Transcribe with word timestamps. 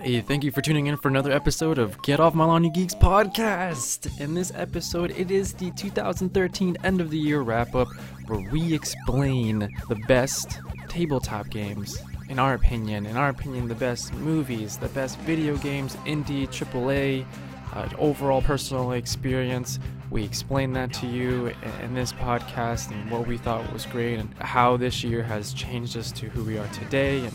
Hey, 0.00 0.22
thank 0.22 0.42
you 0.42 0.50
for 0.50 0.62
tuning 0.62 0.86
in 0.86 0.96
for 0.96 1.08
another 1.08 1.30
episode 1.30 1.78
of 1.78 2.00
Get 2.02 2.18
Off 2.18 2.34
My 2.34 2.46
Lawn 2.46 2.64
You 2.64 2.72
Geeks 2.72 2.94
podcast. 2.94 4.18
In 4.20 4.32
this 4.32 4.50
episode, 4.54 5.10
it 5.10 5.30
is 5.30 5.52
the 5.52 5.70
2013 5.72 6.78
end 6.82 7.00
of 7.02 7.10
the 7.10 7.18
year 7.18 7.42
wrap 7.42 7.74
up 7.74 7.88
where 8.26 8.40
we 8.50 8.72
explain 8.74 9.68
the 9.90 9.94
best 10.08 10.60
tabletop 10.88 11.50
games. 11.50 11.98
In 12.30 12.38
our 12.38 12.54
opinion, 12.54 13.04
in 13.04 13.18
our 13.18 13.28
opinion, 13.28 13.68
the 13.68 13.74
best 13.74 14.14
movies, 14.14 14.78
the 14.78 14.88
best 14.88 15.18
video 15.20 15.58
games, 15.58 15.94
indie, 16.06 16.48
AAA, 16.48 17.26
uh, 17.74 17.88
overall 17.98 18.40
personal 18.40 18.92
experience. 18.92 19.78
We 20.10 20.24
explain 20.24 20.72
that 20.72 20.92
to 20.94 21.06
you 21.06 21.52
in 21.82 21.94
this 21.94 22.14
podcast 22.14 22.90
and 22.90 23.10
what 23.10 23.26
we 23.26 23.36
thought 23.36 23.70
was 23.72 23.84
great 23.86 24.18
and 24.18 24.32
how 24.38 24.78
this 24.78 25.04
year 25.04 25.22
has 25.22 25.52
changed 25.52 25.98
us 25.98 26.10
to 26.12 26.30
who 26.30 26.44
we 26.44 26.58
are 26.58 26.68
today 26.68 27.18
and 27.24 27.32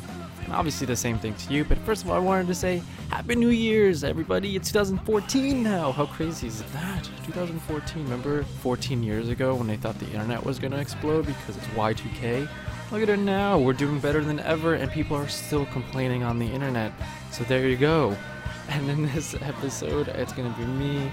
and 0.47 0.55
obviously 0.55 0.87
the 0.87 0.95
same 0.95 1.19
thing 1.19 1.35
to 1.35 1.53
you. 1.53 1.65
But 1.65 1.77
first 1.79 2.03
of 2.03 2.09
all, 2.09 2.15
I 2.15 2.19
wanted 2.19 2.47
to 2.47 2.55
say 2.55 2.81
Happy 3.09 3.35
New 3.35 3.49
Year's, 3.49 4.05
everybody. 4.05 4.55
It's 4.55 4.71
2014 4.71 5.61
now. 5.61 5.91
How 5.91 6.05
crazy 6.05 6.47
is 6.47 6.63
that? 6.71 7.03
2014. 7.25 8.03
Remember 8.03 8.43
14 8.61 9.03
years 9.03 9.27
ago 9.27 9.55
when 9.55 9.67
they 9.67 9.75
thought 9.75 9.99
the 9.99 10.09
internet 10.09 10.43
was 10.45 10.57
going 10.57 10.71
to 10.71 10.79
explode 10.79 11.25
because 11.25 11.57
it's 11.57 11.67
Y2K? 11.67 12.47
Look 12.93 13.01
at 13.01 13.09
it 13.09 13.19
now. 13.19 13.59
We're 13.59 13.73
doing 13.73 13.99
better 13.99 14.23
than 14.23 14.39
ever, 14.39 14.75
and 14.75 14.89
people 14.89 15.17
are 15.17 15.27
still 15.27 15.65
complaining 15.67 16.23
on 16.23 16.39
the 16.39 16.47
internet. 16.47 16.93
So 17.31 17.43
there 17.43 17.67
you 17.67 17.75
go. 17.75 18.15
And 18.69 18.89
in 18.89 19.05
this 19.07 19.35
episode, 19.41 20.07
it's 20.07 20.31
going 20.31 20.51
to 20.51 20.57
be 20.57 20.65
me. 20.65 21.11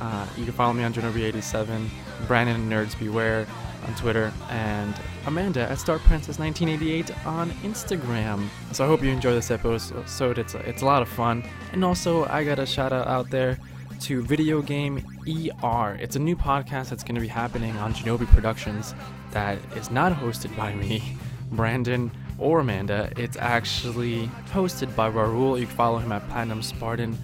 Uh, 0.00 0.26
you 0.38 0.44
can 0.44 0.54
follow 0.54 0.72
me 0.72 0.82
on 0.82 0.94
Genobi87, 0.94 1.88
Brandon 2.26 2.56
and 2.56 2.72
Nerds 2.72 2.98
Beware 2.98 3.46
on 3.86 3.94
Twitter, 3.94 4.32
and 4.50 4.94
Amanda 5.26 5.60
at 5.70 5.78
Star 5.78 5.98
Princess 5.98 6.38
1988 6.38 7.26
on 7.26 7.50
Instagram. 7.62 8.48
So 8.72 8.84
I 8.84 8.86
hope 8.86 9.02
you 9.02 9.10
enjoy 9.10 9.34
this 9.34 9.50
episode. 9.50 10.38
It's 10.38 10.54
a, 10.54 10.58
it's 10.60 10.82
a 10.82 10.86
lot 10.86 11.02
of 11.02 11.08
fun. 11.08 11.44
And 11.72 11.84
also, 11.84 12.24
I 12.26 12.44
got 12.44 12.58
a 12.58 12.66
shout 12.66 12.92
out 12.92 13.06
out 13.06 13.30
there 13.30 13.58
to 14.02 14.22
Video 14.22 14.62
Game 14.62 14.98
ER. 15.28 15.96
It's 16.00 16.16
a 16.16 16.18
new 16.18 16.34
podcast 16.34 16.90
that's 16.90 17.04
going 17.04 17.14
to 17.14 17.20
be 17.20 17.28
happening 17.28 17.76
on 17.76 17.94
Genobi 17.94 18.26
Productions 18.26 18.94
that 19.30 19.58
is 19.76 19.90
not 19.90 20.12
hosted 20.12 20.54
by 20.56 20.74
me, 20.74 21.16
Brandon, 21.52 22.10
or 22.38 22.60
Amanda. 22.60 23.12
It's 23.16 23.36
actually 23.36 24.26
hosted 24.50 24.94
by 24.96 25.08
Raul. 25.08 25.58
You 25.58 25.66
can 25.66 25.76
follow 25.76 25.98
him 25.98 26.10
at 26.10 26.28
Platinum 26.28 26.62
Spartan 26.62 27.16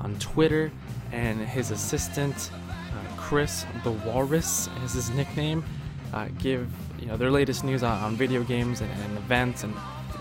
on 0.00 0.16
Twitter, 0.20 0.70
and 1.10 1.40
his 1.40 1.72
assistant, 1.72 2.50
uh, 2.54 3.16
Chris 3.16 3.66
the 3.82 3.90
Walrus, 3.90 4.68
is 4.84 4.92
his 4.92 5.10
nickname. 5.10 5.64
Uh, 6.12 6.28
give 6.38 6.68
you 6.98 7.06
know 7.06 7.16
their 7.16 7.30
latest 7.30 7.64
news 7.64 7.82
on, 7.82 7.96
on 8.02 8.16
video 8.16 8.42
games 8.42 8.80
and, 8.80 8.90
and 8.90 9.16
events 9.18 9.62
and 9.62 9.72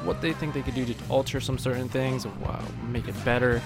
what 0.03 0.21
they 0.21 0.33
think 0.33 0.53
they 0.53 0.61
could 0.61 0.75
do 0.75 0.85
to 0.85 0.95
alter 1.09 1.41
some 1.41 1.57
certain 1.57 1.89
things, 1.89 2.25
uh, 2.25 2.61
make 2.89 3.07
it 3.07 3.25
better, 3.25 3.61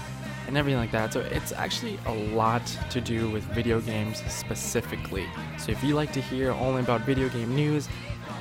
and 0.46 0.56
everything 0.56 0.80
like 0.80 0.90
that. 0.90 1.12
So 1.12 1.20
it's 1.20 1.52
actually 1.52 1.98
a 2.06 2.12
lot 2.12 2.66
to 2.90 3.00
do 3.00 3.30
with 3.30 3.44
video 3.44 3.80
games 3.80 4.22
specifically. 4.28 5.26
So 5.58 5.70
if 5.70 5.84
you 5.84 5.94
like 5.94 6.12
to 6.14 6.20
hear 6.20 6.50
only 6.52 6.80
about 6.80 7.02
video 7.02 7.28
game 7.28 7.54
news, 7.54 7.88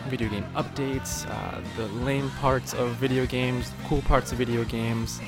video 0.07 0.29
game 0.29 0.45
updates, 0.55 1.29
uh, 1.29 1.61
the 1.77 1.87
lame 2.03 2.29
parts 2.31 2.73
of 2.73 2.91
video 2.95 3.25
games, 3.25 3.71
cool 3.87 4.01
parts 4.01 4.31
of 4.31 4.37
video 4.37 4.63
games, 4.63 5.21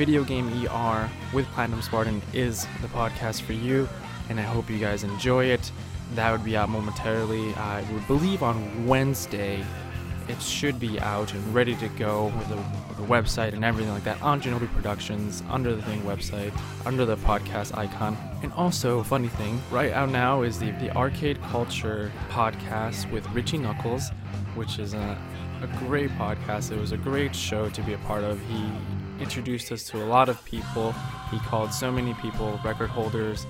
Video 0.00 0.24
Game 0.24 0.48
ER 0.66 1.10
with 1.34 1.44
Platinum 1.48 1.82
Spartan 1.82 2.22
is 2.32 2.66
the 2.80 2.88
podcast 2.88 3.42
for 3.42 3.52
you, 3.52 3.86
and 4.30 4.40
I 4.40 4.44
hope 4.44 4.70
you 4.70 4.78
guys 4.78 5.04
enjoy 5.04 5.44
it. 5.44 5.70
That 6.14 6.32
would 6.32 6.44
be 6.44 6.56
out 6.56 6.68
momentarily. 6.68 7.54
I 7.54 7.82
would 7.92 8.06
believe 8.06 8.42
on 8.42 8.86
Wednesday. 8.86 9.64
It 10.28 10.40
should 10.40 10.78
be 10.78 11.00
out 11.00 11.32
and 11.34 11.54
ready 11.54 11.74
to 11.76 11.88
go 11.88 12.26
with 12.26 12.48
the, 12.48 12.56
with 12.56 12.98
a 12.98 13.12
website 13.12 13.52
and 13.52 13.64
everything 13.64 13.92
like 13.92 14.04
that 14.04 14.20
on 14.22 14.40
Genobi 14.40 14.72
Productions 14.72 15.42
under 15.50 15.74
the 15.74 15.82
thing 15.82 16.02
website, 16.02 16.52
under 16.86 17.04
the 17.04 17.16
podcast 17.16 17.76
icon. 17.76 18.16
And 18.42 18.52
also, 18.52 19.02
funny 19.02 19.28
thing, 19.28 19.60
right 19.72 19.92
out 19.92 20.10
now 20.10 20.42
is 20.42 20.58
the, 20.58 20.70
the 20.72 20.94
Arcade 20.96 21.42
Culture 21.42 22.12
podcast 22.28 23.10
with 23.10 23.28
Richie 23.30 23.58
Knucklez, 23.58 24.12
which 24.54 24.78
is 24.78 24.94
a, 24.94 25.18
a 25.62 25.66
great 25.78 26.10
podcast. 26.12 26.70
It 26.70 26.78
was 26.78 26.92
a 26.92 26.96
great 26.96 27.34
show 27.34 27.68
to 27.68 27.82
be 27.82 27.94
a 27.94 27.98
part 27.98 28.22
of. 28.22 28.40
He 28.42 28.70
introduced 29.20 29.72
us 29.72 29.84
to 29.84 30.02
a 30.02 30.06
lot 30.06 30.28
of 30.28 30.44
people. 30.44 30.92
He 31.30 31.38
called 31.40 31.72
so 31.72 31.90
many 31.90 32.14
people 32.14 32.60
record 32.64 32.90
holders 32.90 33.46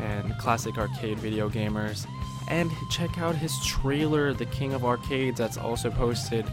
and 0.00 0.36
classic 0.38 0.78
arcade 0.78 1.18
video 1.18 1.48
gamers. 1.48 2.06
And 2.48 2.70
check 2.90 3.18
out 3.18 3.34
his 3.34 3.52
trailer, 3.64 4.34
The 4.34 4.46
King 4.46 4.74
of 4.74 4.84
Arcades, 4.84 5.38
that's 5.38 5.56
also 5.56 5.90
posted 5.90 6.46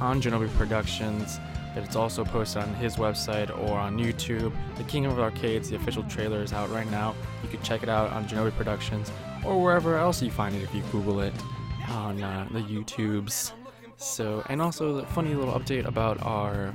on 0.00 0.20
Genobi 0.20 0.52
Productions. 0.56 1.38
But 1.74 1.84
it's 1.84 1.96
also 1.96 2.24
posted 2.24 2.62
on 2.62 2.74
his 2.74 2.96
website 2.96 3.56
or 3.56 3.78
on 3.78 3.96
YouTube. 3.96 4.52
The 4.76 4.84
King 4.84 5.06
of 5.06 5.18
Arcades, 5.20 5.70
the 5.70 5.76
official 5.76 6.02
trailer 6.04 6.42
is 6.42 6.52
out 6.52 6.68
right 6.70 6.90
now. 6.90 7.14
You 7.42 7.48
can 7.48 7.62
check 7.62 7.82
it 7.82 7.88
out 7.88 8.10
on 8.10 8.26
Genobi 8.26 8.52
Productions 8.56 9.10
or 9.44 9.62
wherever 9.62 9.96
else 9.96 10.20
you 10.20 10.30
find 10.30 10.54
it 10.54 10.62
if 10.62 10.74
you 10.74 10.82
Google 10.90 11.20
it 11.20 11.32
on 11.88 12.22
uh, 12.22 12.48
the 12.50 12.60
YouTubes. 12.60 13.52
So, 13.96 14.42
and 14.48 14.60
also 14.60 14.96
the 14.96 15.06
funny 15.06 15.34
little 15.34 15.54
update 15.58 15.86
about 15.86 16.20
our 16.22 16.74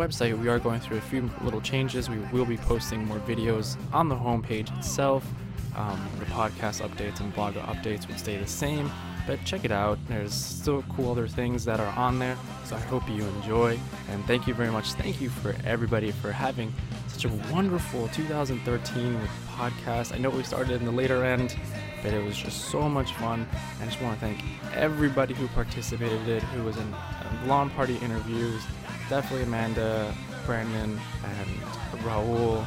website, 0.00 0.38
we 0.38 0.48
are 0.48 0.58
going 0.58 0.80
through 0.80 0.96
a 0.96 1.02
few 1.02 1.28
little 1.42 1.60
changes. 1.60 2.08
We 2.08 2.18
will 2.32 2.46
be 2.46 2.56
posting 2.56 3.04
more 3.04 3.18
videos 3.18 3.76
on 3.92 4.08
the 4.08 4.14
homepage 4.14 4.74
itself. 4.78 5.30
Um, 5.76 6.00
the 6.18 6.24
podcast 6.24 6.80
updates 6.80 7.20
and 7.20 7.34
blog 7.34 7.54
updates 7.54 8.08
would 8.08 8.18
stay 8.18 8.38
the 8.38 8.46
same, 8.46 8.90
but 9.26 9.44
check 9.44 9.62
it 9.66 9.70
out. 9.70 9.98
There's 10.08 10.32
still 10.32 10.82
cool 10.96 11.12
other 11.12 11.28
things 11.28 11.66
that 11.66 11.80
are 11.80 11.98
on 11.98 12.18
there, 12.18 12.38
so 12.64 12.76
I 12.76 12.80
hope 12.80 13.06
you 13.10 13.24
enjoy. 13.24 13.78
And 14.08 14.24
thank 14.24 14.46
you 14.46 14.54
very 14.54 14.70
much. 14.70 14.92
Thank 14.94 15.20
you 15.20 15.28
for 15.28 15.54
everybody 15.66 16.12
for 16.12 16.32
having 16.32 16.72
such 17.06 17.26
a 17.26 17.52
wonderful 17.52 18.08
2013 18.08 19.20
with 19.20 19.30
podcast. 19.48 20.14
I 20.14 20.18
know 20.18 20.30
we 20.30 20.42
started 20.44 20.80
in 20.80 20.86
the 20.86 20.92
later 20.92 21.26
end, 21.26 21.56
but 22.02 22.14
it 22.14 22.24
was 22.24 22.38
just 22.38 22.70
so 22.70 22.88
much 22.88 23.12
fun. 23.14 23.46
And 23.74 23.82
I 23.82 23.84
just 23.84 24.00
want 24.00 24.18
to 24.18 24.26
thank 24.26 24.42
everybody 24.74 25.34
who 25.34 25.46
participated 25.48 26.42
who 26.42 26.64
was 26.64 26.78
in 26.78 26.94
uh, 26.94 27.42
lawn 27.44 27.68
party 27.70 27.98
interviews, 27.98 28.62
definitely 29.10 29.42
Amanda, 29.42 30.14
Brandon, 30.46 30.98
and 31.24 32.00
Raul. 32.04 32.54
Know, 32.54 32.64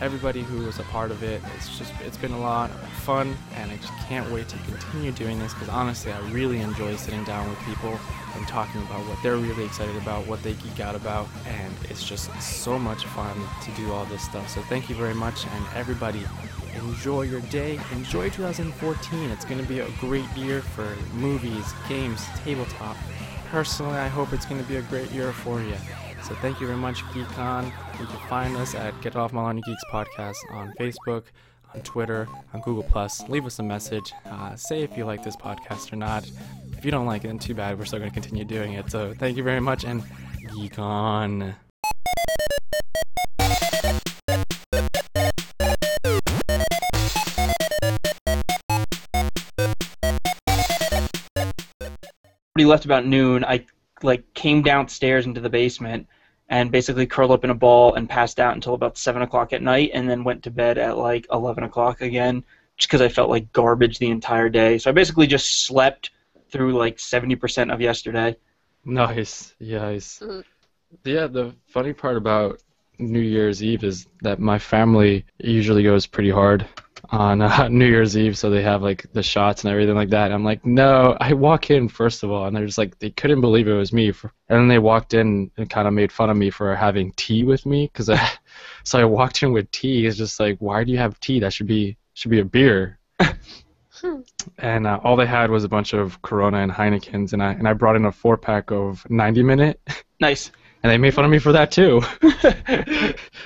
everybody 0.00 0.42
who 0.42 0.64
was 0.66 0.78
a 0.78 0.82
part 0.84 1.10
of 1.10 1.22
it. 1.22 1.40
It's 1.56 1.78
just 1.78 1.92
it's 2.00 2.16
been 2.16 2.32
a 2.32 2.40
lot 2.40 2.70
of 2.70 2.88
fun, 3.04 3.36
and 3.54 3.70
I 3.70 3.76
just 3.76 3.92
can't 4.08 4.28
wait 4.30 4.48
to 4.48 4.58
continue 4.58 5.12
doing 5.12 5.38
this 5.38 5.54
because 5.54 5.68
honestly, 5.68 6.12
I 6.12 6.18
really 6.30 6.58
enjoy 6.58 6.96
sitting 6.96 7.24
down 7.24 7.48
with 7.48 7.58
people 7.60 7.98
and 8.34 8.46
talking 8.46 8.82
about 8.82 9.06
what 9.06 9.18
they're 9.22 9.36
really 9.36 9.64
excited 9.64 9.96
about, 9.96 10.26
what 10.26 10.42
they 10.42 10.52
geek 10.54 10.80
out 10.80 10.96
about, 10.96 11.28
and 11.46 11.72
it's 11.84 12.06
just 12.06 12.28
so 12.42 12.78
much 12.78 13.04
fun 13.06 13.36
to 13.64 13.70
do 13.72 13.92
all 13.92 14.04
this 14.06 14.22
stuff. 14.22 14.48
So 14.50 14.60
thank 14.62 14.90
you 14.90 14.96
very 14.96 15.14
much, 15.14 15.46
and 15.46 15.64
everybody. 15.74 16.22
Enjoy 16.74 17.22
your 17.22 17.40
day. 17.40 17.80
Enjoy 17.92 18.28
2014. 18.30 19.30
It's 19.30 19.44
going 19.44 19.60
to 19.60 19.66
be 19.66 19.80
a 19.80 19.88
great 19.98 20.28
year 20.36 20.60
for 20.60 20.86
movies, 21.12 21.64
games, 21.88 22.24
tabletop, 22.44 22.96
personally, 23.50 23.96
I 23.96 24.08
hope 24.08 24.32
it's 24.32 24.46
going 24.46 24.60
to 24.60 24.68
be 24.68 24.76
a 24.76 24.82
great 24.82 25.10
year 25.10 25.32
for 25.32 25.60
you. 25.60 25.74
So 26.22 26.34
thank 26.36 26.60
you 26.60 26.66
very 26.66 26.78
much, 26.78 27.02
GeekCon. 27.04 27.66
You 27.98 28.06
can 28.06 28.28
find 28.28 28.56
us 28.56 28.74
at 28.74 28.98
Get 29.00 29.16
Off 29.16 29.32
My 29.32 29.42
Lawn 29.42 29.60
Geeks 29.64 29.82
podcast 29.92 30.36
on 30.50 30.72
Facebook, 30.78 31.24
on 31.74 31.80
Twitter, 31.82 32.28
on 32.52 32.60
Google 32.60 32.82
Plus. 32.82 33.26
Leave 33.28 33.46
us 33.46 33.58
a 33.58 33.62
message. 33.62 34.12
Uh, 34.26 34.54
say 34.56 34.82
if 34.82 34.96
you 34.96 35.04
like 35.04 35.22
this 35.24 35.36
podcast 35.36 35.92
or 35.92 35.96
not. 35.96 36.30
If 36.76 36.84
you 36.84 36.90
don't 36.90 37.06
like 37.06 37.24
it, 37.24 37.28
then 37.28 37.38
too 37.38 37.54
bad. 37.54 37.78
We're 37.78 37.86
still 37.86 37.98
going 37.98 38.10
to 38.10 38.14
continue 38.14 38.44
doing 38.44 38.74
it. 38.74 38.90
So 38.90 39.14
thank 39.14 39.36
you 39.36 39.42
very 39.42 39.60
much, 39.60 39.84
and 39.84 40.02
geek 40.54 40.78
on. 40.78 41.54
He 52.58 52.66
left 52.66 52.84
about 52.84 53.06
noon. 53.06 53.44
I 53.44 53.66
like 54.02 54.32
came 54.34 54.62
downstairs 54.62 55.26
into 55.26 55.40
the 55.40 55.50
basement 55.50 56.06
and 56.48 56.72
basically 56.72 57.06
curled 57.06 57.30
up 57.30 57.44
in 57.44 57.50
a 57.50 57.54
ball 57.54 57.94
and 57.94 58.08
passed 58.08 58.40
out 58.40 58.54
until 58.54 58.74
about 58.74 58.96
seven 58.96 59.22
o'clock 59.22 59.52
at 59.52 59.62
night, 59.62 59.90
and 59.92 60.08
then 60.08 60.24
went 60.24 60.42
to 60.44 60.50
bed 60.50 60.78
at 60.78 60.96
like 60.96 61.26
eleven 61.30 61.64
o'clock 61.64 62.00
again, 62.00 62.42
just 62.76 62.88
because 62.88 63.02
I 63.02 63.08
felt 63.08 63.30
like 63.30 63.52
garbage 63.52 63.98
the 63.98 64.10
entire 64.10 64.48
day. 64.48 64.78
So 64.78 64.90
I 64.90 64.92
basically 64.92 65.26
just 65.26 65.66
slept 65.66 66.10
through 66.50 66.76
like 66.78 66.98
seventy 66.98 67.36
percent 67.36 67.70
of 67.70 67.80
yesterday. 67.80 68.36
Nice. 68.84 69.54
Nice. 69.60 70.20
Mhm. 70.20 70.44
Yeah, 71.04 71.26
the 71.26 71.54
funny 71.66 71.92
part 71.92 72.16
about 72.16 72.62
New 72.98 73.20
Year's 73.20 73.62
Eve 73.62 73.84
is 73.84 74.06
that 74.22 74.40
my 74.40 74.58
family 74.58 75.24
usually 75.38 75.82
goes 75.82 76.06
pretty 76.06 76.30
hard 76.30 76.66
on 77.10 77.40
uh, 77.40 77.68
New 77.70 77.86
Year's 77.86 78.16
Eve, 78.16 78.36
so 78.36 78.50
they 78.50 78.62
have 78.62 78.82
like 78.82 79.06
the 79.12 79.22
shots 79.22 79.64
and 79.64 79.72
everything 79.72 79.94
like 79.94 80.10
that. 80.10 80.32
I'm 80.32 80.44
like, 80.44 80.64
no, 80.64 81.16
I 81.20 81.32
walk 81.32 81.70
in 81.70 81.88
first 81.88 82.22
of 82.22 82.30
all, 82.30 82.46
and 82.46 82.56
they're 82.56 82.66
just 82.66 82.78
like, 82.78 82.98
they 82.98 83.10
couldn't 83.10 83.40
believe 83.40 83.68
it 83.68 83.72
was 83.72 83.92
me. 83.92 84.12
For, 84.12 84.32
and 84.48 84.60
then 84.60 84.68
they 84.68 84.78
walked 84.78 85.14
in 85.14 85.50
and 85.56 85.70
kind 85.70 85.88
of 85.88 85.94
made 85.94 86.12
fun 86.12 86.30
of 86.30 86.36
me 86.36 86.50
for 86.50 86.74
having 86.74 87.12
tea 87.12 87.44
with 87.44 87.66
me, 87.66 87.86
because 87.92 88.10
I, 88.10 88.30
so 88.84 88.98
I 88.98 89.04
walked 89.04 89.42
in 89.42 89.52
with 89.52 89.70
tea. 89.70 90.06
It's 90.06 90.16
just 90.16 90.40
like, 90.40 90.58
why 90.58 90.84
do 90.84 90.92
you 90.92 90.98
have 90.98 91.18
tea? 91.20 91.40
That 91.40 91.52
should 91.52 91.66
be 91.66 91.96
should 92.14 92.30
be 92.30 92.40
a 92.40 92.44
beer. 92.44 92.98
Hmm. 93.20 94.20
and 94.58 94.86
uh, 94.86 95.00
all 95.02 95.16
they 95.16 95.26
had 95.26 95.50
was 95.50 95.64
a 95.64 95.68
bunch 95.68 95.92
of 95.92 96.20
Corona 96.22 96.58
and 96.58 96.72
Heinekens, 96.72 97.32
and 97.32 97.42
I 97.42 97.52
and 97.52 97.66
I 97.66 97.72
brought 97.72 97.96
in 97.96 98.04
a 98.04 98.12
four 98.12 98.36
pack 98.36 98.70
of 98.70 99.08
90 99.10 99.42
minute. 99.42 99.80
Nice. 100.20 100.50
And 100.82 100.92
they 100.92 100.98
made 100.98 101.14
fun 101.14 101.24
of 101.24 101.30
me 101.30 101.38
for 101.38 101.52
that 101.52 101.70
too. 101.70 102.02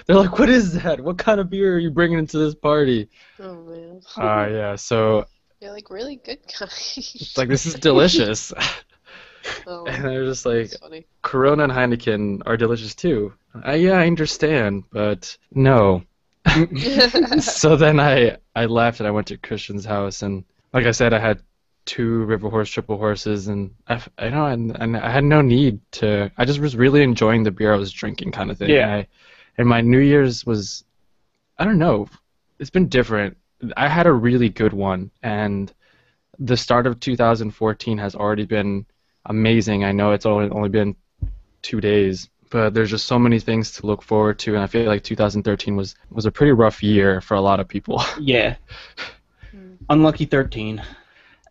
They're 0.07 0.17
like, 0.17 0.39
"What 0.39 0.49
is 0.49 0.83
that? 0.83 1.01
What 1.01 1.19
kind 1.19 1.41
of 1.41 1.51
beer 1.51 1.77
are 1.77 1.79
you 1.79 1.91
bringing 1.91 2.19
into 2.19 2.39
this 2.39 2.55
party?" 2.55 3.09
Oh 3.41 3.55
man. 3.55 4.01
Uh, 4.17 4.49
yeah. 4.51 4.77
So 4.77 5.27
You're 5.61 5.73
like 5.73 5.91
really 5.91 6.17
good 6.17 6.41
guy. 6.59 6.67
it's 6.67 7.39
like 7.39 7.49
this 7.49 7.67
is 7.67 7.75
delicious, 7.75 8.53
oh, 9.67 9.87
and 9.87 10.05
they're 10.05 10.25
just 10.25 10.45
like. 10.45 10.73
Corona 11.23 11.65
and 11.65 11.73
Heineken 11.73 12.43
are 12.47 12.57
delicious 12.57 12.97
too. 12.97 13.33
Uh, 13.65 13.73
yeah, 13.73 13.93
I 13.93 14.09
understand, 14.09 14.85
but 14.91 15.37
no. 15.55 16.03
so 17.41 17.77
then 17.77 18.01
I 18.01 18.39
I 18.57 18.67
left 18.67 18.99
and 18.99 19.07
I 19.07 19.13
went 19.13 19.29
to 19.29 19.37
Christian's 19.37 19.85
house 19.85 20.23
and 20.23 20.45
like 20.73 20.87
I 20.87 20.91
said 20.91 21.13
I 21.15 21.21
had 21.21 21.41
two 21.85 22.25
River 22.25 22.49
Horse 22.49 22.71
Tripel 22.71 22.99
Horses 22.99 23.49
and 23.49 23.75
I, 23.89 24.01
I 24.19 24.29
know 24.29 24.47
and, 24.47 24.77
and 24.81 24.97
I 24.97 25.11
had 25.11 25.25
no 25.25 25.43
need 25.43 25.81
to 25.93 26.31
I 26.37 26.45
just 26.45 26.61
was 26.61 26.77
really 26.77 27.03
enjoying 27.03 27.43
the 27.43 27.51
beer 27.51 27.73
I 27.73 27.77
was 27.77 27.93
drinking 27.93 28.33
kind 28.33 28.51
of 28.51 28.59
thing. 28.59 28.71
Yeah. 28.71 28.85
And, 28.85 28.93
I, 28.93 29.09
and 29.59 29.69
my 29.69 29.81
New 29.81 29.99
Year's 29.99 30.47
was 30.47 30.85
I 31.59 31.65
don't 31.65 31.79
know 31.79 32.09
it's 32.59 32.71
been 32.71 32.89
different. 32.89 33.37
I 33.77 33.89
had 33.89 34.07
a 34.07 34.13
really 34.13 34.49
good 34.49 34.73
one 34.73 35.11
and 35.23 35.73
the 36.39 36.57
start 36.57 36.87
of 36.87 37.01
2014 37.01 37.99
has 37.99 38.15
already 38.15 38.45
been 38.45 38.87
amazing. 39.27 39.85
I 39.85 39.93
know 39.93 40.13
it's 40.13 40.27
only 40.27 40.49
only 40.51 40.69
been 40.69 40.97
two 41.63 41.81
days, 41.81 42.29
but 42.51 42.75
there's 42.75 42.91
just 42.91 43.07
so 43.07 43.19
many 43.19 43.39
things 43.39 43.73
to 43.73 43.87
look 43.87 44.03
forward 44.03 44.39
to, 44.41 44.55
and 44.55 44.63
I 44.63 44.67
feel 44.67 44.87
like 44.87 45.03
2013 45.03 45.77
was 45.77 45.95
was 46.11 46.27
a 46.27 46.31
pretty 46.31 46.53
rough 46.53 46.83
year 46.83 47.21
for 47.21 47.35
a 47.35 47.41
lot 47.41 47.61
of 47.61 47.69
people. 47.69 48.03
Yeah. 48.21 48.57
Unlucky 49.91 50.25
13. 50.25 50.83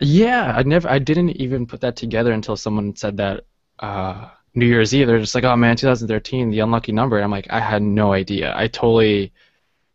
Yeah, 0.01 0.53
I 0.56 0.63
never, 0.63 0.89
I 0.89 1.00
didn't 1.00 1.30
even 1.31 1.65
put 1.65 1.81
that 1.81 1.95
together 1.95 2.31
until 2.31 2.57
someone 2.57 2.95
said 2.95 3.18
that 3.18 3.45
uh, 3.80 4.30
New 4.56 4.65
Year's 4.65 4.94
Eve. 4.94 5.07
They're 5.07 5.19
just 5.19 5.36
like, 5.36 5.44
"Oh 5.44 5.56
man, 5.56 5.75
2013, 5.75 6.50
the 6.50 6.59
unlucky 6.59 6.92
number." 6.92 7.18
And 7.18 7.24
I'm 7.24 7.31
like, 7.31 7.48
I 7.50 7.59
had 7.59 7.81
no 7.81 8.13
idea. 8.13 8.53
I 8.56 8.68
totally 8.68 9.31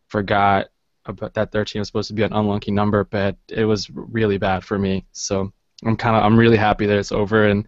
forgot 0.08 0.68
about 1.04 1.34
that 1.34 1.52
13 1.52 1.80
was 1.80 1.88
supposed 1.88 2.08
to 2.08 2.14
be 2.14 2.22
an 2.22 2.32
unlucky 2.32 2.70
number, 2.70 3.04
but 3.04 3.36
it 3.48 3.64
was 3.64 3.90
really 3.90 4.38
bad 4.38 4.64
for 4.64 4.78
me. 4.78 5.04
So 5.12 5.52
I'm 5.84 5.96
kind 5.96 6.16
of, 6.16 6.22
I'm 6.24 6.38
really 6.38 6.56
happy 6.56 6.86
that 6.86 6.98
it's 6.98 7.12
over, 7.12 7.48
and 7.48 7.66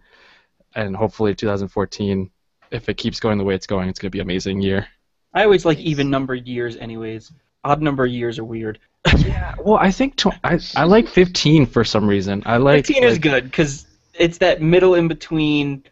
and 0.75 0.95
hopefully 0.95 1.35
2014, 1.35 2.29
if 2.71 2.89
it 2.89 2.95
keeps 2.95 3.19
going 3.19 3.37
the 3.37 3.43
way 3.43 3.55
it's 3.55 3.67
going, 3.67 3.89
it's 3.89 3.99
gonna 3.99 4.11
be 4.11 4.19
an 4.19 4.27
amazing 4.27 4.61
year. 4.61 4.87
I 5.33 5.43
always 5.43 5.65
like 5.65 5.79
even 5.79 6.09
numbered 6.09 6.47
years, 6.47 6.75
anyways. 6.77 7.31
Odd 7.63 7.81
number 7.81 8.05
years 8.05 8.39
are 8.39 8.43
weird. 8.43 8.79
Yeah, 9.17 9.55
well, 9.63 9.77
I 9.77 9.91
think 9.91 10.15
tw- 10.15 10.27
I 10.43 10.59
I 10.75 10.83
like 10.83 11.07
15 11.07 11.65
for 11.65 11.83
some 11.83 12.07
reason. 12.07 12.43
I 12.45 12.57
like 12.57 12.85
15 12.85 13.03
is 13.03 13.19
good 13.19 13.45
because 13.45 13.85
it's 14.13 14.37
that 14.39 14.61
middle 14.61 14.95
in 14.95 15.07
between, 15.07 15.83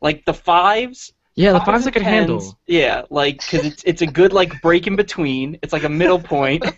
like 0.00 0.24
the 0.24 0.34
fives. 0.34 1.12
Yeah, 1.34 1.52
the 1.52 1.60
fives 1.60 1.86
I 1.86 1.90
could 1.90 2.02
handle. 2.02 2.58
Yeah, 2.66 3.02
like 3.10 3.38
because 3.38 3.64
it's 3.64 3.82
it's 3.84 4.02
a 4.02 4.06
good 4.06 4.32
like 4.32 4.60
break 4.62 4.86
in 4.86 4.96
between. 4.96 5.58
It's 5.62 5.72
like 5.72 5.84
a 5.84 5.88
middle 5.88 6.18
point. 6.18 6.64
point, 6.64 6.76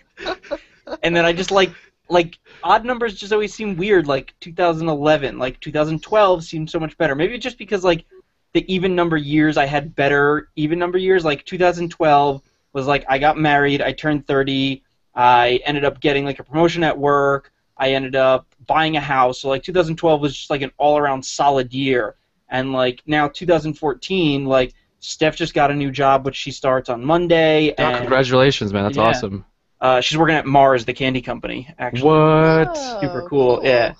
and 1.03 1.15
then 1.15 1.25
I 1.25 1.33
just 1.33 1.51
like 1.51 1.73
like 2.09 2.39
odd 2.63 2.85
numbers 2.85 3.15
just 3.15 3.33
always 3.33 3.53
seem 3.55 3.77
weird. 3.77 4.07
Like 4.07 4.35
2011, 4.41 5.39
like 5.39 5.59
2012 5.61 6.45
seemed 6.45 6.71
so 6.71 6.79
much 6.79 6.97
better. 6.97 7.15
Maybe 7.15 7.39
just 7.39 7.59
because 7.59 7.83
like 7.83 8.05
the 8.53 8.73
even 8.73 8.95
number 8.95 9.17
years 9.17 9.57
I 9.57 9.67
had 9.67 9.95
better 9.97 10.49
even 10.57 10.79
number 10.79 10.99
years. 10.99 11.25
Like 11.25 11.45
2012 11.45 12.43
was 12.73 12.87
like 12.87 13.05
I 13.09 13.19
got 13.19 13.39
married, 13.39 13.83
I 13.83 13.93
turned 13.93 14.27
30, 14.27 14.83
I 15.15 15.61
ended 15.65 15.85
up 15.85 16.01
getting 16.01 16.25
like 16.25 16.39
a 16.39 16.45
promotion 16.45 16.83
at 16.85 16.99
work, 16.99 17.53
I 17.77 17.93
ended 17.93 18.17
up 18.17 18.47
buying 18.67 18.97
a 18.97 19.01
house. 19.01 19.41
So 19.41 19.49
like 19.49 19.63
2012 19.63 20.21
was 20.21 20.35
just 20.37 20.51
like 20.51 20.63
an 20.63 20.73
all 20.79 20.99
around 20.99 21.25
solid 21.25 21.73
year. 21.73 22.17
And 22.49 22.73
like 22.73 23.03
now 23.07 23.29
2014, 23.29 24.45
like 24.47 24.75
Steph 25.01 25.37
just 25.37 25.55
got 25.55 25.71
a 25.71 25.75
new 25.75 25.91
job, 25.91 26.25
which 26.25 26.37
she 26.37 26.51
starts 26.53 26.89
on 26.89 27.05
Monday, 27.05 27.71
Oh, 27.73 27.83
and 27.83 27.97
congratulations, 27.97 28.73
man. 28.73 28.85
That's 28.85 28.97
Yeah. 28.97 29.05
awesome. 29.05 29.45
uh, 29.81 30.01
she's 30.01 30.17
working 30.17 30.37
at 30.37 30.47
Mars, 30.47 30.85
the 30.85 30.93
candy 30.93 31.21
company. 31.21 31.69
Actually, 31.79 32.11
What? 32.11 32.77
Super 33.01 33.27
cool, 33.29 33.61
yeah. 33.65 33.95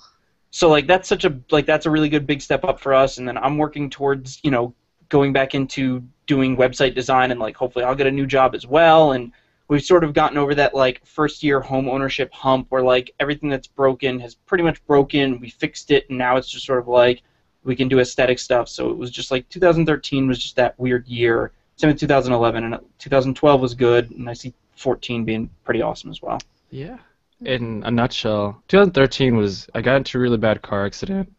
so 0.51 0.69
like 0.69 0.87
that's 0.87 1.09
such 1.09 1.25
a 1.25 1.35
like 1.51 1.65
that's 1.65 1.85
a 1.87 1.91
really 1.91 2.09
good 2.09 2.25
big 2.27 2.41
step 2.41 2.63
up 2.63 2.79
for 2.79 2.93
us 2.93 3.17
and 3.17 3.27
then 3.27 3.37
i'm 3.39 3.57
working 3.57 3.89
towards 3.89 4.39
you 4.43 4.51
know 4.51 4.73
going 5.09 5.33
back 5.33 5.55
into 5.55 6.03
doing 6.25 6.55
website 6.55 6.95
design 6.95 7.31
and 7.31 7.39
like 7.39 7.55
hopefully 7.55 7.83
i'll 7.83 7.95
get 7.95 8.07
a 8.07 8.11
new 8.11 8.25
job 8.25 8.55
as 8.55 8.65
well. 8.65 9.11
And 9.11 9.31
we've 9.67 9.83
sort 9.83 10.03
of 10.03 10.13
gotten 10.13 10.37
over 10.37 10.55
that 10.55 10.75
like 10.75 11.05
first 11.05 11.43
year 11.43 11.59
home 11.59 11.87
ownership 11.87 12.31
hump 12.33 12.67
where 12.69 12.83
like 12.83 13.11
everything 13.19 13.49
that's 13.49 13.67
broken 13.67 14.19
has 14.19 14.35
pretty 14.35 14.63
much 14.63 14.85
broken. 14.85 15.39
We 15.39 15.49
fixed 15.49 15.91
it 15.91 16.09
and 16.09 16.17
now 16.17 16.37
it's 16.37 16.49
just 16.49 16.65
sort 16.65 16.79
of 16.79 16.87
like 16.87 17.23
we 17.63 17.75
can 17.75 17.87
do 17.87 17.99
aesthetic 17.99 18.39
stuff. 18.39 18.67
So 18.67 18.89
it 18.89 18.97
was 18.97 19.09
just 19.09 19.31
like 19.31 19.47
2013 19.49 20.27
was 20.27 20.39
just 20.39 20.55
that 20.57 20.77
weird 20.79 21.07
year. 21.07 21.51
Same 21.75 21.89
with 21.89 21.99
2011 21.99 22.63
and 22.63 22.79
2012 22.99 23.61
was 23.61 23.73
good 23.73 24.11
and 24.11 24.29
i 24.29 24.33
see 24.33 24.53
14 24.75 25.25
being 25.25 25.49
pretty 25.63 25.81
awesome 25.81 26.11
as 26.11 26.21
well. 26.21 26.39
Yeah. 26.69 26.97
In 27.41 27.83
a 27.85 27.91
nutshell, 27.91 28.61
2013 28.67 29.35
was 29.35 29.67
I 29.73 29.81
got 29.81 29.97
into 29.97 30.17
a 30.17 30.21
really 30.21 30.37
bad 30.37 30.61
car 30.61 30.85
accident 30.85 31.31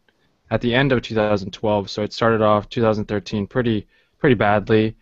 at 0.51 0.61
the 0.61 0.73
end 0.73 0.91
of 0.91 1.01
2012. 1.01 1.89
So 1.89 2.03
it 2.03 2.13
started 2.13 2.41
off 2.41 2.69
2013 2.69 3.47
pretty 3.47 3.87
pretty 4.19 4.35
badly. 4.35 4.95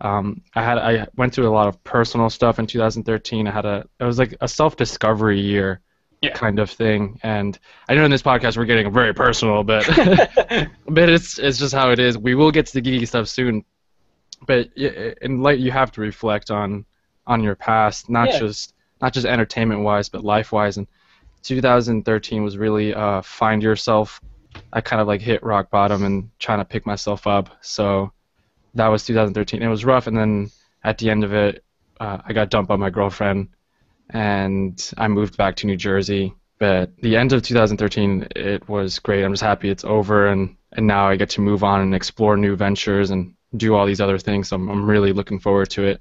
Um, 0.00 0.42
I 0.54 0.62
had 0.62 0.78
I 0.78 1.06
went 1.16 1.34
through 1.34 1.48
a 1.48 1.54
lot 1.54 1.68
of 1.68 1.82
personal 1.84 2.28
stuff 2.30 2.58
in 2.58 2.66
2013. 2.66 3.46
I 3.46 3.50
had 3.50 3.64
a 3.64 3.86
it 3.98 4.04
was 4.04 4.18
like 4.18 4.34
a 4.40 4.48
self 4.48 4.76
discovery 4.76 5.40
year 5.40 5.80
Yeah. 6.20 6.34
kind 6.34 6.58
of 6.58 6.70
thing. 6.70 7.18
And 7.22 7.58
I 7.88 7.94
know 7.94 8.04
in 8.04 8.10
this 8.10 8.22
podcast 8.22 8.56
we're 8.58 8.66
getting 8.66 8.92
very 8.92 9.14
personal, 9.14 9.64
but 9.64 9.86
but 10.88 11.08
it's 11.08 11.38
it's 11.38 11.58
just 11.58 11.72
how 11.74 11.90
it 11.92 11.98
is. 11.98 12.18
We 12.18 12.34
will 12.34 12.50
get 12.50 12.66
to 12.66 12.80
the 12.80 12.82
geeky 12.82 13.08
stuff 13.08 13.28
soon, 13.28 13.64
but 14.46 14.68
in 14.76 15.40
light 15.42 15.60
you 15.60 15.70
have 15.70 15.90
to 15.92 16.00
reflect 16.02 16.50
on 16.50 16.84
on 17.26 17.42
your 17.42 17.54
past, 17.56 18.10
not 18.10 18.28
Yeah. 18.28 18.38
just 18.40 18.74
not 19.00 19.14
just 19.14 19.26
entertainment 19.26 19.80
wise, 19.80 20.08
but 20.10 20.24
life 20.24 20.52
wise. 20.52 20.76
And 20.76 20.86
2013 21.42 22.42
was 22.42 22.58
really 22.58 22.92
uh, 22.94 23.22
find 23.22 23.62
yourself. 23.62 24.20
I 24.72 24.80
kind 24.80 25.00
of 25.00 25.06
like 25.08 25.20
hit 25.20 25.42
rock 25.42 25.70
bottom 25.70 26.04
and 26.04 26.30
trying 26.38 26.58
to 26.58 26.64
pick 26.64 26.84
myself 26.86 27.26
up. 27.26 27.50
So 27.62 28.12
that 28.76 28.88
was 28.88 29.04
2013. 29.04 29.62
It 29.62 29.68
was 29.68 29.84
rough, 29.84 30.06
and 30.06 30.16
then 30.16 30.50
at 30.84 30.98
the 30.98 31.10
end 31.10 31.24
of 31.24 31.32
it, 31.34 31.64
uh, 32.00 32.18
I 32.24 32.32
got 32.32 32.50
dumped 32.50 32.68
by 32.68 32.76
my 32.76 32.90
girlfriend, 32.90 33.48
and 34.10 34.92
I 34.98 35.08
moved 35.08 35.36
back 35.36 35.56
to 35.56 35.66
New 35.66 35.76
Jersey. 35.76 36.34
But 36.58 36.96
the 37.02 37.16
end 37.16 37.32
of 37.32 37.42
2013, 37.42 38.28
it 38.34 38.68
was 38.68 38.98
great. 38.98 39.24
I'm 39.24 39.32
just 39.32 39.42
happy 39.42 39.68
it's 39.68 39.84
over, 39.84 40.28
and 40.28 40.56
and 40.72 40.86
now 40.86 41.08
I 41.08 41.16
get 41.16 41.30
to 41.30 41.40
move 41.40 41.64
on 41.64 41.80
and 41.80 41.94
explore 41.94 42.36
new 42.36 42.56
ventures 42.56 43.10
and 43.10 43.34
do 43.56 43.74
all 43.74 43.86
these 43.86 44.00
other 44.00 44.18
things. 44.18 44.48
So 44.48 44.56
I'm, 44.56 44.68
I'm 44.68 44.88
really 44.88 45.12
looking 45.12 45.38
forward 45.40 45.70
to 45.70 45.84
it. 45.84 46.00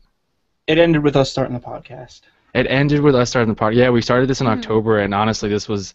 it 0.68 0.78
ended 0.78 1.04
with 1.04 1.16
us 1.16 1.32
starting 1.32 1.54
the 1.54 1.62
podcast 1.62 2.22
It 2.54 2.68
ended 2.68 3.02
with 3.02 3.16
us 3.16 3.30
starting 3.30 3.54
the 3.54 3.60
podcast. 3.60 3.76
Yeah, 3.76 3.90
we 3.90 4.02
started 4.02 4.30
this 4.30 4.42
in 4.42 4.48
Mhm. 4.48 4.58
October, 4.58 5.00
and 5.00 5.14
honestly, 5.14 5.50
this 5.50 5.68
was 5.68 5.94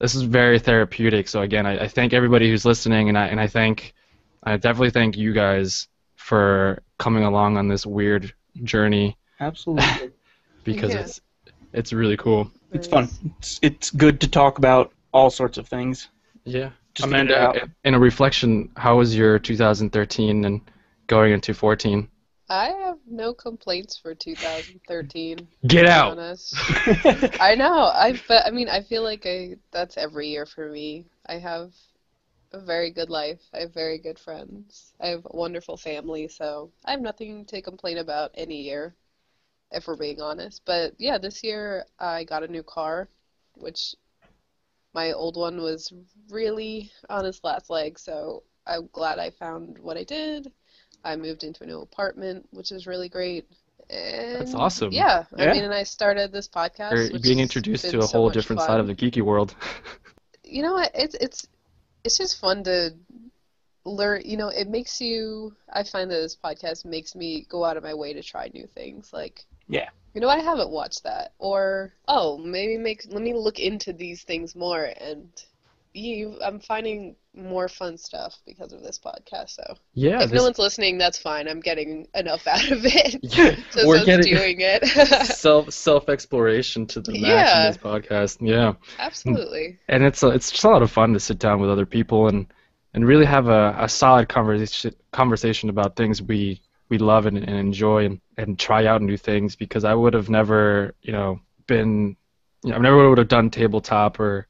this 0.00 0.14
is 0.16 0.22
very 0.22 0.58
therapeutic. 0.58 1.28
So 1.28 1.42
again, 1.42 1.64
I, 1.66 1.84
I 1.84 1.88
thank 1.88 2.12
everybody 2.12 2.50
who's 2.50 2.64
listening, 2.64 3.08
and 3.08 3.16
I 3.18 3.26
and 3.28 3.40
I 3.40 3.46
thank 3.46 3.94
I 4.42 4.56
definitely 4.56 4.90
thank 4.90 5.16
you 5.16 5.32
guys 5.32 5.88
for 6.22 6.82
coming 6.98 7.24
along 7.24 7.56
on 7.56 7.68
this 7.68 7.84
weird 7.84 8.32
journey 8.64 9.16
absolutely 9.40 10.10
because 10.64 10.92
Yeah. 10.94 11.00
it's 11.00 11.20
it's 11.72 11.92
really 11.92 12.16
cool. 12.18 12.50
It's 12.72 12.86
fun. 12.86 13.08
It's, 13.38 13.58
it's 13.62 13.90
good 13.90 14.20
to 14.20 14.28
talk 14.28 14.58
about 14.58 14.92
all 15.12 15.30
sorts 15.30 15.56
of 15.58 15.66
things. 15.68 16.08
Yeah. 16.44 16.70
Just 16.94 17.08
to 17.08 17.14
get 17.14 17.30
it 17.30 17.32
Amanda, 17.32 17.62
uh, 17.64 17.66
in 17.84 17.94
a 17.94 17.98
reflection, 17.98 18.70
how 18.76 18.98
was 18.98 19.16
your 19.16 19.38
2013 19.38 20.44
and 20.44 20.60
going 21.06 21.32
into 21.32 21.54
14? 21.54 22.08
I 22.50 22.66
have 22.84 22.98
no 23.08 23.32
complaints 23.32 23.96
for 23.96 24.14
2013. 24.14 25.48
Get 25.66 25.86
out. 25.86 26.18
I 27.40 27.54
know. 27.54 27.84
I 27.86 28.20
but 28.28 28.44
I 28.46 28.50
mean 28.50 28.68
I 28.68 28.82
feel 28.82 29.02
like 29.02 29.24
I 29.26 29.56
that's 29.70 29.96
every 29.96 30.28
year 30.28 30.44
for 30.44 30.68
me. 30.68 31.06
I 31.26 31.38
have 31.38 31.72
a 32.52 32.60
very 32.60 32.90
good 32.90 33.10
life. 33.10 33.40
I 33.52 33.60
have 33.60 33.74
very 33.74 33.98
good 33.98 34.18
friends. 34.18 34.92
I 35.00 35.08
have 35.08 35.26
a 35.26 35.36
wonderful 35.36 35.76
family, 35.76 36.28
so 36.28 36.70
I 36.84 36.92
have 36.92 37.00
nothing 37.00 37.44
to 37.46 37.62
complain 37.62 37.98
about 37.98 38.30
any 38.34 38.62
year, 38.62 38.94
if 39.70 39.86
we're 39.86 39.96
being 39.96 40.20
honest. 40.20 40.62
But 40.64 40.94
yeah, 40.98 41.18
this 41.18 41.42
year 41.42 41.86
I 41.98 42.24
got 42.24 42.42
a 42.42 42.48
new 42.48 42.62
car, 42.62 43.08
which 43.54 43.94
my 44.94 45.12
old 45.12 45.36
one 45.36 45.62
was 45.62 45.92
really 46.30 46.90
on 47.08 47.24
its 47.24 47.42
last 47.42 47.70
leg, 47.70 47.98
so 47.98 48.42
I'm 48.66 48.88
glad 48.92 49.18
I 49.18 49.30
found 49.30 49.78
what 49.78 49.96
I 49.96 50.04
did. 50.04 50.52
I 51.04 51.16
moved 51.16 51.42
into 51.42 51.64
a 51.64 51.66
new 51.66 51.80
apartment, 51.80 52.46
which 52.52 52.70
is 52.70 52.86
really 52.86 53.08
great. 53.08 53.46
And 53.90 54.54
awesome. 54.54 54.92
Yeah, 54.92 55.24
Yeah. 55.36 55.50
I 55.50 55.52
mean, 55.52 55.64
and 55.64 55.74
I 55.74 55.82
started 55.82 56.30
this 56.32 56.48
podcast. 56.48 57.12
Which 57.12 57.22
being 57.22 57.40
introduced 57.40 57.84
to 57.90 57.98
a 57.98 58.02
so 58.02 58.18
whole 58.18 58.30
different 58.30 58.60
fun. 58.60 58.68
side 58.68 58.80
of 58.80 58.86
the 58.86 58.94
geeky 58.94 59.22
world. 59.22 59.54
You 60.44 60.62
know 60.62 60.72
what? 60.74 60.90
It's 60.94 61.14
it's 61.14 61.46
it's 62.04 62.18
just 62.18 62.40
fun 62.40 62.64
to 62.64 62.94
learn. 63.84 64.22
You 64.24 64.36
know, 64.36 64.48
it 64.48 64.68
makes 64.68 65.00
you. 65.00 65.54
I 65.72 65.82
find 65.84 66.10
that 66.10 66.16
this 66.16 66.36
podcast 66.36 66.84
makes 66.84 67.14
me 67.14 67.46
go 67.48 67.64
out 67.64 67.76
of 67.76 67.82
my 67.82 67.94
way 67.94 68.12
to 68.12 68.22
try 68.22 68.50
new 68.52 68.66
things. 68.66 69.12
Like, 69.12 69.44
Yeah. 69.68 69.90
you 70.14 70.20
know, 70.20 70.28
I 70.28 70.38
haven't 70.40 70.70
watched 70.70 71.04
that, 71.04 71.32
or 71.38 71.92
oh, 72.08 72.38
maybe 72.38 72.76
make 72.76 73.04
let 73.08 73.22
me 73.22 73.34
look 73.34 73.58
into 73.58 73.92
these 73.92 74.22
things 74.24 74.54
more, 74.54 74.84
and 74.84 75.28
you, 75.94 76.38
I'm 76.44 76.60
finding 76.60 77.16
more 77.34 77.68
fun 77.68 77.96
stuff 77.96 78.36
because 78.46 78.72
of 78.72 78.82
this 78.82 78.98
podcast. 78.98 79.50
So 79.50 79.76
Yeah, 79.94 80.22
if 80.22 80.30
this, 80.30 80.38
no 80.38 80.44
one's 80.44 80.58
listening, 80.58 80.98
that's 80.98 81.18
fine. 81.18 81.48
I'm 81.48 81.60
getting 81.60 82.06
enough 82.14 82.46
out 82.46 82.70
of 82.70 82.84
it. 82.84 83.18
Yeah, 83.22 83.56
Just 83.72 83.86
we're 83.86 84.04
getting- 84.04 84.34
doing 84.34 84.56
it. 84.60 84.86
self 85.26 85.72
self 85.72 86.08
exploration 86.08 86.86
to 86.88 87.00
the 87.00 87.12
max 87.12 87.22
Yeah. 87.22 87.60
in 87.66 87.72
this 87.72 87.78
podcast. 87.82 88.38
Yeah. 88.46 88.74
Absolutely. 88.98 89.78
and 89.88 90.02
it's 90.04 90.22
a, 90.22 90.28
it's 90.28 90.50
just 90.50 90.64
a 90.64 90.68
lot 90.68 90.82
of 90.82 90.90
fun 90.90 91.12
to 91.14 91.20
sit 91.20 91.38
down 91.38 91.60
with 91.60 91.70
other 91.70 91.86
people 91.86 92.28
and 92.28 92.46
and 92.94 93.06
really 93.06 93.24
have 93.24 93.48
a, 93.48 93.74
a 93.78 93.88
solid 93.88 94.28
conversation 94.28 94.94
conversation 95.12 95.68
about 95.70 95.96
things 95.96 96.20
we 96.22 96.60
we 96.90 96.98
love 96.98 97.24
and, 97.24 97.38
and 97.38 97.56
enjoy 97.56 98.04
and, 98.04 98.20
and 98.36 98.58
try 98.58 98.84
out 98.84 99.00
new 99.00 99.16
things 99.16 99.56
because 99.56 99.84
I 99.84 99.94
would 99.94 100.12
have 100.12 100.28
never 100.28 100.94
you 101.02 101.12
know 101.12 101.40
been 101.66 102.16
you 102.62 102.70
know 102.70 102.76
I 102.76 102.80
never 102.80 103.08
would 103.08 103.16
have 103.18 103.28
done 103.28 103.48
tabletop 103.50 104.20
or 104.20 104.46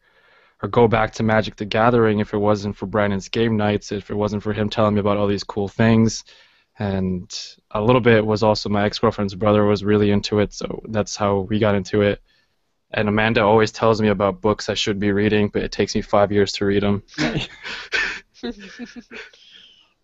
or 0.62 0.68
go 0.68 0.86
back 0.88 1.12
to 1.14 1.22
Magic 1.22 1.56
the 1.56 1.64
Gathering 1.64 2.20
if 2.20 2.32
it 2.32 2.38
wasn't 2.38 2.76
for 2.76 2.86
Brandon's 2.86 3.28
game 3.28 3.56
nights 3.56 3.92
if 3.92 4.10
it 4.10 4.14
wasn't 4.14 4.42
for 4.42 4.52
him 4.52 4.68
telling 4.68 4.94
me 4.94 5.00
about 5.00 5.16
all 5.16 5.26
these 5.26 5.44
cool 5.44 5.68
things 5.68 6.24
and 6.78 7.30
a 7.72 7.82
little 7.82 8.00
bit 8.00 8.24
was 8.24 8.42
also 8.42 8.68
my 8.68 8.84
ex-girlfriend's 8.84 9.34
brother 9.34 9.64
was 9.64 9.84
really 9.84 10.10
into 10.10 10.38
it 10.38 10.52
so 10.52 10.82
that's 10.88 11.16
how 11.16 11.40
we 11.40 11.58
got 11.58 11.74
into 11.74 12.02
it 12.02 12.20
and 12.94 13.08
Amanda 13.08 13.42
always 13.42 13.72
tells 13.72 14.00
me 14.00 14.08
about 14.08 14.40
books 14.40 14.68
I 14.68 14.74
should 14.74 14.98
be 14.98 15.12
reading, 15.12 15.48
but 15.48 15.62
it 15.62 15.72
takes 15.72 15.94
me 15.94 16.02
five 16.02 16.30
years 16.30 16.52
to 16.52 16.66
read 16.66 16.82
them. 16.82 17.02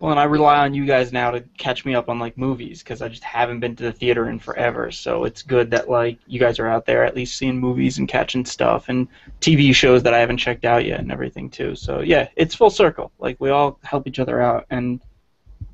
Well, 0.01 0.13
and 0.13 0.21
I 0.21 0.25
rely 0.25 0.59
on 0.59 0.75
you 0.75 0.87
guys 0.87 1.13
now 1.13 1.33
to 1.33 1.41
catch 1.59 1.85
me 1.85 1.97
up 1.97 2.09
on 2.09 2.21
like 2.21 2.39
movies 2.39 2.85
because 2.85 3.03
I 3.03 3.09
just 3.09 3.25
haven't 3.25 3.59
been 3.59 3.75
to 3.77 3.83
the 3.83 3.93
theater 3.93 4.31
in 4.31 4.39
forever. 4.39 4.93
So 4.93 5.25
it's 5.25 5.43
good 5.43 5.73
that 5.73 5.91
like 5.91 6.19
you 6.27 6.39
guys 6.39 6.61
are 6.61 6.69
out 6.69 6.87
there 6.87 7.05
at 7.05 7.17
least 7.17 7.37
seeing 7.37 7.59
movies 7.59 7.99
and 7.99 8.07
catching 8.07 8.45
stuff 8.45 8.89
and 8.89 9.09
TV 9.41 9.75
shows 9.75 10.05
that 10.05 10.15
I 10.15 10.19
haven't 10.21 10.37
checked 10.37 10.65
out 10.65 10.85
yet 10.85 11.01
and 11.01 11.11
everything 11.11 11.51
too. 11.51 11.75
So 11.75 12.01
yeah, 12.01 12.29
it's 12.37 12.55
full 12.55 12.71
circle. 12.71 13.11
Like 13.19 13.41
we 13.41 13.51
all 13.51 13.81
help 13.83 14.07
each 14.07 14.21
other 14.21 14.41
out, 14.41 14.67
and 14.71 15.01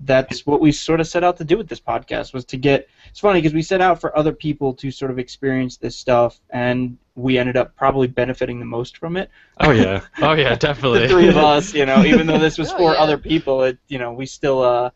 that's 0.05 0.47
what 0.47 0.61
we 0.61 0.73
sort 0.73 1.01
of 1.01 1.07
set 1.07 1.25
out 1.25 1.37
to 1.39 1.45
do 1.45 1.57
with 1.57 1.69
this 1.69 1.81
podcast 1.81 2.33
was 2.35 2.45
to 2.47 2.57
get. 2.57 2.89
It's 3.09 3.21
funny 3.21 3.41
because 3.41 3.55
we 3.55 3.63
set 3.63 3.81
out 3.81 4.01
for 4.01 4.17
other 4.17 4.33
people 4.33 4.75
to 4.75 4.91
sort 4.91 5.11
of 5.11 5.19
experience 5.19 5.77
this 5.77 5.97
stuff, 5.97 6.41
and 6.51 6.99
we 7.15 7.39
ended 7.39 7.57
up 7.57 7.75
probably 7.77 8.07
benefiting 8.09 8.59
the 8.59 8.67
most 8.67 8.99
from 8.99 9.17
it. 9.17 9.31
Oh 9.61 9.71
yeah, 9.71 10.03
oh 10.23 10.33
yeah, 10.35 10.55
definitely. 10.57 11.01
the 11.01 11.09
three 11.09 11.29
of 11.29 11.37
us, 11.37 11.75
you 11.75 11.87
know, 11.87 12.05
even 12.05 12.27
though 12.27 12.39
this 12.39 12.59
was 12.59 12.73
Oh, 12.75 12.77
for 12.77 12.93
yeah. 12.95 12.99
other 12.99 13.19
people, 13.19 13.63
it, 13.65 13.79
you 13.89 13.99
know, 13.99 14.13
we 14.13 14.27
still, 14.27 14.63
uh, 14.63 14.91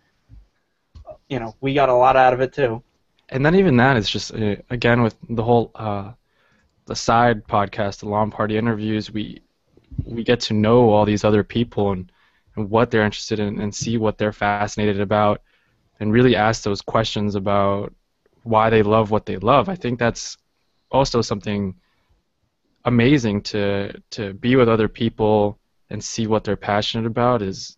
you 1.29 1.39
know, 1.39 1.55
we 1.61 1.75
got 1.75 1.89
a 1.89 1.95
lot 1.95 2.17
out 2.17 2.33
of 2.35 2.41
it 2.41 2.53
too. 2.53 2.83
and 3.31 3.45
then 3.45 3.55
even 3.55 3.77
that 3.77 3.97
is 3.97 4.09
just 4.09 4.35
uh, 4.35 4.57
again 4.71 5.03
with 5.03 5.17
the 5.29 5.43
whole 5.43 5.71
uh, 5.75 6.13
the 6.87 6.97
side 6.97 7.47
podcast, 7.47 8.01
the 8.01 8.09
lawn 8.09 8.31
party 8.31 8.57
interviews. 8.57 9.11
We 9.11 9.43
we 10.05 10.25
get 10.25 10.41
to 10.41 10.55
know 10.55 10.91
all 10.91 11.05
these 11.05 11.25
other 11.25 11.45
people 11.45 11.93
and, 11.93 12.01
and 12.01 12.11
what 12.67 12.91
they're 12.91 13.05
interested 13.05 13.39
in 13.39 13.61
and 13.61 13.75
see 13.75 13.97
what 13.99 14.19
they're 14.19 14.33
fascinated 14.33 15.01
about, 15.01 15.43
and 16.01 16.13
really 16.13 16.37
ask 16.37 16.63
those 16.63 16.81
questions 16.83 17.35
about 17.35 17.93
why 18.43 18.71
they 18.71 18.83
love 18.83 19.11
what 19.11 19.27
they 19.27 19.37
love. 19.39 19.69
I 19.69 19.75
think 19.77 19.99
that's 19.99 20.37
also 20.91 21.21
something 21.23 21.75
amazing 22.85 23.43
to 23.43 23.93
to 24.11 24.33
be 24.35 24.57
with 24.57 24.69
other 24.69 24.89
people 24.89 25.59
and 25.91 26.03
see 26.03 26.27
what 26.27 26.45
they're 26.45 26.57
passionate 26.57 27.07
about 27.07 27.43
is 27.43 27.77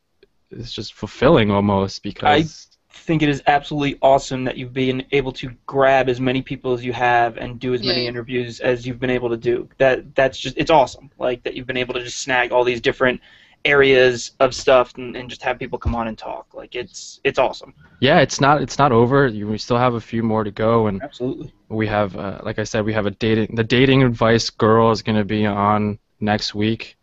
is 0.50 0.72
just 0.72 0.94
fulfilling 0.94 1.50
almost 1.50 2.02
because 2.02 2.68
I 2.90 2.96
think 2.96 3.22
it 3.22 3.28
is 3.28 3.42
absolutely 3.46 3.98
awesome 4.02 4.44
that 4.44 4.56
you've 4.56 4.72
been 4.72 5.04
able 5.12 5.32
to 5.32 5.50
grab 5.66 6.08
as 6.08 6.20
many 6.20 6.42
people 6.42 6.72
as 6.72 6.84
you 6.84 6.92
have 6.92 7.36
and 7.36 7.58
do 7.58 7.72
as 7.74 7.82
many 7.82 8.02
Yeah. 8.02 8.08
interviews 8.08 8.60
as 8.60 8.86
you've 8.86 8.98
been 9.00 9.10
able 9.10 9.30
to 9.30 9.36
do. 9.36 9.68
That 9.78 10.14
that's 10.14 10.38
just 10.38 10.56
it's 10.58 10.70
awesome. 10.70 11.10
Like 11.18 11.42
that 11.44 11.54
you've 11.54 11.66
been 11.66 11.76
able 11.76 11.94
to 11.94 12.04
just 12.04 12.20
snag 12.20 12.52
all 12.52 12.64
these 12.64 12.80
different 12.80 13.20
areas 13.64 14.32
of 14.40 14.54
stuff 14.54 14.94
and, 14.96 15.16
and 15.16 15.28
just 15.28 15.42
have 15.42 15.58
people 15.58 15.78
come 15.78 15.94
on 15.94 16.08
and 16.08 16.16
talk. 16.16 16.54
Like 16.54 16.74
it's 16.74 17.20
it's 17.24 17.38
awesome. 17.38 17.74
yeah, 18.00 18.20
it's 18.20 18.40
not 18.40 18.62
it's 18.62 18.78
not 18.78 18.92
over. 18.92 19.26
You, 19.26 19.48
we 19.48 19.58
still 19.58 19.78
have 19.78 19.94
a 19.94 20.00
few 20.00 20.22
more 20.22 20.44
to 20.44 20.50
go, 20.50 20.86
and 20.86 21.02
Absolutely. 21.02 21.52
we 21.68 21.86
have, 21.86 22.16
uh, 22.16 22.40
like 22.42 22.58
I 22.58 22.64
said, 22.64 22.84
we 22.84 22.92
have 22.92 23.06
a 23.06 23.10
dating 23.10 23.54
the 23.54 23.64
dating 23.64 24.02
advice 24.02 24.50
girl 24.50 24.90
is 24.90 25.02
going 25.02 25.16
to 25.18 25.24
be 25.24 25.46
on 25.46 25.98
next 26.20 26.54
week. 26.54 26.96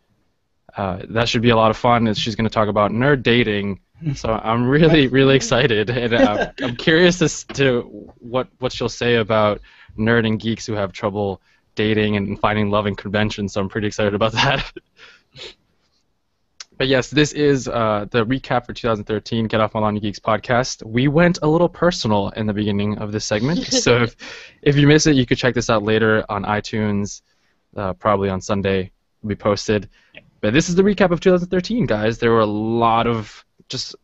Uh, 0.76 1.02
that 1.10 1.28
should 1.28 1.42
be 1.42 1.50
a 1.50 1.56
lot 1.56 1.70
of 1.70 1.76
fun. 1.76 2.12
She's 2.14 2.36
going 2.36 2.48
to 2.48 2.54
talk 2.54 2.68
about 2.68 2.90
nerd 2.90 3.22
dating. 3.22 3.80
So 4.14 4.28
I'm 4.30 4.68
really 4.68 5.08
really 5.08 5.34
excited, 5.34 5.90
and 5.90 6.14
uh, 6.14 6.52
I'm 6.62 6.76
curious 6.76 7.20
as 7.20 7.42
to 7.54 7.80
what 8.20 8.46
what 8.60 8.72
she'll 8.72 8.88
say 8.88 9.16
about 9.16 9.60
nerd 9.98 10.24
and 10.24 10.38
geeks 10.38 10.64
who 10.64 10.74
have 10.74 10.92
trouble 10.92 11.42
dating 11.74 12.16
and 12.16 12.38
finding 12.38 12.70
love 12.70 12.86
in 12.86 12.94
conventions. 12.94 13.54
So 13.54 13.60
I'm 13.60 13.68
pretty 13.68 13.88
excited 13.88 14.14
about 14.14 14.32
that. 14.32 14.72
But 16.78 16.86
yes, 16.86 17.10
this 17.10 17.32
is 17.32 17.66
uh, 17.66 18.06
the 18.12 18.24
recap 18.24 18.64
for 18.64 18.72
2013 18.72 19.48
Get 19.48 19.60
Off 19.60 19.74
My 19.74 19.80
Lawn 19.80 19.96
Geeks 19.96 20.20
podcast. 20.20 20.86
We 20.86 21.08
went 21.08 21.40
a 21.42 21.48
little 21.48 21.68
personal 21.68 22.28
in 22.30 22.46
the 22.46 22.52
beginning 22.52 22.98
of 22.98 23.10
this 23.10 23.24
segment, 23.24 23.66
so 23.66 24.04
if 24.04 24.16
if 24.62 24.76
you 24.76 24.86
miss 24.86 25.08
it, 25.08 25.16
you 25.16 25.26
could 25.26 25.38
check 25.38 25.54
this 25.54 25.68
out 25.70 25.82
later 25.82 26.24
on 26.28 26.44
iTunes, 26.44 27.22
uh, 27.76 27.94
probably 27.94 28.28
on 28.28 28.40
Sunday. 28.40 28.92
Will 29.22 29.30
be 29.30 29.34
posted. 29.34 29.88
But 30.40 30.52
this 30.52 30.68
is 30.68 30.76
the 30.76 30.82
recap 30.82 31.10
of 31.10 31.18
2013, 31.18 31.84
guys. 31.86 32.18
There 32.18 32.30
were 32.30 32.40
a 32.40 32.46
lot 32.46 33.08
of 33.08 33.44
just 33.68 33.96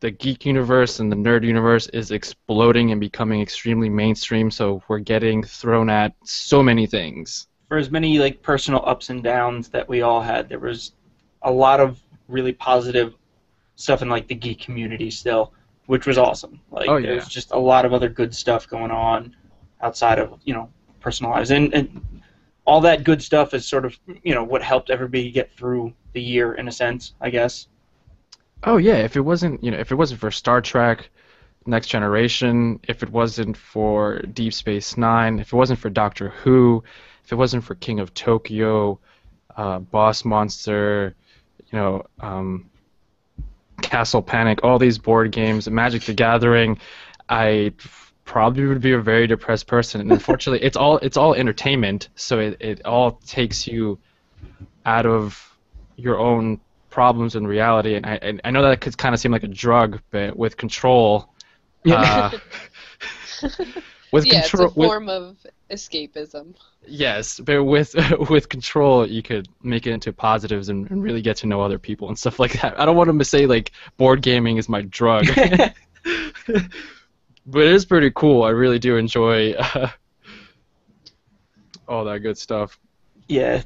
the 0.00 0.10
geek 0.10 0.46
universe 0.46 1.00
and 1.00 1.12
the 1.12 1.16
nerd 1.16 1.44
universe 1.44 1.88
is 1.88 2.12
exploding 2.12 2.92
and 2.92 3.00
becoming 3.00 3.42
extremely 3.42 3.90
mainstream. 3.90 4.50
So 4.50 4.82
we're 4.88 5.00
getting 5.00 5.42
thrown 5.42 5.90
at 5.90 6.14
so 6.24 6.62
many 6.62 6.86
things. 6.86 7.46
for 7.68 7.76
as 7.76 7.90
many 7.90 8.18
like 8.18 8.40
personal 8.40 8.82
ups 8.86 9.10
and 9.10 9.22
downs 9.22 9.68
that 9.68 9.86
we 9.86 10.00
all 10.00 10.22
had, 10.22 10.48
there 10.48 10.58
was 10.58 10.92
a 11.42 11.50
lot 11.50 11.80
of 11.80 12.00
really 12.28 12.52
positive 12.52 13.14
stuff 13.76 14.02
in 14.02 14.08
like 14.08 14.28
the 14.28 14.34
geek 14.34 14.60
community 14.60 15.10
still, 15.10 15.52
which 15.86 16.06
was 16.06 16.18
awesome. 16.18 16.60
Like 16.70 16.88
Oh, 16.88 16.96
yeah. 16.96 17.10
there's 17.10 17.28
just 17.28 17.52
a 17.52 17.58
lot 17.58 17.84
of 17.84 17.92
other 17.92 18.08
good 18.08 18.34
stuff 18.34 18.68
going 18.68 18.90
on 18.90 19.34
outside 19.80 20.18
of 20.18 20.40
you 20.44 20.54
know 20.54 20.68
personal 21.00 21.30
lives, 21.32 21.50
and 21.50 21.72
and 21.74 22.02
all 22.66 22.80
that 22.82 23.04
good 23.04 23.22
stuff 23.22 23.54
is 23.54 23.64
sort 23.66 23.84
of 23.84 23.98
you 24.22 24.34
know 24.34 24.44
what 24.44 24.62
helped 24.62 24.90
everybody 24.90 25.30
get 25.30 25.52
through 25.52 25.92
the 26.12 26.20
year 26.20 26.54
in 26.54 26.68
a 26.68 26.72
sense, 26.72 27.14
I 27.20 27.30
guess. 27.30 27.68
Oh 28.64 28.76
yeah, 28.76 28.96
if 28.96 29.16
it 29.16 29.20
wasn't 29.20 29.62
you 29.62 29.70
know 29.70 29.78
if 29.78 29.92
it 29.92 29.94
wasn't 29.94 30.20
for 30.20 30.30
Star 30.32 30.60
Trek, 30.60 31.08
Next 31.66 31.86
Generation, 31.86 32.80
if 32.88 33.02
it 33.04 33.10
wasn't 33.10 33.56
for 33.56 34.18
Deep 34.22 34.52
Space 34.52 34.96
Nine, 34.96 35.38
if 35.38 35.52
it 35.52 35.56
wasn't 35.56 35.78
for 35.78 35.90
Doctor 35.90 36.30
Who, 36.42 36.82
if 37.24 37.32
it 37.32 37.36
wasn't 37.36 37.62
for 37.62 37.76
King 37.76 38.00
of 38.00 38.12
Tokyo, 38.14 38.98
uh, 39.56 39.78
Boss 39.78 40.24
Monster, 40.24 41.14
you 41.70 41.78
know, 41.78 42.06
um, 42.20 42.70
Castle 43.82 44.22
Panic, 44.22 44.60
all 44.64 44.78
these 44.78 44.98
board 44.98 45.32
games, 45.32 45.68
Magic 45.68 46.02
the 46.02 46.14
Gathering, 46.14 46.78
I 47.28 47.72
probably 48.24 48.66
would 48.66 48.80
be 48.80 48.92
a 48.92 49.00
very 49.00 49.26
depressed 49.26 49.66
person. 49.66 50.00
And 50.00 50.12
unfortunately, 50.12 50.64
it's 50.64 50.76
all 50.76 50.98
it's 50.98 51.16
all 51.16 51.34
entertainment, 51.34 52.08
so 52.14 52.38
it, 52.38 52.56
it 52.60 52.84
all 52.84 53.12
takes 53.26 53.66
you 53.66 53.98
out 54.84 55.06
of 55.06 55.56
your 55.96 56.18
own 56.18 56.60
problems 56.90 57.36
and 57.36 57.46
reality. 57.46 57.94
And 57.94 58.06
I 58.06 58.18
and 58.20 58.40
I 58.44 58.50
know 58.50 58.62
that 58.62 58.80
could 58.80 58.96
kind 58.96 59.14
of 59.14 59.20
seem 59.20 59.32
like 59.32 59.44
a 59.44 59.48
drug, 59.48 60.00
but 60.10 60.36
with 60.36 60.56
control, 60.56 61.32
uh, 61.86 62.30
with 64.12 64.26
yeah, 64.26 64.40
control, 64.40 64.66
it's 64.66 64.76
a 64.76 64.78
with, 64.78 64.88
form 64.88 65.08
of 65.08 65.36
escapism. 65.70 66.54
yes, 66.86 67.40
but 67.40 67.64
with 67.64 67.94
with 68.30 68.48
control, 68.48 69.06
you 69.06 69.22
could 69.22 69.48
make 69.62 69.86
it 69.86 69.92
into 69.92 70.12
positives 70.12 70.68
and, 70.68 70.90
and 70.90 71.02
really 71.02 71.22
get 71.22 71.36
to 71.38 71.46
know 71.46 71.60
other 71.60 71.78
people 71.78 72.08
and 72.08 72.18
stuff 72.18 72.38
like 72.38 72.60
that. 72.60 72.78
I 72.80 72.84
don't 72.84 72.96
want 72.96 73.16
to 73.16 73.24
say 73.24 73.46
like 73.46 73.72
board 73.96 74.22
gaming 74.22 74.56
is 74.56 74.68
my 74.68 74.82
drug. 74.82 75.26
but 77.48 77.62
it 77.62 77.72
is 77.72 77.84
pretty 77.84 78.10
cool. 78.14 78.42
I 78.42 78.50
really 78.50 78.78
do 78.78 78.96
enjoy 78.96 79.52
uh, 79.52 79.90
all 81.86 82.04
that 82.04 82.20
good 82.20 82.38
stuff. 82.38 82.78
yeah, 83.28 83.62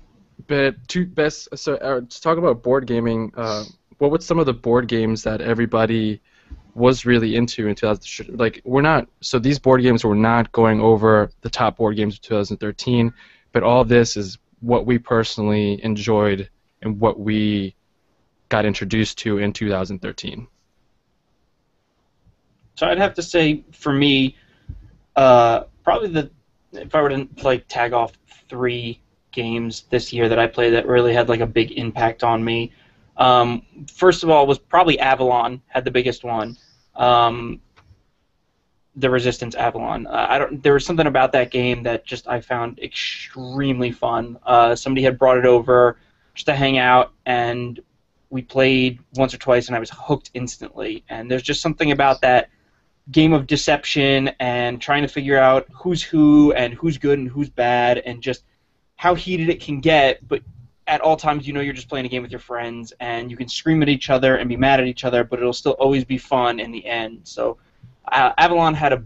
But 0.46 0.76
two 0.88 1.06
best. 1.06 1.48
So 1.56 1.74
uh, 1.74 2.00
to 2.00 2.20
talk 2.20 2.38
about 2.38 2.62
board 2.62 2.86
gaming, 2.86 3.32
uh, 3.36 3.64
what 3.98 4.10
were 4.10 4.20
some 4.20 4.38
of 4.38 4.46
the 4.46 4.52
board 4.52 4.88
games 4.88 5.22
that 5.24 5.40
everybody 5.40 6.20
was 6.74 7.04
really 7.04 7.36
into 7.36 7.68
in 7.68 7.74
2000? 7.74 8.38
Like 8.38 8.60
we're 8.64 8.82
not. 8.82 9.08
So 9.20 9.38
these 9.38 9.58
board 9.58 9.82
games 9.82 10.04
were 10.04 10.14
not 10.14 10.52
going 10.52 10.80
over 10.80 11.30
the 11.42 11.50
top 11.50 11.76
board 11.76 11.96
games 11.96 12.14
of 12.14 12.22
2013, 12.22 13.12
but 13.52 13.62
all 13.62 13.84
this 13.84 14.16
is 14.16 14.38
what 14.60 14.86
we 14.86 14.98
personally 14.98 15.82
enjoyed 15.84 16.48
and 16.82 16.98
what 17.00 17.18
we 17.18 17.74
got 18.48 18.64
introduced 18.64 19.18
to 19.18 19.38
in 19.38 19.52
2013. 19.52 20.46
So 22.74 22.86
I'd 22.86 22.98
have 22.98 23.14
to 23.14 23.22
say 23.22 23.64
for 23.72 23.92
me, 23.92 24.36
uh, 25.16 25.64
probably 25.84 26.08
the 26.08 26.30
if 26.72 26.94
I 26.94 27.02
were 27.02 27.10
to 27.10 27.28
like 27.42 27.66
tag 27.68 27.92
off 27.92 28.12
three 28.48 29.00
games 29.30 29.84
this 29.90 30.12
year 30.12 30.28
that 30.28 30.38
I 30.38 30.46
played 30.46 30.74
that 30.74 30.86
really 30.86 31.14
had 31.14 31.28
like 31.28 31.40
a 31.40 31.46
big 31.46 31.72
impact 31.72 32.22
on 32.22 32.44
me. 32.44 32.72
Um, 33.22 33.62
first 33.86 34.24
of 34.24 34.30
all, 34.30 34.48
was 34.48 34.58
probably 34.58 34.98
Avalon 34.98 35.62
had 35.68 35.84
the 35.84 35.92
biggest 35.92 36.24
one. 36.24 36.56
Um, 36.96 37.60
the 38.96 39.08
Resistance 39.08 39.54
Avalon. 39.54 40.08
Uh, 40.08 40.26
I 40.28 40.38
don't. 40.38 40.60
There 40.62 40.74
was 40.74 40.84
something 40.84 41.06
about 41.06 41.30
that 41.32 41.52
game 41.52 41.84
that 41.84 42.04
just 42.04 42.26
I 42.26 42.40
found 42.40 42.80
extremely 42.80 43.92
fun. 43.92 44.38
Uh, 44.42 44.74
somebody 44.74 45.04
had 45.04 45.20
brought 45.20 45.38
it 45.38 45.46
over 45.46 45.98
just 46.34 46.46
to 46.46 46.54
hang 46.54 46.78
out, 46.78 47.12
and 47.24 47.78
we 48.28 48.42
played 48.42 48.98
once 49.14 49.32
or 49.32 49.38
twice, 49.38 49.68
and 49.68 49.76
I 49.76 49.78
was 49.78 49.90
hooked 49.90 50.30
instantly. 50.34 51.04
And 51.08 51.30
there's 51.30 51.44
just 51.44 51.62
something 51.62 51.92
about 51.92 52.22
that 52.22 52.50
game 53.12 53.32
of 53.32 53.46
deception 53.46 54.32
and 54.40 54.80
trying 54.80 55.02
to 55.02 55.08
figure 55.08 55.38
out 55.38 55.68
who's 55.72 56.02
who 56.02 56.52
and 56.54 56.74
who's 56.74 56.98
good 56.98 57.20
and 57.20 57.28
who's 57.28 57.50
bad, 57.50 57.98
and 57.98 58.20
just 58.20 58.42
how 58.96 59.14
heated 59.14 59.48
it 59.48 59.60
can 59.60 59.80
get, 59.80 60.26
but 60.26 60.42
at 60.86 61.00
all 61.00 61.16
times 61.16 61.46
you 61.46 61.52
know 61.52 61.60
you're 61.60 61.74
just 61.74 61.88
playing 61.88 62.06
a 62.06 62.08
game 62.08 62.22
with 62.22 62.30
your 62.30 62.40
friends 62.40 62.92
and 63.00 63.30
you 63.30 63.36
can 63.36 63.48
scream 63.48 63.82
at 63.82 63.88
each 63.88 64.10
other 64.10 64.36
and 64.36 64.48
be 64.48 64.56
mad 64.56 64.80
at 64.80 64.86
each 64.86 65.04
other 65.04 65.22
but 65.22 65.38
it'll 65.38 65.52
still 65.52 65.72
always 65.72 66.04
be 66.04 66.18
fun 66.18 66.58
in 66.60 66.70
the 66.72 66.84
end. 66.86 67.20
So 67.24 67.58
uh, 68.10 68.32
avalon 68.38 68.74
had 68.74 68.92
a 68.92 69.04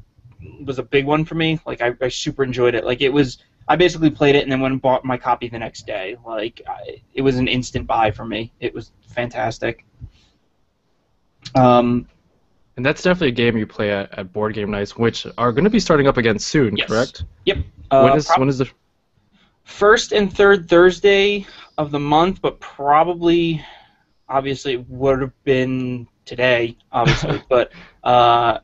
was 0.64 0.78
a 0.78 0.82
big 0.82 1.06
one 1.06 1.24
for 1.24 1.34
me. 1.34 1.60
Like 1.66 1.80
I, 1.80 1.94
I 2.00 2.08
super 2.08 2.44
enjoyed 2.44 2.74
it. 2.74 2.84
Like 2.84 3.00
it 3.00 3.10
was 3.10 3.38
i 3.68 3.74
basically 3.74 4.10
played 4.10 4.36
it 4.36 4.44
and 4.44 4.52
then 4.52 4.60
went 4.60 4.72
and 4.72 4.80
bought 4.80 5.04
my 5.04 5.16
copy 5.16 5.48
the 5.48 5.58
next 5.58 5.86
day. 5.86 6.16
Like 6.24 6.62
I, 6.68 7.02
it 7.14 7.22
was 7.22 7.36
an 7.36 7.48
instant 7.48 7.86
buy 7.86 8.10
for 8.10 8.24
me. 8.24 8.52
It 8.60 8.72
was 8.72 8.92
fantastic. 9.00 9.84
Um, 11.54 12.08
and 12.76 12.84
that's 12.84 13.02
definitely 13.02 13.28
a 13.28 13.32
game 13.32 13.56
you 13.56 13.66
play 13.66 13.90
at, 13.90 14.16
at 14.18 14.32
board 14.32 14.54
game 14.54 14.70
nights 14.70 14.96
which 14.96 15.26
are 15.38 15.52
going 15.52 15.64
to 15.64 15.70
be 15.70 15.80
starting 15.80 16.06
up 16.06 16.16
again 16.16 16.38
soon 16.38 16.76
yes. 16.76 16.88
correct? 16.88 17.24
Yep. 17.44 17.58
Uh, 17.90 18.02
when 18.02 18.16
is 18.16 18.26
prob- 18.26 18.40
when 18.40 18.48
is 18.48 18.58
the 18.58 18.70
first 19.66 20.12
and 20.12 20.32
third 20.32 20.68
Thursday 20.68 21.44
of 21.76 21.90
the 21.90 21.98
month, 21.98 22.40
but 22.40 22.58
probably, 22.60 23.62
obviously, 24.28 24.76
would 24.76 25.20
have 25.20 25.44
been 25.44 26.08
today, 26.24 26.78
obviously. 26.92 27.42
but 27.48 27.72
uh, 28.02 28.60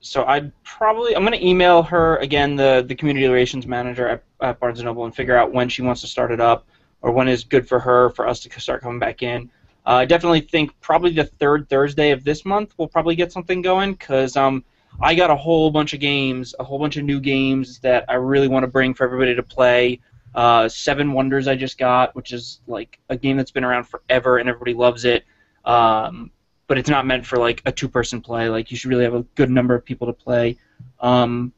so 0.00 0.24
I'd 0.24 0.52
probably 0.64 1.16
I'm 1.16 1.24
going 1.24 1.38
to 1.38 1.46
email 1.46 1.82
her 1.84 2.16
again, 2.16 2.56
the 2.56 2.84
the 2.86 2.94
community 2.94 3.26
relations 3.26 3.66
manager 3.66 4.08
at, 4.08 4.24
at 4.40 4.60
Barnes 4.60 4.80
and 4.80 4.86
Noble, 4.86 5.04
and 5.04 5.14
figure 5.14 5.36
out 5.36 5.52
when 5.52 5.68
she 5.68 5.80
wants 5.80 6.02
to 6.02 6.06
start 6.08 6.32
it 6.32 6.40
up 6.40 6.66
or 7.00 7.12
when 7.12 7.28
is 7.28 7.44
good 7.44 7.66
for 7.66 7.78
her 7.78 8.10
for 8.10 8.28
us 8.28 8.40
to 8.40 8.60
start 8.60 8.82
coming 8.82 8.98
back 8.98 9.22
in. 9.22 9.50
Uh, 9.86 9.94
I 9.94 10.04
definitely 10.04 10.40
think 10.40 10.78
probably 10.80 11.12
the 11.12 11.24
third 11.24 11.68
Thursday 11.68 12.10
of 12.10 12.24
this 12.24 12.44
month 12.44 12.74
we'll 12.76 12.88
probably 12.88 13.14
get 13.14 13.32
something 13.32 13.62
going 13.62 13.92
because 13.92 14.36
um 14.36 14.64
I 15.00 15.14
got 15.14 15.30
a 15.30 15.36
whole 15.36 15.70
bunch 15.70 15.94
of 15.94 16.00
games, 16.00 16.54
a 16.58 16.64
whole 16.64 16.78
bunch 16.78 16.96
of 16.96 17.04
new 17.04 17.20
games 17.20 17.78
that 17.80 18.04
I 18.08 18.14
really 18.14 18.48
want 18.48 18.64
to 18.64 18.68
bring 18.68 18.94
for 18.94 19.04
everybody 19.04 19.34
to 19.34 19.42
play. 19.42 20.00
Uh, 20.34 20.68
Seven 20.68 21.12
Wonders 21.12 21.48
I 21.48 21.56
just 21.56 21.78
got, 21.78 22.14
which 22.14 22.32
is 22.32 22.60
like 22.66 22.98
a 23.08 23.16
game 23.16 23.36
that's 23.36 23.50
been 23.50 23.64
around 23.64 23.84
forever 23.84 24.38
and 24.38 24.48
everybody 24.48 24.74
loves 24.74 25.04
it. 25.04 25.24
Um, 25.64 26.30
but 26.66 26.78
it's 26.78 26.88
not 26.88 27.06
meant 27.06 27.26
for 27.26 27.36
like 27.36 27.62
a 27.66 27.72
two-person 27.72 28.20
play. 28.20 28.48
Like 28.48 28.70
you 28.70 28.76
should 28.76 28.90
really 28.90 29.04
have 29.04 29.14
a 29.14 29.22
good 29.34 29.50
number 29.50 29.74
of 29.74 29.84
people 29.84 30.06
to 30.06 30.12
play. 30.12 30.56
Um, 31.00 31.52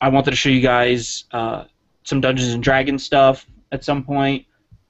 I 0.00 0.08
wanted 0.08 0.30
to 0.30 0.36
show 0.36 0.50
you 0.50 0.60
guys 0.60 1.24
uh, 1.32 1.64
some 2.04 2.20
Dungeons 2.20 2.52
and 2.52 2.62
Dragons 2.62 3.04
stuff 3.04 3.46
at 3.72 3.84
some 3.84 4.04
point. 4.04 4.46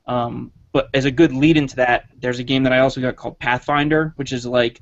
Um, 0.06 0.52
but 0.72 0.88
as 0.94 1.04
a 1.04 1.10
good 1.10 1.32
lead 1.32 1.56
into 1.56 1.76
that, 1.76 2.06
there's 2.18 2.38
a 2.38 2.44
game 2.44 2.62
that 2.64 2.72
I 2.72 2.80
also 2.80 3.00
got 3.00 3.16
called 3.16 3.38
Pathfinder, 3.38 4.12
which 4.16 4.32
is 4.32 4.46
like 4.46 4.80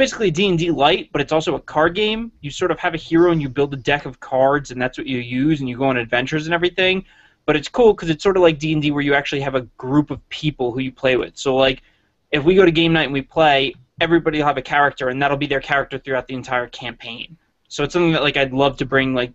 basically 0.00 0.30
D&D 0.30 0.70
light, 0.70 1.10
but 1.12 1.20
it's 1.20 1.30
also 1.30 1.56
a 1.56 1.60
card 1.60 1.94
game. 1.94 2.32
You 2.40 2.50
sort 2.50 2.70
of 2.70 2.78
have 2.78 2.94
a 2.94 2.96
hero 2.96 3.32
and 3.32 3.42
you 3.42 3.50
build 3.50 3.74
a 3.74 3.76
deck 3.76 4.06
of 4.06 4.18
cards 4.18 4.70
and 4.70 4.80
that's 4.80 4.96
what 4.96 5.06
you 5.06 5.18
use 5.18 5.60
and 5.60 5.68
you 5.68 5.76
go 5.76 5.84
on 5.84 5.98
adventures 5.98 6.46
and 6.46 6.54
everything. 6.54 7.04
But 7.44 7.54
it's 7.54 7.68
cool 7.68 7.92
because 7.92 8.08
it's 8.08 8.22
sort 8.22 8.38
of 8.38 8.42
like 8.42 8.58
D&D 8.58 8.92
where 8.92 9.02
you 9.02 9.12
actually 9.12 9.42
have 9.42 9.54
a 9.54 9.60
group 9.76 10.10
of 10.10 10.26
people 10.30 10.72
who 10.72 10.80
you 10.80 10.90
play 10.90 11.18
with. 11.18 11.36
So 11.36 11.54
like 11.54 11.82
if 12.30 12.42
we 12.44 12.54
go 12.54 12.64
to 12.64 12.70
game 12.70 12.94
night 12.94 13.04
and 13.04 13.12
we 13.12 13.20
play, 13.20 13.74
everybody 14.00 14.38
will 14.38 14.46
have 14.46 14.56
a 14.56 14.62
character 14.62 15.10
and 15.10 15.20
that'll 15.20 15.36
be 15.36 15.46
their 15.46 15.60
character 15.60 15.98
throughout 15.98 16.26
the 16.26 16.34
entire 16.34 16.66
campaign. 16.68 17.36
So 17.68 17.84
it's 17.84 17.92
something 17.92 18.12
that 18.12 18.22
like 18.22 18.38
I'd 18.38 18.54
love 18.54 18.78
to 18.78 18.86
bring 18.86 19.12
like 19.12 19.34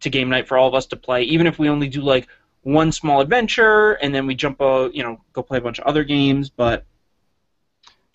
to 0.00 0.10
game 0.10 0.28
night 0.28 0.48
for 0.48 0.58
all 0.58 0.66
of 0.66 0.74
us 0.74 0.86
to 0.86 0.96
play, 0.96 1.22
even 1.22 1.46
if 1.46 1.60
we 1.60 1.68
only 1.68 1.86
do 1.86 2.02
like 2.02 2.26
one 2.62 2.90
small 2.90 3.20
adventure 3.20 3.92
and 3.92 4.12
then 4.12 4.26
we 4.26 4.34
jump 4.34 4.60
a 4.60 4.90
you 4.92 5.04
know 5.04 5.20
go 5.34 5.42
play 5.42 5.58
a 5.58 5.60
bunch 5.60 5.78
of 5.78 5.86
other 5.86 6.02
games, 6.02 6.50
but 6.50 6.84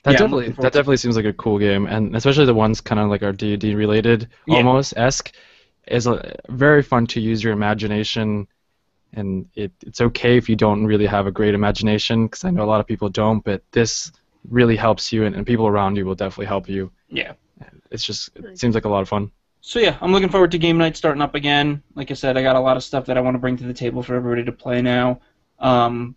that 0.06 0.12
yeah, 0.12 0.18
definitely 0.20 0.50
that 0.50 0.72
definitely 0.72 0.98
seems 0.98 1.16
like 1.16 1.26
a 1.26 1.34
cool 1.34 1.58
game, 1.58 1.88
and 1.88 2.16
especially 2.16 2.46
the 2.46 2.54
ones 2.54 2.80
kind 2.80 3.02
of 3.02 3.10
like 3.10 3.24
our 3.24 3.32
D 3.32 3.58
D 3.58 3.74
related 3.74 4.30
yeah. 4.46 4.58
almost 4.58 4.94
esque 4.96 5.34
is 5.88 6.06
a, 6.06 6.36
very 6.50 6.84
fun 6.84 7.08
to 7.08 7.20
use 7.20 7.44
your 7.44 7.54
imagination, 7.54 8.48
and 9.14 9.48
it, 9.56 9.72
it's 9.82 10.02
okay 10.02 10.38
if 10.38 10.48
you 10.48 10.56
don't 10.56 10.86
really 10.86 11.08
have 11.08 11.26
a 11.26 11.32
great 11.32 11.56
imagination 11.56 12.28
because 12.28 12.44
I 12.44 12.52
know 12.52 12.64
a 12.64 12.70
lot 12.70 12.80
of 12.80 12.86
people 12.86 13.10
don't, 13.10 13.44
but 13.44 13.64
this 13.72 14.12
really 14.48 14.76
helps 14.76 15.12
you, 15.12 15.26
and, 15.26 15.36
and 15.36 15.44
people 15.44 15.66
around 15.66 15.96
you 15.96 16.06
will 16.06 16.14
definitely 16.14 16.46
help 16.46 16.70
you. 16.70 16.92
Yeah, 17.10 17.34
it's 17.90 18.06
just 18.06 18.30
it 18.36 18.60
seems 18.60 18.76
like 18.76 18.86
a 18.86 18.90
lot 18.90 19.02
of 19.02 19.10
fun. 19.10 19.32
So 19.62 19.80
yeah, 19.80 19.98
I'm 20.02 20.12
looking 20.12 20.30
forward 20.30 20.52
to 20.52 20.60
game 20.60 20.78
night 20.78 20.96
starting 20.96 21.24
up 21.24 21.34
again. 21.34 21.82
Like 21.96 22.12
I 22.12 22.14
said, 22.14 22.38
I 22.38 22.44
got 22.44 22.56
a 22.56 22.60
lot 22.60 22.78
of 22.78 22.84
stuff 22.84 23.08
that 23.08 23.18
I 23.18 23.22
want 23.22 23.34
to 23.34 23.40
bring 23.40 23.58
to 23.58 23.64
the 23.64 23.74
table 23.74 24.04
for 24.04 24.14
everybody 24.14 24.46
to 24.46 24.52
play 24.52 24.84
now. 24.84 25.20
Um, 25.58 26.16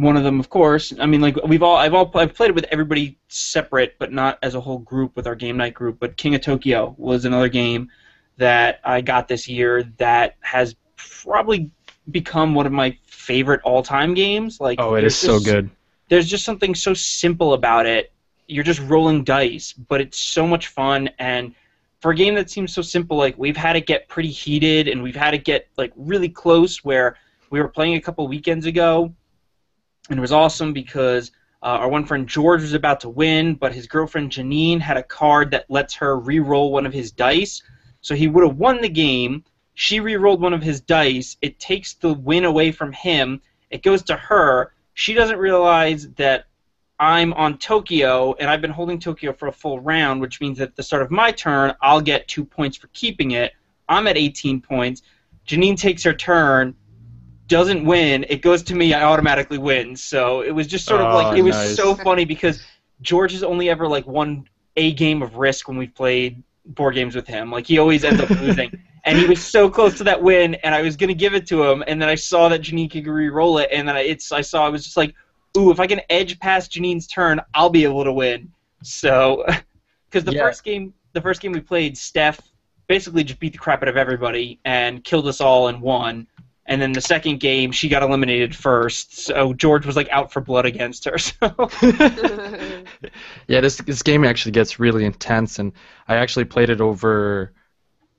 one 0.00 0.16
of 0.16 0.24
them, 0.24 0.40
of 0.40 0.48
course. 0.48 0.92
I 0.98 1.06
mean, 1.06 1.20
like 1.20 1.36
we've 1.46 1.62
all, 1.62 1.76
I've 1.76 1.94
all, 1.94 2.10
I've 2.14 2.34
played 2.34 2.50
it 2.50 2.54
with 2.54 2.66
everybody 2.70 3.18
separate, 3.28 3.96
but 3.98 4.12
not 4.12 4.38
as 4.42 4.54
a 4.54 4.60
whole 4.60 4.78
group 4.78 5.14
with 5.16 5.26
our 5.26 5.34
game 5.34 5.56
night 5.56 5.74
group. 5.74 5.98
But 5.98 6.16
King 6.16 6.34
of 6.34 6.40
Tokyo 6.40 6.94
was 6.98 7.24
another 7.24 7.48
game 7.48 7.90
that 8.38 8.80
I 8.84 9.00
got 9.00 9.28
this 9.28 9.48
year 9.48 9.82
that 9.98 10.36
has 10.40 10.74
probably 10.96 11.70
become 12.10 12.54
one 12.54 12.66
of 12.66 12.72
my 12.72 12.96
favorite 13.06 13.60
all-time 13.64 14.14
games. 14.14 14.60
Like, 14.60 14.80
oh, 14.80 14.94
it 14.94 15.04
is 15.04 15.12
just, 15.12 15.24
so 15.24 15.38
good. 15.38 15.70
There's 16.08 16.28
just 16.28 16.44
something 16.44 16.74
so 16.74 16.94
simple 16.94 17.52
about 17.52 17.86
it. 17.86 18.12
You're 18.48 18.64
just 18.64 18.80
rolling 18.80 19.24
dice, 19.24 19.72
but 19.72 20.00
it's 20.00 20.18
so 20.18 20.46
much 20.46 20.68
fun. 20.68 21.10
And 21.18 21.54
for 22.00 22.10
a 22.10 22.14
game 22.14 22.34
that 22.34 22.50
seems 22.50 22.74
so 22.74 22.82
simple, 22.82 23.16
like 23.16 23.38
we've 23.38 23.56
had 23.56 23.76
it 23.76 23.86
get 23.86 24.08
pretty 24.08 24.30
heated, 24.30 24.88
and 24.88 25.02
we've 25.02 25.16
had 25.16 25.34
it 25.34 25.44
get 25.44 25.68
like 25.76 25.92
really 25.96 26.28
close. 26.28 26.84
Where 26.84 27.16
we 27.50 27.60
were 27.60 27.68
playing 27.68 27.94
a 27.94 28.00
couple 28.00 28.26
weekends 28.26 28.66
ago 28.66 29.14
and 30.10 30.18
it 30.18 30.20
was 30.20 30.32
awesome 30.32 30.72
because 30.72 31.30
uh, 31.62 31.78
our 31.78 31.88
one 31.88 32.04
friend 32.04 32.28
George 32.28 32.62
was 32.62 32.72
about 32.72 33.00
to 33.00 33.08
win, 33.08 33.54
but 33.54 33.72
his 33.72 33.86
girlfriend 33.86 34.32
Janine 34.32 34.80
had 34.80 34.96
a 34.96 35.02
card 35.02 35.50
that 35.52 35.70
lets 35.70 35.94
her 35.94 36.18
re-roll 36.18 36.72
one 36.72 36.86
of 36.86 36.92
his 36.92 37.12
dice. 37.12 37.62
So 38.00 38.14
he 38.14 38.26
would 38.26 38.44
have 38.44 38.56
won 38.56 38.80
the 38.80 38.88
game. 38.88 39.44
She 39.74 40.00
re-rolled 40.00 40.40
one 40.40 40.52
of 40.52 40.62
his 40.62 40.80
dice. 40.80 41.36
It 41.40 41.60
takes 41.60 41.94
the 41.94 42.14
win 42.14 42.44
away 42.44 42.72
from 42.72 42.92
him. 42.92 43.40
It 43.70 43.82
goes 43.82 44.02
to 44.04 44.16
her. 44.16 44.72
She 44.94 45.14
doesn't 45.14 45.38
realize 45.38 46.08
that 46.16 46.46
I'm 46.98 47.32
on 47.34 47.58
Tokyo, 47.58 48.34
and 48.38 48.50
I've 48.50 48.60
been 48.60 48.70
holding 48.70 48.98
Tokyo 48.98 49.32
for 49.32 49.48
a 49.48 49.52
full 49.52 49.80
round, 49.80 50.20
which 50.20 50.40
means 50.40 50.58
that 50.58 50.70
at 50.70 50.76
the 50.76 50.82
start 50.82 51.02
of 51.02 51.10
my 51.10 51.30
turn, 51.30 51.74
I'll 51.80 52.00
get 52.00 52.28
two 52.28 52.44
points 52.44 52.76
for 52.76 52.88
keeping 52.88 53.32
it. 53.32 53.52
I'm 53.88 54.08
at 54.08 54.16
18 54.16 54.60
points. 54.60 55.02
Janine 55.46 55.76
takes 55.76 56.02
her 56.02 56.12
turn 56.12 56.74
doesn't 57.52 57.84
win, 57.84 58.24
it 58.30 58.40
goes 58.40 58.62
to 58.62 58.74
me. 58.74 58.94
I 58.94 59.02
automatically 59.04 59.58
win. 59.58 59.94
So 59.94 60.40
it 60.40 60.52
was 60.52 60.66
just 60.66 60.86
sort 60.86 61.02
of 61.02 61.12
oh, 61.12 61.16
like 61.16 61.38
it 61.38 61.42
was 61.42 61.54
nice. 61.54 61.76
so 61.76 61.94
funny 61.94 62.24
because 62.24 62.64
George 63.02 63.32
has 63.32 63.42
only 63.42 63.68
ever 63.68 63.86
like 63.86 64.06
won 64.06 64.48
a 64.78 64.94
game 64.94 65.22
of 65.22 65.36
Risk 65.36 65.68
when 65.68 65.76
we've 65.76 65.94
played 65.94 66.42
board 66.64 66.94
games 66.94 67.14
with 67.14 67.26
him. 67.26 67.50
Like 67.50 67.66
he 67.66 67.76
always 67.76 68.04
ends 68.04 68.22
up 68.22 68.30
losing. 68.40 68.72
And 69.04 69.18
he 69.18 69.26
was 69.26 69.44
so 69.44 69.68
close 69.68 69.98
to 69.98 70.04
that 70.04 70.22
win, 70.22 70.54
and 70.62 70.74
I 70.74 70.80
was 70.80 70.96
gonna 70.96 71.12
give 71.12 71.34
it 71.34 71.46
to 71.48 71.62
him, 71.64 71.84
and 71.86 72.00
then 72.00 72.08
I 72.08 72.14
saw 72.14 72.48
that 72.48 72.62
Janine 72.62 72.90
could 72.90 73.06
re-roll 73.06 73.58
it, 73.58 73.68
and 73.72 73.86
then 73.86 73.96
I, 73.96 74.02
it's 74.02 74.30
I 74.30 74.40
saw 74.40 74.64
I 74.64 74.68
was 74.68 74.84
just 74.84 74.96
like, 74.96 75.12
ooh, 75.58 75.72
if 75.72 75.80
I 75.80 75.88
can 75.88 76.00
edge 76.08 76.38
past 76.38 76.72
Janine's 76.72 77.08
turn, 77.08 77.40
I'll 77.52 77.68
be 77.68 77.82
able 77.82 78.04
to 78.04 78.12
win. 78.12 78.50
So, 78.84 79.44
because 80.08 80.24
the 80.24 80.32
yeah. 80.32 80.42
first 80.42 80.62
game, 80.62 80.94
the 81.14 81.20
first 81.20 81.42
game 81.42 81.50
we 81.50 81.58
played, 81.58 81.98
Steph 81.98 82.40
basically 82.86 83.24
just 83.24 83.40
beat 83.40 83.52
the 83.52 83.58
crap 83.58 83.82
out 83.82 83.88
of 83.88 83.96
everybody 83.96 84.60
and 84.64 85.02
killed 85.02 85.26
us 85.26 85.40
all 85.40 85.66
and 85.66 85.82
won 85.82 86.28
and 86.66 86.80
then 86.80 86.92
the 86.92 87.00
second 87.00 87.40
game 87.40 87.72
she 87.72 87.88
got 87.88 88.02
eliminated 88.02 88.54
first. 88.54 89.16
So 89.18 89.52
george 89.52 89.86
was 89.86 89.96
like 89.96 90.08
out 90.10 90.32
for 90.32 90.40
blood 90.40 90.66
against 90.66 91.04
her 91.04 91.18
so. 91.18 91.70
Yeah 93.48 93.60
this 93.60 93.76
this 93.78 94.02
game 94.02 94.24
actually 94.24 94.52
gets 94.52 94.78
really 94.78 95.04
intense 95.04 95.58
and 95.58 95.72
i 96.08 96.16
actually 96.16 96.44
played 96.44 96.70
it 96.70 96.80
over 96.80 97.52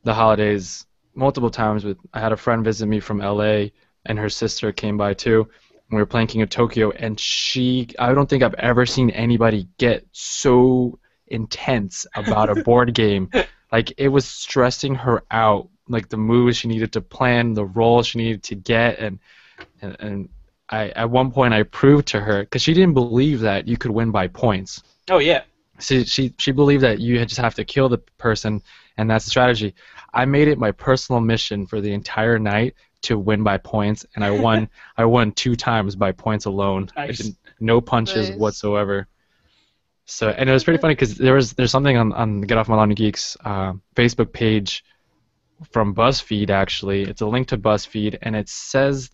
the 0.04 0.14
holidays 0.14 0.86
multiple 1.16 1.50
times 1.50 1.84
with 1.84 1.98
i 2.14 2.20
had 2.20 2.32
a 2.32 2.38
friend 2.38 2.64
visit 2.64 2.86
me 2.88 3.00
from 3.00 3.20
la 3.20 3.66
and 4.06 4.20
her 4.20 4.30
sister 4.30 4.72
came 4.74 4.98
by 4.98 5.14
too. 5.14 5.48
And 5.90 5.98
we 5.98 6.02
were 6.02 6.06
playing 6.06 6.28
king 6.28 6.42
of 6.42 6.50
tokyo 6.50 6.92
and 6.92 7.20
she 7.20 7.88
i 8.00 8.14
don't 8.14 8.30
think 8.30 8.44
i've 8.44 8.54
ever 8.56 8.86
seen 8.86 9.10
anybody 9.12 9.68
get 9.78 10.06
so 10.12 11.00
intense 11.28 12.06
about 12.16 12.50
a 12.50 12.64
board 12.64 12.94
game. 13.04 13.30
Like 13.72 13.94
it 13.98 14.10
was 14.10 14.26
stressing 14.26 14.96
her 14.96 15.24
out 15.32 15.70
like 15.88 16.10
the 16.10 16.18
moves 16.18 16.58
she 16.58 16.68
needed 16.68 16.94
to 16.94 17.02
plan, 17.02 17.54
the 17.54 17.66
rolls 17.66 18.08
she 18.08 18.18
needed 18.18 18.44
to 18.44 18.56
get, 18.56 19.00
and 19.00 19.20
and, 19.82 19.96
and 20.00 20.30
I 20.70 20.90
at 20.90 21.10
one 21.10 21.32
point 21.32 21.54
I 21.54 21.64
proved 21.64 22.08
to 22.10 22.20
her 22.20 22.42
because 22.42 22.62
she 22.62 22.74
didn't 22.74 22.94
believe 22.94 23.42
that 23.42 23.68
you 23.68 23.78
could 23.78 23.92
win 23.92 24.12
by 24.12 24.28
points. 24.28 24.84
Oh 25.10 25.20
yeah. 25.20 25.44
She 25.80 26.06
she 26.06 26.34
she 26.38 26.52
believed 26.52 26.84
that 26.84 27.00
you 27.00 27.24
just 27.26 27.40
have 27.40 27.56
to 27.56 27.66
kill 27.66 27.90
the 27.90 27.98
person, 28.18 28.62
and 28.98 29.10
that's 29.10 29.26
the 29.26 29.32
strategy. 29.32 29.76
I 30.14 30.26
made 30.26 30.48
it 30.48 30.58
my 30.58 30.72
personal 30.72 31.20
mission 31.20 31.66
for 31.66 31.82
the 31.82 31.94
entire 31.94 32.40
night 32.40 32.76
to 33.04 33.18
win 33.18 33.44
by 33.44 33.58
points, 33.58 34.06
and 34.16 34.24
I 34.24 34.32
won. 34.32 34.70
I 34.98 35.06
won 35.06 35.32
two 35.32 35.56
times 35.56 35.96
by 35.96 36.12
points 36.12 36.46
alone. 36.46 36.90
Nice. 36.96 37.32
no 37.60 37.82
punches 37.82 38.30
nice. 38.30 38.40
whatsoever. 38.40 39.08
So 40.06 40.30
and 40.30 40.50
it 40.50 40.54
was 40.54 40.64
pretty 40.64 40.80
funny 40.80 40.94
because 40.94 41.16
there 41.16 41.34
was 41.34 41.54
there's 41.54 41.72
something 41.72 41.98
on 41.98 42.14
on 42.14 42.42
Get 42.42 42.58
Off 42.58 42.70
My 42.70 42.76
Lawn 42.76 42.90
Geeks 42.92 43.36
uh, 43.44 43.74
Facebook 43.96 44.32
page 44.32 44.84
from 45.72 45.96
BuzzFeed 45.96 46.50
actually. 46.50 47.04
It's 47.04 47.22
a 47.22 47.28
link 47.28 47.50
to 47.50 47.58
BuzzFeed, 47.58 48.18
and 48.22 48.36
it 48.36 48.50
says 48.50 49.10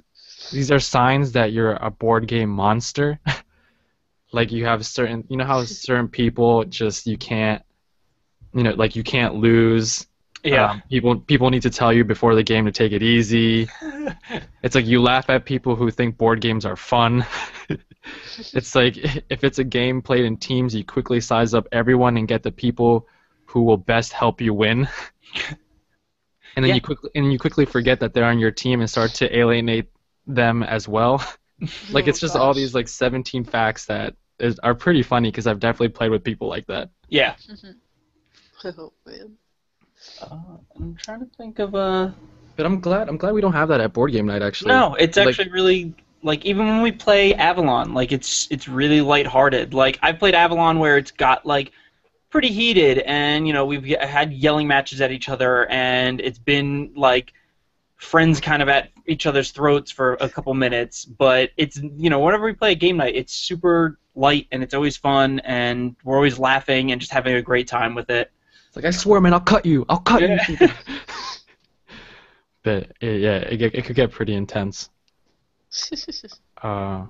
these 0.51 0.71
are 0.71 0.79
signs 0.79 1.33
that 1.33 1.51
you're 1.51 1.73
a 1.73 1.91
board 1.91 2.27
game 2.27 2.49
monster. 2.49 3.19
like 4.31 4.51
you 4.51 4.65
have 4.65 4.85
certain, 4.85 5.25
you 5.29 5.37
know 5.37 5.45
how 5.45 5.63
certain 5.63 6.07
people 6.07 6.63
just 6.65 7.07
you 7.07 7.17
can't, 7.17 7.63
you 8.53 8.63
know, 8.63 8.71
like 8.71 8.95
you 8.95 9.03
can't 9.03 9.35
lose. 9.35 10.07
Yeah. 10.43 10.71
Um, 10.71 10.83
people 10.89 11.19
people 11.19 11.49
need 11.49 11.63
to 11.63 11.69
tell 11.69 11.91
you 11.91 12.05
before 12.05 12.33
the 12.35 12.43
game 12.43 12.65
to 12.65 12.71
take 12.71 12.91
it 12.91 13.03
easy. 13.03 13.69
It's 14.61 14.75
like 14.75 14.85
you 14.85 15.01
laugh 15.01 15.29
at 15.29 15.45
people 15.45 15.75
who 15.75 15.89
think 15.89 16.17
board 16.17 16.41
games 16.41 16.65
are 16.65 16.75
fun. 16.75 17.25
it's 18.53 18.75
like 18.75 18.97
if 19.29 19.43
it's 19.43 19.59
a 19.59 19.63
game 19.63 20.01
played 20.01 20.25
in 20.25 20.35
teams, 20.37 20.75
you 20.75 20.83
quickly 20.83 21.21
size 21.21 21.53
up 21.53 21.67
everyone 21.71 22.17
and 22.17 22.27
get 22.27 22.43
the 22.43 22.51
people 22.51 23.07
who 23.45 23.63
will 23.63 23.77
best 23.77 24.11
help 24.11 24.41
you 24.41 24.53
win. 24.53 24.87
And 26.55 26.63
then 26.63 26.69
Yeah. 26.69 26.75
you 26.75 26.81
quickly 26.81 27.09
and 27.15 27.31
you 27.31 27.39
quickly 27.39 27.65
forget 27.65 27.99
that 27.99 28.13
they're 28.13 28.25
on 28.25 28.39
your 28.39 28.51
team 28.51 28.79
and 28.81 28.89
start 28.89 29.11
to 29.15 29.37
alienate 29.37 29.87
them 30.27 30.63
as 30.63 30.87
well. 30.87 31.23
like 31.91 32.05
Oh, 32.05 32.09
it's 32.09 32.19
just 32.19 32.35
all 32.35 32.53
these 32.53 32.73
like 32.73 32.87
17 32.87 33.43
facts 33.43 33.85
that 33.85 34.15
is, 34.39 34.57
are 34.59 34.73
pretty 34.75 35.03
funny 35.03 35.29
because 35.31 35.47
I've 35.47 35.59
definitely 35.59 35.89
played 35.89 36.11
with 36.11 36.23
people 36.23 36.47
like 36.47 36.65
that. 36.67 36.89
yeah. 37.09 37.35
Oh 38.63 38.91
man. 39.05 39.37
Uh, 40.21 40.37
I'm 40.77 40.95
trying 40.95 41.19
to 41.21 41.27
think 41.37 41.59
of 41.59 41.75
uh 41.75 42.09
But 42.55 42.65
I'm 42.65 42.79
glad 42.79 43.07
I'm 43.09 43.17
glad 43.17 43.33
we 43.33 43.41
don't 43.41 43.53
have 43.53 43.69
that 43.69 43.79
at 43.81 43.93
board 43.93 44.11
game 44.11 44.25
night 44.25 44.41
actually. 44.41 44.69
No, 44.69 44.95
it's 44.95 45.17
Like- 45.17 45.29
actually 45.29 45.49
really 45.51 45.93
like 46.23 46.43
even 46.45 46.67
when 46.67 46.81
we 46.81 46.91
play 46.91 47.33
Avalon, 47.35 47.93
like 47.93 48.11
it's 48.11 48.47
it's 48.51 48.67
really 48.67 48.99
lighthearted. 49.01 49.73
Like 49.73 49.97
I've 50.01 50.19
played 50.19 50.35
Avalon 50.35 50.77
where 50.79 50.97
it's 50.97 51.11
got 51.11 51.45
like 51.45 51.71
pretty 52.29 52.49
heated, 52.51 52.99
and 52.99 53.47
you 53.47 53.53
know 53.53 53.65
we've 53.65 53.85
had 53.99 54.31
yelling 54.33 54.67
matches 54.67 55.01
at 55.01 55.11
each 55.11 55.29
other, 55.29 55.67
and 55.69 56.19
it's 56.21 56.39
been 56.39 56.91
like 56.95 57.33
friends 57.97 58.39
kind 58.39 58.61
of 58.61 58.69
at 58.69 58.89
each 59.07 59.25
other's 59.25 59.51
throats 59.51 59.91
for 59.91 60.13
a 60.21 60.29
couple 60.29 60.53
minutes. 60.53 61.05
But 61.05 61.51
it's 61.57 61.77
you 61.77 62.09
know 62.09 62.19
whenever 62.19 62.45
we 62.45 62.53
play 62.53 62.71
a 62.73 62.75
game 62.75 62.97
night, 62.97 63.15
it's 63.15 63.33
super 63.33 63.97
light 64.15 64.47
and 64.51 64.61
it's 64.63 64.73
always 64.73 64.97
fun, 64.97 65.39
and 65.39 65.95
we're 66.03 66.15
always 66.15 66.39
laughing 66.39 66.91
and 66.91 66.99
just 67.01 67.11
having 67.11 67.35
a 67.35 67.41
great 67.41 67.67
time 67.67 67.95
with 67.95 68.09
it. 68.09 68.31
It's 68.67 68.75
like 68.75 68.85
I 68.85 68.91
swear, 68.91 69.19
man, 69.21 69.33
I'll 69.33 69.39
cut 69.39 69.65
you. 69.65 69.85
I'll 69.89 69.99
cut 69.99 70.21
Yeah. 70.21 70.45
you. 70.47 70.57
but 72.63 72.83
uh, 73.01 73.05
yeah, 73.07 73.37
it, 73.37 73.61
it 73.61 73.85
could 73.85 73.95
get 73.95 74.11
pretty 74.11 74.33
intense. 74.35 74.89
Uh, 76.61 77.05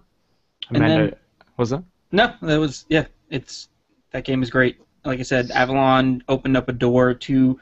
And 0.69 0.77
Amanda, 0.77 1.05
then- 1.08 1.15
was 1.58 1.71
that? 1.71 1.84
No, 2.12 2.36
that 2.43 2.58
was 2.60 2.86
yeah. 2.88 3.05
It's 3.32 3.67
that 4.12 4.25
game 4.25 4.43
is 4.43 4.51
great. 4.51 4.79
Like 5.05 5.19
I 5.19 5.23
said, 5.23 5.51
Avalon 5.51 6.23
opened 6.27 6.57
up 6.57 6.69
a 6.69 6.73
door 6.73 7.13
to 7.13 7.59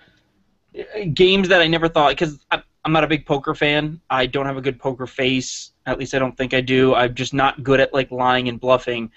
uh, 0.77 1.05
games 1.13 1.47
that 1.49 1.61
I 1.61 1.67
never 1.67 1.87
thought 1.87 2.09
because 2.09 2.39
I'm 2.51 2.93
not 2.93 3.03
a 3.03 3.07
big 3.07 3.25
poker 3.25 3.53
fan. 3.53 3.99
I 4.09 4.25
don't 4.25 4.45
have 4.45 4.57
a 4.57 4.61
good 4.61 4.79
poker 4.79 5.07
face. 5.07 5.71
At 5.85 5.99
least 5.99 6.13
I 6.13 6.19
don't 6.19 6.37
think 6.37 6.53
I 6.53 6.61
do. 6.61 6.95
I'm 6.95 7.13
just 7.13 7.33
not 7.33 7.63
good 7.63 7.79
at 7.79 7.93
like 7.93 8.11
lying 8.11 8.47
and 8.47 8.59
bluffing. 8.59 9.11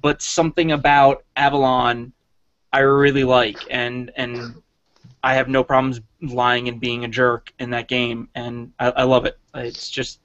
But 0.00 0.20
something 0.22 0.72
about 0.72 1.24
Avalon, 1.36 2.12
I 2.72 2.80
really 2.80 3.24
like, 3.24 3.58
and 3.70 4.10
and 4.16 4.62
I 5.22 5.34
have 5.34 5.48
no 5.48 5.64
problems 5.64 6.00
lying 6.20 6.68
and 6.68 6.78
being 6.80 7.04
a 7.04 7.08
jerk 7.08 7.52
in 7.58 7.70
that 7.70 7.88
game, 7.88 8.28
and 8.34 8.72
I, 8.78 8.90
I 8.90 9.02
love 9.04 9.24
it. 9.24 9.38
It's 9.54 9.88
just 9.88 10.20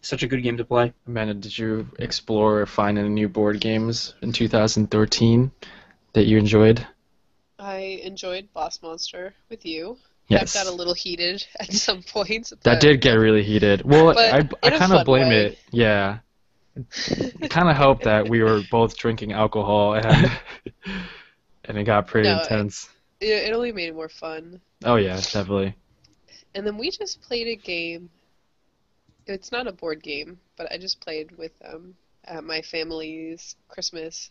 such 0.00 0.22
a 0.22 0.26
good 0.26 0.42
game 0.42 0.56
to 0.56 0.64
play. 0.64 0.92
Amanda, 1.06 1.34
did 1.34 1.56
you 1.56 1.86
explore 1.98 2.60
or 2.60 2.66
find 2.66 2.98
any 2.98 3.08
new 3.08 3.28
board 3.28 3.60
games 3.60 4.14
in 4.22 4.32
2013 4.32 5.50
that 6.12 6.26
you 6.26 6.38
enjoyed? 6.38 6.86
I 7.58 8.00
enjoyed 8.02 8.48
Boss 8.52 8.80
Monster 8.82 9.34
with 9.48 9.64
you. 9.66 9.98
Yes. 10.28 10.52
That 10.52 10.64
got 10.64 10.72
a 10.72 10.76
little 10.76 10.94
heated 10.94 11.44
at 11.60 11.72
some 11.72 12.02
points. 12.02 12.52
That 12.62 12.80
did 12.80 13.00
get 13.00 13.14
really 13.14 13.42
heated. 13.42 13.82
Well, 13.82 14.18
I, 14.18 14.48
I 14.62 14.70
kind 14.70 14.92
of 14.92 15.04
blame 15.04 15.28
way. 15.28 15.46
it. 15.46 15.58
Yeah. 15.70 16.18
It 17.10 17.50
kind 17.50 17.68
of 17.68 17.76
helped 17.76 18.04
that 18.04 18.28
we 18.28 18.40
were 18.40 18.60
both 18.70 18.96
drinking 18.96 19.32
alcohol 19.32 19.94
and 19.94 20.30
and 21.64 21.76
it 21.76 21.82
got 21.82 22.06
pretty 22.06 22.28
No, 22.28 22.38
intense. 22.38 22.88
It, 23.20 23.26
it 23.26 23.52
only 23.52 23.72
made 23.72 23.88
it 23.88 23.96
more 23.96 24.08
fun. 24.08 24.60
Oh 24.84 24.94
yeah, 24.94 25.16
definitely. 25.16 25.74
And 26.54 26.64
then 26.64 26.78
we 26.78 26.92
just 26.92 27.20
played 27.20 27.48
a 27.48 27.56
game. 27.56 28.10
It's 29.26 29.50
not 29.50 29.66
a 29.66 29.72
board 29.72 30.04
game, 30.04 30.38
but 30.56 30.70
I 30.70 30.78
just 30.78 31.00
played 31.00 31.36
with 31.36 31.50
um, 31.64 31.94
at 32.24 32.44
my 32.44 32.62
family's 32.62 33.56
Christmas 33.68 34.30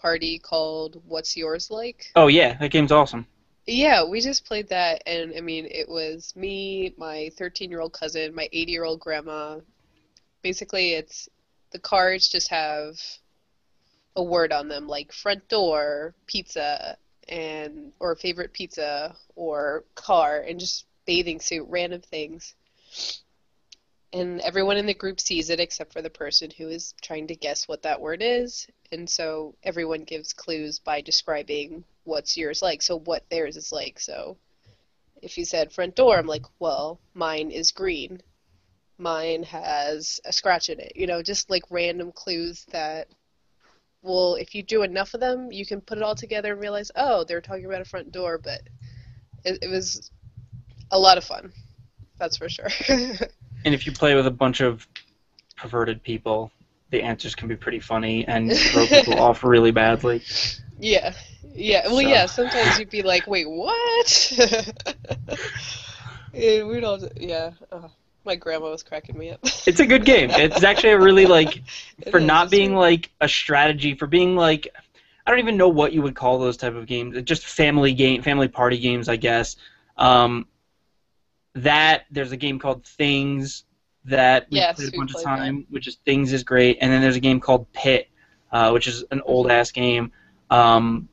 party 0.00 0.38
called 0.38 1.02
What's 1.06 1.36
Yours 1.36 1.70
Like? 1.70 2.10
Oh 2.16 2.28
yeah, 2.28 2.56
that 2.58 2.70
game's 2.70 2.92
awesome. 2.92 3.26
Yeah, 3.66 4.04
we 4.04 4.20
just 4.20 4.46
played 4.46 4.68
that, 4.70 5.02
and 5.06 5.32
I 5.36 5.40
mean, 5.40 5.66
it 5.66 5.88
was 5.88 6.34
me, 6.34 6.94
my 6.96 7.30
13 7.36 7.70
year 7.70 7.80
old 7.80 7.92
cousin, 7.92 8.34
my 8.34 8.48
80 8.52 8.72
year 8.72 8.84
old 8.84 9.00
grandma. 9.00 9.60
Basically, 10.42 10.94
it's 10.94 11.28
the 11.70 11.78
cards 11.78 12.28
just 12.28 12.48
have 12.48 12.98
a 14.16 14.22
word 14.22 14.52
on 14.52 14.68
them, 14.68 14.88
like 14.88 15.12
front 15.12 15.46
door, 15.48 16.14
pizza, 16.26 16.96
and 17.28 17.92
or 18.00 18.16
favorite 18.16 18.52
pizza, 18.52 19.14
or 19.36 19.84
car, 19.94 20.40
and 20.40 20.58
just 20.58 20.86
bathing 21.06 21.40
suit, 21.40 21.66
random 21.68 22.00
things. 22.00 22.54
And 24.12 24.40
everyone 24.40 24.76
in 24.76 24.86
the 24.86 24.94
group 24.94 25.20
sees 25.20 25.50
it 25.50 25.60
except 25.60 25.92
for 25.92 26.02
the 26.02 26.10
person 26.10 26.50
who 26.50 26.68
is 26.68 26.94
trying 27.00 27.28
to 27.28 27.36
guess 27.36 27.68
what 27.68 27.82
that 27.82 28.00
word 28.00 28.22
is. 28.22 28.66
And 28.90 29.08
so 29.08 29.54
everyone 29.62 30.02
gives 30.02 30.32
clues 30.32 30.80
by 30.80 31.00
describing 31.00 31.84
what's 32.04 32.36
yours 32.36 32.60
like, 32.60 32.82
so 32.82 32.98
what 32.98 33.28
theirs 33.30 33.56
is 33.56 33.70
like. 33.70 34.00
So 34.00 34.36
if 35.22 35.38
you 35.38 35.44
said 35.44 35.72
front 35.72 35.94
door, 35.94 36.18
I'm 36.18 36.26
like, 36.26 36.44
well, 36.58 37.00
mine 37.14 37.50
is 37.50 37.70
green. 37.70 38.20
Mine 38.98 39.44
has 39.44 40.20
a 40.24 40.32
scratch 40.32 40.68
in 40.68 40.80
it. 40.80 40.92
You 40.96 41.06
know, 41.06 41.22
just 41.22 41.48
like 41.48 41.62
random 41.70 42.10
clues 42.10 42.66
that, 42.72 43.08
well, 44.02 44.34
if 44.34 44.54
you 44.54 44.62
do 44.62 44.82
enough 44.82 45.14
of 45.14 45.20
them, 45.20 45.52
you 45.52 45.64
can 45.64 45.80
put 45.80 45.98
it 45.98 46.04
all 46.04 46.16
together 46.16 46.52
and 46.52 46.60
realize, 46.60 46.90
oh, 46.96 47.24
they're 47.24 47.40
talking 47.40 47.66
about 47.66 47.80
a 47.80 47.84
front 47.84 48.10
door. 48.10 48.38
But 48.38 48.62
it, 49.44 49.58
it 49.62 49.68
was 49.68 50.10
a 50.90 50.98
lot 50.98 51.16
of 51.18 51.24
fun. 51.24 51.52
That's 52.18 52.36
for 52.36 52.48
sure. 52.48 52.68
And 53.64 53.74
if 53.74 53.86
you 53.86 53.92
play 53.92 54.14
with 54.14 54.26
a 54.26 54.30
bunch 54.30 54.60
of 54.60 54.86
perverted 55.56 56.02
people, 56.02 56.50
the 56.90 57.02
answers 57.02 57.34
can 57.34 57.48
be 57.48 57.56
pretty 57.56 57.80
funny 57.80 58.26
and 58.26 58.52
throw 58.56 58.86
people 58.88 59.20
off 59.20 59.44
really 59.44 59.70
badly. 59.70 60.22
yeah. 60.78 61.14
Yeah. 61.52 61.86
Well, 61.88 61.96
So- 61.96 62.00
yeah, 62.08 62.26
sometimes 62.26 62.78
you'd 62.78 62.90
be 62.90 63.02
like, 63.02 63.26
wait, 63.26 63.48
what? 63.50 64.32
yeah, 66.32 66.62
we'd 66.64 66.84
all, 66.84 67.00
yeah. 67.16 67.50
Oh, 67.72 67.90
my 68.24 68.36
grandma 68.36 68.70
was 68.70 68.82
cracking 68.82 69.18
me 69.18 69.30
up. 69.30 69.40
It's 69.66 69.80
a 69.80 69.86
good 69.86 70.04
game. 70.04 70.30
It's 70.30 70.62
actually 70.62 70.90
a 70.90 70.98
really 70.98 71.26
like 71.26 71.62
for 72.10 72.20
not 72.20 72.50
being 72.50 72.70
really- 72.72 72.82
like 72.96 73.10
a 73.20 73.28
strategy, 73.28 73.94
for 73.94 74.06
being 74.06 74.36
like 74.36 74.68
I 75.26 75.30
don't 75.30 75.40
even 75.40 75.56
know 75.56 75.68
what 75.68 75.92
you 75.92 76.02
would 76.02 76.14
call 76.14 76.38
those 76.38 76.56
type 76.56 76.74
of 76.74 76.86
games. 76.86 77.20
Just 77.22 77.46
family 77.46 77.92
game, 77.94 78.22
family 78.22 78.48
party 78.48 78.78
games, 78.78 79.08
I 79.08 79.16
guess. 79.16 79.56
Um, 79.96 80.46
that 81.54 82.04
there's 82.10 82.32
a 82.32 82.36
game 82.36 82.58
called 82.58 82.86
Things 82.86 83.64
that 84.04 84.46
we 84.50 84.58
Yes, 84.58 84.76
played 84.76 84.88
a 84.88 84.92
we 84.92 84.98
bunch 84.98 85.10
of 85.10 85.14
played 85.16 85.26
that. 85.26 85.38
time, 85.38 85.66
which 85.70 85.86
is 85.86 85.96
Things 86.04 86.32
is 86.32 86.42
great, 86.42 86.78
and 86.80 86.92
then 86.92 87.00
there's 87.02 87.16
a 87.16 87.20
game 87.20 87.40
called 87.40 87.70
Pit, 87.72 88.08
uh, 88.52 88.70
which 88.70 88.86
is 88.86 89.04
an 89.10 89.20
old 89.22 89.50
ass 89.50 89.70
game, 89.70 90.12
um, 90.50 91.08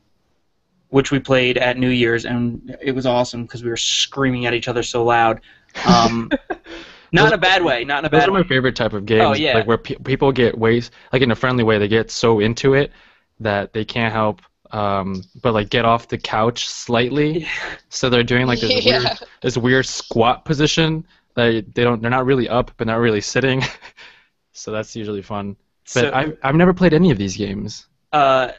which 0.90 1.12
we 1.12 1.20
played 1.20 1.58
at 1.58 1.78
New 1.78 1.90
Year's, 1.90 2.26
and 2.26 2.78
it 2.82 2.94
was 2.94 3.06
awesome 3.06 3.44
because 3.44 3.64
we 3.64 3.70
were 3.70 3.78
screaming 3.78 4.46
at 4.46 4.54
each 4.54 4.68
other 4.68 4.84
so 4.84 5.04
loud. 5.04 5.42
Um, 5.86 6.30
not 7.12 7.28
in 7.28 7.34
a 7.34 7.38
bad 7.38 7.64
way, 7.64 7.84
not 7.84 8.00
in 8.00 8.06
a 8.06 8.10
bad. 8.10 8.18
Those 8.18 8.22
bad 8.22 8.30
are 8.30 8.34
way. 8.34 8.42
my 8.42 8.48
favorite 8.48 8.76
type 8.76 8.94
of 8.94 9.06
games. 9.06 9.24
Oh, 9.26 9.34
yeah. 9.34 9.56
Like 9.56 9.68
where 9.68 9.78
pe- 9.78 9.96
people 9.96 10.32
get 10.32 10.58
ways, 10.58 10.92
like 11.12 11.22
in 11.22 11.32
a 11.32 11.36
friendly 11.36 11.64
way, 11.64 11.78
they 11.78 11.88
get 11.88 12.10
so 12.12 12.40
into 12.40 12.74
it 12.74 12.92
that 13.40 13.74
they 13.74 13.86
can't 13.86 14.14
help 14.14 14.42
um, 14.72 15.24
but 15.42 15.54
like 15.54 15.70
get 15.70 15.86
off 15.86 16.08
the 16.08 16.18
couch 16.18 16.68
slightly. 16.68 17.48
So 17.90 18.10
they're 18.10 18.24
doing 18.24 18.48
like 18.48 18.60
this 18.60 18.86
yeah. 18.86 19.00
weird, 19.00 19.18
this 19.42 19.58
weird 19.58 19.86
squat 19.86 20.46
position. 20.46 21.06
They 21.36 21.62
they 21.62 21.84
don't 21.84 22.02
they're 22.02 22.12
not 22.12 22.26
really 22.26 22.50
up, 22.50 22.72
but 22.78 22.88
not 22.88 23.00
really 23.00 23.22
sitting. 23.22 23.62
so 24.54 24.72
that's 24.72 24.96
usually 24.96 25.22
fun. 25.22 25.56
But 25.86 25.90
So- 25.92 26.12
I've 26.14 26.38
I've 26.44 26.56
never 26.56 26.74
played 26.74 26.94
any 26.94 27.12
of 27.12 27.18
these 27.18 27.38
games. 27.38 27.88
uh, 28.14 28.52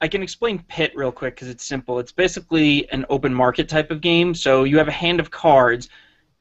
I 0.00 0.08
can 0.08 0.22
explain 0.22 0.62
Pit 0.68 0.92
real 0.94 1.10
quick 1.10 1.36
because 1.36 1.48
it's 1.48 1.64
simple. 1.64 1.98
It's 1.98 2.12
basically 2.12 2.86
an 2.92 3.06
open 3.08 3.32
market 3.32 3.66
type 3.66 3.90
of 3.90 4.02
game. 4.02 4.34
So 4.34 4.64
you 4.64 4.76
have 4.76 4.88
a 4.88 4.92
hand 4.92 5.20
of 5.20 5.30
cards, 5.30 5.88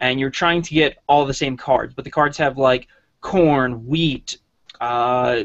and 0.02 0.20
you're 0.20 0.30
trying 0.30 0.62
to 0.64 0.74
get 0.74 0.98
all 1.08 1.26
the 1.26 1.34
same 1.34 1.56
cards, 1.56 1.94
but 1.94 2.04
the 2.04 2.12
cards 2.12 2.38
have 2.38 2.58
like 2.58 2.88
corn, 3.22 3.86
wheat. 3.88 4.40
Uh, 4.82 5.44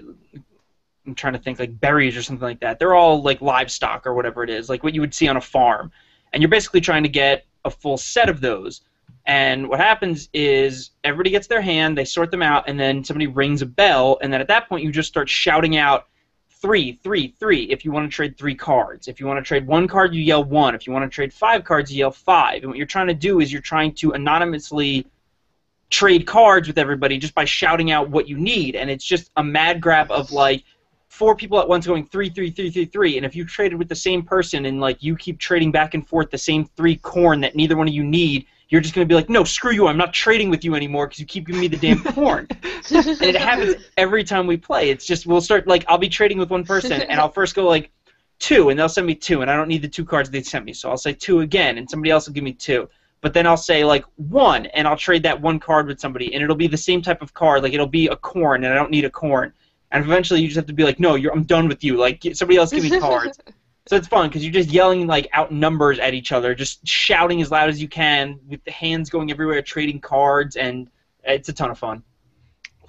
I'm 1.07 1.15
trying 1.15 1.33
to 1.33 1.39
think 1.39 1.59
like 1.59 1.81
berries 1.81 2.17
or 2.17 2.23
something 2.23 2.47
like 2.47 2.61
that. 2.61 2.79
They're 2.79 2.95
all 2.95 3.23
like 3.23 3.41
livestock 3.41 4.07
or 4.07 4.15
whatever 4.15 4.43
it 4.43 4.51
is, 4.51 4.69
like 4.69 4.83
what 4.83 4.95
you 4.95 5.01
would 5.01 5.15
see 5.15 5.29
on 5.29 5.37
a 5.37 5.41
farm. 5.41 5.91
And 6.33 6.43
you're 6.43 6.51
basically 6.51 6.81
trying 6.81 7.03
to 7.03 7.09
get 7.09 7.47
a 7.65 7.71
full 7.71 7.97
set 7.97 8.29
of 8.29 8.41
those. 8.41 8.83
And 9.27 9.69
what 9.69 9.81
happens 9.81 10.29
is 10.33 10.91
everybody 11.05 11.31
gets 11.31 11.47
their 11.47 11.61
hand, 11.61 11.97
they 11.97 12.05
sort 12.05 12.31
them 12.31 12.43
out, 12.43 12.69
and 12.69 12.79
then 12.79 13.05
somebody 13.05 13.27
rings 13.27 13.63
a 13.63 13.67
bell, 13.67 14.19
and 14.23 14.33
then 14.33 14.41
at 14.41 14.49
that 14.49 14.69
point 14.69 14.85
you 14.85 14.91
just 14.91 15.09
start 15.09 15.29
shouting 15.29 15.77
out 15.77 16.07
three, 16.49 16.93
three, 17.03 17.29
three. 17.39 17.65
If 17.65 17.85
you 17.85 17.93
want 17.93 18.11
to 18.11 18.15
trade 18.15 18.37
three 18.37 18.55
cards, 18.55 19.09
if 19.09 19.21
you 19.21 19.27
want 19.27 19.39
to 19.39 19.47
trade 19.47 19.67
one 19.67 19.89
card, 19.89 20.15
you 20.15 20.23
yell 20.23 20.45
one. 20.45 20.75
If 20.75 20.87
you 20.87 20.93
want 20.93 21.11
to 21.11 21.15
trade 21.15 21.33
five 21.33 21.65
cards, 21.65 21.93
you 21.93 21.99
yell 22.01 22.11
five. 22.11 22.63
And 22.63 22.71
what 22.71 22.77
you're 22.77 22.87
trying 22.87 23.09
to 23.09 23.15
do 23.15 23.41
is 23.41 23.53
you're 23.53 23.63
trying 23.63 23.95
to 23.95 24.13
anonymously 24.13 25.07
trade 25.91 26.27
cards 26.27 26.69
with 26.69 26.79
everybody 26.79 27.19
just 27.19 27.35
by 27.35 27.45
shouting 27.45 27.91
out 27.91 28.11
what 28.11 28.29
you 28.29 28.39
need, 28.39 28.77
and 28.77 28.89
it's 28.91 29.05
just 29.05 29.31
a 29.37 29.45
mad 29.45 29.81
grab 29.81 30.11
of 30.11 30.33
like 30.33 30.65
four 31.11 31.35
people 31.35 31.59
at 31.61 31.69
once 31.69 31.87
going 31.87 32.07
three, 32.07 32.31
three, 32.31 32.51
three, 32.51 32.71
three, 32.71 32.85
three, 32.85 33.17
and 33.17 33.27
if 33.27 33.35
you 33.35 33.45
traded 33.45 33.77
with 33.77 33.89
the 33.89 33.97
same 33.97 34.23
person 34.23 34.65
and 34.67 34.81
like 34.81 35.03
you 35.03 35.17
keep 35.17 35.41
trading 35.41 35.73
back 35.73 35.95
and 35.95 36.07
forth 36.07 36.31
the 36.31 36.39
same 36.39 36.65
three 36.77 36.97
corn 36.97 37.41
that 37.41 37.57
neither 37.57 37.77
one 37.77 37.89
of 37.89 37.93
you 37.93 38.05
need, 38.05 38.47
you're 38.69 38.81
just 38.81 38.95
gonna 38.95 39.05
be 39.05 39.17
like, 39.17 39.29
no, 39.29 39.43
screw 39.43 39.73
you, 39.73 39.89
I'm 39.89 39.97
not 39.97 40.15
trading 40.15 40.51
with 40.51 40.65
you 40.65 40.77
anymore 40.77 41.09
because 41.09 41.19
you 41.19 41.27
keep 41.27 41.47
giving 41.47 41.61
me 41.61 41.67
the 41.67 41.77
damn 41.77 42.01
corn. 42.15 42.47
and 42.53 43.23
it 43.23 43.35
happens 43.35 43.75
every 43.97 44.23
time 44.23 44.47
we 44.47 44.57
play. 44.57 44.91
It's 44.91 45.05
just 45.05 45.27
we'll 45.27 45.41
start 45.41 45.67
like 45.67 45.85
I'll 45.89 45.99
be 45.99 46.09
trading 46.09 46.39
with 46.39 46.49
one 46.49 46.65
person 46.65 47.03
and 47.03 47.21
I'll 47.21 47.29
first 47.29 47.57
go 47.57 47.67
like 47.67 47.91
two, 48.39 48.71
and 48.71 48.79
they'll 48.79 48.89
send 48.89 49.07
me 49.07 49.17
two, 49.17 49.43
and 49.43 49.51
I 49.51 49.57
don't 49.57 49.69
need 49.69 49.83
the 49.83 49.89
two 49.89 50.05
cards 50.05 50.31
they 50.31 50.43
sent 50.43 50.65
me, 50.65 50.73
so 50.73 50.91
I'll 50.91 50.97
say 50.97 51.13
two 51.13 51.41
again, 51.41 51.77
and 51.77 51.91
somebody 51.91 52.13
else 52.13 52.27
will 52.27 52.35
give 52.35 52.45
me 52.45 52.53
two. 52.53 52.89
But 53.21 53.35
then 53.35 53.49
I'll 53.49 53.57
say 53.57 53.85
like 53.85 54.05
one, 54.17 54.67
and 54.67 54.87
I'll 54.87 54.97
trade 54.97 55.25
that 55.25 55.41
one 55.41 55.59
card 55.59 55.89
with 55.89 55.99
somebody, 55.99 56.33
and 56.33 56.43
it'll 56.43 56.55
be 56.55 56.69
the 56.69 56.77
same 56.77 57.03
type 57.03 57.21
of 57.21 57.35
card, 57.35 57.65
like 57.65 57.75
it'll 57.75 57.87
be 57.89 58.07
a 58.07 58.17
corn, 58.17 58.63
and 58.63 58.73
I 58.73 58.77
don't 58.77 58.93
need 58.93 59.05
a 59.05 59.11
corn. 59.11 59.53
And 59.93 60.05
eventually, 60.05 60.41
you 60.41 60.47
just 60.49 60.57
have 60.57 60.67
to 60.67 60.73
be 60.73 60.85
like, 60.85 61.01
no, 61.01 61.17
you're, 61.17 61.33
I'm 61.33 61.45
done 61.45 61.69
with 61.69 61.83
you. 61.83 61.97
Like 61.97 62.23
somebody 62.35 62.59
else 62.59 62.71
give 62.71 62.85
me 62.85 63.01
cards. 63.01 63.39
so 63.87 63.97
it's 63.97 64.07
fun 64.07 64.29
because 64.29 64.45
you're 64.45 64.53
just 64.53 64.71
yelling 64.71 65.07
like 65.07 65.29
out 65.33 65.53
numbers 65.53 65.99
at 65.99 66.15
each 66.15 66.33
other, 66.33 66.55
just 66.55 66.87
shouting 66.87 67.43
as 67.43 67.51
loud 67.51 67.69
as 67.69 67.83
you 67.83 67.89
can, 67.89 68.39
with 68.49 68.63
the 68.65 68.71
hands 68.71 69.11
going 69.11 69.31
everywhere, 69.31 69.61
trading 69.63 70.01
cards, 70.01 70.57
and 70.57 70.89
it's 71.25 71.49
a 71.49 71.53
ton 71.53 71.71
of 71.71 71.79
fun. 71.79 72.03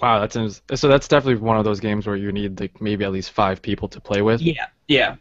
Wow, 0.02 0.26
that's 0.26 0.62
so. 0.80 0.88
That's 0.88 1.08
definitely 1.08 1.42
one 1.42 1.58
of 1.58 1.64
those 1.64 1.80
games 1.80 2.08
where 2.08 2.16
you 2.16 2.32
need 2.32 2.60
like 2.60 2.82
maybe 2.82 3.06
at 3.06 3.12
least 3.12 3.32
five 3.32 3.62
people 3.62 3.88
to 3.90 4.02
play 4.02 4.22
with. 4.22 4.42
Yeah, 4.42 4.68
yeah. 4.88 5.16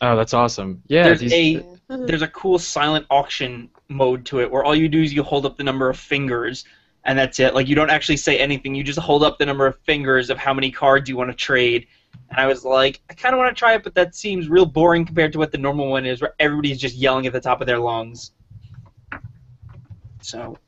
Oh, 0.00 0.16
that's 0.16 0.34
awesome. 0.34 0.82
Yeah. 0.86 1.04
There's 1.04 1.20
these- 1.20 1.32
a 1.32 1.64
there's 1.88 2.22
a 2.22 2.28
cool 2.28 2.58
silent 2.58 3.06
auction 3.10 3.68
mode 3.88 4.24
to 4.26 4.40
it 4.40 4.50
where 4.50 4.62
all 4.62 4.76
you 4.76 4.88
do 4.88 5.02
is 5.02 5.12
you 5.12 5.24
hold 5.24 5.44
up 5.44 5.56
the 5.56 5.64
number 5.64 5.90
of 5.90 5.98
fingers 5.98 6.64
and 7.04 7.18
that's 7.18 7.40
it. 7.40 7.54
Like 7.54 7.68
you 7.68 7.74
don't 7.74 7.90
actually 7.90 8.16
say 8.18 8.38
anything. 8.38 8.74
You 8.74 8.82
just 8.84 8.98
hold 8.98 9.22
up 9.22 9.38
the 9.38 9.46
number 9.46 9.66
of 9.66 9.78
fingers 9.80 10.30
of 10.30 10.38
how 10.38 10.52
many 10.54 10.70
cards 10.70 11.08
you 11.08 11.16
want 11.16 11.30
to 11.30 11.36
trade. 11.36 11.86
And 12.30 12.38
I 12.38 12.46
was 12.46 12.64
like, 12.64 13.00
I 13.10 13.14
kind 13.14 13.34
of 13.34 13.38
want 13.38 13.54
to 13.54 13.58
try 13.58 13.74
it, 13.74 13.82
but 13.82 13.94
that 13.94 14.14
seems 14.14 14.48
real 14.48 14.66
boring 14.66 15.04
compared 15.04 15.32
to 15.32 15.38
what 15.38 15.52
the 15.52 15.58
normal 15.58 15.88
one 15.90 16.06
is, 16.06 16.20
where 16.20 16.34
everybody's 16.38 16.78
just 16.78 16.96
yelling 16.96 17.26
at 17.26 17.32
the 17.32 17.40
top 17.40 17.60
of 17.60 17.66
their 17.66 17.78
lungs. 17.78 18.32
So, 20.20 20.58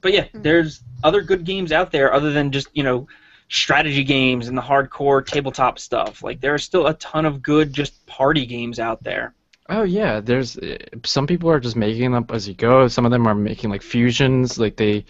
but 0.00 0.12
yeah, 0.12 0.24
Hmm. 0.32 0.42
there's 0.42 0.82
other 1.04 1.20
good 1.22 1.44
games 1.44 1.72
out 1.72 1.90
there 1.92 2.12
other 2.12 2.32
than 2.32 2.50
just 2.50 2.68
you 2.72 2.82
know 2.82 3.06
strategy 3.48 4.04
games 4.04 4.48
and 4.48 4.56
the 4.56 4.62
hardcore 4.62 5.24
tabletop 5.26 5.78
stuff. 5.78 6.22
Like 6.22 6.40
there 6.40 6.54
are 6.54 6.58
still 6.58 6.86
a 6.86 6.94
ton 6.94 7.26
of 7.26 7.42
good 7.42 7.72
just 7.72 8.04
party 8.06 8.46
games 8.46 8.78
out 8.78 9.02
there. 9.02 9.34
Oh 9.68 9.82
yeah, 9.82 10.20
there's 10.20 10.56
uh, 10.58 10.78
some 11.04 11.26
people 11.26 11.50
are 11.50 11.60
just 11.60 11.76
making 11.76 12.02
them 12.02 12.14
up 12.14 12.32
as 12.32 12.48
you 12.48 12.54
go. 12.54 12.88
Some 12.88 13.04
of 13.04 13.10
them 13.12 13.26
are 13.26 13.34
making 13.34 13.70
like 13.70 13.82
fusions. 13.82 14.58
Like 14.58 14.76
they, 14.76 15.04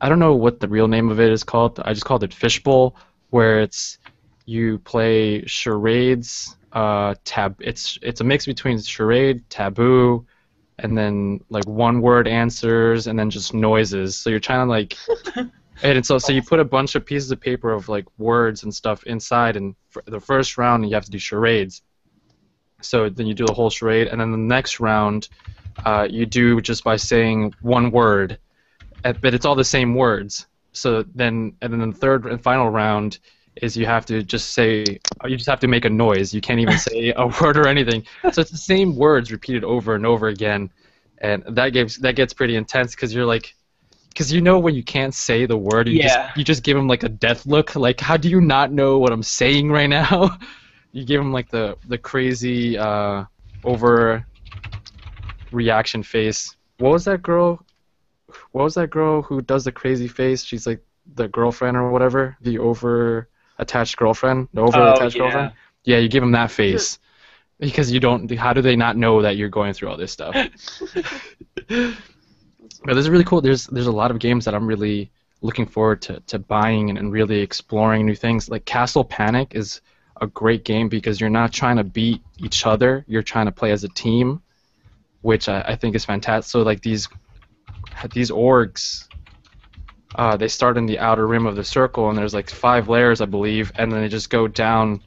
I 0.00 0.08
don't 0.08 0.18
know 0.18 0.34
what 0.34 0.60
the 0.60 0.68
real 0.68 0.88
name 0.88 1.10
of 1.10 1.20
it 1.20 1.30
is 1.30 1.44
called. 1.44 1.80
I 1.84 1.92
just 1.92 2.04
called 2.04 2.22
it 2.22 2.32
Fishbowl, 2.32 2.96
where 3.30 3.60
it's 3.60 3.98
you 4.46 4.78
play 4.78 5.44
charades. 5.46 6.56
Uh, 6.72 7.14
tab. 7.24 7.56
It's 7.60 7.98
it's 8.02 8.20
a 8.20 8.24
mix 8.24 8.44
between 8.44 8.80
charade, 8.80 9.48
taboo, 9.48 10.26
and 10.78 10.96
then 10.96 11.40
like 11.48 11.66
one 11.66 12.02
word 12.02 12.28
answers, 12.28 13.06
and 13.06 13.18
then 13.18 13.30
just 13.30 13.54
noises. 13.54 14.16
So 14.16 14.30
you're 14.30 14.40
trying 14.40 14.66
to 14.66 14.70
like. 14.70 14.96
And 15.80 16.04
so, 16.04 16.18
so 16.18 16.32
you 16.32 16.42
put 16.42 16.58
a 16.58 16.64
bunch 16.64 16.96
of 16.96 17.06
pieces 17.06 17.30
of 17.30 17.40
paper 17.40 17.70
of 17.70 17.88
like 17.88 18.04
words 18.18 18.64
and 18.64 18.74
stuff 18.74 19.04
inside, 19.04 19.56
and 19.56 19.76
the 20.06 20.20
first 20.20 20.58
round 20.58 20.88
you 20.88 20.94
have 20.94 21.04
to 21.04 21.10
do 21.10 21.18
charades. 21.18 21.82
So 22.80 23.08
then 23.08 23.26
you 23.26 23.34
do 23.34 23.46
the 23.46 23.52
whole 23.52 23.70
charade, 23.70 24.08
and 24.08 24.20
then 24.20 24.32
the 24.32 24.38
next 24.38 24.80
round, 24.80 25.28
uh, 25.84 26.08
you 26.10 26.26
do 26.26 26.60
just 26.60 26.82
by 26.82 26.96
saying 26.96 27.54
one 27.60 27.92
word, 27.92 28.38
but 29.02 29.34
it's 29.34 29.44
all 29.44 29.54
the 29.54 29.64
same 29.64 29.94
words. 29.94 30.46
So 30.72 31.04
then, 31.14 31.56
and 31.62 31.72
then 31.72 31.90
the 31.90 31.96
third 31.96 32.26
and 32.26 32.42
final 32.42 32.68
round 32.70 33.18
is 33.56 33.76
you 33.76 33.86
have 33.86 34.06
to 34.06 34.22
just 34.22 34.50
say, 34.54 35.00
you 35.24 35.36
just 35.36 35.48
have 35.48 35.60
to 35.60 35.68
make 35.68 35.84
a 35.84 35.90
noise. 35.90 36.32
You 36.32 36.40
can't 36.40 36.60
even 36.60 36.78
say 36.88 37.12
a 37.16 37.26
word 37.26 37.56
or 37.56 37.66
anything. 37.66 38.04
So 38.32 38.40
it's 38.40 38.50
the 38.50 38.56
same 38.56 38.96
words 38.96 39.32
repeated 39.32 39.64
over 39.64 39.94
and 39.94 40.06
over 40.06 40.28
again, 40.28 40.70
and 41.20 41.42
that 41.48 41.70
gives 41.70 41.96
that 41.98 42.14
gets 42.16 42.32
pretty 42.32 42.56
intense 42.56 42.94
because 42.94 43.12
you're 43.12 43.26
like, 43.26 43.54
because 44.10 44.32
you 44.32 44.40
know 44.40 44.58
when 44.58 44.74
you 44.74 44.84
can't 44.84 45.14
say 45.14 45.46
the 45.46 45.56
word, 45.56 45.88
you 45.88 45.98
Yeah. 45.98 46.04
just 46.04 46.18
you 46.36 46.44
just 46.44 46.62
give 46.62 46.76
them 46.76 46.86
like 46.86 47.02
a 47.02 47.08
death 47.08 47.46
look. 47.46 47.74
Like, 47.74 48.00
how 48.00 48.16
do 48.16 48.28
you 48.28 48.40
not 48.40 48.72
know 48.72 48.98
what 48.98 49.12
I'm 49.12 49.22
saying 49.22 49.70
right 49.70 49.88
now? 49.88 50.38
you 50.92 51.04
give 51.04 51.20
him 51.20 51.32
like 51.32 51.50
the 51.50 51.76
the 51.88 51.98
crazy 51.98 52.78
uh, 52.78 53.24
over 53.64 54.24
reaction 55.50 56.02
face. 56.02 56.54
What 56.78 56.92
was 56.92 57.04
that 57.06 57.22
girl? 57.22 57.64
What 58.52 58.64
was 58.64 58.74
that 58.74 58.90
girl 58.90 59.22
who 59.22 59.40
does 59.42 59.64
the 59.64 59.72
crazy 59.72 60.08
face? 60.08 60.44
She's 60.44 60.66
like 60.66 60.84
the 61.14 61.28
girlfriend 61.28 61.76
or 61.76 61.90
whatever, 61.90 62.36
the 62.40 62.58
over 62.58 63.28
attached 63.58 63.96
girlfriend, 63.96 64.48
the 64.52 64.60
over 64.62 64.78
oh, 64.78 64.92
attached 64.92 65.16
Oh, 65.16 65.18
yeah. 65.18 65.22
girlfriend. 65.24 65.52
Yeah, 65.84 65.98
you 65.98 66.08
give 66.08 66.22
them 66.22 66.32
that 66.32 66.50
face 66.50 66.98
because 67.58 67.90
you 67.90 68.00
don't. 68.00 68.30
How 68.36 68.52
do 68.52 68.60
they 68.60 68.76
not 68.76 68.96
know 68.96 69.22
that 69.22 69.36
you're 69.36 69.48
going 69.48 69.72
through 69.72 69.88
all 69.88 69.96
this 69.96 70.12
stuff? 70.12 70.34
but 71.68 71.96
this 72.84 72.98
is 72.98 73.10
really 73.10 73.24
cool. 73.24 73.40
There's 73.40 73.66
there's 73.66 73.86
a 73.86 73.92
lot 73.92 74.10
of 74.10 74.18
games 74.18 74.44
that 74.44 74.54
I'm 74.54 74.66
really 74.66 75.10
looking 75.40 75.66
forward 75.66 76.02
to, 76.02 76.20
to 76.26 76.38
buying 76.38 76.90
and, 76.90 76.98
and 76.98 77.12
really 77.12 77.40
exploring 77.40 78.04
new 78.04 78.14
things. 78.14 78.48
Like 78.48 78.64
Castle 78.64 79.04
Panic 79.04 79.54
is 79.54 79.80
a 80.20 80.26
great 80.26 80.64
game 80.64 80.88
because 80.88 81.20
you're 81.20 81.30
not 81.30 81.52
trying 81.52 81.76
to 81.76 81.84
beat 81.84 82.22
each 82.38 82.66
other. 82.66 83.04
You're 83.06 83.22
trying 83.22 83.46
to 83.46 83.52
play 83.52 83.70
as 83.70 83.84
a 83.84 83.88
team, 83.88 84.42
which 85.22 85.48
I, 85.48 85.60
I 85.60 85.76
think 85.76 85.94
is 85.94 86.04
fantastic. 86.04 86.50
So 86.50 86.62
like 86.62 86.82
these 86.82 87.08
these 88.12 88.30
orcs, 88.30 89.06
uh, 90.14 90.36
they 90.36 90.48
start 90.48 90.76
in 90.76 90.86
the 90.86 90.98
outer 90.98 91.26
rim 91.26 91.46
of 91.46 91.56
the 91.56 91.64
circle, 91.64 92.08
and 92.08 92.16
there's 92.18 92.34
like 92.34 92.48
five 92.50 92.88
layers, 92.88 93.20
I 93.20 93.26
believe, 93.26 93.72
and 93.76 93.92
then 93.92 94.00
they 94.00 94.08
just 94.08 94.30
go 94.30 94.48
down, 94.48 95.00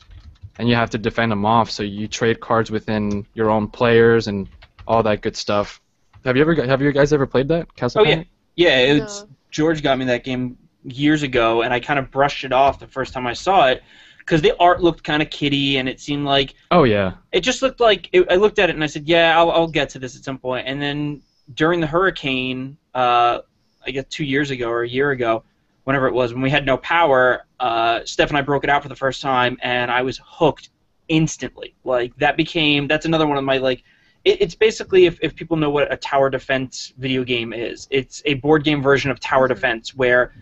and 0.60 0.70
you 0.70 0.76
have 0.76 0.90
to 0.92 0.98
defend 0.98 1.32
them 1.32 1.46
off. 1.46 1.72
So 1.72 1.84
you 1.84 2.08
trade 2.08 2.40
cards 2.40 2.70
within 2.72 3.26
your 3.34 3.50
own 3.50 3.68
players 3.68 4.28
and 4.28 4.48
all 4.88 5.02
that 5.04 5.22
good 5.22 5.36
stuff. 5.36 5.82
Have 6.26 6.36
you 6.36 6.42
ever 6.42 6.54
have 6.66 6.82
you 6.82 6.92
guys 6.92 7.14
ever 7.14 7.26
played 7.26 7.48
that 7.48 7.74
Castle 7.76 8.02
Oh, 8.02 8.04
yeah. 8.04 8.12
Panic? 8.16 8.28
Yeah, 8.56 8.78
it's 8.80 9.22
No. 9.22 9.30
George 9.50 9.82
got 9.82 9.98
me 9.98 10.06
that 10.06 10.24
game 10.24 10.58
years 10.84 11.24
ago, 11.24 11.62
and 11.64 11.74
I 11.74 11.80
kind 11.80 11.98
of 12.00 12.12
brushed 12.12 12.44
it 12.44 12.52
off 12.54 12.80
the 12.80 12.88
first 12.88 13.14
time 13.14 13.26
I 13.26 13.34
saw 13.34 13.68
it 13.68 13.82
because 14.20 14.42
the 14.42 14.56
art 14.60 14.84
looked 14.84 15.04
kind 15.04 15.22
of 15.24 15.30
kiddie, 15.32 15.78
and 15.78 15.90
it 15.90 16.00
seemed 16.00 16.26
like 16.26 16.54
Oh 16.70 16.84
yeah. 16.84 17.14
it 17.32 17.42
just 17.42 17.62
looked 17.64 17.80
like 17.80 18.08
it, 18.14 18.28
I 18.30 18.36
looked 18.36 18.60
at 18.60 18.70
it 18.70 18.76
and 18.76 18.84
I 18.84 18.88
said, 18.88 19.08
"Yeah, 19.08 19.38
I'll, 19.38 19.50
I'll 19.52 19.68
get 19.68 19.90
to 19.90 20.00
this 20.00 20.16
at 20.16 20.24
some 20.24 20.38
point." 20.38 20.68
And 20.68 20.80
then 20.82 21.22
during 21.56 21.80
the 21.82 21.88
hurricane, 21.88 22.78
uh, 22.94 23.40
I 23.86 23.92
guess 23.92 24.06
two 24.10 24.24
years 24.26 24.52
ago 24.52 24.70
or 24.70 24.84
a 24.84 24.90
year 24.90 25.12
ago, 25.12 25.44
whenever 25.84 26.08
it 26.08 26.14
was, 26.14 26.34
when 26.34 26.42
we 26.42 26.50
had 26.50 26.66
no 26.66 26.78
power, 26.78 27.46
uh, 27.60 28.02
Steph 28.06 28.30
and 28.30 28.38
I 28.38 28.42
broke 28.42 28.64
it 28.64 28.70
out 28.70 28.84
for 28.84 28.90
the 28.90 28.96
first 28.96 29.22
time, 29.22 29.58
and 29.62 29.90
I 29.90 30.02
was 30.02 30.20
hooked 30.24 30.70
instantly. 31.08 31.76
Like 31.84 32.16
that 32.18 32.38
became 32.38 32.88
that's 32.88 33.06
another 33.06 33.28
one 33.28 33.38
of 33.38 33.44
my 33.44 33.58
like. 33.58 33.84
It, 34.24 34.40
it's 34.40 34.54
basically 34.54 35.08
if, 35.08 35.18
if 35.22 35.36
people 35.36 35.58
know 35.58 35.72
what 35.72 35.92
a 35.92 35.98
tower 35.98 36.30
defense 36.30 36.94
video 36.98 37.24
game 37.24 37.54
is, 37.54 37.88
it's 37.90 38.22
a 38.26 38.36
board 38.36 38.64
game 38.64 38.82
version 38.84 39.10
of 39.10 39.20
tower 39.20 39.48
Mhm. 39.48 39.56
defense 39.56 39.96
where 39.96 40.34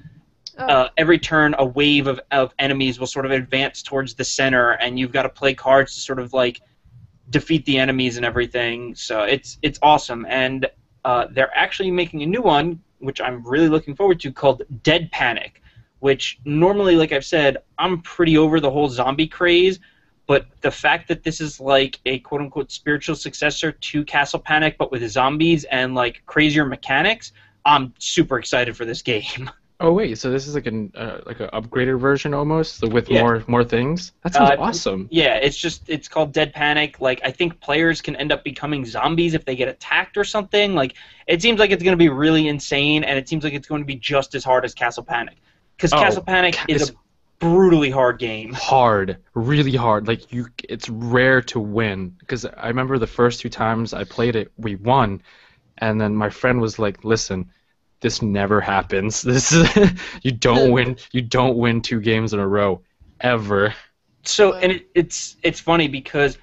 Oh, 0.58 0.66
uh, 0.66 0.90
every 0.98 1.18
turn 1.18 1.56
a 1.58 1.64
wave 1.66 2.08
of, 2.08 2.20
of 2.32 2.54
enemies 2.60 3.00
will 3.00 3.08
sort 3.08 3.26
of 3.26 3.32
advance 3.32 3.82
towards 3.82 4.14
the 4.16 4.26
center 4.26 4.72
and 4.72 5.00
you've 5.00 5.14
got 5.14 5.24
to 5.24 5.30
play 5.30 5.54
cards 5.54 5.96
to 5.96 6.02
sort 6.02 6.20
of 6.20 6.34
like 6.34 6.60
defeat 7.30 7.64
the 7.64 7.78
enemies 7.78 8.18
and 8.18 8.26
everything 8.26 8.94
so 8.94 9.24
it's 9.24 9.58
it's 9.62 9.80
awesome 9.82 10.26
and 10.28 10.66
uh, 11.06 11.28
they're 11.32 11.56
actually 11.56 11.92
making 11.92 12.22
a 12.24 12.26
new 12.26 12.42
one 12.42 12.80
which 13.00 13.22
i'm 13.22 13.46
really 13.48 13.70
looking 13.70 13.96
forward 13.96 14.20
to 14.20 14.32
called 14.32 14.62
dead 14.84 15.10
panic 15.12 15.62
which 16.00 16.40
normally 16.46 16.96
like 16.96 17.12
i've 17.12 17.26
said 17.26 17.58
i'm 17.78 18.02
pretty 18.02 18.38
over 18.38 18.60
the 18.60 18.70
whole 18.70 18.90
zombie 18.90 19.28
craze 19.28 19.80
but 20.28 20.46
the 20.62 20.70
fact 20.70 21.08
that 21.08 21.24
this 21.24 21.42
is 21.42 21.60
like 21.60 22.00
a 22.06 22.20
quote 22.20 22.42
unquote 22.42 22.72
spiritual 22.72 23.16
successor 23.16 23.72
to 23.72 24.04
castle 24.06 24.40
panic 24.40 24.78
but 24.78 24.92
with 24.92 25.08
zombies 25.10 25.64
and 25.66 25.96
like 25.96 26.22
crazier 26.26 26.66
mechanics 26.66 27.32
i'm 27.66 27.94
super 28.00 28.38
excited 28.38 28.76
for 28.76 28.86
this 28.86 29.02
game 29.14 29.50
Oh 29.82 29.94
wait, 29.94 30.18
so 30.18 30.30
this 30.30 30.46
is 30.46 30.56
like 30.56 30.65
an 30.68 30.92
uh, 30.94 31.20
like 31.26 31.39
an 31.39 31.48
upgraded 31.54 32.00
version 32.02 32.34
almost, 32.34 32.82
with 32.82 33.10
Yeah. 33.10 33.22
more 33.22 33.44
more 33.48 33.63
things. 33.63 34.12
That 34.24 34.34
sounds 34.34 34.50
Uh, 34.52 34.56
awesome. 34.60 35.08
Yeah, 35.10 35.36
it's 35.36 35.56
just 35.58 35.89
it's 35.89 36.10
called 36.10 36.34
Dead 36.34 36.52
Panic. 36.54 37.00
Like 37.00 37.22
I 37.24 37.32
think 37.32 37.62
players 37.62 38.02
can 38.02 38.18
end 38.18 38.34
up 38.34 38.44
becoming 38.44 38.86
zombies 38.86 39.34
if 39.36 39.46
they 39.46 39.56
get 39.56 39.70
attacked 39.70 40.18
or 40.18 40.26
something. 40.26 40.76
Like 40.76 40.96
it 41.28 41.42
seems 41.42 41.60
like 41.60 41.72
it's 41.72 41.82
going 41.82 41.94
to 41.94 41.98
be 41.98 42.10
really 42.10 42.50
insane, 42.50 43.06
and 43.06 43.18
it 43.18 43.30
seems 43.30 43.46
like 43.46 43.54
it's 43.54 43.70
going 43.70 43.82
to 43.82 43.86
be 43.86 43.96
just 43.96 44.36
as 44.36 44.44
hard 44.44 44.65
as 44.65 44.74
Castle 44.74 45.04
Panic. 45.04 45.38
Because 45.78 45.94
Oh, 45.94 45.98
Castle 45.98 46.24
Panic 46.24 46.56
Ca- 46.56 46.65
is 46.68 46.89
a 46.89 46.94
brutally 47.39 47.89
hard 47.89 48.20
game. 48.20 48.52
Hard, 48.52 49.15
really 49.34 49.78
hard. 49.78 50.10
Like 50.10 50.34
you, 50.34 50.48
it's 50.68 50.89
rare 50.89 51.42
to 51.44 51.60
win. 51.62 52.18
Because 52.20 52.44
I 52.44 52.68
remember 52.68 52.98
the 52.98 53.08
first 53.08 53.39
two 53.39 53.50
times 53.50 53.94
I 53.94 54.04
played 54.04 54.36
it, 54.36 54.52
we 54.58 54.76
won, 54.76 55.22
and 55.78 56.02
then 56.02 56.13
my 56.18 56.30
friend 56.30 56.60
was 56.60 56.80
like, 56.80 57.06
"Listen, 57.06 57.50
this 58.02 58.22
never 58.22 58.62
happens. 58.62 59.22
This 59.30 59.52
is 59.52 59.92
you 60.24 60.32
don't 60.32 60.72
win. 60.72 60.98
You 61.12 61.22
don't 61.22 61.58
win 61.58 61.82
two 61.82 62.00
games 62.00 62.34
in 62.34 62.40
a 62.40 62.48
row, 62.48 62.82
ever." 63.22 63.74
So 64.24 64.54
and 64.54 64.72
it, 64.72 64.90
it's 64.96 65.38
it's 65.44 65.60
funny 65.60 65.88
because 65.88 66.38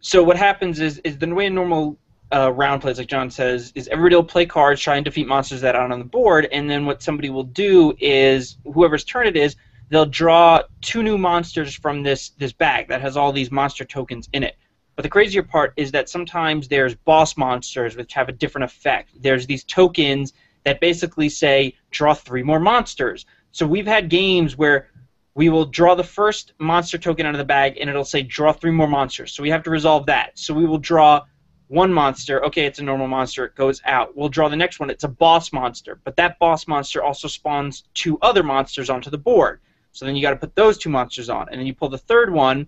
so 0.00 0.22
what 0.22 0.36
happens 0.36 0.80
is 0.80 0.98
is 0.98 1.18
the 1.18 1.34
way 1.34 1.46
a 1.46 1.50
normal 1.50 1.98
uh, 2.32 2.52
round 2.52 2.80
plays, 2.80 2.98
like 2.98 3.08
John 3.08 3.30
says, 3.30 3.72
is 3.74 3.88
everybody 3.88 4.14
will 4.14 4.24
play 4.24 4.46
cards, 4.46 4.80
try 4.80 4.96
and 4.96 5.04
defeat 5.04 5.26
monsters 5.26 5.60
that 5.62 5.74
are 5.74 5.90
on 5.90 5.98
the 5.98 6.04
board, 6.04 6.48
and 6.52 6.70
then 6.70 6.86
what 6.86 7.02
somebody 7.02 7.28
will 7.30 7.44
do 7.44 7.94
is 7.98 8.56
whoever's 8.72 9.04
turn 9.04 9.26
it 9.26 9.36
is, 9.36 9.56
they'll 9.88 10.06
draw 10.06 10.62
two 10.80 11.02
new 11.02 11.18
monsters 11.18 11.74
from 11.74 12.02
this 12.02 12.30
this 12.30 12.52
bag 12.52 12.88
that 12.88 13.00
has 13.00 13.16
all 13.16 13.32
these 13.32 13.50
monster 13.50 13.84
tokens 13.84 14.28
in 14.32 14.42
it. 14.42 14.56
But 14.96 15.02
the 15.02 15.08
crazier 15.08 15.42
part 15.42 15.72
is 15.76 15.92
that 15.92 16.08
sometimes 16.08 16.68
there's 16.68 16.94
boss 16.94 17.36
monsters 17.36 17.96
which 17.96 18.12
have 18.14 18.28
a 18.28 18.32
different 18.32 18.64
effect. 18.64 19.10
There's 19.20 19.46
these 19.46 19.64
tokens 19.64 20.32
that 20.64 20.80
basically 20.80 21.28
say 21.28 21.74
draw 21.90 22.14
three 22.14 22.42
more 22.42 22.60
monsters. 22.60 23.26
So 23.52 23.66
we've 23.66 23.86
had 23.86 24.08
games 24.08 24.56
where 24.56 24.88
we 25.34 25.48
will 25.48 25.64
draw 25.64 25.94
the 25.94 26.04
first 26.04 26.52
monster 26.58 26.98
token 26.98 27.26
out 27.26 27.34
of 27.34 27.38
the 27.38 27.44
bag 27.44 27.78
and 27.80 27.88
it'll 27.88 28.04
say 28.04 28.22
draw 28.22 28.52
three 28.52 28.70
more 28.70 28.88
monsters. 28.88 29.32
So 29.32 29.42
we 29.42 29.50
have 29.50 29.62
to 29.64 29.70
resolve 29.70 30.06
that. 30.06 30.38
So 30.38 30.52
we 30.52 30.66
will 30.66 30.78
draw 30.78 31.24
one 31.68 31.92
monster. 31.92 32.44
Okay, 32.44 32.66
it's 32.66 32.80
a 32.80 32.82
normal 32.82 33.06
monster. 33.06 33.44
It 33.44 33.54
goes 33.54 33.80
out. 33.84 34.16
We'll 34.16 34.28
draw 34.28 34.48
the 34.48 34.56
next 34.56 34.80
one. 34.80 34.90
It's 34.90 35.04
a 35.04 35.08
boss 35.08 35.52
monster. 35.52 36.00
But 36.02 36.16
that 36.16 36.38
boss 36.40 36.66
monster 36.66 37.02
also 37.02 37.28
spawns 37.28 37.84
two 37.94 38.18
other 38.22 38.42
monsters 38.42 38.90
onto 38.90 39.08
the 39.08 39.18
board. 39.18 39.60
So 39.92 40.04
then 40.04 40.16
you 40.16 40.22
got 40.22 40.30
to 40.30 40.36
put 40.36 40.56
those 40.56 40.78
two 40.78 40.90
monsters 40.90 41.30
on. 41.30 41.48
And 41.48 41.58
then 41.58 41.66
you 41.66 41.74
pull 41.74 41.88
the 41.88 41.98
third 41.98 42.32
one. 42.32 42.66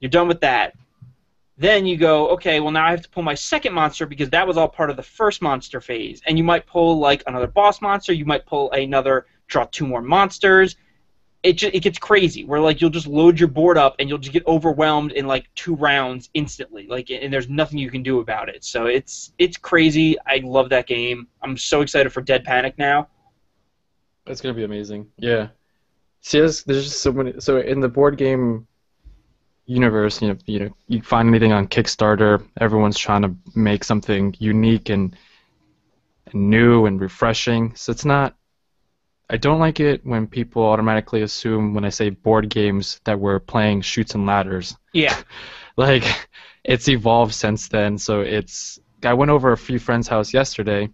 You're 0.00 0.10
done 0.10 0.28
with 0.28 0.40
that. 0.42 0.74
Then 1.56 1.86
you 1.86 1.96
go, 1.96 2.30
okay, 2.30 2.58
well 2.58 2.72
now 2.72 2.86
I 2.86 2.90
have 2.90 3.02
to 3.02 3.08
pull 3.08 3.22
my 3.22 3.34
second 3.34 3.74
monster 3.74 4.06
because 4.06 4.30
that 4.30 4.46
was 4.46 4.56
all 4.56 4.68
part 4.68 4.90
of 4.90 4.96
the 4.96 5.02
first 5.02 5.40
monster 5.40 5.80
phase. 5.80 6.20
And 6.26 6.36
you 6.36 6.42
might 6.42 6.66
pull 6.66 6.98
like 6.98 7.22
another 7.26 7.46
boss 7.46 7.80
monster. 7.80 8.12
You 8.12 8.24
might 8.24 8.44
pull 8.44 8.72
another, 8.72 9.26
draw 9.46 9.64
two 9.66 9.86
more 9.86 10.02
monsters. 10.02 10.76
It 11.44 11.52
just, 11.52 11.74
it 11.74 11.80
gets 11.80 11.98
crazy. 11.98 12.44
Where 12.44 12.60
like 12.60 12.80
you'll 12.80 12.90
just 12.90 13.06
load 13.06 13.38
your 13.38 13.48
board 13.48 13.78
up 13.78 13.96
and 13.98 14.08
you'll 14.08 14.18
just 14.18 14.32
get 14.32 14.46
overwhelmed 14.48 15.12
in 15.12 15.26
like 15.26 15.48
two 15.54 15.76
rounds 15.76 16.28
instantly. 16.34 16.88
Like 16.88 17.10
and 17.10 17.32
there's 17.32 17.48
nothing 17.48 17.78
you 17.78 17.90
can 17.90 18.02
do 18.02 18.18
about 18.18 18.48
it. 18.48 18.64
So 18.64 18.86
it's 18.86 19.32
it's 19.38 19.56
crazy. 19.56 20.16
I 20.26 20.40
love 20.42 20.70
that 20.70 20.88
game. 20.88 21.28
I'm 21.40 21.56
so 21.56 21.82
excited 21.82 22.12
for 22.12 22.20
dead 22.20 22.44
panic 22.44 22.78
now. 22.78 23.08
It's 24.26 24.40
gonna 24.40 24.54
be 24.54 24.64
amazing. 24.64 25.06
Yeah. 25.18 25.48
See 26.22 26.38
there's, 26.38 26.64
there's 26.64 26.84
just 26.84 27.02
so 27.02 27.12
many 27.12 27.38
so 27.38 27.58
in 27.58 27.78
the 27.78 27.88
board 27.88 28.16
game 28.16 28.66
universe 29.66 30.20
you 30.20 30.28
know 30.28 30.36
you 30.46 30.58
know 30.60 30.70
you 30.88 31.00
find 31.02 31.28
anything 31.28 31.52
on 31.52 31.66
kickstarter 31.66 32.46
everyone's 32.60 32.98
trying 32.98 33.22
to 33.22 33.34
make 33.54 33.82
something 33.82 34.34
unique 34.38 34.90
and, 34.90 35.16
and 36.26 36.50
new 36.50 36.86
and 36.86 37.00
refreshing 37.00 37.74
so 37.74 37.90
it's 37.90 38.04
not 38.04 38.36
I 39.30 39.38
don't 39.38 39.58
like 39.58 39.80
it 39.80 40.04
when 40.04 40.26
people 40.26 40.64
automatically 40.64 41.22
assume 41.22 41.72
when 41.72 41.84
I 41.84 41.88
say 41.88 42.10
board 42.10 42.50
games 42.50 43.00
that 43.04 43.18
we're 43.18 43.38
playing 43.38 43.80
Chutes 43.80 44.14
and 44.14 44.26
Ladders. 44.26 44.76
Yeah. 44.92 45.18
like 45.76 46.04
it's 46.62 46.88
evolved 46.88 47.34
since 47.34 47.68
then, 47.68 47.96
so 47.96 48.20
it's 48.20 48.78
I 49.02 49.14
went 49.14 49.30
over 49.30 49.52
a 49.52 49.56
few 49.56 49.78
friends' 49.78 50.08
house 50.08 50.34
yesterday 50.34 50.90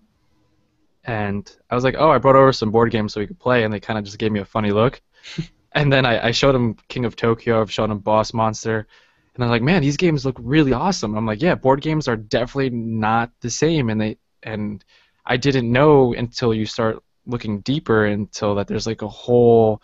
and 1.04 1.50
I 1.70 1.74
was 1.74 1.85
like, 1.85 1.96
"Oh, 1.98 2.11
I 2.11 2.18
brought 2.18 2.37
over 2.37 2.52
some 2.52 2.70
board 2.70 2.90
games 2.90 3.12
so 3.12 3.20
we 3.20 3.26
could 3.26 3.38
play," 3.38 3.64
and 3.64 3.72
they 3.72 3.80
kind 3.80 3.98
of 3.98 4.04
just 4.04 4.18
gave 4.18 4.33
me 4.33 4.40
a 4.40 4.44
funny 4.44 4.70
look. 4.70 5.00
and 5.72 5.92
then 5.92 6.04
I, 6.04 6.28
I 6.28 6.30
showed 6.33 6.54
him 6.54 6.76
King 6.88 7.04
of 7.04 7.16
Tokyo, 7.16 7.61
I've 7.61 7.70
shown 7.70 7.90
him 7.90 7.98
Boss 7.98 8.33
Monster, 8.33 8.87
and 9.35 9.42
they're 9.42 9.48
like, 9.48 9.62
"Man, 9.62 9.83
these 9.83 9.96
games 9.96 10.24
look 10.24 10.37
really 10.40 10.72
awesome." 10.72 11.16
I'm 11.16 11.26
like, 11.26 11.42
"Yeah, 11.42 11.54
board 11.54 11.80
games 11.80 12.09
are 12.09 12.16
definitely 12.16 12.70
not 12.70 13.30
the 13.40 13.50
same," 13.50 13.90
and 13.90 14.00
they 14.00 14.18
and 14.42 14.85
I 15.24 15.37
didn't 15.37 15.70
know 15.70 16.14
until 16.14 16.52
you 16.52 16.66
start 16.66 17.02
looking 17.26 17.61
deeper 17.61 18.06
until 18.06 18.56
that 18.56 18.66
there's 18.66 18.87
like 18.87 19.02
a 19.02 19.09
whole 19.09 19.80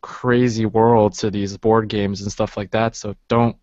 crazy 0.00 0.66
world 0.66 1.14
to 1.14 1.30
these 1.30 1.56
board 1.56 1.88
games 1.88 2.20
and 2.20 2.30
stuff 2.30 2.56
like 2.56 2.70
that. 2.72 2.94
So 2.94 3.16
don't 3.28 3.56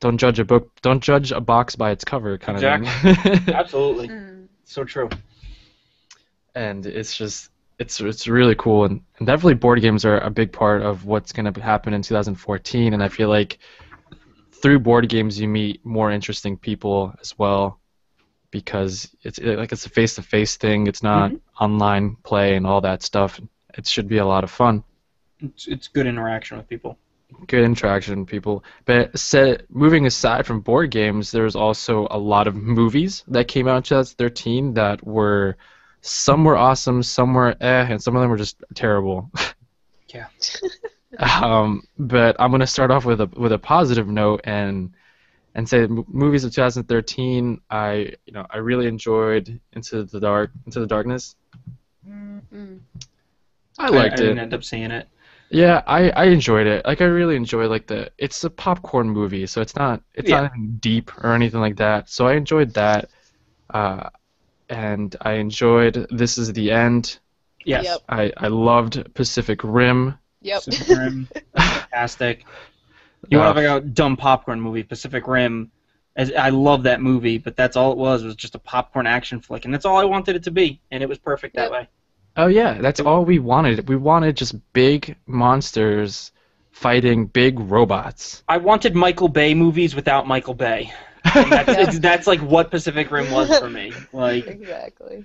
don't 0.00 0.18
judge 0.18 0.38
a 0.38 0.44
book 0.44 0.70
don't 0.82 1.02
judge 1.02 1.32
a 1.32 1.40
box 1.40 1.76
by 1.76 1.90
its 1.90 2.04
cover 2.04 2.38
kind 2.38 2.56
exactly. 2.56 3.10
of 3.10 3.18
thing. 3.44 3.54
Absolutely. 3.54 4.08
Mm. 4.08 4.48
So 4.64 4.84
true. 4.84 5.10
And 6.54 6.86
it's 6.86 7.16
just 7.16 7.50
it's 7.78 8.00
it's 8.00 8.28
really 8.28 8.54
cool 8.54 8.84
and, 8.84 9.00
and 9.18 9.26
definitely 9.26 9.54
board 9.54 9.80
games 9.80 10.04
are 10.04 10.18
a 10.20 10.30
big 10.30 10.52
part 10.52 10.82
of 10.82 11.04
what's 11.06 11.32
going 11.32 11.52
to 11.52 11.60
happen 11.60 11.92
in 11.92 12.02
2014 12.02 12.94
and 12.94 13.02
I 13.02 13.08
feel 13.08 13.28
like 13.28 13.58
through 14.52 14.78
board 14.78 15.08
games 15.08 15.38
you 15.38 15.48
meet 15.48 15.84
more 15.84 16.10
interesting 16.10 16.56
people 16.56 17.14
as 17.20 17.38
well 17.38 17.80
because 18.54 19.14
it's 19.24 19.40
like 19.40 19.72
it's 19.72 19.84
a 19.84 19.90
face-to-face 19.90 20.56
thing. 20.58 20.86
It's 20.86 21.02
not 21.02 21.32
mm-hmm. 21.32 21.64
online 21.64 22.16
play 22.22 22.54
and 22.54 22.64
all 22.64 22.80
that 22.82 23.02
stuff. 23.02 23.40
It 23.76 23.84
should 23.84 24.06
be 24.06 24.18
a 24.18 24.24
lot 24.24 24.44
of 24.44 24.50
fun. 24.50 24.84
It's, 25.40 25.66
it's 25.66 25.88
good 25.88 26.06
interaction 26.06 26.56
with 26.56 26.68
people. 26.68 26.96
Good 27.48 27.64
interaction 27.64 28.20
with 28.20 28.28
people. 28.28 28.62
But 28.84 29.18
set, 29.18 29.68
moving 29.70 30.06
aside 30.06 30.46
from 30.46 30.60
board 30.60 30.92
games, 30.92 31.32
there's 31.32 31.56
also 31.56 32.06
a 32.12 32.18
lot 32.18 32.46
of 32.46 32.54
movies 32.54 33.24
that 33.26 33.48
came 33.48 33.66
out 33.66 33.78
in 33.78 33.82
2013 33.82 34.74
that 34.74 35.04
were 35.04 35.56
some 36.06 36.44
were 36.44 36.56
awesome, 36.56 37.02
some 37.02 37.32
were 37.32 37.56
eh, 37.60 37.86
and 37.90 38.02
some 38.02 38.14
of 38.14 38.22
them 38.22 38.30
were 38.30 38.36
just 38.36 38.62
terrible. 38.74 39.30
yeah. 40.08 40.26
um, 41.18 41.82
but 41.98 42.36
I'm 42.38 42.50
gonna 42.50 42.66
start 42.66 42.90
off 42.90 43.04
with 43.04 43.20
a 43.20 43.26
with 43.36 43.52
a 43.52 43.58
positive 43.58 44.08
note 44.08 44.42
and 44.44 44.92
and 45.54 45.68
say 45.68 45.86
movies 45.86 46.44
of 46.44 46.52
2013 46.52 47.60
i 47.70 48.12
you 48.26 48.32
know 48.32 48.44
i 48.50 48.56
really 48.58 48.86
enjoyed 48.86 49.60
into 49.72 50.04
the 50.04 50.20
dark 50.20 50.50
into 50.66 50.80
the 50.80 50.86
darkness 50.86 51.36
mm. 52.06 52.80
i 53.78 53.88
liked 53.88 54.12
I, 54.12 54.14
I 54.14 54.16
didn't 54.16 54.38
end 54.40 54.54
up 54.54 54.64
seeing 54.64 54.90
it 54.90 55.08
yeah 55.50 55.82
i 55.86 56.10
i 56.10 56.24
enjoyed 56.24 56.66
it 56.66 56.84
like 56.84 57.00
i 57.00 57.04
really 57.04 57.36
enjoyed 57.36 57.70
like 57.70 57.86
the 57.86 58.10
it's 58.18 58.42
a 58.44 58.50
popcorn 58.50 59.08
movie 59.08 59.46
so 59.46 59.60
it's 59.60 59.76
not 59.76 60.02
it's 60.14 60.28
yeah. 60.28 60.40
not 60.42 60.80
deep 60.80 61.12
or 61.22 61.32
anything 61.32 61.60
like 61.60 61.76
that 61.76 62.10
so 62.10 62.26
i 62.26 62.34
enjoyed 62.34 62.74
that 62.74 63.08
uh 63.70 64.08
and 64.68 65.16
i 65.20 65.32
enjoyed 65.32 66.06
this 66.10 66.38
is 66.38 66.52
the 66.52 66.70
end 66.70 67.18
yes 67.64 67.84
yep. 67.84 68.00
i 68.08 68.32
i 68.36 68.48
loved 68.48 69.12
pacific 69.14 69.60
rim 69.62 70.18
yep 70.40 70.64
pacific 70.64 70.96
rim 70.96 71.28
fantastic 71.56 72.44
you 73.30 73.38
want 73.38 73.56
to 73.56 73.60
uh, 73.60 73.64
talk 73.64 73.82
about 73.82 73.94
dumb 73.94 74.16
popcorn 74.16 74.60
movie, 74.60 74.82
Pacific 74.82 75.26
Rim. 75.26 75.70
As, 76.16 76.32
I 76.32 76.50
love 76.50 76.84
that 76.84 77.00
movie, 77.00 77.38
but 77.38 77.56
that's 77.56 77.76
all 77.76 77.92
it 77.92 77.98
was 77.98 78.22
was 78.22 78.36
just 78.36 78.54
a 78.54 78.58
popcorn 78.58 79.06
action 79.06 79.40
flick, 79.40 79.64
and 79.64 79.74
that's 79.74 79.84
all 79.84 79.96
I 79.96 80.04
wanted 80.04 80.36
it 80.36 80.44
to 80.44 80.50
be, 80.50 80.80
and 80.90 81.02
it 81.02 81.08
was 81.08 81.18
perfect 81.18 81.56
that 81.56 81.72
way. 81.72 81.88
Oh 82.36 82.46
yeah, 82.46 82.80
that's 82.80 83.00
all 83.00 83.24
we 83.24 83.38
wanted. 83.38 83.88
We 83.88 83.96
wanted 83.96 84.36
just 84.36 84.54
big 84.72 85.16
monsters 85.26 86.30
fighting 86.70 87.26
big 87.26 87.58
robots. 87.58 88.42
I 88.48 88.58
wanted 88.58 88.94
Michael 88.94 89.28
Bay 89.28 89.54
movies 89.54 89.94
without 89.94 90.26
Michael 90.26 90.54
Bay. 90.54 90.92
That's, 91.24 91.94
yeah. 91.94 92.00
that's, 92.00 92.26
like 92.26 92.40
what 92.40 92.70
Pacific 92.70 93.10
Rim 93.10 93.30
was 93.30 93.58
for 93.58 93.70
me. 93.70 93.92
Like 94.12 94.46
exactly. 94.46 95.24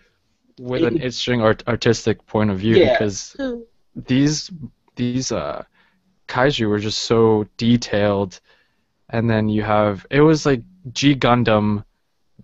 With 0.60 0.84
an 0.84 0.96
interesting 0.96 1.42
art- 1.42 1.68
artistic 1.68 2.26
point 2.26 2.50
of 2.50 2.60
view, 2.60 2.76
yeah. 2.76 2.94
because 2.94 3.36
these 3.96 4.52
these 4.96 5.32
uh 5.32 5.64
kaiju 6.28 6.68
were 6.68 6.80
just 6.80 7.00
so 7.00 7.48
detailed, 7.58 8.40
and 9.10 9.30
then 9.30 9.50
you 9.50 9.64
have 9.64 10.06
it 10.10 10.22
was 10.22 10.46
like 10.46 10.64
G 10.92 11.16
Gundam 11.16 11.84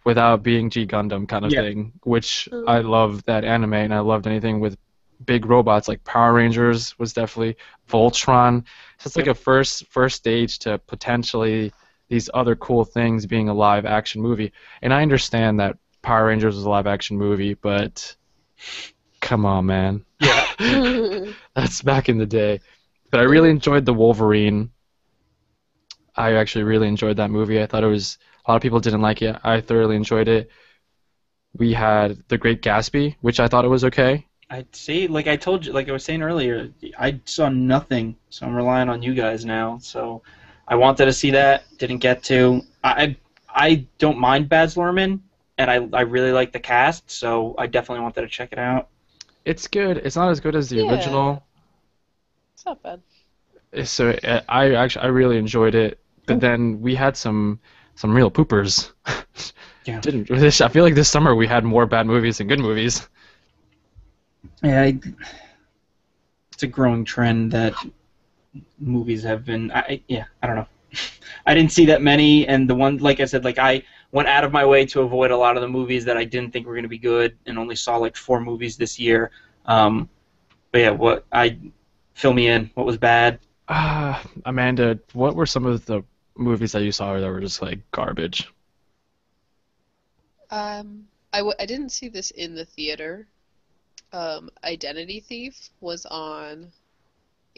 without 0.06 0.44
being 0.44 0.70
G 0.70 0.86
Gundam 0.86 1.28
kind 1.28 1.46
of 1.46 1.52
yeah. 1.52 1.62
thing, 1.62 1.94
which 2.04 2.48
mm. 2.52 2.63
I 2.68 2.80
love 2.80 3.24
that 3.26 3.44
anime, 3.44 3.74
and 3.74 3.94
I 3.94 4.00
loved 4.00 4.28
anything 4.28 4.60
with 4.60 4.78
big 5.26 5.46
robots 5.46 5.88
like 5.88 6.04
Power 6.04 6.34
Rangers 6.34 6.98
was 7.00 7.13
definitely 7.13 7.58
Voltron. 7.89 8.63
So 9.00 9.08
it's 9.08 9.18
like 9.18 9.28
a 9.28 9.34
first 9.34 9.88
first 9.88 10.18
stage 10.18 10.60
to 10.60 10.78
potentially 10.80 11.74
these 12.10 12.30
other 12.34 12.56
cool 12.56 12.86
things 12.86 13.26
being 13.26 13.50
a 13.50 13.54
live 13.54 13.86
action 13.86 14.22
movie. 14.22 14.52
And 14.82 14.94
I 14.94 15.02
understand 15.02 15.60
that 15.60 15.78
Power 16.02 16.28
Rangers 16.28 16.56
was 16.56 16.65
a 16.65 16.70
live 16.70 16.88
action 16.88 17.18
movie, 17.18 17.56
but 17.56 18.15
come 19.22 19.46
on, 19.46 19.65
man. 19.65 20.06
Yeah. 20.20 20.46
That's 21.56 21.82
back 21.82 22.10
in 22.10 22.18
the 22.18 22.26
day. 22.26 22.60
But 23.12 23.20
I 23.20 23.24
really 23.24 23.50
enjoyed 23.50 23.86
the 23.86 23.94
Wolverine. 23.94 24.72
I 26.15 26.34
actually 26.34 26.63
really 26.63 26.88
enjoyed 26.88 27.18
that 27.18 27.32
movie. 27.32 27.62
I 27.62 27.65
thought 27.65 27.84
it 27.84 27.88
was 27.88 28.18
a 28.46 28.52
lot 28.52 28.56
of 28.58 28.62
people 28.62 28.80
didn't 28.80 29.02
like 29.02 29.22
it. 29.22 29.36
I 29.44 29.62
thoroughly 29.62 29.96
enjoyed 29.96 30.28
it. 30.28 30.50
We 31.58 31.74
had 31.74 32.22
The 32.28 32.38
Great 32.38 32.62
Gatsby, 32.62 33.15
which 33.22 33.39
I 33.39 33.48
thought 33.48 33.65
it 33.65 33.70
was 33.70 33.86
okay. 33.86 34.28
I 34.50 34.65
see. 34.72 35.08
Like 35.08 35.28
I 35.28 35.36
told 35.36 35.65
you, 35.65 35.74
like 35.74 35.89
I 35.89 35.91
was 35.91 36.04
saying 36.04 36.22
earlier, 36.22 36.70
I 37.00 37.20
saw 37.26 37.50
nothing, 37.50 38.15
so 38.30 38.46
I'm 38.46 38.54
relying 38.54 38.89
on 38.89 39.02
you 39.02 39.13
guys 39.13 39.44
now. 39.46 39.80
So 39.80 40.22
I 40.68 40.76
wanted 40.76 41.05
to 41.05 41.13
see 41.13 41.32
that, 41.32 41.63
didn't 41.78 41.99
get 41.99 42.24
to. 42.24 42.61
I 42.84 43.16
I 43.49 43.86
don't 43.99 44.18
mind 44.18 44.49
Baz 44.49 44.76
Luhrmann, 44.76 45.20
and 45.57 45.72
I 45.72 45.88
I 45.97 46.01
really 46.01 46.32
like 46.32 46.51
the 46.51 46.59
cast, 46.59 47.09
so 47.09 47.55
I 47.57 47.68
definitely 47.68 48.03
wanted 48.03 48.22
to 48.22 48.28
check 48.28 48.51
it 48.51 48.59
out. 48.59 48.89
It's 49.45 49.68
good. 49.68 49.97
It's 49.97 50.16
not 50.16 50.30
as 50.30 50.39
good 50.39 50.55
as 50.55 50.70
the 50.70 50.78
yeah. 50.78 50.91
original, 50.91 51.43
it's 52.55 52.66
not 52.66 52.82
bad. 52.82 53.01
So 53.86 54.11
uh, 54.24 54.41
I 54.49 54.74
actually 54.74 55.03
I 55.03 55.07
really 55.07 55.38
enjoyed 55.38 55.76
it, 55.76 55.99
but 56.26 56.39
then 56.39 56.82
we 56.82 56.95
had 56.95 57.16
some 57.16 57.59
some 57.95 58.13
real 58.13 58.32
poopers. 58.32 58.91
yeah. 59.86 59.99
Didn't 59.99 60.32
I 60.32 60.68
feel 60.70 60.84
like 60.84 60.95
this 60.95 61.09
summer 61.09 61.36
we 61.36 61.47
had 61.47 61.63
more 61.63 61.86
bad 61.86 62.07
movies 62.07 62.38
than 62.39 62.47
good 62.47 62.59
movies. 62.59 63.07
Yeah, 64.63 64.82
I, 64.82 64.99
it's 66.53 66.63
a 66.63 66.68
growing 66.68 67.03
trend 67.03 67.51
that 67.51 67.74
movies 68.80 69.24
have 69.24 69.45
been. 69.45 69.72
I 69.72 70.01
yeah, 70.08 70.26
I 70.41 70.47
don't 70.47 70.56
know. 70.56 70.68
I 71.45 71.53
didn't 71.53 71.72
see 71.72 71.86
that 71.88 72.01
many, 72.01 72.47
and 72.47 72.70
the 72.70 72.76
one 72.76 72.97
like 72.97 73.20
I 73.20 73.26
said, 73.26 73.43
like 73.43 73.60
I 73.60 73.84
went 74.12 74.28
out 74.28 74.43
of 74.43 74.51
my 74.51 74.66
way 74.66 74.86
to 74.86 75.01
avoid 75.01 75.32
a 75.32 75.38
lot 75.38 75.58
of 75.58 75.62
the 75.62 75.68
movies 75.68 76.06
that 76.06 76.18
I 76.18 76.24
didn't 76.24 76.51
think 76.51 76.66
were 76.66 76.74
going 76.74 76.84
to 76.84 76.89
be 76.89 76.97
good, 76.97 77.38
and 77.45 77.58
only 77.58 77.76
saw 77.76 77.97
like 77.97 78.16
four 78.16 78.39
movies 78.39 78.78
this 78.78 78.99
year. 78.99 79.32
Um, 79.66 80.10
but 80.72 80.80
yeah, 80.80 80.89
what 80.91 81.26
I 81.32 81.58
fill 82.14 82.34
me 82.34 82.47
in. 82.47 82.72
What 82.74 82.86
was 82.86 82.97
bad? 82.97 83.39
Uh, 83.68 84.22
Amanda, 84.45 84.99
what 85.14 85.36
were 85.36 85.45
some 85.45 85.66
of 85.66 85.86
the 85.86 86.03
movies 86.36 86.72
that 86.72 86.84
you 86.84 86.91
saw 86.91 87.18
that 87.20 87.30
were 87.30 87.41
just 87.41 87.62
like 87.62 87.80
garbage? 87.91 88.51
Um, 90.49 91.08
I, 91.34 91.39
w- 91.39 91.56
I 91.60 91.66
didn't 91.66 91.89
see 91.89 92.08
this 92.08 92.32
in 92.32 92.56
the 92.56 92.66
theater. 92.66 93.28
Um, 94.14 94.49
Identity 94.64 95.20
Thief 95.20 95.70
was 95.82 96.06
on 96.06 96.72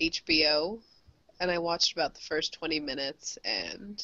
HBO, 0.02 0.80
and 1.39 1.52
I 1.52 1.58
watched 1.58 1.93
about 1.93 2.14
the 2.14 2.22
first 2.22 2.54
20 2.54 2.80
minutes, 2.80 3.38
and 3.43 4.04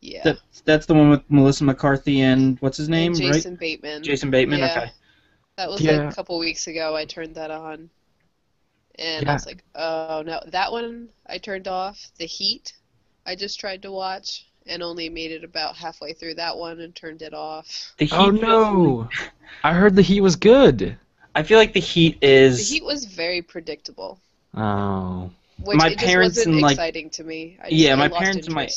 yeah. 0.00 0.22
That, 0.24 0.38
that's 0.64 0.86
the 0.86 0.94
one 0.94 1.10
with 1.10 1.22
Melissa 1.28 1.64
McCarthy 1.64 2.20
and 2.20 2.58
what's 2.60 2.76
his 2.76 2.88
name, 2.88 3.12
and 3.12 3.20
right? 3.20 3.32
Jason 3.34 3.56
Bateman. 3.56 4.02
Jason 4.02 4.30
Bateman. 4.30 4.60
Yeah. 4.60 4.78
Okay. 4.78 4.92
That 5.56 5.70
was 5.70 5.80
Yeah. 5.80 6.04
like 6.04 6.12
a 6.12 6.14
couple 6.14 6.38
weeks 6.38 6.66
ago. 6.68 6.94
I 6.94 7.04
turned 7.04 7.34
that 7.34 7.50
on, 7.50 7.90
and 8.94 9.24
Yeah. 9.24 9.30
I 9.30 9.34
was 9.34 9.46
like, 9.46 9.64
"Oh 9.74 10.22
no!" 10.24 10.40
That 10.46 10.70
one 10.70 11.08
I 11.26 11.38
turned 11.38 11.66
off. 11.66 12.12
The 12.18 12.26
Heat, 12.26 12.74
I 13.26 13.34
just 13.34 13.58
tried 13.58 13.82
to 13.82 13.90
watch 13.90 14.46
and 14.66 14.82
only 14.82 15.08
made 15.08 15.32
it 15.32 15.42
about 15.42 15.76
halfway 15.76 16.12
through 16.12 16.34
that 16.34 16.56
one 16.56 16.78
and 16.80 16.94
turned 16.94 17.22
it 17.22 17.34
off. 17.34 17.92
The 17.98 18.08
oh, 18.12 18.30
Heat. 18.30 18.44
Oh 18.44 18.46
no! 18.46 19.08
I 19.64 19.72
heard 19.72 19.96
the 19.96 20.02
Heat 20.02 20.20
was 20.20 20.36
good. 20.36 20.96
I 21.34 21.42
feel 21.42 21.58
like 21.58 21.72
the 21.72 21.80
Heat 21.80 22.18
is. 22.22 22.58
The. 22.58 22.74
Heat 22.74 22.84
was 22.84 23.04
very 23.04 23.42
predictable, 23.42 24.20
Oh. 24.54 25.30
which 25.62 25.76
My 25.78 25.88
it 25.88 25.94
just 25.94 26.04
parents 26.06 26.36
wasn't 26.38 26.54
and, 26.54 26.62
like- 26.62 26.72
exciting 26.72 27.10
to 27.10 27.24
me. 27.24 27.58
I 27.62 27.68
Yeah, 27.70 27.92
I 27.92 27.96
my 27.96 28.06
lost 28.08 28.22
parents 28.22 28.46
and 28.46 28.54
my- 28.54 28.68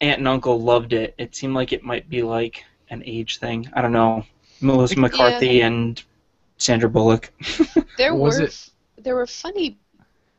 aunt 0.00 0.18
and 0.18 0.28
uncle 0.28 0.60
loved 0.60 0.92
it. 0.92 1.14
It 1.18 1.34
seemed 1.36 1.54
like 1.54 1.72
it 1.72 1.82
might 1.82 2.08
be 2.08 2.22
like 2.22 2.64
an 2.88 3.02
age 3.06 3.38
thing. 3.38 3.68
I 3.74 3.82
don't 3.82 3.92
know. 3.92 4.24
Melissa 4.60 4.94
Yeah. 4.94 5.00
McCarthy 5.02 5.60
and 5.62 6.02
Sandra 6.58 6.88
Bullock. 6.88 7.32
There 7.96 8.14
Was 8.14 8.38
were 8.38 8.44
it- 8.46 8.70
there 8.96 9.14
were 9.14 9.26
funny 9.26 9.76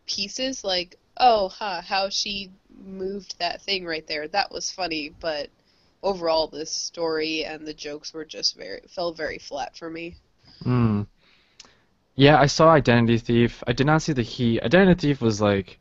pieces 0.07 0.63
like 0.63 0.97
oh 1.17 1.49
huh 1.49 1.81
how 1.81 2.09
she 2.09 2.49
moved 2.83 3.37
that 3.39 3.61
thing 3.61 3.85
right 3.85 4.05
there 4.07 4.27
that 4.27 4.51
was 4.51 4.71
funny 4.71 5.09
but 5.19 5.49
overall 6.03 6.47
this 6.47 6.71
story 6.71 7.45
and 7.45 7.65
the 7.67 7.73
jokes 7.73 8.13
were 8.13 8.25
just 8.25 8.55
very 8.57 8.81
fell 8.89 9.11
very 9.13 9.37
flat 9.37 9.77
for 9.77 9.89
me. 9.89 10.15
Hmm. 10.63 11.03
Yeah, 12.21 12.39
I 12.39 12.45
saw 12.45 12.69
Identity 12.69 13.17
Thief. 13.17 13.63
I 13.65 13.73
did 13.73 13.87
not 13.87 14.03
see 14.03 14.13
the 14.13 14.21
Heat. 14.21 14.61
Identity 14.61 15.07
Thief 15.07 15.21
was 15.21 15.41
like, 15.41 15.79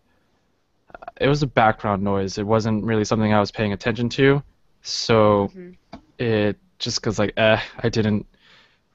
it 1.21 1.29
was 1.29 1.43
a 1.43 1.47
background 1.47 2.03
noise. 2.03 2.39
It 2.39 2.47
wasn't 2.47 2.83
really 2.83 3.05
something 3.05 3.31
I 3.31 3.41
was 3.41 3.51
paying 3.51 3.75
attention 3.75 4.09
to. 4.09 4.43
So 4.81 5.51
Mhm. 5.55 5.75
it 6.19 6.57
just 6.79 7.03
cause 7.03 7.19
like, 7.19 7.35
eh, 7.37 7.61
I 7.83 7.89
didn't 7.91 8.25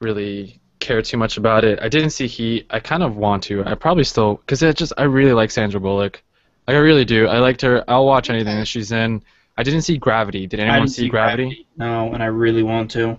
really 0.00 0.58
care 0.80 1.00
too 1.02 1.18
much 1.18 1.36
about 1.36 1.62
it. 1.62 1.78
I 1.80 1.88
didn't 1.88 2.10
see 2.10 2.26
Heat. 2.26 2.66
I 2.68 2.80
kind 2.80 3.04
of 3.04 3.16
want 3.16 3.44
to. 3.44 3.62
I 3.64 3.76
probably 3.76 4.02
still, 4.02 4.42
cause 4.48 4.60
it 4.64 4.76
just, 4.76 4.92
I 4.98 5.04
really 5.04 5.32
like 5.32 5.52
Sandra 5.52 5.78
Bullock. 5.78 6.24
Like 6.66 6.74
I 6.76 6.80
really 6.80 7.04
do. 7.04 7.28
I 7.28 7.38
liked 7.38 7.62
her. 7.62 7.84
I'll 7.86 8.06
watch 8.06 8.28
anything 8.28 8.56
that 8.58 8.66
she's 8.66 8.90
in. 8.90 9.22
I 9.56 9.62
didn't 9.62 9.82
see 9.82 9.98
Gravity. 9.98 10.48
Did 10.48 10.58
anyone 10.58 10.80
didn't 10.80 10.94
see 10.94 11.08
Gravity? 11.08 11.68
No, 11.76 12.12
and 12.12 12.24
I 12.24 12.26
really 12.26 12.64
want 12.64 12.90
to. 12.90 13.18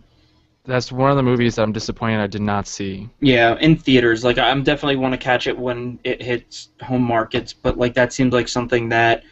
That's 0.67 0.91
one 0.91 1.09
of 1.09 1.17
the 1.17 1.23
movies 1.23 1.55
that 1.55 1.63
I'm 1.63 1.71
disappointed 1.71 2.19
I 2.19 2.27
did 2.27 2.41
not 2.41 2.67
see. 2.67 3.09
Yeah, 3.21 3.57
in 3.59 3.77
theaters. 3.77 4.23
Like 4.23 4.37
I'm 4.37 4.63
definitely 4.63 4.97
want 4.97 5.13
to 5.13 5.17
catch 5.17 5.47
it 5.47 5.57
when 5.57 5.99
it 6.03 6.21
hits 6.21 6.69
home 6.81 7.03
markets, 7.03 7.53
but 7.53 7.77
like 7.77 7.93
that 7.95 8.13
seems 8.13 8.33
like 8.33 8.47
something 8.49 8.89
that 8.89 9.23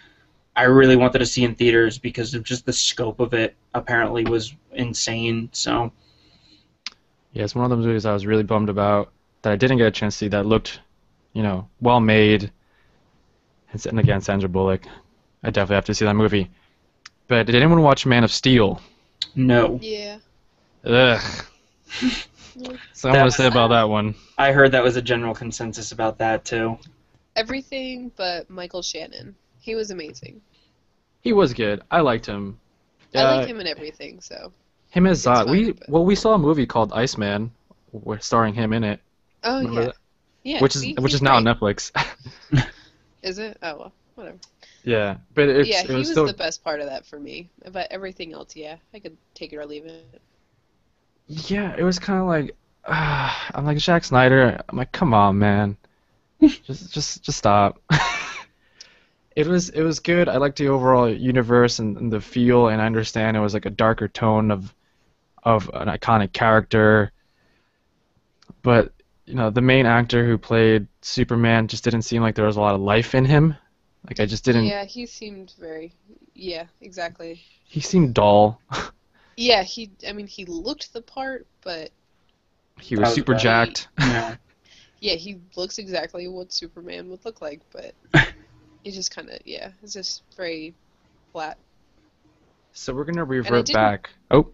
I 0.55 0.63
really 0.63 0.95
wanted 0.95 1.19
to 1.19 1.25
see 1.25 1.43
in 1.43 1.53
theaters 1.55 1.97
because 1.97 2.33
of 2.33 2.43
just 2.43 2.65
the 2.65 2.73
scope 2.73 3.19
of 3.19 3.33
it. 3.33 3.55
Apparently 3.73 4.23
was 4.23 4.55
insane. 4.71 5.49
So 5.51 5.91
Yeah, 7.33 7.43
it's 7.43 7.53
one 7.55 7.69
of 7.69 7.77
those 7.77 7.85
movies 7.85 8.05
I 8.05 8.13
was 8.13 8.25
really 8.25 8.43
bummed 8.43 8.69
about 8.69 9.11
that 9.41 9.51
I 9.51 9.57
didn't 9.57 9.77
get 9.77 9.87
a 9.87 9.91
chance 9.91 10.15
to 10.15 10.17
see 10.19 10.27
that 10.29 10.45
looked, 10.45 10.79
you 11.33 11.43
know, 11.43 11.67
well 11.81 11.99
made. 11.99 12.43
And 13.71 13.75
s- 13.75 13.85
And 13.85 13.99
again, 13.99 14.21
Sandra 14.21 14.49
Bullock. 14.49 14.85
I 15.43 15.49
definitely 15.51 15.75
have 15.75 15.85
to 15.85 15.93
see 15.93 16.05
that 16.05 16.15
movie. 16.15 16.49
But 17.27 17.45
did 17.47 17.55
anyone 17.55 17.81
watch 17.81 18.05
Man 18.05 18.23
of 18.23 18.31
Steel? 18.31 18.81
no, 19.35 19.79
Yeah. 19.81 20.17
Ugh. 20.85 21.21
So 22.93 23.09
I'm 23.09 23.15
gonna 23.15 23.25
was- 23.25 23.35
say 23.35 23.47
about 23.47 23.67
that 23.71 23.89
one. 23.89 24.15
I 24.37 24.53
heard 24.53 24.71
that 24.71 24.81
was 24.83 24.95
a 24.95 25.01
general 25.01 25.35
consensus 25.35 25.91
about 25.91 26.17
that 26.19 26.45
too. 26.45 26.77
Everything 27.35 28.11
but 28.15 28.49
Michael 28.49 28.81
Shannon. 28.81 29.35
He 29.59 29.75
was 29.75 29.91
amazing. 29.91 30.39
He 31.19 31.33
was 31.33 31.53
good. 31.53 31.81
I 31.91 31.99
liked 31.99 32.25
him. 32.25 32.57
I 33.13 33.19
Uh, 33.19 33.35
like 33.37 33.47
him 33.49 33.59
in 33.59 33.67
everything, 33.67 34.21
so. 34.21 34.53
Him 34.91 35.05
as 35.05 35.17
It's 35.19 35.27
Zod. 35.27 35.43
fine, 35.45 35.51
We 35.51 35.71
but- 35.73 35.89
well, 35.89 36.05
we 36.05 36.15
saw 36.15 36.35
a 36.35 36.37
movie 36.37 36.65
called 36.65 36.93
Iceman, 36.93 37.51
with 37.91 38.23
starring 38.23 38.53
him 38.53 38.71
in 38.71 38.85
it, 38.85 39.01
Oh 39.43 39.57
Remember 39.57 39.81
yeah. 39.81 39.85
that? 39.87 39.95
Yeah. 40.43 40.61
which 40.61 40.75
is 40.77 40.81
see, 40.83 40.93
which 40.97 41.13
is 41.13 41.21
now 41.21 41.35
on. 41.35 41.43
Netflix. 41.43 41.91
Is 43.21 43.37
it? 43.39 43.57
Oh 43.63 43.77
well, 43.77 43.93
whatever. 44.15 44.37
yeah, 44.85 45.17
but 45.33 45.49
it's, 45.49 45.67
yeah, 45.67 45.81
it 45.81 45.87
he 45.87 45.93
was 45.93 45.99
was 46.07 46.11
still 46.11 46.25
the 46.27 46.33
best 46.33 46.63
part 46.63 46.79
of 46.79 46.85
that 46.87 47.05
for 47.05 47.19
me. 47.19 47.49
But 47.69 47.91
everything 47.91 48.31
else, 48.33 48.55
yeah, 48.55 48.77
I 48.93 48.99
could 48.99 49.17
take 49.33 49.51
it 49.51 49.57
or 49.57 49.65
leave 49.65 49.85
it. 49.85 50.21
Yeah, 51.27 51.75
it 51.77 51.83
was 51.83 51.99
kind 51.99 52.19
of 52.19 52.27
like, 52.27 52.55
uh, 52.85 53.33
I'm 53.53 53.65
like 53.65 53.79
Zack 53.79 54.03
Snyder. 54.03 54.61
I'm 54.69 54.77
like, 54.77 54.91
come 54.91 55.13
on, 55.13 55.39
man, 55.39 55.77
just 56.41 56.93
just 56.93 57.23
just 57.23 57.37
stop. 57.37 57.81
it 59.35 59.47
was 59.47 59.69
it 59.69 59.81
was 59.81 59.99
good. 59.99 60.29
I 60.29 60.37
liked 60.37 60.57
the 60.57 60.69
overall 60.69 61.09
universe 61.09 61.79
and, 61.79 61.97
and 61.97 62.11
the 62.11 62.21
feel, 62.21 62.67
and 62.67 62.81
I 62.81 62.85
understand 62.85 63.35
it 63.35 63.41
was 63.41 63.53
like 63.53 63.65
a 63.65 63.71
darker 63.71 64.07
tone 64.07 64.51
of 64.51 64.73
of 65.43 65.69
an 65.73 65.87
iconic 65.87 66.33
character. 66.33 67.11
But 68.61 68.93
you 69.25 69.35
know, 69.35 69.49
the 69.49 69.61
main 69.61 69.85
actor 69.85 70.25
who 70.25 70.37
played 70.37 70.87
Superman 71.01 71.67
just 71.67 71.83
didn't 71.83 72.03
seem 72.03 72.21
like 72.21 72.35
there 72.35 72.45
was 72.45 72.57
a 72.57 72.61
lot 72.61 72.75
of 72.75 72.81
life 72.81 73.15
in 73.15 73.25
him. 73.25 73.55
Like 74.07 74.19
I 74.19 74.25
just 74.25 74.45
didn't. 74.45 74.65
Yeah, 74.65 74.85
he 74.85 75.05
seemed 75.05 75.53
very. 75.59 75.93
Yeah, 76.35 76.65
exactly. 76.81 77.41
He 77.63 77.79
seemed 77.79 78.13
dull. 78.13 78.61
Yeah, 79.37 79.63
he. 79.63 79.91
I 80.07 80.13
mean, 80.13 80.27
he 80.27 80.45
looked 80.45 80.93
the 80.93 81.01
part, 81.01 81.45
but 81.61 81.91
he 82.79 82.95
was 82.95 83.07
was 83.07 83.15
super 83.15 83.33
right. 83.33 83.41
jacked. 83.41 83.87
Yeah. 83.99 84.35
yeah, 85.01 85.15
he 85.15 85.37
looks 85.55 85.77
exactly 85.77 86.27
what 86.27 86.53
Superman 86.53 87.09
would 87.09 87.23
look 87.25 87.41
like. 87.41 87.61
But 87.71 87.93
he 88.83 88.91
just 88.91 89.13
kind 89.13 89.29
of 89.29 89.39
yeah, 89.45 89.71
it's 89.83 89.93
just 89.93 90.23
very 90.37 90.73
flat. 91.31 91.57
So 92.73 92.93
we're 92.93 93.05
gonna 93.05 93.23
revert 93.25 93.71
back. 93.73 94.09
Oh, 94.31 94.47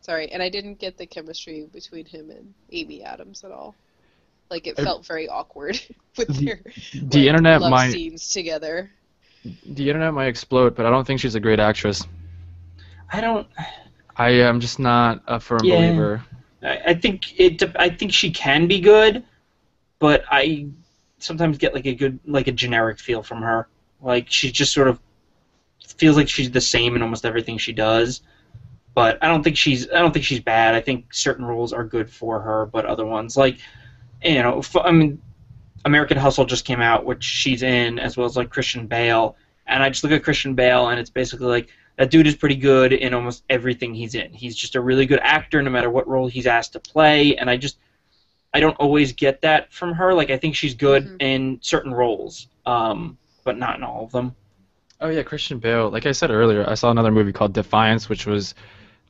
Sorry, 0.00 0.30
and 0.30 0.40
I 0.40 0.48
didn't 0.48 0.78
get 0.78 0.96
the 0.96 1.06
chemistry 1.06 1.66
between 1.72 2.04
him 2.04 2.30
and 2.30 2.54
Amy 2.70 3.02
Adams 3.02 3.42
at 3.42 3.50
all. 3.50 3.74
Like 4.50 4.68
it 4.68 4.78
I- 4.78 4.84
felt 4.84 5.04
very 5.04 5.28
awkward 5.28 5.80
with 6.16 6.28
The- 6.28 6.44
their 6.44 6.60
the 6.94 7.18
like, 7.18 7.26
internet 7.28 7.60
love 7.60 7.70
might 7.72 7.90
scenes 7.90 8.28
together. 8.28 8.90
the 9.44 9.88
internet 9.88 10.14
might 10.14 10.26
explode, 10.28 10.74
but 10.76 10.86
I 10.86 10.90
don't 10.90 11.04
think 11.04 11.18
she's 11.20 11.34
a 11.34 11.40
great 11.40 11.58
actress. 11.60 12.04
I 13.12 13.20
don't. 13.20 13.46
I 14.18 14.30
am 14.30 14.60
just 14.60 14.78
not 14.78 15.22
a 15.26 15.38
firm 15.40 15.60
Yeah. 15.64 15.76
believer. 15.76 16.24
I, 16.62 16.78
I 16.86 16.94
think 16.94 17.38
it. 17.38 17.62
I 17.76 17.88
think 17.90 18.12
she 18.12 18.30
can 18.30 18.66
be 18.66 18.80
good, 18.80 19.24
but 19.98 20.24
I 20.30 20.66
sometimes 21.18 21.58
get 21.58 21.74
like 21.74 21.86
a 21.86 21.94
good, 21.94 22.18
like 22.26 22.46
a 22.46 22.52
generic 22.52 22.98
feel 22.98 23.22
from 23.22 23.42
her. 23.42 23.68
Like 24.00 24.30
she 24.30 24.50
just 24.50 24.72
sort 24.72 24.88
of 24.88 25.00
feels 25.98 26.16
like 26.16 26.28
she's 26.28 26.50
the 26.50 26.60
same 26.60 26.96
in 26.96 27.02
almost 27.02 27.24
everything 27.24 27.58
she 27.58 27.72
does. 27.72 28.22
But 28.94 29.18
I 29.22 29.28
don't 29.28 29.42
think 29.42 29.56
she's. 29.56 29.88
I 29.90 29.98
don't 29.98 30.12
think 30.12 30.24
she's 30.24 30.40
bad. 30.40 30.74
I 30.74 30.80
think 30.80 31.12
certain 31.12 31.44
roles 31.44 31.72
are 31.72 31.84
good 31.84 32.08
for 32.10 32.40
her, 32.40 32.66
but 32.66 32.86
other 32.86 33.04
ones, 33.04 33.36
like 33.36 33.58
you 34.24 34.42
know, 34.42 34.58
f- 34.60 34.76
I 34.76 34.90
mean, 34.92 35.20
American 35.84 36.16
Hustle 36.16 36.46
just 36.46 36.64
came 36.64 36.80
out, 36.80 37.04
which 37.04 37.22
she's 37.22 37.62
in, 37.62 37.98
as 37.98 38.16
well 38.16 38.26
as 38.26 38.36
like 38.36 38.48
Christian 38.50 38.86
Bale. 38.86 39.36
And 39.66 39.82
I 39.82 39.90
just 39.90 40.02
look 40.02 40.12
at 40.12 40.22
Christian 40.24 40.54
Bale, 40.54 40.88
and 40.88 40.98
it's 40.98 41.10
basically 41.10 41.46
like 41.48 41.68
that 41.96 42.10
dude 42.10 42.26
is 42.26 42.36
pretty 42.36 42.56
good 42.56 42.92
in 42.92 43.14
almost 43.14 43.44
everything 43.48 43.94
he's 43.94 44.14
in. 44.14 44.32
He's 44.32 44.54
just 44.54 44.74
a 44.74 44.80
really 44.80 45.06
good 45.06 45.20
actor, 45.22 45.62
no 45.62 45.70
matter 45.70 45.90
what 45.90 46.06
role 46.06 46.26
he's 46.28 46.46
asked 46.46 46.72
to 46.74 46.80
play. 46.80 47.36
And 47.36 47.48
I 47.48 47.56
just, 47.56 47.78
I 48.52 48.60
don't 48.60 48.76
always 48.76 49.12
get 49.12 49.40
that 49.42 49.72
from 49.72 49.92
her. 49.94 50.12
Like 50.14 50.30
I 50.30 50.36
think 50.36 50.54
she's 50.54 50.74
good 50.74 51.04
Mhm. 51.06 51.16
in 51.22 51.58
certain 51.62 51.92
roles, 51.94 52.48
um, 52.66 53.16
but 53.44 53.56
not 53.58 53.76
in 53.76 53.82
all 53.82 54.04
of 54.04 54.12
them. 54.12 54.34
Oh 55.00 55.08
yeah, 55.08 55.22
Christian 55.22 55.58
Bale. 55.58 55.90
Like 55.90 56.06
I 56.06 56.12
said 56.12 56.30
earlier, 56.30 56.68
I 56.68 56.74
saw 56.74 56.90
another 56.90 57.10
movie 57.10 57.32
called 57.32 57.52
Defiance, 57.52 58.08
which 58.08 58.26
was 58.26 58.54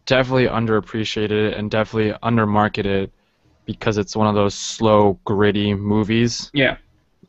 definitely 0.05 0.47
underappreciated 0.47 1.57
and 1.59 1.71
definitely 1.71 2.13
undermarketed 2.23 3.11
because 3.65 3.99
it's 3.99 4.15
one 4.15 4.29
of 4.29 4.35
those 4.37 4.55
slow, 4.55 5.19
gritty 5.25 5.75
movies. 5.75 6.51
Yeah. 6.55 6.77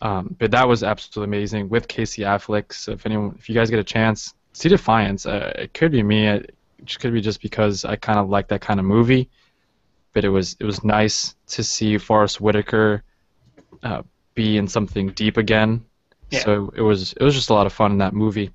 Um, 0.01 0.36
but 0.38 0.51
that 0.51 0.68
was 0.68 0.84
absolutely 0.84 1.36
amazing 1.36 1.70
with 1.70 1.88
Casey 1.88 2.22
Affleck. 2.22 2.72
So 2.74 2.91
if 2.91 3.05
anyone, 3.08 3.36
if 3.39 3.49
you 3.49 3.55
guys 3.55 3.72
get 3.72 3.80
a 3.80 3.84
chance, 3.84 4.36
see 4.58 4.70
Defiance. 4.70 5.26
Uh, 5.26 5.53
it 5.55 5.74
could 5.74 5.91
be 5.91 6.01
me. 6.01 6.28
It 6.28 6.55
could 6.99 7.14
be 7.14 7.22
just 7.22 7.41
because 7.41 7.86
I 7.86 7.95
kind 7.95 8.18
of 8.18 8.30
like 8.30 8.47
that 8.47 8.62
kind 8.62 8.80
of 8.80 8.86
movie. 8.86 9.30
But 10.14 10.26
it 10.26 10.30
was 10.30 10.58
it 10.60 10.66
was 10.66 10.84
nice 10.84 11.36
to 11.49 11.64
see 11.64 11.97
Forest 11.99 12.41
Whitaker 12.41 13.03
uh, 13.84 14.01
be 14.34 14.58
in 14.58 14.68
something 14.68 15.10
deep 15.10 15.38
again. 15.38 15.86
Yeah. 16.32 16.39
So 16.39 16.74
it 16.76 16.82
was 16.82 17.14
it 17.14 17.24
was 17.24 17.36
just 17.36 17.51
a 17.51 17.53
lot 17.53 17.68
of 17.68 17.74
fun 17.74 17.91
in 17.91 17.97
that 17.99 18.14
movie. 18.14 18.49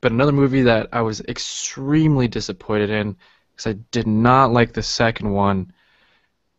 But 0.00 0.12
another 0.12 0.32
movie 0.32 0.62
that 0.62 0.88
I 0.92 1.00
was 1.00 1.20
extremely 1.22 2.28
disappointed 2.28 2.90
in 2.90 3.16
because 3.50 3.72
I 3.72 3.78
did 3.90 4.06
not 4.06 4.52
like 4.52 4.72
the 4.72 4.82
second 4.82 5.30
one, 5.30 5.72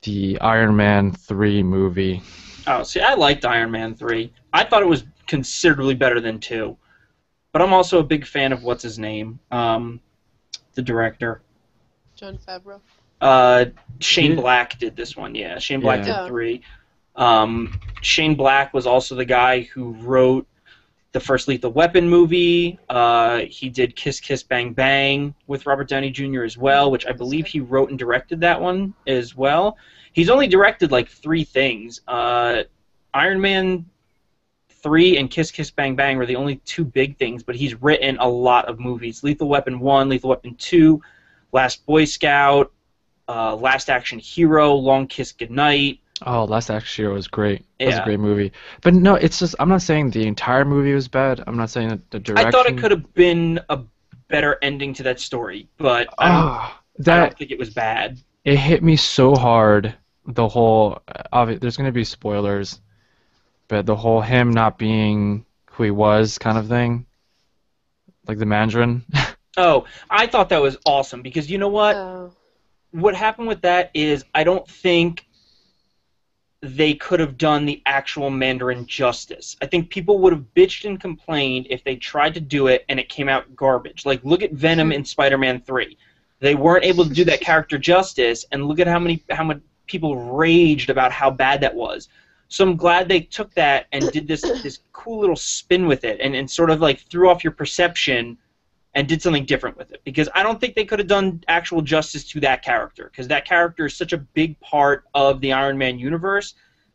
the 0.02 0.40
Iron 0.42 0.76
Man 0.76 1.12
3 1.12 1.62
movie. 1.64 2.24
Oh, 2.68 2.84
see, 2.84 3.02
I 3.02 3.14
liked 3.14 3.46
Iron 3.46 3.72
Man 3.72 3.94
3. 3.94 4.34
I 4.52 4.64
thought 4.64 4.82
it 4.82 4.88
was 4.88 5.06
considerably 5.28 5.94
better 5.94 6.20
than 6.20 6.40
2. 6.40 6.76
But 7.56 7.62
I'm 7.62 7.72
also 7.72 7.99
a 7.99 8.03
big 8.03 8.26
fan 8.26 8.51
of 8.51 8.64
what's 8.64 8.84
his 8.84 8.99
name? 8.99 9.39
Um, 9.49 10.01
the 10.74 10.82
director. 10.82 11.41
Jon 12.14 12.38
Favreau. 12.38 12.82
Uh, 13.22 13.68
Shane 14.01 14.32
Yeah. 14.32 14.41
Black 14.41 14.78
did 14.78 14.97
this 14.97 15.16
one, 15.16 15.34
yeah. 15.34 15.58
Shane 15.58 15.80
Black 15.80 16.06
Yeah. 16.06 16.24
did 16.24 16.28
3. 16.28 16.62
Um, 17.16 17.80
Shane 18.01 18.36
Black 18.36 18.74
was 18.74 18.86
also 18.86 19.16
the 19.16 19.24
guy 19.24 19.62
who 19.62 19.93
wrote 20.01 20.45
the 21.14 21.20
first 21.22 21.47
Lethal 21.47 21.72
Weapon 21.72 22.10
movie. 22.10 22.78
Uh, 22.89 23.43
he 23.47 23.70
did 23.70 23.95
Kiss 23.95 24.20
Kiss 24.20 24.43
Bang 24.43 24.74
Bang 24.74 25.34
with 25.47 25.66
Robert 25.66 25.88
Downey 25.88 26.10
Jr. 26.12 26.43
as 26.43 26.58
well, 26.58 26.91
which 26.91 27.08
I 27.08 27.14
believe 27.14 27.47
he 27.47 27.62
wrote 27.62 27.89
and 27.89 27.97
directed 27.97 28.41
that 28.41 28.60
one 28.60 28.93
as 29.08 29.34
well. 29.34 29.78
He's 30.12 30.30
only 30.30 30.47
directed 30.47 30.91
like 30.91 31.08
three 31.08 31.45
things. 31.45 32.01
Uh, 32.06 32.64
Iron 33.14 33.39
Man 33.39 33.86
3 34.86 35.18
and 35.18 35.32
Kiss 35.32 35.50
Kiss 35.50 35.72
Bang 35.72 35.96
Bang 35.96 36.16
were 36.16 36.28
the 36.28 36.36
only 36.36 36.58
two 36.58 36.86
big 36.86 37.18
things, 37.18 37.42
but 37.42 37.56
he's 37.56 37.82
written 37.82 38.18
a 38.20 38.28
lot 38.30 38.66
of 38.70 38.80
movies. 38.80 39.24
Lethal 39.24 39.48
Weapon 39.50 39.80
1, 39.80 40.08
Lethal 40.10 40.30
Weapon 40.30 40.54
2, 40.56 41.02
Last 41.54 41.84
Boy 41.88 42.06
Scout, 42.06 42.72
uh, 43.28 43.56
Last 43.56 43.90
Action 43.90 44.20
Hero, 44.20 44.76
Long 44.76 45.08
Kiss 45.08 45.32
Goodnight. 45.32 46.02
Oh, 46.28 46.44
Last 46.46 46.70
Action 46.70 47.04
Hero 47.06 47.16
was 47.16 47.28
great. 47.28 47.66
It 47.80 47.88
was 47.88 47.96
a 47.98 48.04
great 48.04 48.20
movie. 48.20 48.52
But 48.84 48.94
no, 48.94 49.16
it's 49.16 49.40
just 49.40 49.56
I'm 49.60 49.70
not 49.70 49.82
saying 49.82 50.12
the 50.12 50.28
entire 50.28 50.66
movie 50.66 50.94
was 50.94 51.08
bad. 51.08 51.44
I'm 51.48 51.58
not 51.58 51.72
saying 51.72 51.90
that 51.90 52.12
the 52.12 52.20
direction. 52.20 52.48
I 52.48 52.52
thought 52.52 52.68
it 52.68 52.78
could 52.78 52.92
have 52.92 53.12
been 53.16 53.60
a 53.70 53.80
better 54.28 54.60
ending 54.62 54.94
to 54.94 55.04
that 55.04 55.20
story, 55.20 55.68
but 55.78 56.08
I 56.20 56.28
don't, 56.28 56.38
Ah, 56.48 56.82
I 57.00 57.02
don't 57.02 57.38
think 57.38 57.50
it 57.50 57.58
was 57.58 57.72
bad. 57.72 58.20
it 58.44 58.58
hit 58.58 58.84
me 58.84 58.96
so 58.96 59.34
hard. 59.36 59.96
The 60.28 60.48
whole 60.48 61.00
obvi- 61.34 61.60
there's 61.60 61.76
gonna 61.78 61.92
be 61.92 62.04
spoilers, 62.04 62.80
but 63.68 63.86
the 63.86 63.95
whole 63.95 64.22
him 64.22 64.51
not 64.51 64.78
being 64.78 65.45
who 65.72 65.84
he 65.84 65.91
was 65.91 66.38
kind 66.38 66.57
of 66.57 66.68
thing, 66.68 67.05
like 68.28 68.38
the 68.38 68.45
Mandarin. 68.45 69.03
Oh, 69.57 69.86
I 70.09 70.28
thought 70.28 70.49
that 70.49 70.61
was 70.61 70.78
awesome 70.86 71.22
because 71.22 71.49
you 71.49 71.57
know 71.57 71.70
what? 71.70 71.95
Oh. 71.95 72.34
what 72.91 73.16
happened 73.16 73.47
with 73.47 73.61
that 73.61 73.89
is 73.93 74.26
I 74.34 74.43
don't 74.43 74.68
think 74.68 75.26
they 76.61 76.93
could 76.95 77.20
have 77.20 77.38
done 77.38 77.66
the 77.66 77.82
actual 77.86 78.30
Mandarin 78.30 78.86
justice. 78.86 79.55
I 79.61 79.68
think 79.68 79.89
people 79.89 80.20
would 80.20 80.34
have 80.34 80.45
bitched 80.55 80.86
and 80.86 80.99
complained 80.99 81.68
if 81.70 81.84
they 81.84 81.95
tried 81.95 82.34
to 82.34 82.41
do 82.41 82.68
it 82.68 82.84
and 82.89 82.99
it 82.99 83.07
came 83.07 83.30
out 83.30 83.55
garbage. 83.55 84.05
Like 84.05 84.24
look 84.24 84.41
at 84.41 84.51
Venom 84.51 84.91
in 84.91 85.05
Spider-Man 85.05 85.61
3. 85.61 85.97
They 86.39 86.55
weren't 86.55 86.84
able 86.84 87.05
to 87.05 87.13
do 87.13 87.24
that 87.26 87.39
character 87.39 87.78
justice 87.78 88.45
and 88.51 88.66
look 88.66 88.80
at 88.80 88.88
how 88.88 88.99
many 88.99 89.24
how 89.30 89.43
many 89.43 89.61
people 89.88 90.16
raged 90.36 90.89
about 90.89 91.11
how 91.11 91.30
bad 91.30 91.61
that 91.61 91.76
was. 91.76 92.09
So 92.56 92.66
I'm 92.66 92.78
glad 92.78 93.10
they 93.10 93.20
took 93.20 93.53
that 93.56 93.88
and 93.91 94.10
did 94.12 94.30
this 94.30 94.41
this 94.64 94.80
cool 94.93 95.20
little 95.20 95.36
spin 95.36 95.88
with 95.88 96.06
it 96.06 96.22
and, 96.22 96.34
and 96.34 96.49
sort 96.49 96.70
of 96.70 96.80
like 96.80 97.01
threw 97.01 97.30
off 97.30 97.43
your 97.43 97.51
perception 97.51 98.38
and 98.93 99.10
did 99.10 99.22
something 99.22 99.43
different 99.43 99.76
with 99.76 99.91
it 99.91 99.99
because 100.06 100.30
I 100.34 100.41
don't 100.41 100.58
think 100.62 100.74
they 100.74 100.86
could 100.86 100.99
have 100.99 101.10
done 101.10 101.43
actual 101.49 101.82
justice 101.82 102.24
to 102.30 102.39
that 102.39 102.64
character 102.64 103.10
because 103.12 103.28
that 103.28 103.43
character 103.43 103.88
is 103.88 103.97
such 103.97 104.14
a 104.14 104.18
big 104.18 104.58
part 104.62 105.03
of 105.14 105.41
the 105.41 105.51
Iron 105.51 105.78
Man 105.78 105.99
universe 105.99 106.53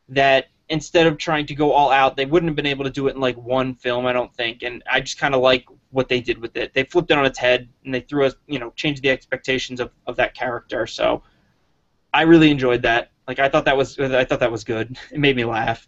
that 0.09 0.47
instead 0.71 1.07
of 1.07 1.19
trying 1.19 1.45
to 1.45 1.55
go 1.55 1.73
all 1.73 1.91
out, 1.91 2.17
they 2.17 2.25
wouldn't 2.25 2.49
have 2.49 2.57
been 2.57 2.65
able 2.65 2.85
to 2.85 2.91
do 2.91 3.09
it 3.09 3.15
in 3.15 3.21
like 3.21 3.37
one 3.37 3.75
film, 3.75 4.07
I 4.07 4.15
don't 4.15 4.35
think. 4.35 4.63
And 4.63 4.83
I 4.91 5.01
just 5.01 5.19
kind 5.19 5.35
of 5.35 5.43
like 5.43 5.67
what 5.91 6.09
they 6.09 6.23
did 6.23 6.39
with 6.39 6.57
it. 6.57 6.73
They 6.73 6.85
flipped 6.85 7.11
it 7.11 7.19
on 7.19 7.27
its 7.27 7.39
head 7.39 7.69
and 7.85 7.93
they 7.93 8.01
threw 8.01 8.25
us, 8.25 8.35
you 8.47 8.59
know, 8.59 8.73
changed 8.77 9.03
the 9.03 9.11
expectations 9.11 9.79
of, 9.79 9.91
of 10.07 10.17
that 10.17 10.33
character. 10.35 10.87
So 10.87 11.23
I 12.15 12.23
really 12.23 12.51
enjoyed 12.51 12.81
that. 12.81 13.11
Like 13.31 13.39
I 13.39 13.49
thought 13.49 13.67
that 13.67 13.77
was 13.77 13.97
I 13.97 14.25
thought 14.25 14.41
that 14.41 14.51
was 14.51 14.65
good. 14.65 14.99
It 15.13 15.21
made 15.21 15.37
me 15.37 15.45
laugh. 15.45 15.87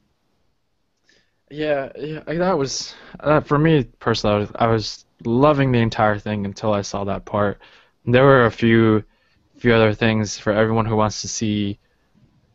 Yeah, 1.51 1.91
yeah, 1.99 2.23
I- 2.25 2.37
that 2.37 2.57
was 2.57 2.95
uh, 3.19 3.41
for 3.41 3.59
me 3.59 3.83
personally. 3.99 4.37
I 4.37 4.39
was, 4.39 4.51
I 4.55 4.67
was 4.69 5.05
loving 5.25 5.73
the 5.73 5.81
entire 5.81 6.21
thing 6.21 6.45
until 6.47 6.73
I 6.73 6.83
saw 6.83 7.03
that 7.03 7.25
part. 7.25 7.59
There 8.07 8.23
were 8.23 8.47
a 8.47 8.51
few, 8.53 9.03
few 9.59 9.75
other 9.75 9.93
things 9.93 10.39
for 10.39 10.53
everyone 10.53 10.87
who 10.87 10.95
wants 10.95 11.21
to 11.23 11.29
see 11.29 11.81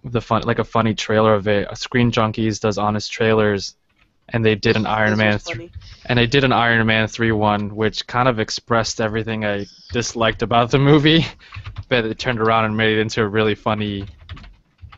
the 0.05 0.21
fun, 0.21 0.43
like 0.43 0.59
a 0.59 0.63
funny 0.63 0.93
trailer 0.93 1.33
of 1.33 1.49
it. 1.49 1.67
Screen 1.77 2.09
Junkies 2.09 2.61
does 2.61 2.77
honest 2.77 3.11
trailers, 3.11 3.75
and 4.29 4.45
they 4.45 4.55
did 4.55 4.77
an 4.77 4.85
Iron 4.87 5.09
Those 5.09 5.17
Man, 5.17 5.33
were 5.33 5.55
th- 5.55 5.71
and 6.05 6.17
they 6.17 6.27
did 6.27 6.45
an 6.45 6.53
Iron 6.53 6.87
Man 6.87 7.09
three 7.09 7.33
one, 7.33 7.75
which 7.75 8.07
kind 8.07 8.29
of 8.29 8.39
expressed 8.39 9.01
everything 9.01 9.43
I 9.43 9.65
disliked 9.91 10.43
about 10.43 10.71
the 10.71 10.79
movie, 10.79 11.25
but 11.89 12.05
it 12.05 12.17
turned 12.17 12.39
around 12.39 12.63
and 12.63 12.77
made 12.77 12.97
it 12.97 13.01
into 13.01 13.21
a 13.21 13.27
really 13.27 13.53
funny 13.53 14.05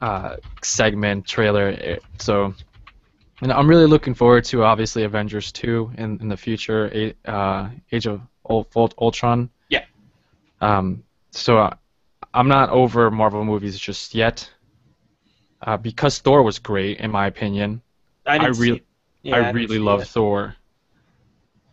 uh, 0.01 0.37
segment 0.63 1.25
trailer. 1.25 1.97
So. 2.19 2.53
And 3.41 3.53
I'm 3.53 3.69
really 3.69 3.85
looking 3.85 4.13
forward 4.13 4.43
to 4.45 4.63
obviously 4.65 5.03
Avengers 5.05 5.53
2 5.53 5.91
in, 5.97 6.19
in 6.19 6.27
the 6.27 6.35
future, 6.35 7.13
uh, 7.23 7.69
Age 7.89 8.05
of 8.05 8.19
Ul- 8.49 8.67
Ult- 8.75 8.93
Ultron. 8.99 9.49
Yeah. 9.69 9.85
Um, 10.59 11.03
so 11.31 11.57
uh, 11.57 11.73
I'm 12.33 12.49
not 12.49 12.69
over 12.69 13.09
Marvel 13.09 13.45
movies 13.45 13.79
just 13.79 14.13
yet, 14.13 14.51
uh, 15.61 15.77
because 15.77 16.19
Thor 16.19 16.43
was 16.43 16.59
great 16.59 16.99
in 16.99 17.11
my 17.11 17.27
opinion. 17.27 17.81
I, 18.25 18.39
I 18.39 18.47
really- 18.47 18.83
Yeah, 19.21 19.37
I 19.37 19.39
didn't 19.43 19.55
really 19.55 19.79
love. 19.79 20.05
Thor. 20.05 20.55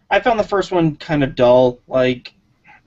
I 0.09 0.21
found 0.21 0.39
the 0.39 0.45
first 0.45 0.71
one 0.71 0.95
kind 0.95 1.25
of 1.25 1.35
dull, 1.35 1.81
like 1.89 2.33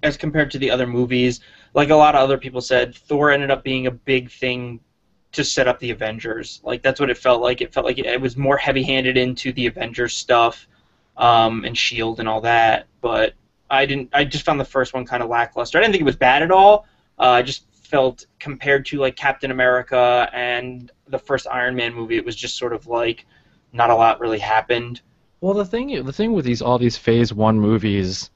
as 0.04 0.16
compared 0.16 0.52
to 0.52 0.58
the 0.58 0.72
other 0.72 0.88
movies. 0.88 1.42
Like 1.74 1.90
a 1.90 1.96
lot 1.96 2.16
of 2.16 2.22
other 2.22 2.38
people 2.38 2.62
said, 2.62 2.96
Thor 2.96 3.30
ended 3.30 3.52
up 3.52 3.62
being 3.66 3.88
a 3.88 3.92
big 3.92 4.32
thing 4.32 4.80
to 5.32 5.44
set 5.44 5.68
up 5.68 5.80
the 5.80 5.92
Avengers. 5.92 6.62
Like 6.64 6.82
that's 6.82 7.00
what 7.00 7.10
it 7.10 7.18
felt 7.18 7.42
like. 7.42 7.62
It 7.62 7.74
felt 7.74 7.86
like 7.86 8.00
it, 8.00 8.06
it 8.06 8.22
was 8.22 8.36
more 8.38 8.58
heavy-handed 8.58 9.18
into 9.18 9.52
the 9.54 9.68
Avengers 9.68 10.16
stuff, 10.16 10.68
um, 11.18 11.66
and 11.66 11.78
Shield 11.78 12.20
and 12.20 12.28
all 12.28 12.42
that. 12.42 12.88
But 13.02 13.34
I 13.70 13.86
didn't. 13.86 14.10
I 14.14 14.26
just 14.26 14.46
found 14.46 14.60
the 14.60 14.66
first 14.66 14.94
one 14.94 15.06
kind 15.06 15.22
of 15.22 15.30
lackluster. 15.30 15.78
I 15.78 15.82
didn't 15.82 15.94
think 15.94 16.02
it 16.02 16.06
was 16.06 16.16
bad 16.16 16.42
at 16.42 16.52
all. 16.52 16.88
Uh, 17.18 17.30
I 17.30 17.42
just 17.42 17.66
felt 17.74 18.26
compared 18.40 18.86
to 18.86 19.00
like 19.00 19.16
Captain 19.16 19.52
America 19.52 20.30
and 20.34 20.92
the 21.08 21.20
first 21.20 21.48
Iron 21.48 21.76
Man 21.76 21.94
movie, 21.94 22.18
it 22.18 22.26
was 22.26 22.36
just 22.36 22.58
sort 22.58 22.74
of 22.74 22.88
like 22.88 23.26
not 23.74 23.90
a 23.90 23.96
lot 23.96 24.20
really 24.20 24.40
happened. 24.40 25.02
Well, 25.42 25.54
the 25.54 25.66
thing 25.66 26.04
the 26.04 26.14
thing 26.14 26.34
with 26.34 26.46
these 26.46 26.62
all 26.62 26.78
these 26.78 26.98
Phase 26.98 27.34
One 27.34 27.60
movies, 27.60 28.30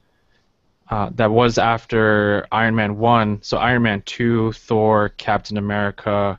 uh, 0.90 1.10
that 1.14 1.30
was 1.30 1.58
after 1.58 2.46
Iron 2.52 2.74
Man 2.74 2.98
One. 2.98 3.42
So 3.42 3.58
Iron 3.58 3.82
Man 3.82 4.02
Two, 4.02 4.52
Thor, 4.52 5.10
Captain 5.10 5.56
America, 5.56 6.38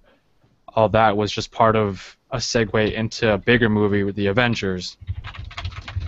all 0.75 0.89
that 0.89 1.15
was 1.17 1.31
just 1.31 1.51
part 1.51 1.75
of 1.75 2.15
a 2.31 2.37
segue 2.37 2.93
into 2.93 3.33
a 3.33 3.37
bigger 3.37 3.69
movie 3.69 4.03
with 4.03 4.15
the 4.15 4.27
Avengers. 4.27 4.97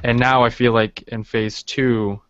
And 0.03 0.19
now 0.19 0.43
I 0.43 0.49
feel 0.49 0.73
like 0.73 1.03
in 1.07 1.23
Phase 1.23 1.63
Two, 1.63 2.21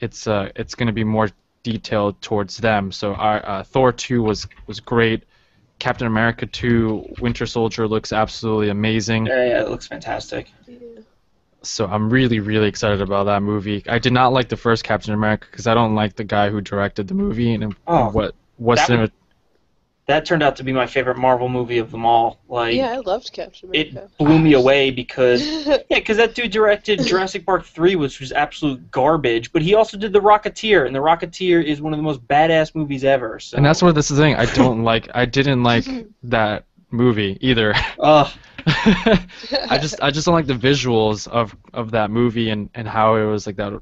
it's 0.00 0.26
uh 0.26 0.50
it's 0.56 0.74
going 0.74 0.88
to 0.88 0.92
be 0.92 1.04
more 1.04 1.30
detailed 1.62 2.20
towards 2.20 2.58
them. 2.58 2.92
So 2.92 3.14
our, 3.14 3.46
uh, 3.48 3.62
Thor 3.62 3.92
Two 3.92 4.22
was 4.22 4.46
was 4.66 4.80
great. 4.80 5.24
Captain 5.80 6.06
America 6.06 6.46
2 6.46 7.16
Winter 7.20 7.46
Soldier 7.46 7.88
looks 7.88 8.12
absolutely 8.12 8.68
amazing. 8.70 9.26
Yeah, 9.26 9.44
yeah, 9.44 9.60
it 9.62 9.68
looks 9.70 9.86
fantastic. 9.88 10.50
So 11.62 11.86
I'm 11.86 12.08
really, 12.10 12.38
really 12.40 12.68
excited 12.68 13.00
about 13.00 13.24
that 13.24 13.42
movie. 13.42 13.82
I 13.88 13.98
did 13.98 14.12
not 14.12 14.32
like 14.32 14.48
the 14.48 14.56
first 14.56 14.84
Captain 14.84 15.12
America 15.14 15.46
because 15.50 15.66
I 15.66 15.74
don't 15.74 15.94
like 15.94 16.14
the 16.14 16.22
guy 16.24 16.48
who 16.48 16.60
directed 16.60 17.08
the 17.08 17.14
movie 17.14 17.54
and 17.54 17.74
Oh, 17.86 18.10
what 18.10 18.34
what's 18.56 18.86
that 18.86 18.92
in 18.94 19.00
would- 19.00 19.08
it. 19.10 19.14
That 20.06 20.26
turned 20.26 20.42
out 20.42 20.56
to 20.56 20.62
be 20.64 20.72
my 20.72 20.86
favorite 20.86 21.16
Marvel 21.16 21.48
movie 21.48 21.78
of 21.78 21.90
them 21.90 22.04
all. 22.04 22.38
Like 22.48 22.74
yeah, 22.74 22.92
I 22.92 22.98
loved 22.98 23.32
Captain 23.32 23.70
America. 23.70 24.04
it 24.04 24.18
blew 24.18 24.38
me 24.38 24.52
away 24.52 24.90
because 25.02 25.66
yeah, 25.66 25.78
because 25.88 26.18
that 26.18 26.34
dude 26.34 26.50
directed 26.50 27.02
Jurassic 27.04 27.46
Park 27.46 27.64
three, 27.64 27.96
which 27.96 28.20
was 28.20 28.30
absolute 28.30 28.90
garbage. 28.90 29.50
But 29.52 29.62
he 29.62 29.74
also 29.74 29.96
did 29.96 30.12
The 30.12 30.20
Rocketeer, 30.20 30.86
and 30.86 30.94
The 30.94 31.00
Rocketeer 31.00 31.64
is 31.64 31.80
one 31.80 31.94
of 31.94 31.98
the 31.98 32.02
most 32.02 32.26
badass 32.28 32.74
movies 32.74 33.02
ever. 33.04 33.40
So. 33.40 33.56
And 33.56 33.64
that's 33.64 33.80
what 33.80 33.94
this 33.94 34.10
is 34.10 34.18
the 34.18 34.22
thing. 34.22 34.34
I 34.34 34.44
don't 34.54 34.84
like. 34.92 35.08
I 35.14 35.24
didn't 35.24 35.62
like 35.62 35.86
that 36.24 36.64
movie 36.90 37.38
either. 37.40 37.74
Ugh. 37.98 38.30
I 38.66 39.78
just 39.80 40.00
I 40.02 40.10
just 40.10 40.26
don't 40.26 40.34
like 40.34 40.46
the 40.46 40.54
visuals 40.54 41.28
of 41.28 41.54
of 41.72 41.90
that 41.92 42.10
movie 42.10 42.50
and 42.50 42.70
and 42.74 42.88
how 42.88 43.16
it 43.16 43.24
was 43.24 43.46
like 43.46 43.56
that. 43.56 43.72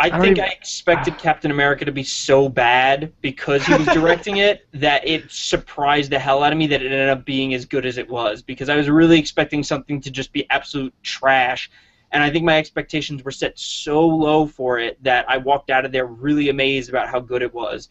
I, 0.00 0.08
don't 0.08 0.20
think 0.22 0.38
even- 0.38 0.48
I 0.48 0.52
expected 0.52 1.18
Captain 1.18 1.50
America 1.50 1.84
to 1.84 1.92
be 1.92 2.02
so 2.02 2.48
bad 2.48 3.12
because 3.20 3.64
he 3.66 3.74
was 3.74 3.86
directing 3.88 4.38
it 4.38 4.66
that 4.72 5.06
it 5.06 5.30
surprised 5.30 6.10
the 6.10 6.18
hell 6.18 6.42
out 6.42 6.52
of 6.52 6.58
me 6.58 6.66
that 6.68 6.82
it 6.82 6.90
ended 6.90 7.10
up 7.10 7.24
being 7.26 7.52
as 7.52 7.66
good 7.66 7.84
as 7.84 7.98
it 7.98 8.08
was 8.08 8.42
because 8.42 8.68
I 8.70 8.76
was 8.76 8.88
really 8.88 9.18
expecting 9.18 9.62
something 9.62 10.00
to 10.00 10.10
just 10.10 10.32
be 10.32 10.48
absolute 10.48 10.94
trash. 11.02 11.70
And 12.12 12.22
I 12.22 12.30
think 12.30 12.44
my 12.44 12.56
expectations 12.56 13.22
were 13.22 13.30
set 13.30 13.58
so 13.58 14.04
low 14.04 14.46
for 14.46 14.78
it 14.78 15.00
that 15.04 15.26
I 15.28 15.36
walked 15.36 15.70
out 15.70 15.84
of 15.84 15.92
there 15.92 16.06
really 16.06 16.48
amazed 16.48 16.88
about 16.88 17.08
how 17.08 17.20
good 17.20 17.42
it 17.42 17.52
was. 17.52 17.90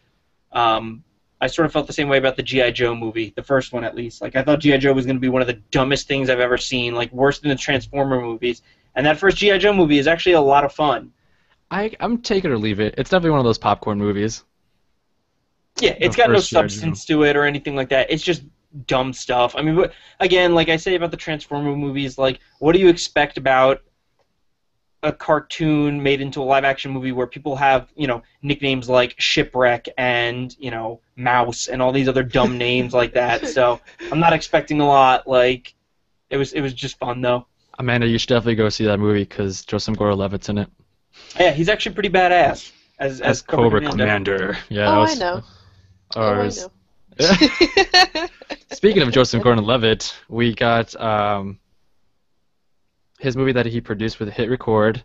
Um, 0.51 1.03
I 1.41 1.47
sort 1.47 1.67
of 1.67 1.71
felt 1.71 1.87
the 1.87 1.93
same 1.93 2.09
way 2.09 2.17
about 2.17 2.35
the 2.35 2.43
G.I. 2.43 2.71
Joe 2.71 2.95
movie, 2.95 3.31
the 3.35 3.43
first 3.43 3.71
one 3.71 3.83
at 3.85 3.95
least. 3.95 4.21
Like, 4.21 4.35
I 4.35 4.43
thought 4.43 4.59
G.I. 4.59 4.77
Joe 4.77 4.93
was 4.93 5.05
going 5.05 5.15
to 5.15 5.21
be 5.21 5.29
one 5.29 5.41
of 5.41 5.47
the 5.47 5.61
dumbest 5.71 6.07
things 6.07 6.29
I've 6.29 6.41
ever 6.41 6.57
seen, 6.57 6.95
like, 6.95 7.11
worse 7.13 7.39
than 7.39 7.49
the 7.49 7.55
Transformer 7.55 8.19
movies. 8.19 8.61
And 8.95 9.05
that 9.05 9.17
first 9.17 9.37
G.I. 9.37 9.59
Joe 9.59 9.71
movie 9.71 9.99
is 9.99 10.07
actually 10.07 10.33
a 10.33 10.41
lot 10.41 10.65
of 10.65 10.73
fun. 10.73 11.13
I 11.71 11.91
I'm 11.99 12.21
take 12.21 12.45
it 12.45 12.51
or 12.51 12.57
leave 12.57 12.79
it. 12.79 12.95
It's 12.97 13.09
definitely 13.09 13.31
one 13.31 13.39
of 13.39 13.45
those 13.45 13.57
popcorn 13.57 13.97
movies. 13.97 14.43
Yeah, 15.79 15.95
it's 15.99 16.15
The 16.15 16.23
got 16.23 16.31
no. 16.31 16.39
Substance 16.39 17.05
to 17.05 17.23
it 17.23 17.35
or 17.35 17.45
anything 17.45 17.75
like 17.75 17.89
that. 17.89 18.09
It's 18.09 18.23
just 18.23 18.43
dumb 18.87 19.13
stuff. 19.13 19.55
I 19.55 19.61
mean, 19.61 19.75
but 19.75 19.93
again, 20.19 20.53
like 20.53 20.69
I 20.69 20.77
say 20.77 20.95
about 20.95 21.11
the 21.11 21.17
Transformer 21.17 21.75
movies, 21.75 22.17
like 22.17 22.39
what 22.59 22.73
do 22.73 22.79
you 22.79 22.89
expect 22.89 23.37
about 23.37 23.81
a 25.01 25.13
cartoon 25.13 26.03
made 26.03 26.19
into 26.19 26.41
a 26.41 26.43
live 26.43 26.65
action 26.65 26.91
movie 26.91 27.13
where 27.13 27.27
people 27.27 27.55
have, 27.55 27.87
you 27.95 28.05
know, 28.05 28.21
nicknames 28.41 28.89
like 28.89 29.15
Shipwreck 29.17 29.87
and, 29.97 30.53
you 30.59 30.71
know, 30.71 30.99
Mouse 31.15 31.67
and 31.67 31.81
all 31.81 31.93
these 31.93 32.09
other 32.09 32.23
dumb 32.23 32.57
names 32.67 32.93
like 32.93 33.13
that. 33.13 33.47
So, 33.47 33.79
I'm 34.11 34.19
not 34.19 34.33
expecting 34.33 34.81
a 34.81 34.87
lot. 34.87 35.27
Like 35.27 35.73
it 36.29 36.37
was 36.37 36.53
it 36.53 36.61
was 36.61 36.73
just 36.73 36.97
fun 36.97 37.21
though. 37.21 37.45
Amanda, 37.77 38.07
you 38.07 38.17
should 38.17 38.29
definitely 38.29 38.55
go 38.55 38.67
see 38.67 38.85
that 38.85 38.97
movie 38.97 39.23
because 39.23 39.63
Joseph 39.63 39.97
Gordon-Levitt's 39.97 40.49
in 40.49 40.57
it 40.57 40.69
Yeah, 41.39 41.51
he's 41.51 41.69
actually 41.69 41.93
pretty 41.93 42.09
badass 42.09 42.71
as 42.99 43.21
as 43.21 43.41
Cobra 43.41 43.81
Commander. 43.81 44.57
Yeah. 44.69 44.97
oh, 44.99 45.05
that 45.05 45.11
I 45.11 45.19
know. 45.19 45.43
or 46.15 46.23
Oh, 46.23 46.41
I 46.41 46.49
know. 46.49 46.71
Speaking 48.71 49.01
of 49.03 49.11
Joseph 49.11 49.43
Gordon-Levitt, 49.43 50.15
we 50.29 50.55
got 50.55 50.95
um, 51.01 51.59
his 53.19 53.35
movie 53.35 53.51
that 53.51 53.65
he 53.65 53.81
produced 53.81 54.19
with 54.19 54.29
Hit 54.29 54.49
Record, 54.49 55.03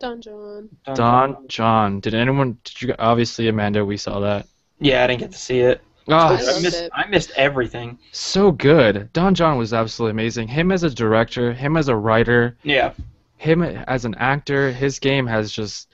Don 0.00 0.20
Jon. 0.22 0.68
Don 0.94 1.48
Jon. 1.48 2.00
Did 2.00 2.14
anyone? 2.14 2.58
Did 2.64 2.82
you? 2.82 2.94
Obviously, 2.98 3.48
Amanda, 3.48 3.84
we 3.84 3.96
saw 3.96 4.20
that. 4.20 4.46
Yeah, 4.80 5.02
I 5.02 5.08
didn't 5.08 5.20
get 5.20 5.32
to 5.32 5.38
see 5.38 5.60
it. 5.60 5.80
Oh, 6.06 6.14
I 6.14 6.34
I 6.36 6.60
missed 6.60 6.80
it. 6.82 6.90
I 6.94 7.06
missed 7.08 7.32
everything. 7.36 7.98
so 8.12 8.52
good. 8.52 9.12
Don 9.12 9.34
Jon 9.34 9.58
was 9.58 9.74
absolutely 9.74 10.12
amazing. 10.12 10.48
Him 10.48 10.70
as 10.72 10.82
a 10.84 10.90
director, 10.90 11.52
him 11.52 11.76
as 11.76 11.88
a 11.88 11.96
writer, 11.96 12.56
Yeah. 12.62 12.92
Him 13.38 13.62
as 13.62 14.04
an 14.04 14.14
actor, 14.16 14.70
his 14.72 14.98
game 14.98 15.26
has 15.26 15.50
just 15.50 15.88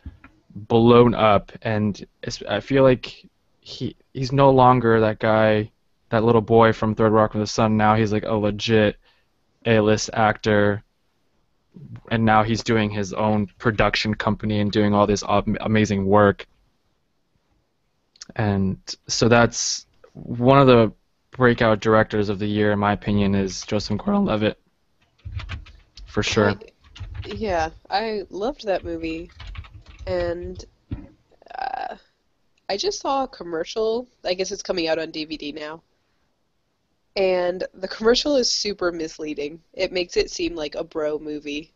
blown 0.54 1.14
up, 1.14 1.52
and 1.62 2.04
I 2.48 2.60
feel 2.60 2.82
like 2.82 3.26
he 3.60 3.96
he's 4.12 4.32
no 4.32 4.50
longer 4.50 5.00
that 5.00 5.18
guy, 5.18 5.70
that 6.08 6.24
little 6.24 6.40
boy 6.40 6.72
from 6.72 6.94
Third 6.94 7.12
Rock 7.12 7.32
from 7.32 7.40
the 7.40 7.46
Sun. 7.46 7.76
Now 7.76 7.94
he's 7.96 8.12
like 8.12 8.24
a 8.24 8.34
legit 8.34 8.96
A-list 9.66 10.10
actor, 10.12 10.82
and 12.10 12.24
now 12.24 12.42
he's 12.42 12.62
doing 12.62 12.90
his 12.90 13.12
own 13.12 13.48
production 13.58 14.14
company 14.14 14.60
and 14.60 14.72
doing 14.72 14.94
all 14.94 15.06
this 15.06 15.22
amazing 15.60 16.06
work. 16.06 16.46
And 18.36 18.78
so 19.06 19.28
that's 19.28 19.86
one 20.14 20.58
of 20.58 20.66
the 20.66 20.92
breakout 21.32 21.80
directors 21.80 22.28
of 22.28 22.38
the 22.38 22.46
year, 22.46 22.72
in 22.72 22.78
my 22.78 22.92
opinion, 22.92 23.34
is 23.34 23.62
Joseph 23.66 23.98
Gordon-Levitt. 23.98 24.58
For 26.06 26.22
sure. 26.22 26.54
Yeah, 27.24 27.70
I 27.90 28.24
loved 28.30 28.66
that 28.66 28.84
movie, 28.84 29.32
and 30.06 30.64
uh, 31.58 31.96
I 32.68 32.76
just 32.76 33.00
saw 33.00 33.24
a 33.24 33.28
commercial. 33.28 34.08
I 34.24 34.34
guess 34.34 34.52
it's 34.52 34.62
coming 34.62 34.88
out 34.88 34.98
on 34.98 35.10
DVD 35.10 35.52
now. 35.52 35.82
And 37.16 37.64
the 37.74 37.88
commercial 37.88 38.36
is 38.36 38.50
super 38.50 38.90
misleading. 38.92 39.62
It 39.72 39.92
makes 39.92 40.16
it 40.16 40.30
seem 40.30 40.54
like 40.56 40.74
a 40.74 40.84
bro 40.84 41.18
movie 41.18 41.72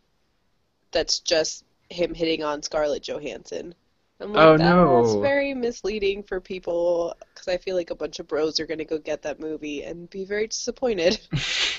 that's 0.92 1.20
just 1.20 1.64
him 1.90 2.14
hitting 2.14 2.42
on 2.44 2.62
Scarlett 2.62 3.02
Johansson. 3.02 3.74
I'm 4.20 4.32
like, 4.32 4.42
Oh, 4.42 4.56
that's 4.56 5.14
no. 5.14 5.20
very 5.20 5.54
misleading 5.54 6.22
for 6.24 6.40
people 6.40 7.14
because 7.34 7.48
I 7.48 7.58
feel 7.58 7.76
like 7.76 7.90
a 7.90 7.94
bunch 7.96 8.18
of 8.20 8.28
bros 8.28 8.60
are 8.60 8.66
going 8.66 8.78
to 8.78 8.84
go 8.84 8.98
get 8.98 9.22
that 9.22 9.40
movie 9.40 9.84
and 9.84 10.10
be 10.10 10.24
very 10.24 10.48
disappointed 10.48 11.20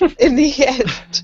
in 0.18 0.36
the 0.36 0.54
end. 0.66 1.22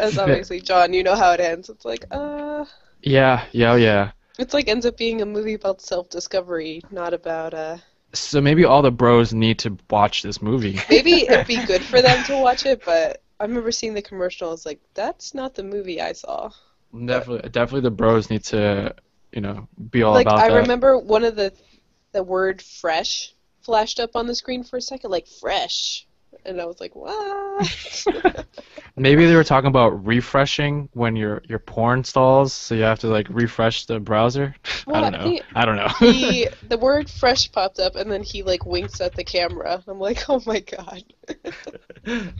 As 0.00 0.18
obviously, 0.18 0.60
John, 0.60 0.92
you 0.92 1.02
know 1.02 1.14
how 1.14 1.32
it 1.32 1.40
ends. 1.40 1.68
It's 1.68 1.84
like, 1.84 2.04
uh, 2.10 2.64
Yeah, 3.02 3.44
yeah, 3.52 3.76
yeah. 3.76 4.10
it's 4.38 4.54
like 4.54 4.68
ends 4.68 4.86
up 4.86 4.96
being 4.96 5.20
a 5.22 5.26
movie 5.26 5.54
about 5.54 5.80
self-discovery, 5.82 6.82
not 6.90 7.14
about 7.14 7.54
uh. 7.54 7.78
So 8.12 8.40
maybe 8.40 8.64
all 8.64 8.82
the 8.82 8.90
bros 8.90 9.32
need 9.32 9.58
to 9.60 9.76
watch 9.88 10.22
this 10.22 10.42
movie. 10.42 10.80
Maybe 10.90 11.22
it'd 11.28 11.46
be 11.46 11.64
good 11.64 11.84
for 11.84 12.02
them 12.02 12.24
to 12.24 12.36
watch 12.42 12.66
it, 12.66 12.84
but 12.84 13.22
I 13.38 13.44
remember 13.44 13.70
seeing 13.70 13.94
the 13.94 14.02
commercial. 14.02 14.48
I 14.48 14.50
was 14.50 14.66
like, 14.66 14.80
that's 14.94 15.32
not 15.32 15.54
the 15.54 15.62
movie 15.62 16.00
I 16.00 16.12
saw. 16.12 16.50
Definitely, 16.92 17.48
definitely 17.50 17.82
the 17.82 17.90
bros 17.92 18.28
need 18.28 18.42
to, 18.46 18.94
you 19.32 19.40
know, 19.40 19.68
be 19.90 20.02
all 20.02 20.14
like 20.14 20.26
about 20.26 20.40
I 20.40 20.48
that. 20.48 20.54
remember 20.62 20.98
one 20.98 21.22
of 21.24 21.36
the 21.36 21.52
the 22.12 22.22
word 22.24 22.60
fresh 22.62 23.32
flashed 23.62 24.00
up 24.00 24.16
on 24.16 24.26
the 24.26 24.34
screen 24.34 24.64
for 24.64 24.78
a 24.78 24.82
second, 24.82 25.10
like 25.10 25.28
fresh, 25.28 26.06
and 26.44 26.60
I 26.60 26.64
was 26.64 26.80
like, 26.80 26.94
what? 26.94 27.66
Maybe 28.96 29.26
they 29.26 29.34
were 29.34 29.44
talking 29.44 29.68
about 29.68 30.06
refreshing 30.06 30.88
when 30.92 31.16
your 31.16 31.42
your 31.48 31.58
porn 31.58 32.04
stalls, 32.04 32.52
so 32.52 32.74
you 32.74 32.82
have 32.82 32.98
to 33.00 33.08
like 33.08 33.26
refresh 33.30 33.86
the 33.86 34.00
browser. 34.00 34.54
I 34.86 35.00
don't 35.00 35.12
know. 35.12 35.30
he- 35.30 35.42
I 35.54 35.64
don't 35.64 35.76
know. 35.76 35.88
the 36.00 36.50
the 36.68 36.78
word 36.78 37.08
fresh 37.08 37.50
popped 37.52 37.78
up, 37.78 37.96
and 37.96 38.10
then 38.10 38.22
he 38.22 38.42
like 38.42 38.66
winks 38.66 39.00
at 39.00 39.14
the 39.14 39.24
camera. 39.24 39.82
I'm 39.86 39.98
like, 39.98 40.28
oh 40.28 40.42
my 40.46 40.60
god. 40.60 41.04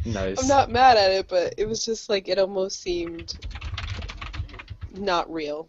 nice. 0.04 0.40
I'm 0.40 0.48
not 0.48 0.70
mad 0.70 0.96
at 0.96 1.10
it, 1.12 1.28
but 1.28 1.54
it 1.58 1.66
was 1.66 1.84
just 1.84 2.08
like 2.08 2.28
it 2.28 2.38
almost 2.38 2.80
seemed 2.80 3.34
not 4.94 5.32
real. 5.32 5.68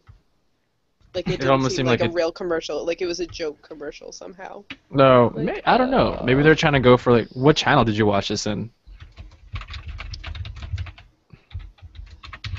Like 1.13 1.27
it, 1.27 1.33
It 1.33 1.37
didn't 1.41 1.51
almost 1.51 1.71
seem 1.71 1.77
seemed 1.77 1.89
like, 1.89 1.99
like 1.99 2.09
a 2.09 2.11
it- 2.11 2.15
real 2.15 2.31
commercial. 2.31 2.85
Like 2.85 3.01
it 3.01 3.05
was 3.05 3.19
a 3.19 3.27
joke 3.27 3.61
commercial 3.61 4.11
somehow. 4.13 4.63
No, 4.89 5.31
Like, 5.35 5.45
may, 5.45 5.61
I 5.65 5.77
don't 5.77 5.91
know. 5.91 6.21
Maybe 6.23 6.39
uh, 6.39 6.43
they're 6.43 6.55
trying 6.55 6.73
to 6.73 6.79
go 6.79 6.95
for 6.97 7.11
like 7.11 7.27
what 7.33 7.55
channel 7.57 7.83
did 7.83 7.97
you 7.97 8.05
watch 8.05 8.29
this 8.29 8.47
in? 8.47 8.69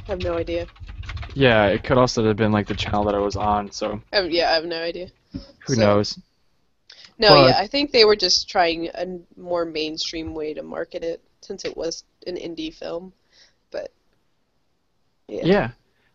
I 0.06 0.10
have 0.12 0.22
no 0.22 0.36
idea. 0.36 0.66
Yeah, 1.34 1.66
it 1.66 1.82
could 1.84 1.96
also 1.96 2.24
have 2.26 2.36
been 2.36 2.52
like 2.52 2.66
the 2.66 2.74
channel 2.74 3.04
that 3.04 3.14
I 3.14 3.18
was 3.18 3.36
on. 3.36 3.70
So 3.70 4.00
Um, 4.12 4.28
yeah, 4.30 4.50
I 4.50 4.54
have 4.54 4.64
no 4.66 4.82
idea. 4.82 5.08
who 5.66 5.74
So- 5.74 5.80
knows? 5.80 6.18
No, 7.18 7.28
But- 7.28 7.48
yeah, 7.50 7.58
I 7.58 7.66
think 7.66 7.92
they 7.92 8.04
were 8.04 8.16
just 8.16 8.48
trying 8.50 8.88
a 8.88 9.06
more 9.36 9.64
mainstream 9.64 10.34
way 10.34 10.54
to 10.54 10.62
market 10.62 11.04
it 11.04 11.22
since 11.40 11.64
it 11.64 11.76
was 11.76 12.04
an 12.26 12.36
indie 12.36 12.74
film. 12.74 13.12
But 13.70 13.92
yeah, 15.28 15.42
Yeah. 15.44 15.70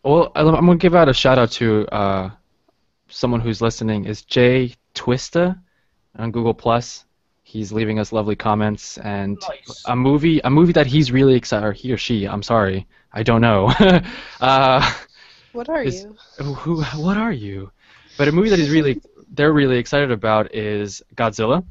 Well, 0.08 0.32
I- 0.34 0.40
I'm 0.40 0.64
gonna 0.66 0.76
give 0.76 0.94
out 0.94 1.10
a 1.10 1.12
shout 1.12 1.38
out 1.38 1.50
to 1.52 1.86
uh, 1.88 2.30
someone 3.08 3.40
who's 3.40 3.60
listening. 3.60 4.06
Is 4.06 4.22
Jay 4.22 4.72
Twista 4.94 5.60
on 6.16 6.30
Google 6.30 6.54
Plus? 6.54 7.04
He's 7.42 7.72
leaving 7.72 7.98
us 7.98 8.10
lovely 8.10 8.34
comments 8.36 8.96
and 8.96 9.36
Nice. 9.46 9.82
a 9.86 9.94
movie, 9.94 10.40
a 10.44 10.48
movie 10.50 10.72
that 10.72 10.86
he's 10.86 11.12
really 11.12 11.34
excited. 11.34 11.66
Or 11.66 11.72
he 11.72 11.92
or 11.92 11.98
she, 11.98 12.26
I'm 12.26 12.42
sorry, 12.42 12.86
I 13.12 13.22
don't 13.22 13.42
know. 13.42 13.66
uh, 14.40 14.94
what 15.52 15.68
are 15.68 15.82
is- 15.82 16.04
you? 16.04 16.16
who, 16.38 16.54
who, 16.54 16.82
what 17.04 17.18
are 17.18 17.32
you? 17.32 17.70
But 18.16 18.28
a 18.28 18.32
movie 18.32 18.48
that 18.48 18.58
he's 18.58 18.70
really, 18.70 19.02
they're 19.32 19.52
really 19.52 19.76
excited 19.76 20.10
about 20.10 20.54
is 20.54 21.02
Godzilla, 21.16 21.64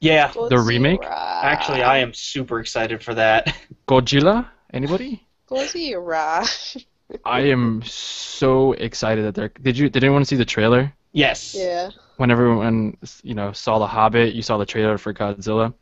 Yeah. 0.00 0.32
the 0.48 0.58
remake? 0.58 1.00
Actually, 1.04 1.82
I 1.82 1.98
am 1.98 2.14
super 2.14 2.58
excited 2.60 3.02
for 3.04 3.12
that. 3.14 3.54
Godzilla. 3.86 4.48
Anybody? 4.72 5.26
Godzilla. 5.48 6.84
I 7.24 7.40
am 7.40 7.82
so 7.84 8.72
excited 8.72 9.24
that 9.24 9.34
they're. 9.34 9.48
Did 9.48 9.78
you? 9.78 9.88
Did 9.88 10.04
anyone 10.04 10.24
see 10.24 10.36
the 10.36 10.44
trailer? 10.44 10.92
Yes. 11.12 11.54
Yeah. 11.54 11.90
when 12.16 12.30
everyone 12.30 12.96
you 13.22 13.34
know 13.34 13.52
saw 13.52 13.78
The 13.78 13.86
Hobbit, 13.86 14.34
you 14.34 14.42
saw 14.42 14.58
the 14.58 14.66
trailer 14.66 14.98
for 14.98 15.14
Godzilla. 15.14 15.72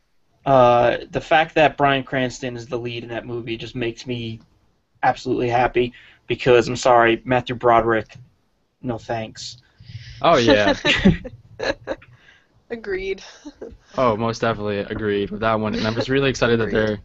Uh, 0.45 0.97
the 1.09 1.21
fact 1.21 1.55
that 1.55 1.75
Bryan 1.75 2.03
Cranston 2.03 2.55
is 2.55 2.67
the 2.67 2.77
lead 2.77 3.03
in 3.03 3.09
that 3.09 3.25
movie 3.25 3.57
just 3.57 3.75
makes 3.75 4.05
me 4.05 4.39
absolutely 5.01 5.49
happy 5.49 5.93
because 6.27 6.67
I'm 6.67 6.75
sorry, 6.75 7.21
Matthew 7.25 7.55
Broderick, 7.55 8.15
no 8.81 8.97
thanks. 8.97 9.57
Oh 10.21 10.37
yeah. 10.37 10.75
Agreed. 12.69 13.23
oh, 13.97 14.17
most 14.17 14.41
definitely 14.41 14.79
agreed 14.79 15.29
with 15.29 15.41
that 15.41 15.59
one. 15.59 15.75
And 15.75 15.85
I'm 15.85 15.93
just 15.93 16.09
really 16.09 16.29
excited 16.29 16.59
that 16.59 16.71
they're 16.71 16.99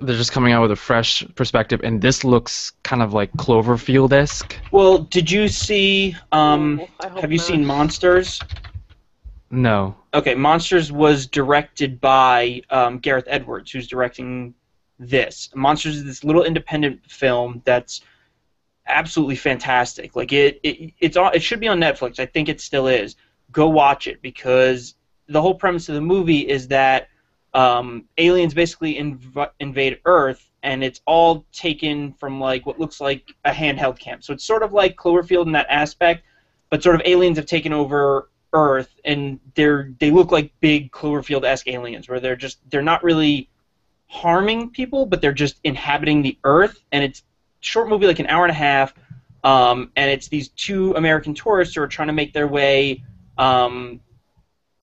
they're 0.00 0.16
just 0.16 0.32
coming 0.32 0.52
out 0.52 0.62
with 0.62 0.72
a 0.72 0.76
fresh 0.76 1.24
perspective. 1.34 1.80
And 1.82 2.00
this 2.00 2.24
looks 2.24 2.72
kind 2.82 3.02
of 3.02 3.12
like 3.12 3.32
Cloverfield 3.32 4.12
esque. 4.12 4.56
Well, 4.70 4.98
did 4.98 5.30
you 5.30 5.48
see? 5.48 6.16
Um, 6.32 6.80
Ooh, 6.80 6.86
I 7.00 7.08
hope 7.08 7.20
have 7.22 7.32
you 7.32 7.38
not. 7.38 7.46
seen 7.46 7.64
Monsters? 7.64 8.40
No. 9.50 9.96
Okay, 10.12 10.34
Monsters 10.34 10.92
was 10.92 11.26
directed 11.26 12.00
by 12.00 12.62
um, 12.70 12.98
Gareth 12.98 13.26
Edwards, 13.28 13.70
who's 13.70 13.86
directing 13.86 14.54
this. 14.98 15.50
Monsters 15.54 15.96
is 15.96 16.04
this 16.04 16.24
little 16.24 16.42
independent 16.42 17.00
film 17.10 17.62
that's 17.64 18.00
absolutely 18.86 19.36
fantastic. 19.36 20.16
Like 20.16 20.32
it, 20.32 20.60
it 20.62 20.92
it's 21.00 21.16
on, 21.16 21.34
it 21.34 21.42
should 21.42 21.60
be 21.60 21.68
on 21.68 21.80
Netflix. 21.80 22.18
I 22.18 22.26
think 22.26 22.48
it 22.48 22.60
still 22.60 22.86
is. 22.86 23.16
Go 23.52 23.68
watch 23.68 24.06
it 24.06 24.20
because 24.22 24.94
the 25.28 25.40
whole 25.40 25.54
premise 25.54 25.88
of 25.88 25.94
the 25.94 26.00
movie 26.00 26.48
is 26.48 26.68
that 26.68 27.08
um, 27.56 28.04
aliens 28.18 28.52
basically 28.52 28.94
inv- 28.96 29.50
invade 29.60 29.98
Earth, 30.04 30.50
and 30.62 30.84
it's 30.84 31.00
all 31.06 31.46
taken 31.52 32.12
from 32.12 32.38
like 32.38 32.66
what 32.66 32.78
looks 32.78 33.00
like 33.00 33.32
a 33.46 33.50
handheld 33.50 33.98
cam. 33.98 34.20
So 34.20 34.34
it's 34.34 34.44
sort 34.44 34.62
of 34.62 34.74
like 34.74 34.94
Cloverfield 34.94 35.46
in 35.46 35.52
that 35.52 35.66
aspect, 35.70 36.22
but 36.68 36.82
sort 36.82 36.94
of 36.94 37.02
aliens 37.06 37.38
have 37.38 37.46
taken 37.46 37.72
over 37.72 38.28
Earth, 38.52 38.94
and 39.06 39.40
they're 39.54 39.90
they 39.98 40.10
look 40.10 40.30
like 40.30 40.52
big 40.60 40.92
Cloverfield-esque 40.92 41.66
aliens, 41.66 42.08
where 42.10 42.20
they're 42.20 42.36
just 42.36 42.58
they're 42.70 42.82
not 42.82 43.02
really 43.02 43.48
harming 44.08 44.70
people, 44.70 45.06
but 45.06 45.22
they're 45.22 45.32
just 45.32 45.58
inhabiting 45.64 46.20
the 46.20 46.38
Earth, 46.44 46.84
and 46.92 47.02
it's 47.02 47.22
short 47.60 47.88
movie, 47.88 48.06
like 48.06 48.18
an 48.18 48.26
hour 48.26 48.44
and 48.44 48.50
a 48.50 48.54
half. 48.54 48.92
Um, 49.44 49.92
and 49.96 50.10
it's 50.10 50.28
these 50.28 50.48
two 50.48 50.92
American 50.94 51.32
tourists 51.32 51.74
who 51.74 51.80
are 51.80 51.88
trying 51.88 52.08
to 52.08 52.12
make 52.12 52.34
their 52.34 52.48
way 52.48 53.02
um, 53.38 54.00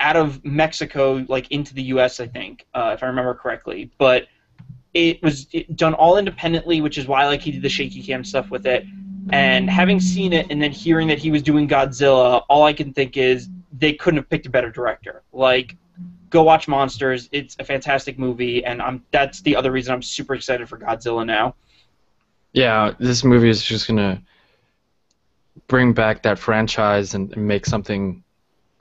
out 0.04 0.18
of 0.18 0.44
Mexico, 0.44 1.26
like 1.30 1.50
into 1.50 1.74
the 1.74 1.82
U.S. 1.84 2.20
I 2.20 2.28
think, 2.28 2.66
uh, 2.76 2.92
if 2.94 3.02
I 3.02 3.08
remember 3.08 3.34
correctly. 3.34 3.90
But 3.98 4.28
it 4.94 5.24
was 5.24 5.46
done 5.76 5.94
all 5.96 6.18
independently, 6.18 6.82
which 6.82 6.98
is 6.98 7.08
why 7.08 7.26
like 7.26 7.42
he 7.42 7.52
did 7.52 7.64
the 7.64 7.70
shaky 7.70 8.04
cam 8.04 8.24
stuff 8.24 8.52
with 8.52 8.68
it. 8.68 8.86
And 9.32 9.70
having 9.70 10.02
seen 10.02 10.34
it 10.34 10.48
and 10.50 10.62
then 10.62 10.72
hearing 10.72 11.08
that 11.08 11.18
he 11.18 11.32
was 11.32 11.42
doing 11.42 11.68
Godzilla, 11.68 12.44
all 12.50 12.66
I 12.66 12.74
can 12.74 12.94
think 12.94 13.16
is 13.16 13.50
they 13.72 13.94
couldn't 13.94 14.18
have 14.18 14.30
picked 14.30 14.46
a 14.46 14.50
better 14.50 14.70
director. 14.70 15.24
Like, 15.32 15.78
go 16.30 16.44
watch 16.44 16.68
Monsters. 16.68 17.30
It's 17.32 17.56
a 17.60 17.64
fantastic 17.64 18.20
movie, 18.20 18.66
and 18.66 18.82
I'm 18.82 19.04
that's 19.12 19.42
the 19.42 19.56
other 19.56 19.72
reason 19.72 19.94
I'm 19.94 20.02
super 20.02 20.36
excited 20.36 20.68
for 20.68 20.78
Godzilla 20.78 21.26
now. 21.26 21.56
Yeah, 22.52 22.92
this 23.00 23.24
movie 23.24 23.50
is 23.50 23.64
just 23.64 23.88
gonna 23.88 24.22
bring 25.68 25.94
back 25.94 26.24
that 26.24 26.38
franchise 26.38 27.14
and, 27.14 27.32
and 27.34 27.48
make 27.48 27.66
something 27.66 28.23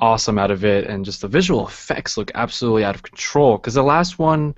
awesome 0.02 0.36
out 0.36 0.50
of 0.50 0.64
it, 0.64 0.86
and 0.86 1.04
just 1.04 1.20
the 1.22 1.28
visual 1.28 1.66
effects 1.66 2.16
look 2.18 2.30
absolutely 2.34 2.84
out 2.84 2.94
of 2.96 3.02
control. 3.02 3.56
Because 3.56 3.74
the 3.74 3.82
last 3.84 4.18
one 4.18 4.54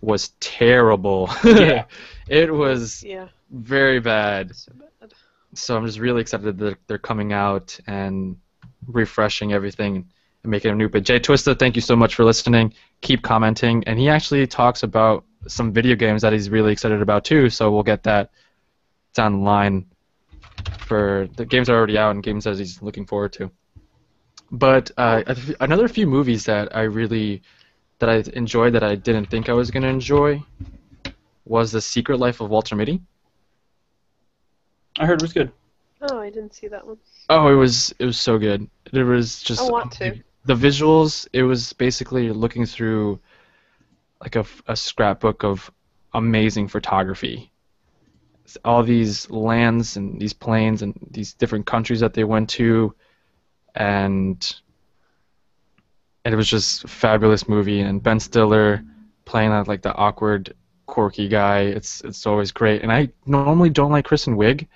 was 0.00 0.30
terrible. 0.40 1.30
Yeah. 1.44 1.84
it 2.28 2.52
was 2.52 3.04
Yeah. 3.04 3.28
very 3.50 4.00
bad. 4.00 4.56
So 4.56 4.72
bad. 4.72 5.12
So 5.54 5.76
I'm 5.76 5.84
just 5.86 5.98
really 5.98 6.22
excited 6.22 6.56
that 6.58 6.78
they're 6.86 6.98
coming 6.98 7.32
out 7.32 7.78
and 7.86 8.36
refreshing 8.86 9.52
everything 9.52 10.08
and 10.42 10.50
making 10.50 10.70
it 10.72 10.76
new. 10.76 10.88
But 10.88 11.02
Jay 11.04 11.20
Twista, 11.20 11.56
thank 11.58 11.76
you 11.76 11.82
so 11.82 11.94
much 11.94 12.14
for 12.14 12.24
listening. 12.24 12.72
Keep 13.02 13.22
commenting, 13.22 13.84
and 13.86 13.98
he 13.98 14.08
actually 14.08 14.46
talks 14.46 14.82
about 14.82 15.24
some 15.46 15.72
video 15.72 15.94
games 15.94 16.22
that 16.22 16.32
he's 16.32 16.48
really 16.48 16.72
excited 16.72 17.02
about 17.02 17.24
too. 17.24 17.50
So 17.50 17.70
we'll 17.70 17.82
get 17.82 18.02
that 18.04 18.30
down 19.12 19.32
the 19.32 19.38
line 19.44 19.86
for 20.78 21.28
the 21.36 21.44
games 21.44 21.68
are 21.68 21.76
already 21.76 21.98
out 21.98 22.12
and 22.14 22.22
games 22.22 22.44
that 22.44 22.56
he's 22.56 22.80
looking 22.80 23.04
forward 23.06 23.32
to. 23.34 23.50
But 24.50 24.90
uh, 24.96 25.22
a 25.26 25.30
f- 25.30 25.52
another 25.60 25.88
few 25.88 26.06
movies 26.06 26.44
that 26.46 26.74
I 26.76 26.82
really 26.82 27.42
that 28.00 28.08
I 28.08 28.24
enjoyed 28.32 28.72
that 28.74 28.82
I 28.82 28.94
didn't 28.94 29.26
think 29.26 29.48
I 29.48 29.52
was 29.52 29.70
gonna 29.70 29.88
enjoy 29.88 30.42
was 31.44 31.72
The 31.72 31.80
Secret 31.80 32.18
Life 32.18 32.40
of 32.40 32.50
Walter 32.50 32.74
Mitty. 32.74 33.00
I 34.98 35.06
heard 35.06 35.20
it 35.20 35.22
was 35.22 35.32
good. 35.32 35.52
Oh, 36.02 36.18
I 36.18 36.30
didn't 36.30 36.54
see 36.54 36.68
that 36.68 36.86
one. 36.86 36.96
Oh, 37.28 37.52
it 37.52 37.54
was 37.54 37.94
it 37.98 38.04
was 38.04 38.18
so 38.18 38.38
good. 38.38 38.68
It 38.92 39.02
was 39.02 39.42
just 39.42 39.60
I 39.60 39.70
want 39.70 39.92
to. 39.92 40.18
the 40.46 40.54
visuals. 40.54 41.28
It 41.32 41.42
was 41.42 41.72
basically 41.74 42.30
looking 42.30 42.66
through 42.66 43.20
like 44.20 44.36
a, 44.36 44.44
a 44.66 44.76
scrapbook 44.76 45.44
of 45.44 45.70
amazing 46.14 46.68
photography. 46.68 47.52
All 48.64 48.82
these 48.82 49.30
lands 49.30 49.96
and 49.96 50.20
these 50.20 50.32
planes 50.32 50.82
and 50.82 50.94
these 51.10 51.34
different 51.34 51.66
countries 51.66 52.00
that 52.00 52.14
they 52.14 52.24
went 52.24 52.48
to, 52.50 52.94
and 53.74 54.56
it 56.24 56.34
was 56.34 56.48
just 56.48 56.84
a 56.84 56.88
fabulous 56.88 57.48
movie. 57.48 57.80
And 57.80 58.02
Ben 58.02 58.20
Stiller 58.20 58.82
playing 59.24 59.50
that 59.50 59.68
like 59.68 59.82
the 59.82 59.94
awkward, 59.94 60.54
quirky 60.86 61.28
guy. 61.28 61.60
It's 61.60 62.00
it's 62.02 62.26
always 62.26 62.52
great. 62.52 62.82
And 62.82 62.92
I 62.92 63.10
normally 63.26 63.70
don't 63.70 63.92
like 63.92 64.04
Kristen 64.04 64.36
Wiig 64.36 64.66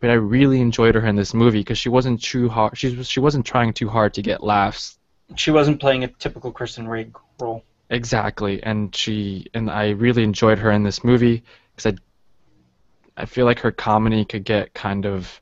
but 0.00 0.08
I 0.10 0.14
really 0.14 0.60
enjoyed 0.60 0.94
her 0.94 1.06
in 1.06 1.14
this 1.14 1.34
movie 1.34 1.60
because 1.60 1.78
she 1.78 1.90
wasn't 1.90 2.22
too 2.22 2.48
hard. 2.48 2.76
She 2.76 2.96
was 2.96 3.08
she 3.08 3.20
wasn't 3.20 3.46
trying 3.46 3.72
too 3.72 3.88
hard 3.88 4.14
to 4.14 4.22
get 4.22 4.42
laughs. 4.42 4.98
She 5.36 5.50
wasn't 5.50 5.78
playing 5.78 6.02
a 6.04 6.08
typical 6.08 6.50
Kristen 6.50 6.86
Wiig 6.86 7.14
role. 7.38 7.62
Exactly, 7.90 8.62
and 8.62 8.94
she 8.96 9.46
and 9.54 9.70
I 9.70 9.90
really 9.90 10.24
enjoyed 10.24 10.58
her 10.58 10.70
in 10.70 10.82
this 10.82 11.04
movie 11.04 11.44
because 11.76 11.94
I 11.94 13.22
I 13.22 13.26
feel 13.26 13.44
like 13.44 13.60
her 13.60 13.70
comedy 13.70 14.24
could 14.24 14.44
get 14.44 14.72
kind 14.74 15.04
of 15.04 15.40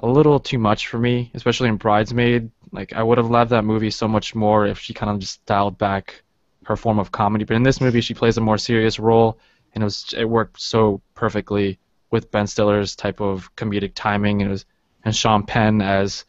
a 0.00 0.06
little 0.08 0.40
too 0.40 0.58
much 0.58 0.88
for 0.88 0.98
me, 0.98 1.30
especially 1.34 1.68
in 1.68 1.76
Bridesmaid. 1.76 2.50
Like 2.72 2.92
I 2.92 3.02
would 3.02 3.18
have 3.18 3.30
loved 3.30 3.50
that 3.50 3.64
movie 3.64 3.90
so 3.90 4.08
much 4.08 4.34
more 4.34 4.66
if 4.66 4.78
she 4.78 4.94
kind 4.94 5.10
of 5.10 5.18
just 5.18 5.44
dialed 5.46 5.78
back 5.78 6.22
her 6.64 6.76
form 6.76 6.98
of 6.98 7.12
comedy. 7.12 7.44
But 7.44 7.56
in 7.56 7.62
this 7.62 7.80
movie, 7.80 8.00
she 8.00 8.14
plays 8.14 8.36
a 8.36 8.40
more 8.40 8.58
serious 8.58 8.98
role, 8.98 9.38
and 9.74 9.82
it 9.82 9.84
was 9.84 10.14
it 10.16 10.24
worked 10.24 10.60
so 10.60 11.00
perfectly 11.14 11.78
with 12.10 12.30
Ben 12.30 12.46
Stiller's 12.46 12.96
type 12.96 13.20
of 13.20 13.54
comedic 13.56 13.92
timing. 13.94 14.40
And 14.42 14.50
it 14.50 14.52
was 14.52 14.64
and 15.04 15.14
Sean 15.14 15.44
Penn 15.44 15.80
as 15.82 16.24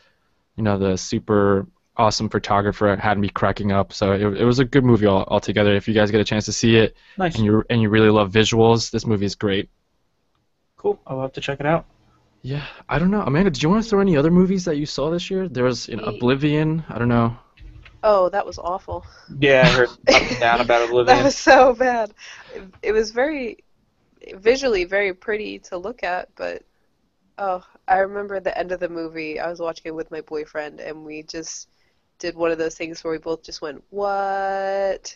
you 0.55 0.63
know 0.63 0.78
the 0.78 0.97
super 0.97 1.67
awesome 1.97 2.30
photographer 2.30 2.95
had 2.95 3.19
me 3.19 3.30
cracking 3.30 3.72
up. 3.72 3.93
So 3.93 4.13
it, 4.13 4.22
it 4.41 4.45
was 4.45 4.59
a 4.59 4.65
good 4.65 4.84
movie 4.84 5.05
all, 5.05 5.24
altogether. 5.28 5.76
If 5.76 5.88
you 5.88 5.93
guys 5.93 6.09
get 6.09 6.22
a 6.22 6.26
chance 6.26 6.45
to 6.45 6.53
see 6.53 6.78
it 6.78 6.95
Nice. 7.17 7.36
and 7.36 7.45
you 7.45 7.63
and 7.69 7.82
you 7.82 7.89
really 7.89 8.09
love 8.09 8.32
visuals, 8.32 8.91
this 8.91 9.05
movie 9.05 9.26
is 9.26 9.36
great. 9.36 9.69
Cool. 10.78 10.99
I'll 11.05 11.22
have 11.22 11.34
to 11.34 11.41
check 11.41 11.59
it 11.59 11.65
out. 11.65 11.86
Yeah, 12.44 12.66
I 12.89 12.98
don't 12.98 13.12
know, 13.12 13.22
Amanda. 13.22 13.52
Did 13.52 13.62
you 13.62 13.70
want 13.70 13.84
to 13.84 13.89
throw 13.89 14.00
any 14.00 14.18
other 14.18 14.32
movies 14.32 14.66
that 14.66 14.78
you 14.78 14.86
saw 14.86 15.12
this 15.12 15.30
year? 15.30 15.48
There 15.48 15.64
was 15.64 15.88
you 15.88 15.98
know, 15.98 16.04
Oblivion. 16.04 16.84
I 16.89 16.98
don't 16.98 17.10
know. 17.10 17.38
Oh, 18.04 18.30
that 18.30 18.46
was 18.46 18.58
awful. 18.58 19.06
Yeah, 19.39 19.62
I 19.64 19.70
heard 19.70 19.89
up 19.89 20.00
and 20.08 20.39
down 20.39 20.62
about 20.62 20.82
Oblivion. 20.89 21.18
That 21.18 21.24
was 21.24 21.38
so 21.38 21.74
bad. 21.74 22.14
It, 22.56 22.64
it 22.82 22.92
was 22.94 23.12
very 23.12 23.64
visually 24.36 24.86
very 24.86 25.14
pretty 25.14 25.60
to 25.60 25.78
look 25.78 26.04
at, 26.04 26.30
but 26.36 26.64
oh, 27.38 27.64
I 27.88 28.00
remember 28.00 28.39
the 28.39 28.58
end 28.58 28.72
of 28.72 28.80
the 28.80 28.89
movie. 28.89 29.39
I 29.39 29.50
was 29.50 29.60
watching 29.60 29.84
it 29.86 29.96
with 29.96 30.10
my 30.12 30.22
boyfriend, 30.22 30.80
and 30.80 31.06
we 31.06 31.24
just 31.24 31.70
did 32.18 32.36
one 32.36 32.52
of 32.52 32.58
those 32.58 32.76
things 32.76 33.04
where 33.04 33.12
we 33.12 33.20
both 33.20 33.44
just 33.44 33.62
went, 33.62 33.84
"What?" 33.89 35.16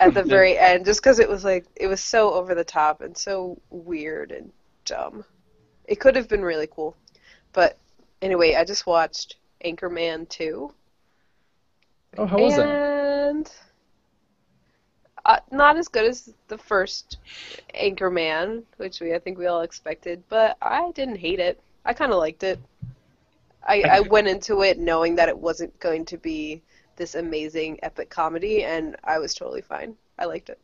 at 0.00 0.14
the 0.14 0.22
very 0.24 0.56
end, 0.56 0.84
just 0.84 1.00
because 1.00 1.18
it 1.18 1.28
was 1.28 1.44
like 1.44 1.66
it 1.74 1.88
was 1.88 2.02
so 2.02 2.34
over 2.34 2.54
the 2.54 2.64
top 2.64 3.00
and 3.00 3.16
so 3.16 3.60
weird 3.70 4.30
and 4.30 4.52
dumb. 4.84 5.24
It 5.86 6.00
could 6.00 6.16
have 6.16 6.28
been 6.28 6.42
really 6.42 6.66
cool, 6.66 6.96
but 7.52 7.78
anyway, 8.20 8.54
I 8.54 8.64
just 8.64 8.86
watched 8.86 9.36
Anchorman 9.64 10.28
2. 10.28 10.72
Oh, 12.18 12.26
how 12.26 12.38
was 12.38 12.56
that? 12.56 12.96
and 13.28 13.50
uh, 15.24 15.38
not 15.50 15.76
as 15.76 15.88
good 15.88 16.04
as 16.04 16.32
the 16.48 16.58
first 16.58 17.18
Anchorman, 17.74 18.62
which 18.76 19.00
we 19.00 19.14
I 19.14 19.18
think 19.18 19.38
we 19.38 19.46
all 19.46 19.62
expected, 19.62 20.22
but 20.28 20.56
I 20.62 20.92
didn't 20.92 21.16
hate 21.16 21.40
it. 21.40 21.60
I 21.84 21.92
kind 21.92 22.12
of 22.12 22.18
liked 22.18 22.42
it. 22.42 22.58
I, 23.68 23.82
I 23.82 24.00
went 24.00 24.28
into 24.28 24.62
it 24.62 24.78
knowing 24.78 25.16
that 25.16 25.28
it 25.28 25.36
wasn't 25.36 25.78
going 25.80 26.04
to 26.06 26.16
be 26.16 26.62
this 26.94 27.16
amazing 27.16 27.78
epic 27.82 28.08
comedy, 28.10 28.62
and 28.62 28.96
I 29.02 29.18
was 29.18 29.34
totally 29.34 29.60
fine. 29.60 29.96
I 30.18 30.26
liked 30.26 30.48
it. 30.48 30.58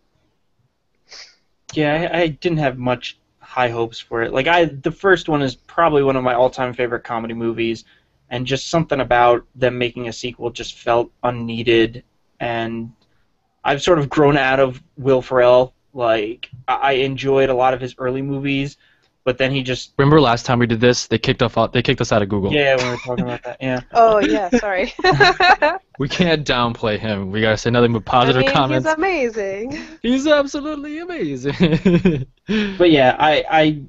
Yeah, 1.74 2.10
I, 2.12 2.20
I 2.20 2.26
didn't 2.28 2.58
have 2.58 2.78
much 2.78 3.18
high 3.42 3.68
hopes 3.68 3.98
for 3.98 4.22
it. 4.22 4.32
Like 4.32 4.46
I, 4.46 4.66
the 4.66 4.90
first 4.90 5.28
one 5.28 5.42
is 5.42 5.54
probably 5.54 6.02
one 6.02 6.16
of 6.16 6.24
my 6.24 6.34
all-time 6.34 6.72
favorite 6.72 7.04
comedy 7.04 7.34
movies, 7.34 7.84
and 8.30 8.46
just 8.46 8.70
something 8.70 9.00
about 9.00 9.44
them 9.54 9.76
making 9.76 10.08
a 10.08 10.12
sequel 10.12 10.50
just 10.50 10.78
felt 10.78 11.10
unneeded. 11.22 12.04
And 12.40 12.92
I've 13.62 13.82
sort 13.82 13.98
of 13.98 14.08
grown 14.08 14.38
out 14.38 14.60
of 14.60 14.82
Will 14.96 15.20
Ferrell. 15.20 15.74
Like 15.92 16.48
I 16.66 16.74
I 16.74 16.92
enjoyed 16.92 17.50
a 17.50 17.54
lot 17.54 17.74
of 17.74 17.80
his 17.80 17.94
early 17.98 18.22
movies, 18.22 18.78
but 19.24 19.38
then 19.38 19.52
he 19.52 19.62
just 19.62 19.92
Remember 19.98 20.20
last 20.20 20.46
time 20.46 20.58
we 20.58 20.66
did 20.66 20.80
this? 20.80 21.06
They 21.06 21.18
kicked 21.18 21.42
off. 21.42 21.72
They 21.72 21.82
kicked 21.82 22.00
us 22.00 22.12
out 22.12 22.22
of 22.22 22.28
Google. 22.28 22.52
yeah, 22.52 22.76
we 22.76 22.90
were 22.90 22.96
talking 22.96 23.24
about 23.24 23.42
that, 23.44 23.56
yeah. 23.60 23.80
Oh 23.92 24.18
yeah, 24.18 24.48
sorry. 24.50 24.92
We 25.98 26.08
can't 26.08 26.44
downplay 26.44 26.98
him. 26.98 27.30
We 27.30 27.40
gotta 27.40 27.56
say 27.56 27.70
nothing 27.70 27.92
but 27.92 28.04
positive 28.04 28.42
I 28.42 28.46
mean, 28.46 28.54
comments. 28.54 28.88
He's 28.88 28.94
amazing. 28.94 29.78
He's 30.02 30.26
absolutely 30.26 30.98
amazing. 30.98 32.26
But 32.78 32.90
yeah, 32.90 33.14
I, 33.18 33.44
I 33.48 33.82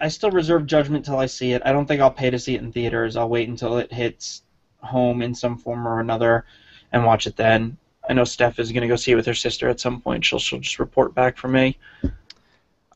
I 0.00 0.08
still 0.08 0.30
reserve 0.30 0.66
judgment 0.66 1.04
till 1.04 1.18
I 1.18 1.26
see 1.26 1.52
it. 1.52 1.62
I 1.64 1.72
don't 1.72 1.86
think 1.86 2.00
I'll 2.00 2.10
pay 2.10 2.30
to 2.30 2.38
see 2.38 2.54
it 2.56 2.62
in 2.62 2.72
theaters. 2.72 3.16
I'll 3.16 3.28
wait 3.28 3.48
until 3.48 3.78
it 3.78 3.92
hits 3.92 4.42
home 4.80 5.22
in 5.22 5.34
some 5.34 5.56
form 5.56 5.86
or 5.86 6.00
another 6.00 6.44
and 6.92 7.04
watch 7.04 7.26
it 7.26 7.36
then. 7.36 7.76
I 8.08 8.14
know 8.14 8.24
Steph 8.24 8.58
is 8.58 8.72
gonna 8.72 8.88
go 8.88 8.96
see 8.96 9.12
it 9.12 9.16
with 9.16 9.26
her 9.26 9.34
sister 9.34 9.68
at 9.68 9.80
some 9.80 10.00
point. 10.00 10.24
She'll 10.24 10.38
she'll 10.38 10.60
just 10.60 10.78
report 10.78 11.14
back 11.14 11.36
for 11.36 11.48
me. 11.48 11.78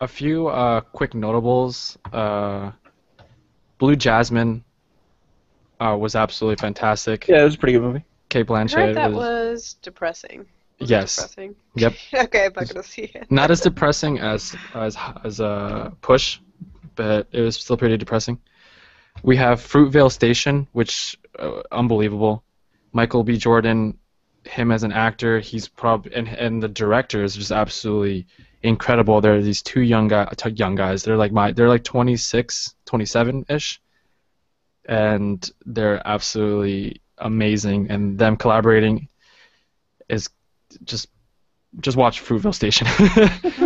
A 0.03 0.09
few 0.09 0.49
uh, 0.49 0.81
quick 0.81 1.15
notables. 1.15 1.97
Uh, 2.13 2.73
Blue 3.79 3.95
Jasmine 3.95 4.65
uh, 5.81 5.97
was 5.99 6.17
absolutely 6.17 6.61
fantastic. 6.61 7.29
Yeah, 7.29 7.43
it 7.43 7.45
was 7.45 7.55
a 7.55 7.59
pretty 7.59 7.75
good 7.75 7.83
movie. 7.83 8.05
Kate 8.29 8.51
I 8.51 8.67
heard 8.67 8.97
that 8.97 9.13
was, 9.13 9.19
was 9.19 9.77
depressing. 9.81 10.47
Was 10.81 10.91
Yes. 10.91 11.17
Depressing? 11.17 11.55
Yep. 11.77 11.93
okay, 12.15 12.47
I'm 12.47 12.53
not 12.57 12.69
gonna 12.69 12.83
see 12.83 13.13
it. 13.15 13.31
not 13.31 13.51
as 13.53 13.61
depressing 13.61 14.19
as 14.19 14.57
as 14.75 14.97
as 15.23 15.39
a 15.39 15.93
push, 16.01 16.41
but 16.97 17.29
it 17.31 17.41
was 17.41 17.57
still 17.57 17.77
pretty 17.77 17.97
depressing. 17.97 18.41
We 19.23 19.37
have 19.37 19.61
Fruitvale 19.61 20.11
Station, 20.11 20.67
which 20.73 21.17
uh, 21.39 21.63
unbelievable. 21.71 22.43
Michael 22.93 23.23
B. 23.23 23.37
Jordan, 23.37 23.99
him 24.45 24.73
as 24.73 24.83
an 24.83 24.93
actor, 24.93 25.39
he's 25.39 25.69
prob 25.69 26.09
and 26.13 26.27
and 26.27 26.61
the 26.61 26.69
director 26.69 27.23
is 27.23 27.37
just 27.37 27.53
absolutely 27.53 28.27
incredible. 28.63 29.21
There 29.21 29.35
are 29.35 29.43
these 29.43 29.63
two 29.63 29.81
young 29.83 30.09
guy, 30.09 30.31
young 30.55 30.75
guys. 30.75 31.03
They're 31.03 31.17
like 31.17 31.33
my, 31.33 31.53
they're 31.53 31.69
like 31.69 31.85
26, 31.85 32.75
27 32.85 33.47
ish, 33.49 33.81
and 34.87 35.51
they're 35.67 36.07
absolutely 36.07 37.01
amazing. 37.19 37.91
And 37.91 38.19
them 38.19 38.37
collaborating 38.37 39.09
is 40.09 40.29
just 40.85 41.09
just 41.81 41.97
watch 41.97 42.23
Fruitvale 42.23 42.55
Station. 42.55 42.87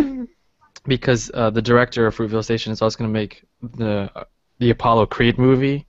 because 0.87 1.29
uh, 1.33 1.49
the 1.49 1.61
director 1.61 2.07
of 2.07 2.15
Fruitvale 2.15 2.43
Station 2.43 2.71
is 2.71 2.81
also 2.81 2.97
going 2.97 3.09
to 3.09 3.13
make 3.13 3.43
the 3.61 4.09
the 4.59 4.69
Apollo 4.71 5.07
Creed 5.07 5.37
movie 5.37 5.85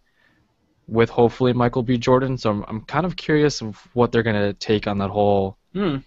with 0.88 1.10
hopefully 1.10 1.52
Michael 1.52 1.82
B. 1.82 1.96
Jordan. 1.96 2.36
So 2.36 2.50
I'm 2.50 2.64
I'm 2.66 2.80
kind 2.82 3.06
of 3.06 3.16
curious 3.16 3.62
of 3.62 3.78
what 3.94 4.10
they're 4.10 4.22
gonna 4.22 4.52
take 4.54 4.86
on 4.86 4.98
that 4.98 5.10
whole. 5.10 5.58
Hmm. 5.72 5.98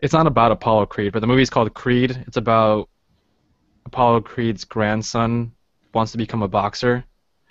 It's 0.00 0.12
not 0.12 0.26
about 0.26 0.50
Apollo 0.50 0.86
Creed, 0.86 1.12
but 1.12 1.20
the 1.20 1.26
movie's 1.26 1.50
called 1.50 1.72
Creed. 1.74 2.24
It's 2.26 2.36
about 2.36 2.88
Apollo 3.86 4.22
Creed's 4.22 4.64
grandson 4.64 5.52
wants 5.92 6.12
to 6.12 6.18
become 6.18 6.42
a 6.42 6.48
boxer. 6.48 7.04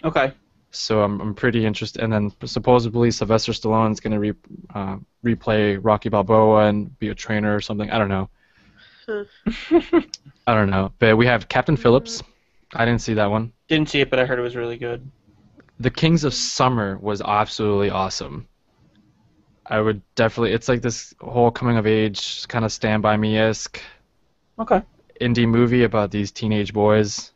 Okay. 0.04 0.34
So 0.72 1.02
I'm 1.02 1.20
I'm 1.20 1.34
pretty 1.34 1.66
interested. 1.66 2.02
And 2.02 2.12
then 2.12 2.32
supposedly 2.46 3.12
Sylvester 3.12 3.52
Stallone's 3.52 4.00
gonna 4.00 4.20
re, 4.20 4.34
uh, 4.74 4.98
replay 5.24 5.80
Rocky 5.82 6.10
Balboa 6.10 6.68
and 6.68 6.98
be 7.00 7.10
a 7.10 7.16
trainer 7.16 7.56
or 7.56 7.62
something. 7.62 7.90
I 7.90 7.98
don't 7.98 8.10
know. 8.10 8.30
I 10.48 10.54
don't 10.54 10.70
know. 10.70 10.92
But 11.00 11.18
we 11.18 11.26
have 11.26 11.50
Captain 11.50 11.76
Phillips. 11.78 12.24
I 12.74 12.86
didn't 12.86 13.02
see 13.02 13.16
that 13.16 13.32
one. 13.32 13.52
Didn't 13.68 13.90
see 13.90 14.02
it, 14.02 14.10
but 14.10 14.20
I 14.20 14.26
heard 14.26 14.38
it 14.40 14.44
was 14.44 14.56
really 14.56 14.78
good. 14.78 15.10
The 15.80 15.90
Kings 15.90 16.24
of 16.24 16.34
Summer 16.34 16.98
was 17.00 17.22
absolutely 17.22 17.90
awesome. 17.90 18.48
I 19.70 19.80
would 19.80 20.02
definitely. 20.16 20.52
It's 20.54 20.68
like 20.68 20.82
this 20.82 21.14
whole 21.22 21.52
coming 21.52 21.78
of 21.78 21.88
age 21.88 22.48
kind 22.48 22.66
of 22.66 22.72
Stand 22.74 23.02
by 23.04 23.16
Me 23.18 23.38
esque 23.38 23.82
Okay. 24.60 24.84
indie 25.22 25.48
movie 25.48 25.84
about 25.84 26.12
these 26.12 26.32
teenage 26.32 26.74
boys. 26.74 27.32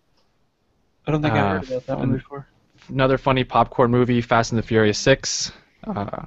I 1.07 1.11
don't 1.11 1.21
think 1.21 1.35
Uh, 1.35 1.37
I've 1.37 1.67
heard 1.67 1.69
about 1.69 1.85
that 1.87 1.99
one 1.99 2.13
before. 2.13 2.47
Another 2.89 3.17
funny 3.17 3.43
popcorn 3.43 3.91
movie, 3.91 4.21
Fast 4.21 4.51
and 4.51 4.59
the 4.59 4.63
Furious 4.63 4.97
Six. 4.97 5.51
Uh, 5.85 6.25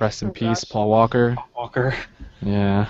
rest 0.00 0.22
in 0.22 0.30
Oh, 0.30 0.32
peace, 0.32 0.60
gosh. 0.60 0.70
Paul 0.70 0.88
Walker. 0.88 1.36
Walker. 1.56 1.94
Yeah. 2.44 2.88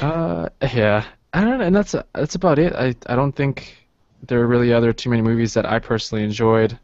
Uh, 0.00 0.48
yeah. 0.72 1.04
I 1.32 1.40
don't 1.42 1.58
know, 1.58 1.64
and 1.64 1.74
that's 1.76 1.94
that's 2.14 2.34
about 2.36 2.58
it. 2.58 2.72
I 2.74 2.94
I 3.06 3.16
don't 3.16 3.32
think 3.32 3.76
there 4.22 4.40
are 4.40 4.46
really 4.46 4.72
other 4.72 4.92
too 4.92 5.10
many 5.10 5.22
movies 5.22 5.54
that 5.54 5.66
I 5.66 5.78
personally 5.78 6.24
enjoyed 6.24 6.78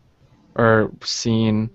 or 0.56 0.90
seen. 1.02 1.70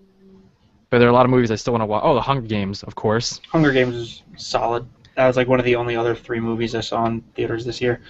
But 0.90 1.00
there 1.00 1.08
are 1.08 1.12
a 1.12 1.14
lot 1.14 1.26
of 1.26 1.30
movies 1.30 1.52
I 1.52 1.56
still 1.56 1.74
want 1.74 1.82
to 1.82 1.86
watch. 1.86 2.02
Oh, 2.04 2.16
The 2.16 2.22
Hunger 2.22 2.48
Games, 2.48 2.84
of 2.84 2.96
course. 2.96 3.42
Hunger 3.52 3.72
Games 3.72 3.96
is 3.96 4.24
solid. 4.38 4.88
That 5.16 5.28
was 5.28 5.38
like 5.38 5.48
one 5.48 5.60
of 5.60 5.66
the 5.66 5.76
only 5.76 5.96
other 5.96 6.16
three 6.16 6.40
movies 6.40 6.74
I 6.74 6.82
saw 6.82 7.06
in 7.06 7.22
theaters 7.36 7.64
this 7.66 7.80
year. 7.82 8.02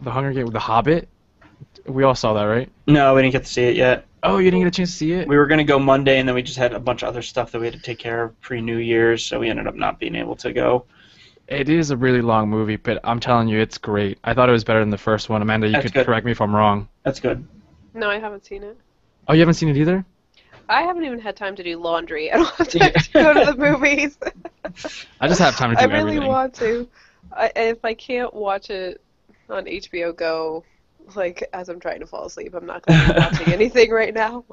The 0.00 0.10
Hunger 0.10 0.32
Games, 0.32 0.44
with 0.44 0.54
The 0.54 0.60
Hobbit. 0.60 1.08
We 1.86 2.04
all 2.04 2.14
saw 2.14 2.32
that, 2.34 2.44
right? 2.44 2.70
No, 2.86 3.14
we 3.14 3.22
didn't 3.22 3.32
get 3.32 3.44
to 3.44 3.52
see 3.52 3.64
it 3.64 3.76
yet. 3.76 4.06
Oh, 4.22 4.38
you 4.38 4.50
didn't 4.50 4.60
get 4.64 4.68
a 4.68 4.76
chance 4.76 4.90
to 4.92 4.96
see 4.96 5.12
it. 5.12 5.28
We 5.28 5.36
were 5.36 5.46
gonna 5.46 5.64
go 5.64 5.78
Monday, 5.78 6.18
and 6.18 6.26
then 6.28 6.34
we 6.34 6.42
just 6.42 6.58
had 6.58 6.72
a 6.72 6.80
bunch 6.80 7.02
of 7.02 7.08
other 7.08 7.22
stuff 7.22 7.52
that 7.52 7.60
we 7.60 7.66
had 7.66 7.74
to 7.74 7.80
take 7.80 7.98
care 7.98 8.24
of 8.24 8.40
pre 8.40 8.60
New 8.60 8.78
Year's, 8.78 9.24
so 9.24 9.38
we 9.38 9.48
ended 9.48 9.66
up 9.66 9.74
not 9.74 9.98
being 9.98 10.14
able 10.14 10.36
to 10.36 10.52
go. 10.52 10.86
It 11.46 11.68
is 11.68 11.90
a 11.90 11.96
really 11.96 12.20
long 12.20 12.48
movie, 12.48 12.76
but 12.76 13.00
I'm 13.04 13.20
telling 13.20 13.48
you, 13.48 13.58
it's 13.60 13.78
great. 13.78 14.18
I 14.24 14.34
thought 14.34 14.48
it 14.48 14.52
was 14.52 14.64
better 14.64 14.80
than 14.80 14.90
the 14.90 14.98
first 14.98 15.28
one. 15.30 15.40
Amanda, 15.40 15.66
you 15.66 15.72
That's 15.74 15.84
could 15.84 15.94
good. 15.94 16.06
correct 16.06 16.26
me 16.26 16.32
if 16.32 16.40
I'm 16.40 16.54
wrong. 16.54 16.88
That's 17.04 17.20
good. 17.20 17.46
no, 17.94 18.10
I 18.10 18.18
haven't 18.18 18.44
seen 18.44 18.62
it. 18.64 18.76
Oh, 19.28 19.32
you 19.34 19.40
haven't 19.40 19.54
seen 19.54 19.68
it 19.68 19.76
either? 19.76 20.04
I 20.68 20.82
haven't 20.82 21.04
even 21.04 21.18
had 21.18 21.36
time 21.36 21.56
to 21.56 21.62
do 21.62 21.78
laundry. 21.78 22.30
I 22.32 22.36
don't 22.36 22.54
have 22.56 22.68
time 22.78 22.92
to 22.92 23.12
go 23.12 23.32
to 23.34 23.52
the 23.52 23.56
movies. 23.56 24.18
I 25.20 25.28
just 25.28 25.40
have 25.40 25.56
time 25.56 25.70
to 25.70 25.76
do 25.76 25.82
everything. 25.82 25.90
I 25.90 26.04
really 26.04 26.16
everything. 26.16 26.28
want 26.28 26.54
to. 26.54 26.88
I, 27.32 27.52
if 27.56 27.84
I 27.84 27.94
can't 27.94 28.32
watch 28.34 28.70
it 28.70 29.00
on 29.48 29.64
HBO 29.64 30.14
Go, 30.16 30.64
like 31.14 31.48
as 31.52 31.68
I'm 31.68 31.80
trying 31.80 32.00
to 32.00 32.06
fall 32.06 32.26
asleep, 32.26 32.54
I'm 32.54 32.66
not 32.66 32.84
going 32.84 32.98
to 33.00 33.14
be 33.14 33.18
watching 33.20 33.52
anything 33.52 33.90
right 33.90 34.12
now. 34.14 34.44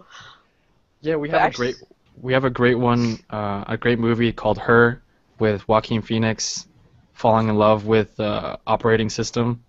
Yeah, 1.01 1.15
we 1.17 1.29
But 1.29 1.39
have 1.41 1.47
actually- 1.47 1.69
a 1.69 1.73
great 1.73 1.83
we 2.21 2.31
have 2.31 2.45
a 2.45 2.49
great 2.49 2.75
one, 2.79 3.19
uh, 3.29 3.65
a 3.67 3.75
great 3.75 3.99
movie 3.99 4.31
called 4.31 4.57
Her 4.57 5.01
with 5.37 5.67
Joaquin 5.67 6.01
Phoenix 6.01 6.65
falling 7.11 7.49
in 7.49 7.55
love 7.57 7.85
with 7.85 8.17
uh, 8.21 8.55
operating 8.65 9.09
system 9.09 9.61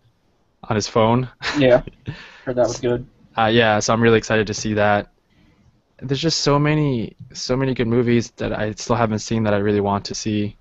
on 0.63 0.77
his 0.77 0.87
phone. 0.87 1.29
Yeah, 1.59 1.83
heard 2.45 2.55
that 2.55 2.69
was 2.69 2.79
good. 2.79 3.05
Uh, 3.37 3.47
yeah, 3.47 3.81
so 3.81 3.93
I'm 3.93 4.01
really 4.01 4.19
excited 4.19 4.47
to 4.47 4.55
see 4.55 4.75
that. 4.75 5.09
There's 5.99 6.21
just 6.21 6.41
so 6.41 6.59
many 6.59 7.17
so 7.33 7.57
many 7.57 7.75
good 7.75 7.89
movies 7.89 8.31
that 8.33 8.53
I 8.53 8.73
still 8.73 8.97
haven't 8.97 9.21
seen 9.21 9.45
that 9.45 9.55
I 9.55 9.59
really 9.59 9.81
want 9.81 10.05
to 10.07 10.15
see. 10.15 10.57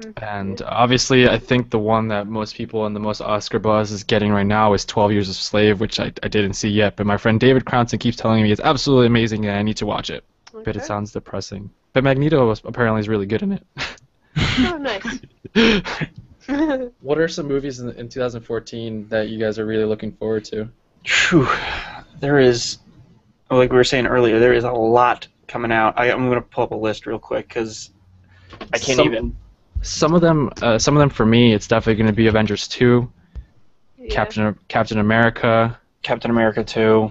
Mm-hmm. 0.00 0.24
And 0.24 0.62
obviously, 0.62 1.28
I 1.28 1.38
think 1.38 1.70
the 1.70 1.78
one 1.78 2.08
that 2.08 2.26
most 2.26 2.54
people 2.54 2.86
and 2.86 2.94
the 2.94 3.00
most 3.00 3.20
Oscar 3.20 3.58
buzz 3.58 3.92
is 3.92 4.04
getting 4.04 4.32
right 4.32 4.46
now 4.46 4.72
is 4.74 4.84
12 4.84 5.12
Years 5.12 5.28
a 5.28 5.34
Slave, 5.34 5.80
which 5.80 6.00
I, 6.00 6.12
I 6.22 6.28
didn't 6.28 6.54
see 6.54 6.68
yet. 6.68 6.96
But 6.96 7.06
my 7.06 7.16
friend 7.16 7.38
David 7.38 7.64
Cronson 7.64 7.98
keeps 7.98 8.16
telling 8.16 8.42
me 8.42 8.52
it's 8.52 8.60
absolutely 8.60 9.06
amazing 9.06 9.46
and 9.46 9.56
I 9.56 9.62
need 9.62 9.76
to 9.78 9.86
watch 9.86 10.10
it. 10.10 10.24
But 10.64 10.76
it 10.76 10.84
sounds 10.84 11.12
depressing. 11.12 11.70
But 11.92 12.04
Magneto 12.04 12.46
was, 12.46 12.62
apparently 12.64 13.00
is 13.00 13.08
really 13.08 13.26
good 13.26 13.42
in 13.42 13.52
it. 13.52 13.66
Oh, 14.58 14.78
nice. 14.78 15.20
what 17.00 17.18
are 17.18 17.28
some 17.28 17.46
movies 17.46 17.80
in, 17.80 17.90
in 17.90 18.08
2014 18.08 19.08
that 19.08 19.28
you 19.28 19.38
guys 19.38 19.58
are 19.58 19.66
really 19.66 19.84
looking 19.84 20.12
forward 20.12 20.44
to? 20.46 20.68
Phew. 21.04 21.48
There 22.20 22.38
is, 22.38 22.78
like 23.58 23.70
we 23.70 23.76
were 23.76 23.84
saying 23.84 24.06
earlier, 24.06 24.38
there 24.38 24.52
is 24.52 24.64
a 24.64 24.72
lot 24.72 25.28
coming 25.46 25.72
out. 25.72 25.98
I, 25.98 26.10
I'm 26.10 26.28
gonna 26.28 26.40
pull 26.42 26.64
up 26.64 26.70
a 26.72 26.76
list 26.76 27.06
real 27.06 27.18
quick 27.18 27.48
because 27.48 27.90
I 28.72 28.78
can't 28.78 28.96
Some- 28.96 29.06
even. 29.06 29.36
Some 29.84 30.14
of 30.14 30.20
them, 30.20 30.48
uh, 30.62 30.78
some 30.78 30.96
of 30.96 31.00
them 31.00 31.10
for 31.10 31.26
me, 31.26 31.52
it's 31.52 31.66
definitely 31.66 31.96
going 31.96 32.06
to 32.06 32.12
be 32.12 32.28
Avengers 32.28 32.68
2, 32.68 33.10
Yeah. 33.98 34.08
Captain 34.14 34.56
Captain 34.68 35.00
America, 35.00 35.76
Captain 36.04 36.30
America 36.30 36.62
2. 36.62 37.10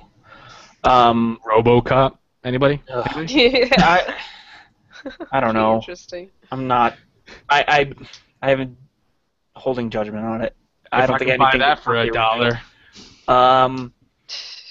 Um, 0.85 1.37
RoboCop. 1.45 2.17
Anybody? 2.45 2.81
ugh, 2.89 3.29
Yeah. 3.29 3.67
I, 3.77 4.15
I 5.33 5.39
don't 5.41 5.53
know. 5.53 5.75
Interesting. 5.79 6.29
I'm 6.49 6.65
not. 6.67 6.95
I 7.49 7.65
I 7.67 7.93
I 8.41 8.49
haven't 8.51 8.77
holding 9.53 9.89
judgment 9.89 10.23
on 10.25 10.41
it. 10.41 10.55
I 10.93 11.05
don't 11.05 11.15
I 11.15 11.17
think 11.17 11.31
could 11.31 11.39
buy 11.39 11.45
anything 11.47 11.59
that 11.59 11.77
is 11.79 11.83
for 11.83 11.95
a 11.97 12.09
dollar. 12.09 12.59
real. 13.27 13.35
Um, 13.37 13.93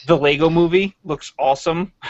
the 0.07 0.17
Lego 0.17 0.51
Movie 0.51 0.97
looks 1.05 1.33
awesome. 1.39 1.93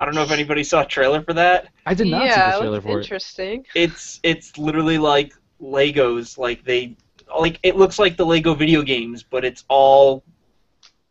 I 0.00 0.06
don't 0.06 0.14
know 0.14 0.22
if 0.22 0.30
anybody 0.30 0.64
saw 0.64 0.82
a 0.82 0.86
trailer 0.86 1.22
for 1.22 1.34
that. 1.34 1.68
I 1.84 1.92
did 1.92 2.06
not 2.06 2.24
yeah, 2.24 2.34
see 2.34 2.52
the 2.52 2.58
trailer 2.58 2.74
looks 2.76 2.86
for 2.86 2.98
it. 2.98 3.02
interesting. 3.02 3.66
It's 3.74 4.18
it's 4.22 4.56
literally 4.56 4.96
like 4.96 5.34
Legos. 5.60 6.38
Like 6.38 6.64
they 6.64 6.96
like 7.38 7.58
it 7.62 7.76
looks 7.76 7.98
like 7.98 8.16
the 8.16 8.24
Lego 8.24 8.54
video 8.54 8.82
games, 8.82 9.22
but 9.22 9.44
it's 9.44 9.64
all 9.68 10.24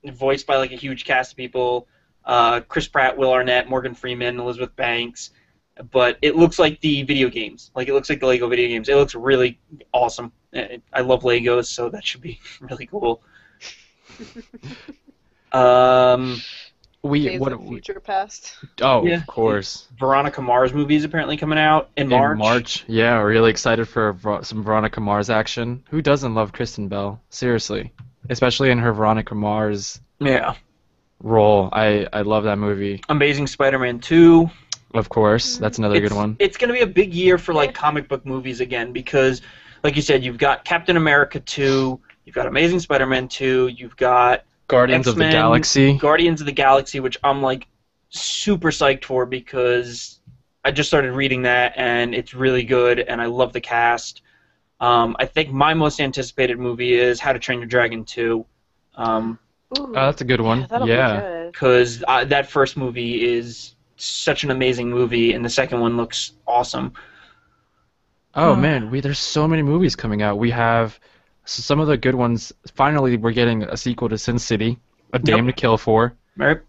voiced 0.05 0.47
by 0.47 0.57
like 0.57 0.71
a 0.71 0.75
huge 0.75 1.05
cast 1.05 1.33
of 1.33 1.37
people. 1.37 1.87
Uh, 2.25 2.61
Chris 2.61 2.87
Pratt, 2.87 3.15
Will 3.15 3.31
Arnett, 3.31 3.69
Morgan 3.69 3.93
Freeman, 3.93 4.39
Elizabeth 4.39 4.75
Banks. 4.75 5.31
But 5.91 6.17
it 6.21 6.35
looks 6.35 6.59
like 6.59 6.81
the 6.81 7.03
video 7.03 7.29
games. 7.29 7.71
Like 7.75 7.87
it 7.87 7.93
looks 7.93 8.09
like 8.09 8.19
the 8.19 8.25
Lego 8.25 8.49
video 8.49 8.67
games. 8.67 8.89
It 8.89 8.95
looks 8.95 9.13
really 9.13 9.59
awesome. 9.93 10.31
I 10.53 10.81
I 10.91 11.01
love 11.01 11.21
Legos, 11.21 11.65
so 11.65 11.89
that 11.89 12.03
should 12.03 12.21
be 12.21 12.39
really 12.59 12.87
cool. 12.87 13.21
um, 15.53 16.41
We 17.01 17.23
Days 17.25 17.39
what? 17.39 17.53
of 17.53 17.63
we- 17.63 17.75
Future 17.75 17.99
Past. 17.99 18.57
oh, 18.81 19.05
Yeah. 19.05 19.15
of 19.15 19.27
course. 19.27 19.87
Veronica 19.99 20.41
Mars 20.41 20.73
movie 20.73 20.95
is 20.95 21.03
apparently 21.05 21.37
coming 21.37 21.57
out 21.57 21.89
in 21.95 22.09
March. 22.09 22.31
In 22.33 22.37
March, 22.39 22.83
yeah, 22.87 23.21
really 23.21 23.49
excited 23.51 23.87
for 23.87 24.17
some 24.43 24.63
Veronica 24.63 24.99
Mars 24.99 25.29
action. 25.29 25.83
Who 25.91 26.01
doesn't 26.01 26.35
love 26.35 26.51
Kristen 26.51 26.87
Bell? 26.89 27.21
Seriously, 27.29 27.91
especially 28.29 28.69
in 28.71 28.77
her 28.79 28.91
Veronica 28.91 29.33
Mars 29.33 30.01
Yeah. 30.19 30.55
role. 31.23 31.69
I 31.71 32.07
I 32.11 32.21
love 32.21 32.43
that 32.43 32.57
movie. 32.57 33.01
Amazing 33.09 33.47
Spider-Man 33.47 33.99
2. 33.99 34.49
Of 34.93 35.07
course, 35.07 35.57
that's 35.57 35.77
another 35.77 35.95
it's, 35.95 36.09
good 36.09 36.15
one. 36.15 36.35
It's 36.39 36.57
going 36.57 36.67
to 36.69 36.73
be 36.73 36.81
a 36.81 36.87
big 36.87 37.13
year 37.13 37.37
for 37.37 37.53
like 37.53 37.73
comic 37.73 38.07
book 38.09 38.25
movies 38.25 38.59
again 38.59 38.91
because, 38.91 39.41
like 39.83 39.95
you 39.95 40.01
said, 40.01 40.23
you've 40.23 40.37
got 40.39 40.65
Captain 40.65 40.97
America 40.97 41.39
2, 41.39 41.99
you've 42.25 42.35
got 42.35 42.47
Amazing 42.47 42.79
Spider-Man 42.79 43.27
2, 43.27 43.67
you've 43.67 43.95
got 43.97 44.43
Guardians 44.69 45.07
of 45.07 45.15
the 45.15 45.29
Galaxy. 45.29 45.97
Guardians 45.97 46.39
of 46.39 46.45
the 46.45 46.53
Galaxy, 46.53 47.01
which 47.01 47.17
I'm 47.23 47.41
like 47.41 47.67
super 48.09 48.69
psyched 48.69 49.03
for 49.03 49.25
because 49.25 50.19
I 50.63 50.71
just 50.71 50.89
started 50.89 51.11
reading 51.11 51.41
that 51.41 51.73
and 51.75 52.15
it's 52.15 52.33
really 52.33 52.63
good 52.63 52.99
and 52.99 53.19
I 53.21 53.25
love 53.25 53.51
the 53.51 53.61
cast. 53.61 54.21
Um, 54.79 55.15
I 55.19 55.25
think 55.25 55.51
my 55.51 55.73
most 55.73 55.99
anticipated 55.99 56.57
movie 56.57 56.93
is 56.93 57.19
How 57.19 57.33
to 57.33 57.39
Train 57.39 57.59
Your 57.59 57.67
Dragon 57.67 58.05
2. 58.05 58.45
Um, 58.95 59.39
Ooh. 59.77 59.87
Oh, 59.87 59.91
that's 59.91 60.21
a 60.21 60.25
good 60.25 60.41
one. 60.41 60.61
yeah, 60.61 60.67
that'll 60.67 60.87
yeah. 60.87 61.45
because 61.47 62.03
uh, 62.07 62.23
that 62.25 62.49
first 62.49 62.77
movie 62.77 63.25
is 63.25 63.75
such 63.97 64.43
an 64.43 64.51
amazing 64.51 64.89
movie, 64.89 65.33
and 65.33 65.43
the 65.43 65.49
second 65.49 65.79
one 65.79 65.97
looks 65.97 66.33
awesome. 66.47 66.93
Oh 68.35 68.55
man, 68.55 68.89
we 68.89 69.01
there's 69.01 69.19
so 69.19 69.47
many 69.47 69.61
movies 69.61 69.95
coming 69.95 70.21
out. 70.21 70.37
We 70.37 70.51
have 70.51 70.99
s- 71.45 71.53
some 71.63 71.79
of 71.79 71.87
the 71.87 71.97
good 71.97 72.15
ones. 72.15 72.51
Finally, 72.75 73.17
we're 73.17 73.31
getting 73.31 73.63
a 73.63 73.77
sequel 73.77 74.09
to 74.09 74.17
Sin 74.17 74.39
City, 74.39 74.79
A 75.13 75.19
Dame 75.19 75.47
to 75.47 75.53
Kill 75.53 75.77
For. 75.77 76.13
Right? 76.37 76.59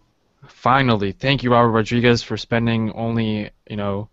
Finally, 0.47 1.11
thank 1.11 1.43
you, 1.43 1.51
Robert 1.51 1.69
Rodriguez, 1.71 2.23
for 2.23 2.35
spending 2.37 2.91
only 2.93 3.51
you 3.69 3.75
know, 3.75 4.09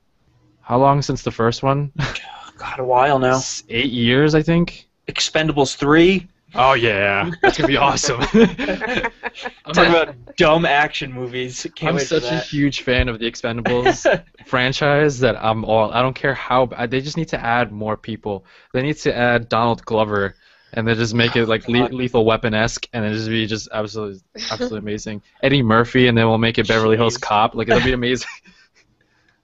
how 0.60 0.78
long 0.78 1.02
since 1.02 1.22
the 1.22 1.30
first 1.30 1.62
one? 1.62 1.92
God, 2.58 2.78
a 2.80 2.84
while 2.84 3.18
now. 3.18 3.40
Eight 3.68 3.90
years, 3.90 4.34
I 4.34 4.42
think. 4.42 4.88
Expendables 5.08 5.76
three. 5.76 6.28
Oh 6.60 6.72
yeah, 6.72 7.30
that's 7.40 7.56
gonna 7.56 7.68
be 7.68 7.76
awesome. 7.88 8.20
I'm, 8.20 9.72
Talk 9.72 9.86
a- 9.86 9.88
about 9.90 10.36
dumb 10.36 10.64
action 10.66 11.12
movies. 11.12 11.66
Can't 11.76 11.90
I'm 11.90 11.94
wait 11.96 12.02
for 12.08 12.20
such 12.20 12.24
a 12.24 12.34
that. 12.34 12.44
huge 12.46 12.82
fan 12.82 13.08
of 13.08 13.18
the 13.20 13.30
Expendables 13.30 14.22
franchise 14.46 15.20
that 15.20 15.36
I'm 15.42 15.64
all. 15.64 15.92
I 15.92 16.02
don't 16.02 16.14
care 16.14 16.34
how. 16.34 16.66
bad- 16.66 16.90
They 16.90 17.00
just 17.00 17.16
need 17.16 17.28
to 17.28 17.40
add 17.40 17.70
more 17.70 17.96
people. 17.96 18.44
They 18.72 18.82
need 18.82 18.96
to 18.98 19.16
add 19.16 19.48
Donald 19.48 19.84
Glover 19.84 20.34
and 20.74 20.86
then 20.86 20.96
just 20.96 21.14
make 21.14 21.36
it 21.36 21.46
like 21.46 21.66
le- 21.68 21.78
God. 21.78 21.94
Lethal 21.94 22.24
Weapon 22.24 22.54
esque, 22.54 22.88
and 22.92 23.04
then 23.04 23.12
just 23.14 23.28
be 23.28 23.46
just 23.46 23.68
absolutely 23.72 24.20
absolutely 24.50 24.78
amazing. 24.80 25.22
Eddie 25.42 25.62
Murphy, 25.62 26.08
and 26.08 26.18
then 26.18 26.26
we'll 26.28 26.38
make 26.38 26.58
it 26.58 26.66
Beverly 26.66 26.96
Hills 26.96 27.16
Jeez. 27.16 27.22
Cop. 27.22 27.54
Like 27.54 27.68
it'll 27.68 27.84
be 27.84 27.92
amazing. 28.02 28.28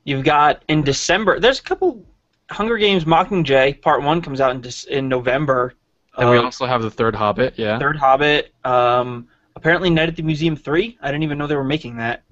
You've 0.05 0.25
got 0.25 0.63
in 0.69 0.83
December. 0.83 1.39
There's 1.41 1.61
a 1.61 1.63
couple 1.63 2.05
Hunger 2.51 2.77
Games 2.77 3.05
Mockingjay 3.05 3.81
Part 3.81 4.03
One 4.03 4.21
comes 4.21 4.41
out 4.41 4.51
in 4.55 4.61
Dec- 4.63 4.87
in 4.89 5.09
November. 5.09 5.75
And 6.17 6.31
we 6.31 6.39
Uh, 6.39 6.43
also 6.43 6.67
have 6.67 6.83
the 6.83 6.91
third 6.91 7.15
Hobbit. 7.15 7.55
Yeah, 7.57 7.79
Third 7.79 7.97
Hobbit. 7.97 8.53
Um, 8.65 9.29
apparently, 9.57 9.91
Night 9.91 10.09
at 10.09 10.17
the 10.17 10.23
Museum 10.23 10.55
three. 10.57 10.97
I 11.03 11.09
didn't 11.09 11.23
even 11.25 11.39
know 11.39 11.47
they 11.47 11.57
were 11.57 11.65
making 11.65 11.97
that. 11.97 12.23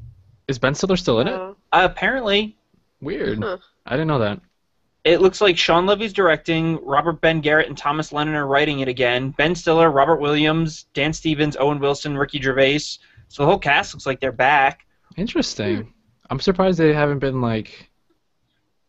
is 0.49 0.59
Ben 0.59 0.75
Stiller 0.75 0.97
still 0.97 1.21
in 1.21 1.29
it? 1.29 1.35
Uh, 1.35 1.55
apparently, 1.73 2.57
Weird. 3.01 3.43
Huh. 3.43 3.59
I 3.87 3.93
didn't 3.93 4.07
know 4.09 4.19
that. 4.21 4.41
it 5.05 5.21
looks 5.21 5.41
like 5.41 5.59
Shawn 5.59 5.85
Levy's 5.87 6.13
directing. 6.13 6.79
Robert 6.85 7.21
Ben 7.21 7.43
Garant 7.43 7.67
and 7.67 7.77
Thomas 7.77 8.13
Lennon 8.13 8.35
are 8.37 8.47
writing 8.47 8.79
it 8.81 8.87
again. 8.89 9.31
Ben 9.31 9.55
Stiller, 9.57 9.91
Robin 9.91 10.21
Williams, 10.21 10.85
Dan 10.95 11.13
Stevens, 11.13 11.57
Owen 11.59 11.81
Wilson, 11.81 12.17
Ricky 12.17 12.41
Gervais. 12.41 12.79
So 13.27 13.43
the 13.43 13.47
whole 13.47 13.59
cast 13.59 13.95
looks 13.95 14.07
like 14.07 14.21
they're 14.21 14.31
back. 14.31 14.87
Interesting. 15.17 15.93
I'm 16.31 16.39
surprised 16.39 16.79
they 16.79 16.93
haven't 16.93 17.19
been 17.19 17.41
like 17.41 17.91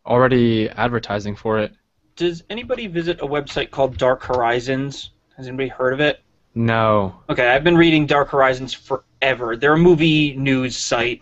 already 0.05 0.69
advertising 0.69 1.35
for 1.35 1.57
it. 1.59 1.73
Does 2.16 2.43
anybody 2.49 2.88
visit 2.88 3.22
a 3.22 3.26
website 3.26 3.72
called 3.72 3.97
Dark 3.97 4.24
Horizons? 4.24 5.11
Has 5.36 5.47
anybody 5.47 5.70
heard 5.70 5.93
of 5.93 5.99
it? 5.99 6.22
No. 6.53 7.16
Okay, 7.28 7.47
I've 7.47 7.64
been 7.64 7.78
reading 7.78 8.05
Dark 8.05 8.30
Horizons 8.30 8.74
forever. 8.74 9.57
They're 9.57 9.74
a 9.74 9.78
movie 9.78 10.36
news 10.36 10.78
site, 10.78 11.22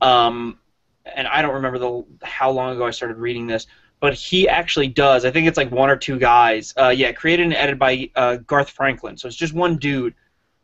um, 0.00 0.58
and 1.06 1.28
I 1.28 1.42
don't 1.42 1.54
remember 1.54 1.78
the 1.78 2.04
how 2.22 2.50
long 2.50 2.74
ago 2.74 2.84
I 2.84 2.90
started 2.90 3.18
reading 3.18 3.46
this. 3.46 3.68
But 4.00 4.14
he 4.14 4.48
actually 4.48 4.88
does. 4.88 5.24
I 5.24 5.30
think 5.30 5.46
it's 5.46 5.56
like 5.56 5.70
one 5.70 5.88
or 5.88 5.94
two 5.96 6.18
guys. 6.18 6.74
Uh, 6.76 6.88
yeah, 6.88 7.12
created 7.12 7.44
and 7.44 7.54
edited 7.54 7.78
by 7.78 8.10
uh, 8.16 8.36
Garth 8.38 8.70
Franklin. 8.70 9.16
So 9.16 9.28
it's 9.28 9.36
just 9.36 9.54
one 9.54 9.76
dude, 9.76 10.14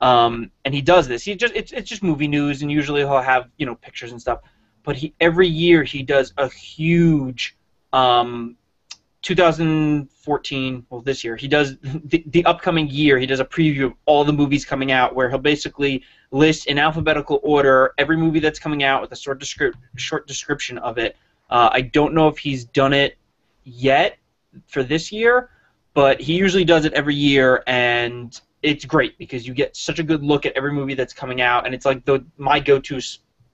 um, 0.01 0.51
and 0.65 0.75
he 0.75 0.83
does 0.83 1.07
this. 1.07 1.23
He 1.23 1.37
just 1.37 1.55
it's 1.55 1.71
it's 1.71 1.89
just 1.89 2.03
movie 2.03 2.27
news, 2.27 2.63
and 2.63 2.73
usually 2.73 3.03
he'll 3.03 3.21
have 3.21 3.49
you 3.57 3.67
know 3.67 3.77
pictures 3.77 4.11
and 4.11 4.21
stuff. 4.21 4.41
But 4.83 4.97
he 4.97 5.15
every 5.21 5.47
year 5.47 5.85
he 5.85 6.03
does 6.03 6.33
a 6.37 6.49
huge. 6.49 7.57
Um, 7.93 8.57
2014, 9.23 10.87
well, 10.91 11.01
this 11.01 11.25
year, 11.25 11.37
he 11.37 11.49
does 11.49 11.77
the, 11.83 12.23
the 12.27 12.45
upcoming 12.45 12.89
year. 12.89 13.19
He 13.19 13.27
does 13.27 13.41
a 13.41 13.45
preview 13.45 13.87
of 13.87 13.95
all 14.07 14.25
the 14.25 14.33
movies 14.33 14.65
coming 14.65 14.93
out, 14.93 15.15
where 15.15 15.29
he'll 15.29 15.39
basically 15.39 16.03
list 16.31 16.67
in 16.67 16.79
alphabetical 16.79 17.41
order 17.43 17.95
every 17.99 18.17
movie 18.17 18.41
that's 18.41 18.59
coming 18.59 18.85
out 18.85 19.01
with 19.01 19.13
a 19.13 19.17
short, 19.17 19.43
short 19.97 20.27
description 20.27 20.79
of 20.79 20.99
it. 20.99 21.17
Uh, 21.51 21.71
I 21.73 21.81
don't 21.81 22.15
know 22.15 22.29
if 22.29 22.39
he's 22.39 22.65
done 22.65 22.93
it 22.93 23.17
yet 23.65 24.19
for 24.67 24.83
this 24.83 25.11
year, 25.11 25.51
but 25.95 26.21
he 26.21 26.35
usually 26.35 26.65
does 26.65 26.85
it 26.85 26.93
every 26.93 27.15
year, 27.15 27.63
and 27.67 28.39
it's 28.63 28.85
great 28.85 29.17
because 29.19 29.47
you 29.47 29.55
get 29.55 29.77
such 29.77 29.99
a 29.99 30.03
good 30.03 30.23
look 30.23 30.47
at 30.47 30.53
every 30.55 30.73
movie 30.73 30.95
that's 30.95 31.13
coming 31.13 31.41
out, 31.41 31.67
and 31.67 31.75
it's 31.75 31.87
like 31.87 32.05
the 32.05 32.25
my 32.37 32.61
go-to 32.61 33.01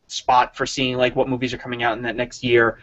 spot 0.08 0.56
for 0.56 0.66
seeing 0.66 0.96
like 0.96 1.16
what 1.16 1.28
movies 1.28 1.54
are 1.54 1.58
coming 1.58 1.82
out 1.82 1.96
in 1.96 2.02
that 2.02 2.16
next 2.16 2.44
year 2.44 2.78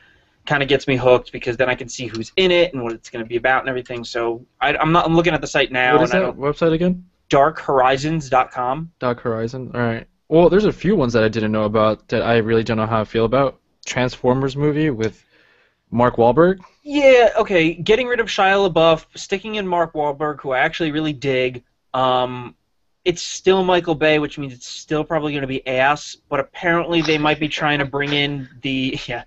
kind 0.45 0.63
of 0.63 0.69
gets 0.69 0.87
me 0.87 0.95
hooked 0.95 1.31
because 1.31 1.57
then 1.57 1.69
I 1.69 1.75
can 1.75 1.87
see 1.87 2.07
who's 2.07 2.31
in 2.35 2.51
it 2.51 2.73
and 2.73 2.83
what 2.83 2.93
it's 2.93 3.09
going 3.09 3.23
to 3.23 3.29
be 3.29 3.35
about 3.35 3.61
and 3.61 3.69
everything. 3.69 4.03
So 4.03 4.45
I, 4.59 4.75
I'm 4.75 4.91
not. 4.91 5.05
I'm 5.05 5.15
looking 5.15 5.33
at 5.33 5.41
the 5.41 5.47
site 5.47 5.71
now, 5.71 5.95
what 5.95 6.03
is 6.03 6.11
that 6.11 6.35
website 6.35 6.73
again? 6.73 7.05
DarkHorizons.com. 7.29 8.91
Dark 8.99 9.21
Horizon. 9.21 9.71
All 9.73 9.81
right. 9.81 10.05
Well, 10.27 10.49
there's 10.49 10.65
a 10.65 10.73
few 10.73 10.95
ones 10.95 11.13
that 11.13 11.23
I 11.23 11.29
didn't 11.29 11.51
know 11.51 11.63
about 11.63 12.07
that 12.09 12.21
I 12.21 12.37
really 12.37 12.63
don't 12.63 12.77
know 12.77 12.85
how 12.85 13.01
I 13.01 13.05
feel 13.05 13.25
about. 13.25 13.59
Transformers 13.85 14.55
movie 14.55 14.89
with 14.89 15.25
Mark 15.91 16.17
Wahlberg. 16.17 16.59
Yeah. 16.83 17.29
Okay. 17.37 17.73
Getting 17.73 18.07
rid 18.07 18.19
of 18.19 18.27
Shia 18.27 18.69
LaBeouf, 18.69 19.05
sticking 19.15 19.55
in 19.55 19.67
Mark 19.67 19.93
Wahlberg, 19.93 20.41
who 20.41 20.51
I 20.51 20.59
actually 20.59 20.91
really 20.91 21.13
dig. 21.13 21.63
Um, 21.93 22.55
it's 23.03 23.21
still 23.21 23.63
Michael 23.63 23.95
Bay, 23.95 24.19
which 24.19 24.37
means 24.37 24.53
it's 24.53 24.67
still 24.67 25.03
probably 25.03 25.31
going 25.31 25.41
to 25.41 25.47
be 25.47 25.65
ass. 25.67 26.17
But 26.29 26.39
apparently 26.39 27.01
they 27.01 27.17
might 27.17 27.39
be 27.39 27.47
trying 27.47 27.79
to 27.79 27.85
bring 27.85 28.13
in 28.13 28.49
the 28.61 28.99
yeah. 29.07 29.23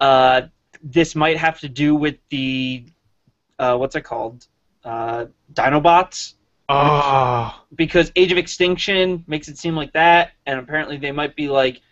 Uh, 0.00 0.42
this 0.82 1.14
might 1.14 1.36
have 1.36 1.60
to 1.60 1.68
do 1.68 1.94
with 1.94 2.16
the 2.28 2.84
uh, 3.58 3.76
what's 3.76 3.96
it 3.96 4.02
called? 4.02 4.46
Uh, 4.84 5.26
Dinobots. 5.52 6.34
Oh. 6.66 7.62
because 7.74 8.10
Age 8.16 8.32
of 8.32 8.38
Extinction 8.38 9.22
makes 9.26 9.48
it 9.48 9.58
seem 9.58 9.76
like 9.76 9.92
that, 9.92 10.32
and 10.46 10.58
apparently 10.58 10.96
they 10.96 11.12
might 11.12 11.36
be 11.36 11.48
like 11.48 11.82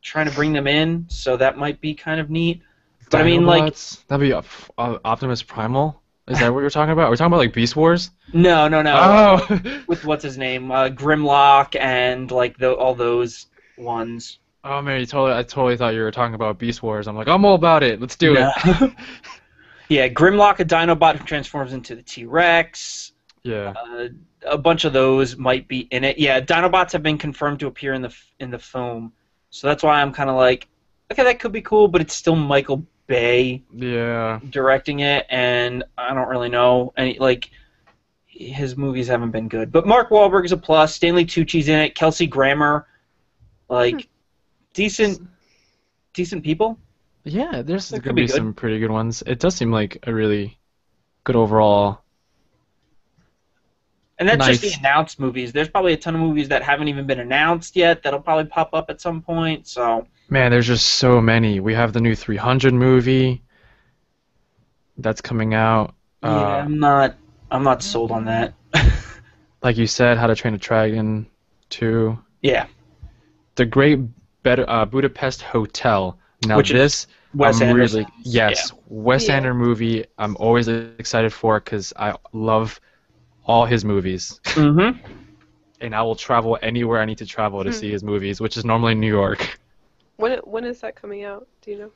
trying 0.00 0.26
to 0.28 0.32
bring 0.32 0.52
them 0.52 0.68
in, 0.68 1.06
so 1.08 1.36
that 1.36 1.58
might 1.58 1.80
be 1.80 1.94
kind 1.94 2.20
of 2.20 2.30
neat. 2.30 2.62
But 3.10 3.22
I 3.22 3.24
mean, 3.24 3.46
like, 3.46 3.64
Dinobots? 3.64 4.06
that'd 4.06 4.20
be 4.24 4.32
uh, 4.32 4.42
uh, 4.78 4.98
Optimus 5.04 5.42
Primal. 5.42 6.00
Is 6.28 6.40
that 6.40 6.52
what 6.52 6.60
you're 6.60 6.70
talking 6.70 6.92
about? 6.92 7.06
Are 7.06 7.10
we 7.10 7.16
talking 7.16 7.32
about 7.32 7.38
like 7.38 7.52
Beast 7.52 7.76
Wars? 7.76 8.10
no, 8.32 8.66
no, 8.66 8.82
no. 8.82 8.94
Oh. 8.96 9.60
With 9.86 10.04
what's 10.04 10.24
his 10.24 10.36
name, 10.36 10.72
uh, 10.72 10.88
Grimlock, 10.88 11.76
and 11.78 12.30
like 12.30 12.58
the, 12.58 12.72
all 12.72 12.94
those 12.94 13.46
ones. 13.76 14.38
Oh 14.66 14.82
man, 14.82 15.00
you 15.00 15.06
totally. 15.06 15.38
I 15.38 15.42
totally 15.42 15.76
thought 15.76 15.94
you 15.94 16.00
were 16.02 16.10
talking 16.10 16.34
about 16.34 16.58
Beast 16.58 16.82
Wars. 16.82 17.06
I'm 17.08 17.16
like, 17.16 17.28
I'm 17.28 17.44
all 17.44 17.54
about 17.54 17.82
it. 17.82 18.00
Let's 18.00 18.16
do 18.16 18.34
No. 18.34 18.50
it. 18.56 18.92
yeah, 19.88 20.08
Grimlock, 20.08 20.60
a 20.60 20.64
Dinobot 20.64 21.16
who 21.16 21.24
transforms 21.24 21.72
into 21.72 21.94
the 21.94 22.02
T 22.02 22.24
Rex. 22.24 23.12
yeah. 23.42 23.72
Uh, 23.76 24.08
a 24.46 24.58
bunch 24.58 24.84
of 24.84 24.92
those 24.92 25.36
might 25.36 25.66
be 25.66 25.80
in 25.90 26.04
it. 26.04 26.18
Yeah, 26.18 26.40
Dinobots 26.40 26.92
have 26.92 27.02
been 27.02 27.18
confirmed 27.18 27.58
to 27.60 27.66
appear 27.66 27.94
in 27.94 28.02
the 28.02 28.14
in 28.38 28.50
the 28.50 28.58
film, 28.58 29.12
so 29.50 29.66
that's 29.66 29.82
why 29.82 30.00
I'm 30.00 30.12
kind 30.12 30.30
of 30.30 30.36
like, 30.36 30.68
okay, 31.10 31.24
that 31.24 31.40
could 31.40 31.50
be 31.52 31.62
cool, 31.62 31.88
but 31.88 32.00
it's 32.00 32.14
still 32.14 32.36
Michael 32.36 32.86
Bay. 33.08 33.62
Yeah. 33.72 34.38
directing 34.50 35.00
it, 35.00 35.26
and 35.30 35.82
I 35.98 36.14
don't 36.14 36.28
really 36.28 36.48
know 36.48 36.92
any 36.96 37.18
like 37.18 37.50
his 38.26 38.76
movies 38.76 39.08
haven't 39.08 39.30
been 39.30 39.48
good. 39.48 39.72
But 39.72 39.86
Mark 39.86 40.10
Wahlberg 40.10 40.44
is 40.44 40.52
a 40.52 40.56
plus. 40.56 40.94
Stanley 40.94 41.24
Tucci's 41.24 41.68
in 41.68 41.78
it. 41.80 41.94
Kelsey 41.94 42.26
Grammer, 42.26 42.86
like 43.68 44.08
decent, 44.76 45.20
decent 46.12 46.44
people. 46.44 46.78
Yeah, 47.24 47.62
there's 47.62 47.90
gonna 47.90 48.02
could 48.02 48.14
be, 48.14 48.26
good. 48.26 48.36
some 48.36 48.54
pretty 48.54 48.78
good 48.78 48.90
ones. 48.90 49.22
It 49.26 49.40
does 49.40 49.56
seem 49.56 49.72
like 49.72 49.98
a 50.06 50.14
really 50.14 50.58
good 51.24 51.34
overall. 51.34 52.02
And 54.18 54.28
that's 54.28 54.46
just 54.46 54.62
the 54.62 54.72
announced 54.78 55.20
movies. 55.20 55.52
There's 55.52 55.68
probably 55.68 55.92
a 55.92 55.96
ton 55.96 56.14
of 56.14 56.20
movies 56.20 56.48
that 56.48 56.62
haven't 56.62 56.88
even 56.88 57.06
been 57.06 57.20
announced 57.20 57.76
yet 57.76 58.02
that'll 58.02 58.20
probably 58.20 58.46
pop 58.46 58.72
up 58.72 58.88
at 58.88 59.00
some 59.00 59.20
point. 59.20 59.66
So 59.66 60.06
Man, 60.30 60.50
there's 60.50 60.66
just 60.66 60.86
so 60.86 61.20
many. 61.20 61.60
We 61.60 61.74
have 61.74 61.92
the 61.92 62.00
new 62.00 62.14
300 62.14 62.72
movie 62.72 63.42
that's 64.98 65.20
coming 65.20 65.52
out. 65.52 65.94
yeah, 66.22 66.30
Uh, 66.30 66.62
I'm 66.64 66.78
not, 66.78 67.16
I'm 67.50 67.62
not 67.62 67.82
sold 67.82 68.10
on 68.10 68.24
that. 68.24 68.54
like 69.62 69.76
you 69.76 69.86
said, 69.86 70.16
How 70.16 70.26
to 70.28 70.34
Train 70.34 70.54
a 70.54 70.58
Dragon 70.58 71.26
2. 71.70 72.18
yeah, 72.40 72.66
The 73.56 73.66
Great 73.66 73.98
Bed- 74.46 74.64
uh, 74.68 74.84
Budapest 74.84 75.42
Hotel. 75.42 76.16
Now 76.46 76.56
Which 76.58 76.70
is 76.70 76.74
this, 76.74 77.06
Wes 77.34 77.60
I'm 77.60 77.68
Anderson. 77.68 78.00
really 78.04 78.12
yes, 78.22 78.72
Wes 78.88 79.26
Yeah. 79.26 79.36
Anderson 79.36 79.58
movie. 79.58 80.04
I'm 80.18 80.36
always 80.38 80.68
excited 80.68 81.32
for 81.32 81.58
because 81.60 81.92
I 81.96 82.14
love 82.32 82.80
all 83.44 83.64
his 83.66 83.84
movies, 83.84 84.40
Mm-hmm. 84.44 84.98
and 85.80 85.94
I 85.94 86.02
will 86.02 86.14
travel 86.16 86.58
anywhere 86.62 87.00
I 87.00 87.04
need 87.06 87.18
to 87.18 87.26
travel 87.26 87.64
to 87.64 87.70
Hmm. 87.70 87.76
see 87.76 87.90
his 87.90 88.02
movies, 88.04 88.40
which 88.40 88.56
is 88.56 88.64
normally 88.64 88.94
New 88.94 89.12
York. 89.22 89.58
When 90.16 90.32
when 90.44 90.64
is 90.64 90.80
that 90.82 90.94
coming 90.94 91.24
out? 91.24 91.46
Do 91.62 91.70
you 91.72 91.78
know? 91.78 91.90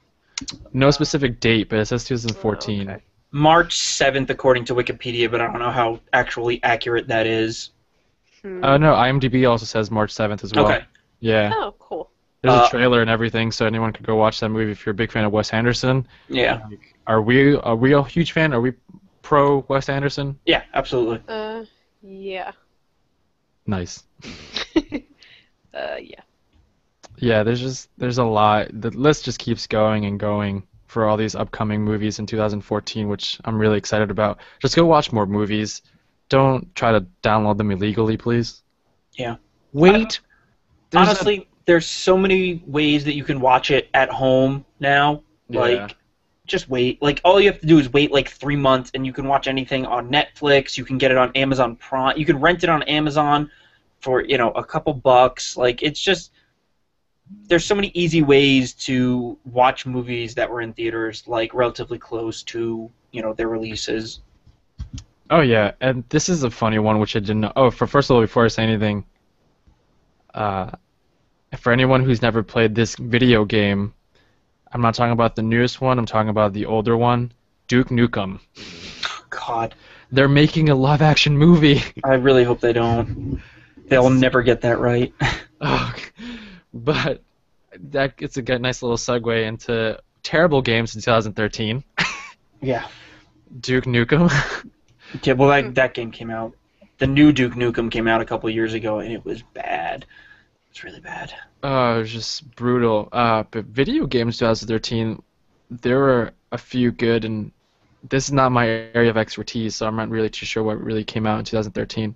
No 0.72 0.90
specific 0.90 1.38
date, 1.40 1.68
but 1.68 1.78
it 1.78 1.84
says 1.86 2.05
2014. 2.05 2.88
Oh, 2.88 2.92
okay. 2.94 3.03
March 3.32 3.78
7th, 3.78 4.30
according 4.30 4.64
to 4.66 4.74
Wikipedia, 4.74 5.30
but 5.30 5.40
I 5.40 5.46
don't 5.46 5.61
know 5.61 5.70
how 5.70 6.01
actually 6.12 6.61
accurate 6.64 7.07
that 7.09 7.26
is. 7.26 7.70
Hmm. 8.42 8.64
Uh, 8.64 8.76
no, 8.78 8.94
IMDb 8.94 9.48
also 9.48 9.66
says 9.66 9.90
March 9.90 10.12
7th 10.12 10.42
as 10.44 10.53
well. 10.55 10.66
Okay. 10.66 10.84
Yeah. 11.20 11.53
oh, 11.55 11.74
cool. 11.78 12.09
There's 12.43 12.55
Uh, 12.55 12.64
a 12.66 12.70
trailer 12.70 13.01
and 13.03 13.11
everything, 13.11 13.53
so 13.53 13.66
anyone 13.66 13.93
could 13.93 14.07
go 14.07 14.16
watch 14.16 14.41
that 14.41 14.49
movie 14.49 14.72
if 14.72 14.86
you're 14.86 14.93
a 14.93 14.95
big 14.95 15.12
fan 15.12 15.24
of 15.24 15.32
Wes 15.32 15.53
Anderson. 15.53 16.07
Yeah. 16.28 16.66
Are 17.07 17.20
we 17.20 17.57
are 17.57 17.76
we 17.76 17.93
a 17.93 18.03
huge 18.03 18.32
fan? 18.32 18.53
Are 18.55 18.61
we 18.61 18.72
pro 19.22 19.64
Wes 19.68 19.88
Anderson? 19.88 20.38
Yeah, 20.47 20.62
absolutely. 20.74 21.20
Uh, 21.28 21.64
yeah. 22.03 22.53
Nice. 23.66 24.05
uh, 25.74 25.97
yeah. 26.01 26.20
Yeah, 27.18 27.43
there's 27.43 27.61
just 27.61 27.91
there's 27.99 28.18
a 28.18 28.24
lot. 28.24 28.68
The 28.72 28.91
list 28.91 29.24
just 29.26 29.38
keeps 29.38 29.66
going 29.66 30.07
and 30.07 30.18
going 30.18 30.62
for 30.86 31.07
all 31.07 31.16
these 31.16 31.34
upcoming 31.34 31.82
movies 31.84 32.18
in 32.18 32.26
2014, 32.26 33.09
which 33.09 33.38
I'm 33.45 33.59
really 33.59 33.76
excited 33.78 34.11
about. 34.11 34.38
Just 34.61 34.74
go 34.74 34.86
watch 34.86 35.12
more 35.12 35.26
movies. 35.26 35.82
Don't 36.30 36.74
try 36.74 36.93
to 36.93 37.05
download 37.22 37.59
them 37.59 37.70
illegally, 37.70 38.16
please. 38.16 38.62
Yeah. 39.14 39.36
Wait. 39.72 40.20
There's 40.91 41.07
a- 41.07 41.11
Honestly, 41.11 41.49
there's 41.66 41.86
so 41.86 42.16
many 42.16 42.62
ways 42.66 43.04
that 43.04 43.14
you 43.14 43.24
can 43.24 43.40
watch 43.40 43.70
it 43.70 43.88
at 43.94 44.11
home 44.11 44.64
now. 44.78 45.22
Yeah. 45.48 45.61
Like, 45.61 45.96
just 46.46 46.68
wait. 46.68 47.00
Like, 47.00 47.20
all 47.24 47.40
you 47.40 47.50
have 47.50 47.61
to 47.61 47.66
do 47.66 47.78
is 47.78 47.92
wait 47.92 48.11
like 48.11 48.28
three 48.28 48.56
months, 48.56 48.90
and 48.94 49.06
you 49.06 49.12
can 49.12 49.26
watch 49.26 49.46
anything 49.46 49.86
on 49.86 50.11
Netflix. 50.11 50.76
You 50.76 50.84
can 50.84 50.98
get 50.98 51.11
it 51.11 51.16
on 51.16 51.30
Amazon 51.34 51.76
Prime. 51.76 52.18
You 52.18 52.26
can 52.26 52.40
rent 52.40 52.64
it 52.64 52.70
on 52.70 52.82
Amazon 52.84 53.50
for 54.00 54.24
you 54.24 54.38
know 54.38 54.50
a 54.52 54.64
couple 54.64 54.92
bucks. 54.94 55.56
Like, 55.56 55.82
it's 55.82 56.00
just 56.00 56.32
there's 57.46 57.64
so 57.64 57.74
many 57.74 57.90
easy 57.94 58.22
ways 58.22 58.72
to 58.72 59.38
watch 59.44 59.86
movies 59.86 60.34
that 60.34 60.50
were 60.50 60.61
in 60.61 60.72
theaters 60.72 61.24
like 61.26 61.54
relatively 61.54 61.98
close 61.98 62.42
to 62.42 62.90
you 63.12 63.22
know 63.22 63.32
their 63.32 63.48
releases. 63.48 64.20
Oh 65.30 65.40
yeah, 65.40 65.72
and 65.80 66.04
this 66.08 66.28
is 66.28 66.42
a 66.42 66.50
funny 66.50 66.78
one 66.78 66.98
which 66.98 67.14
I 67.14 67.20
didn't 67.20 67.40
know. 67.40 67.52
Oh, 67.54 67.70
for 67.70 67.86
first 67.86 68.11
of 68.11 68.16
all, 68.16 68.20
before 68.20 68.44
I 68.44 68.48
say 68.48 68.64
anything, 68.64 69.04
uh, 70.34 70.70
for 71.59 71.72
anyone 71.72 72.05
who's 72.05 72.22
never 72.22 72.42
played 72.42 72.74
this 72.74 72.96
video 72.96 73.44
game, 73.44 73.92
I'm 74.72 74.82
not 74.82 74.94
talking 74.94 75.12
about 75.12 75.36
the 75.36 75.42
newest 75.42 75.80
one. 75.80 75.98
I'm 75.98 76.07
talking 76.07 76.28
about 76.28 76.53
the 76.53 76.66
older 76.66 76.96
one, 76.96 77.32
Duke 77.68 77.88
Nukem. 77.88 78.40
God, 79.30 79.74
They're 80.12 80.28
making 80.28 80.68
a 80.68 80.74
live-action 80.74 81.36
movie. 81.36 81.82
I 82.05 82.14
really 82.14 82.44
hope 82.44 82.61
they 82.61 82.72
don't. 82.72 83.40
They'll 83.88 84.11
never 84.11 84.42
get 84.42 84.62
that 84.62 84.78
right. 84.78 85.12
Oh, 85.62 85.94
but 86.72 87.22
that 87.78 88.14
it's 88.16 88.38
a 88.38 88.42
good, 88.42 88.62
nice 88.62 88.80
little 88.82 88.96
segue 88.96 89.46
into 89.46 90.01
terrible 90.22 90.62
games 90.62 90.94
in 90.94 91.03
2013. 91.03 91.84
yeah. 92.62 92.86
Duke 93.61 93.84
Nukem. 93.84 94.32
Yeah. 95.22 95.34
Well, 95.34 95.51
that 95.51 95.74
that 95.74 95.92
game 95.92 96.12
came 96.12 96.30
out. 96.30 96.55
The 96.96 97.07
new 97.07 97.30
Duke 97.32 97.53
Nukem 97.53 97.90
came 97.90 98.09
out 98.09 98.22
a 98.22 98.24
couple 98.24 98.48
years 98.48 98.72
ago, 98.72 99.01
and 99.01 99.12
it 99.12 99.22
was 99.22 99.42
bad. 99.53 100.07
It's 100.80 100.84
really 100.86 101.00
bad. 101.00 101.34
Oh, 101.62 101.96
it 101.96 101.98
was 101.98 102.10
just 102.10 102.56
brutal. 102.56 103.10
Uh, 103.12 103.44
but 103.50 103.66
video 103.66 104.06
games 104.06 104.38
2013, 104.38 105.22
there 105.70 105.98
were 105.98 106.32
a 106.52 106.56
few 106.56 106.90
good, 106.90 107.26
and 107.26 107.52
this 108.08 108.24
is 108.24 108.32
not 108.32 108.50
my 108.50 108.66
area 108.66 109.10
of 109.10 109.18
expertise, 109.18 109.76
so 109.76 109.86
I'm 109.86 109.94
not 109.94 110.08
really 110.08 110.30
too 110.30 110.46
sure 110.46 110.62
what 110.62 110.82
really 110.82 111.04
came 111.04 111.26
out 111.26 111.38
in 111.38 111.44
2013. 111.44 112.14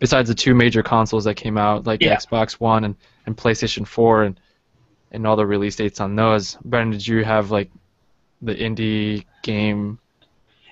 Besides 0.00 0.30
the 0.30 0.34
two 0.34 0.54
major 0.54 0.82
consoles 0.82 1.24
that 1.24 1.34
came 1.34 1.58
out, 1.58 1.86
like 1.86 2.00
Yeah. 2.00 2.16
Xbox 2.16 2.52
One 2.52 2.84
and, 2.84 2.96
and 3.26 3.36
PlayStation 3.36 3.86
4, 3.86 4.22
and 4.22 4.40
and 5.12 5.26
all 5.26 5.36
the 5.36 5.44
release 5.44 5.76
dates 5.76 6.00
on 6.00 6.16
those. 6.16 6.56
Brendan, 6.64 6.92
did 6.92 7.06
you 7.06 7.22
have 7.22 7.50
like 7.50 7.70
the 8.40 8.54
indie 8.54 9.26
game? 9.42 9.98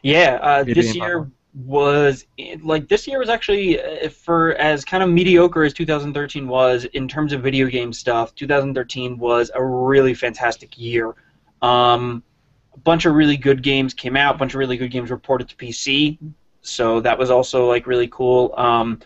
Yeah. 0.03 0.39
Uh, 0.41 0.65
this 0.65 0.95
year 0.95 1.31
was 1.55 2.27
like 2.63 2.89
this 2.89 3.07
year 3.07 3.21
was 3.21 3.29
actually 3.29 3.81
uh, 3.81 4.09
for 4.09 4.55
as 4.57 4.85
kind 4.85 5.03
of 5.05 5.09
mediocre 5.09 5.63
as 5.63 5.73
2013 5.73 6.49
was 6.49 6.85
in 6.87 7.07
terms 7.07 7.33
of 7.33 7.43
video 7.43 7.69
game 7.69 7.93
stuff. 7.93 8.35
2013 8.35 9.19
was 9.19 9.51
a 9.55 9.65
really 9.65 10.15
fantastic 10.15 10.77
year. 10.77 11.15
Um, 11.63 12.23
a 12.75 12.79
bunch 12.81 13.07
of 13.07 13.15
really 13.15 13.37
good 13.37 13.63
games 13.63 13.95
came 13.95 14.17
out. 14.17 14.35
A 14.35 14.39
bunch 14.39 14.55
of 14.55 14.59
really 14.59 14.77
good 14.77 14.91
games 14.91 15.11
were 15.11 15.19
ported 15.19 15.49
to 15.49 15.57
PC, 15.57 16.19
so 16.61 17.01
that 17.01 17.19
was 17.19 17.31
also 17.31 17.69
like 17.69 17.87
really 17.87 18.09
cool. 18.09 18.53
Um, 18.57 18.99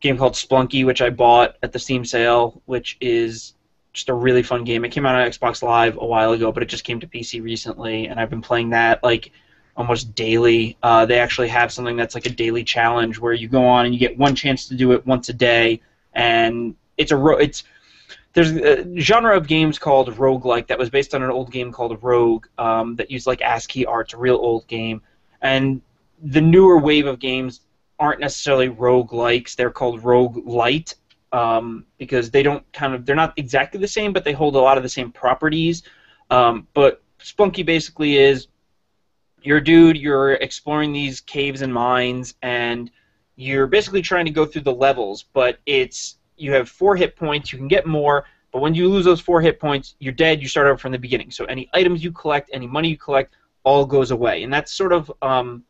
game 0.00 0.18
called 0.18 0.34
Spelunky, 0.34 0.84
which 0.84 1.00
I 1.00 1.10
bought 1.10 1.56
at 1.62 1.72
the 1.72 1.78
Steam 1.78 2.04
sale, 2.04 2.60
which 2.66 2.96
is 3.00 3.54
just 3.92 4.08
a 4.08 4.14
really 4.14 4.42
fun 4.42 4.64
game. 4.64 4.84
It 4.84 4.90
came 4.90 5.06
out 5.06 5.14
on 5.14 5.30
Xbox 5.30 5.62
Live 5.62 5.96
a 5.96 6.04
while 6.04 6.32
ago, 6.32 6.50
but 6.50 6.64
it 6.64 6.66
just 6.66 6.82
came 6.82 6.98
to 6.98 7.06
PC 7.06 7.40
recently, 7.40 8.06
and 8.06 8.18
I've 8.18 8.30
been 8.30 8.42
playing 8.42 8.70
that 8.70 9.02
like 9.04 9.30
almost 9.76 10.14
daily. 10.14 10.76
Uh, 10.82 11.06
they 11.06 11.18
actually 11.18 11.48
have 11.48 11.72
something 11.72 11.96
that's 11.96 12.14
like 12.14 12.26
a 12.26 12.30
daily 12.30 12.64
challenge 12.64 13.18
where 13.18 13.32
you 13.32 13.48
go 13.48 13.66
on 13.66 13.86
and 13.86 13.94
you 13.94 14.00
get 14.00 14.16
one 14.16 14.34
chance 14.34 14.68
to 14.68 14.74
do 14.74 14.92
it 14.92 15.06
once 15.06 15.28
a 15.28 15.32
day, 15.32 15.80
and 16.14 16.74
it's 16.96 17.12
a 17.12 17.16
ro- 17.16 17.38
it's 17.38 17.64
there's 18.32 18.50
a 18.52 18.98
genre 18.98 19.36
of 19.36 19.46
games 19.46 19.78
called 19.78 20.08
roguelike 20.16 20.66
that 20.66 20.78
was 20.78 20.90
based 20.90 21.14
on 21.14 21.22
an 21.22 21.30
old 21.30 21.52
game 21.52 21.70
called 21.70 22.02
Rogue 22.02 22.46
um, 22.58 22.96
that 22.96 23.10
used 23.10 23.26
like 23.26 23.40
ASCII 23.40 23.86
art. 23.86 24.12
A 24.12 24.16
real 24.16 24.36
old 24.36 24.66
game, 24.66 25.02
and 25.40 25.80
the 26.22 26.40
newer 26.40 26.78
wave 26.78 27.06
of 27.06 27.18
games 27.18 27.60
aren't 27.98 28.20
necessarily 28.20 28.68
roguelikes. 28.68 29.54
They're 29.54 29.70
called 29.70 30.02
roguelite 30.02 30.94
um, 31.32 31.84
because 31.98 32.30
they 32.30 32.42
don't 32.42 32.70
kind 32.72 32.94
of 32.94 33.06
they're 33.06 33.16
not 33.16 33.34
exactly 33.36 33.80
the 33.80 33.88
same, 33.88 34.12
but 34.12 34.24
they 34.24 34.32
hold 34.32 34.56
a 34.56 34.60
lot 34.60 34.76
of 34.76 34.82
the 34.82 34.88
same 34.88 35.12
properties. 35.12 35.82
Um, 36.30 36.66
but 36.74 37.02
Spelunky 37.20 37.64
basically 37.64 38.18
is 38.18 38.48
you're 39.44 39.58
a 39.58 39.64
dude, 39.64 39.96
you're 39.96 40.32
exploring 40.32 40.92
these 40.92 41.20
caves 41.20 41.62
and 41.62 41.72
mines, 41.72 42.34
and 42.42 42.90
you're 43.36 43.66
basically 43.66 44.02
trying 44.02 44.24
to 44.24 44.30
go 44.30 44.46
through 44.46 44.62
the 44.62 44.74
levels, 44.74 45.24
but 45.32 45.58
it's 45.66 46.18
you 46.36 46.52
have 46.52 46.68
four 46.68 46.96
hit 46.96 47.16
points, 47.16 47.52
you 47.52 47.58
can 47.58 47.68
get 47.68 47.86
more, 47.86 48.24
but 48.52 48.60
when 48.60 48.74
you 48.74 48.88
lose 48.88 49.04
those 49.04 49.20
four 49.20 49.40
hit 49.40 49.60
points, 49.60 49.96
you're 49.98 50.12
dead, 50.12 50.40
you 50.40 50.48
start 50.48 50.66
over 50.66 50.78
from 50.78 50.92
the 50.92 50.98
beginning. 50.98 51.30
So 51.30 51.44
any 51.44 51.68
items 51.74 52.02
you 52.02 52.12
collect, 52.12 52.50
any 52.52 52.66
money 52.66 52.88
you 52.88 52.96
collect, 52.96 53.34
all 53.64 53.84
goes 53.84 54.10
away. 54.10 54.44
And 54.44 54.52
that's 54.52 54.72
sort 54.72 54.92
of 54.92 55.10
um, 55.22 55.64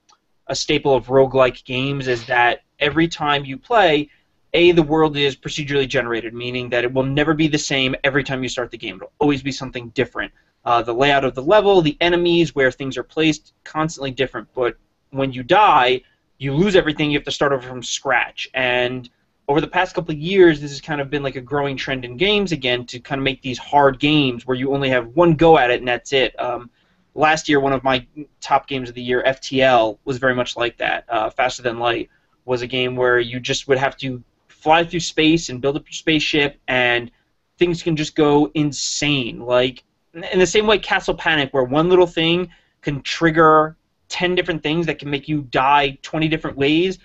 a 0.49 0.55
staple 0.55 0.95
of 0.95 1.07
roguelike 1.07 1.65
games 1.65 2.09
is 2.09 2.27
that 2.27 2.61
every 2.79 3.09
time 3.09 3.45
you 3.45 3.57
play, 3.57 4.11
A, 4.53 4.73
the 4.73 4.83
world 4.83 5.17
is 5.17 5.35
procedurally 5.35 5.89
generated, 5.89 6.35
meaning 6.35 6.69
that 6.71 6.85
it 6.85 6.93
will 6.93 7.05
never 7.05 7.35
be 7.35 7.49
the 7.49 7.59
same 7.59 7.95
every 8.05 8.23
time 8.23 8.43
you 8.43 8.49
start 8.49 8.71
the 8.71 8.79
game. 8.79 8.97
It'll 8.97 9.13
always 9.19 9.43
be 9.43 9.53
something 9.53 9.89
different. 9.91 10.33
Uh, 10.65 10.83
the 10.83 10.95
layout 10.95 11.25
of 11.25 11.35
the 11.35 11.43
level, 11.43 11.83
the 11.83 11.97
enemies, 12.01 12.55
where 12.55 12.71
things 12.71 12.97
are 12.97 13.03
placed, 13.03 13.53
constantly 13.65 14.11
different. 14.11 14.49
But 14.55 14.77
when 15.11 15.33
you 15.33 15.43
die, 15.43 16.01
you 16.39 16.55
lose 16.55 16.77
everything. 16.77 17.11
You 17.11 17.19
have 17.19 17.25
to 17.25 17.31
start 17.31 17.53
over 17.53 17.67
from 17.67 17.83
scratch. 17.83 18.49
And 18.55 19.09
over 19.47 19.61
the 19.61 19.69
past 19.69 19.95
couple 19.95 20.13
of 20.13 20.19
years, 20.19 20.61
this 20.61 20.71
has 20.71 20.81
kind 20.81 21.01
of 21.01 21.11
been 21.11 21.23
like 21.23 21.37
a 21.37 21.41
growing 21.41 21.77
trend 21.77 22.05
in 22.05 22.17
games 22.17 22.53
again 22.53 22.87
to 22.87 22.99
kind 22.99 23.19
of 23.19 23.25
make 23.25 23.43
these 23.43 23.59
hard 23.59 23.99
games 23.99 24.47
where 24.47 24.57
you 24.57 24.73
only 24.73 24.89
have 24.89 25.09
one 25.09 25.35
go 25.35 25.59
at 25.59 25.71
it 25.71 25.81
and 25.81 25.89
that's 25.89 26.13
it. 26.13 26.39
Um, 26.41 26.71
last 27.15 27.49
year, 27.49 27.61
one 27.61 27.73
of 27.73 27.85
my 27.85 28.07
top 28.41 28.67
games 28.67 28.89
of 28.89 28.95
the 28.95 29.03
year, 29.03 29.23
FTL, 29.27 29.99
was 30.05 30.19
very 30.19 30.35
much 30.35 30.57
like 30.57 30.77
that. 30.79 31.05
Uh, 31.09 31.31
Faster 31.31 31.63
Than 31.63 31.79
Light 31.79 32.09
was 32.45 32.63
a 32.63 32.67
game 32.67 32.97
where 32.97 33.19
you 33.19 33.41
just 33.41 33.69
would 33.69 33.79
have 33.79 33.97
to 33.99 34.23
fly 34.49 34.85
through 34.85 35.01
space 35.01 35.49
and 35.51 35.61
build 35.61 35.77
up 35.77 35.85
your 35.87 35.93
spaceship, 35.93 36.59
and 36.69 37.11
things 37.59 37.83
can 37.83 37.97
just 37.97 38.15
go 38.15 38.51
insane. 38.55 39.41
Like 39.41 39.85
in 40.15 40.39
the 40.39 40.47
same 40.47 40.67
way, 40.67 40.79
Castle 40.79 41.15
Panic, 41.15 41.53
where 41.53 41.65
one 41.65 41.89
little 41.89 42.07
thing 42.07 42.51
can 42.83 43.03
trigger 43.03 43.77
ten 44.09 44.35
different 44.35 44.63
things 44.63 44.87
that 44.87 44.99
can 44.99 45.11
make 45.11 45.29
you 45.29 45.43
die 45.43 45.99
twenty 46.03 46.29
different 46.29 46.57
ways. 46.57 46.99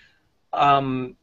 Um, 0.53 1.15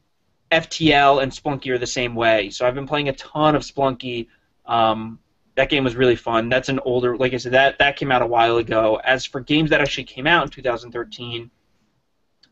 FTL 0.51 1.21
and 1.21 1.31
Spelunky 1.31 1.69
are 1.69 1.77
the 1.77 1.87
same 1.87 2.15
way. 2.15 2.49
So 2.49 2.65
I've 2.65 2.75
been 2.75 2.87
playing 2.87 3.09
a 3.09 3.13
ton 3.13 3.55
of 3.55 3.63
Spelunky. 3.63 4.27
Um, 4.65 5.19
that 5.55 5.69
game 5.69 5.83
was 5.83 5.95
really 5.95 6.15
fun. 6.15 6.49
That's 6.49 6.69
an 6.69 6.79
older, 6.85 7.17
like 7.17 7.33
I 7.33 7.37
said, 7.37 7.53
that 7.53 7.79
that 7.79 7.95
came 7.97 8.11
out 8.11 8.21
a 8.21 8.27
while 8.27 8.57
ago. 8.57 8.99
As 9.03 9.25
for 9.25 9.41
games 9.41 9.71
that 9.71 9.81
actually 9.81 10.03
came 10.05 10.27
out 10.27 10.43
in 10.43 10.49
2013, 10.49 11.49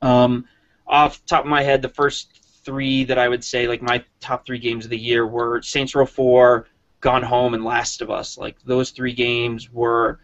um, 0.01 0.45
off 0.87 1.21
the 1.21 1.27
top 1.27 1.43
of 1.43 1.49
my 1.49 1.61
head, 1.61 1.81
the 1.81 1.89
first 1.89 2.41
three 2.63 3.03
that 3.05 3.19
I 3.19 3.27
would 3.27 3.43
say, 3.43 3.67
like 3.67 3.81
my 3.81 4.03
top 4.19 4.45
three 4.45 4.59
games 4.59 4.85
of 4.85 4.89
the 4.89 4.97
year, 4.97 5.25
were 5.25 5.61
Saints 5.61 5.93
Row 5.93 6.05
4, 6.05 6.67
Gone 7.01 7.23
Home, 7.23 7.53
and 7.53 7.63
Last 7.63 8.01
of 8.01 8.09
Us. 8.09 8.37
Like 8.37 8.57
those 8.65 8.91
three 8.91 9.13
games 9.13 9.71
were 9.71 10.19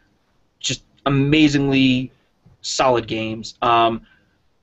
just 0.59 0.83
amazingly 1.05 2.11
solid 2.61 3.07
games. 3.07 3.55
Um, 3.61 4.01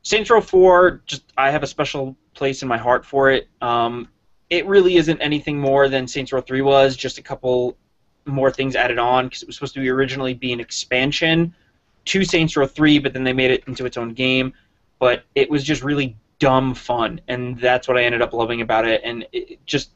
Saints 0.02 0.30
Row 0.30 0.40
4, 0.40 1.02
just 1.06 1.24
I 1.36 1.50
have 1.50 1.62
a 1.62 1.66
special 1.66 2.16
place 2.34 2.62
in 2.62 2.68
my 2.68 2.78
heart 2.78 3.04
for 3.04 3.30
it. 3.30 3.48
Um, 3.60 4.08
it 4.48 4.66
really 4.66 4.96
isn't 4.96 5.20
anything 5.20 5.58
more 5.58 5.88
than 5.88 6.08
Saints 6.08 6.32
Row 6.32 6.40
3 6.40 6.62
was, 6.62 6.96
just 6.96 7.18
a 7.18 7.22
couple 7.22 7.76
more 8.24 8.50
things 8.50 8.76
added 8.76 8.98
on 8.98 9.26
because 9.26 9.42
it 9.42 9.48
was 9.48 9.56
supposed 9.56 9.74
to 9.74 9.80
be 9.80 9.88
originally 9.88 10.34
be 10.34 10.52
an 10.52 10.60
expansion 10.60 11.54
to 12.06 12.24
Saints 12.24 12.56
Row 12.56 12.66
3, 12.66 12.98
but 13.00 13.12
then 13.12 13.24
they 13.24 13.32
made 13.32 13.50
it 13.50 13.64
into 13.66 13.84
its 13.84 13.96
own 13.96 14.14
game. 14.14 14.52
But 14.98 15.24
it 15.34 15.50
was 15.50 15.62
just 15.62 15.82
really 15.82 16.16
dumb 16.38 16.74
fun, 16.74 17.20
and 17.28 17.58
that's 17.58 17.86
what 17.86 17.96
I 17.96 18.04
ended 18.04 18.22
up 18.22 18.32
loving 18.32 18.60
about 18.60 18.86
it. 18.86 19.00
And 19.04 19.26
it, 19.32 19.64
just 19.66 19.90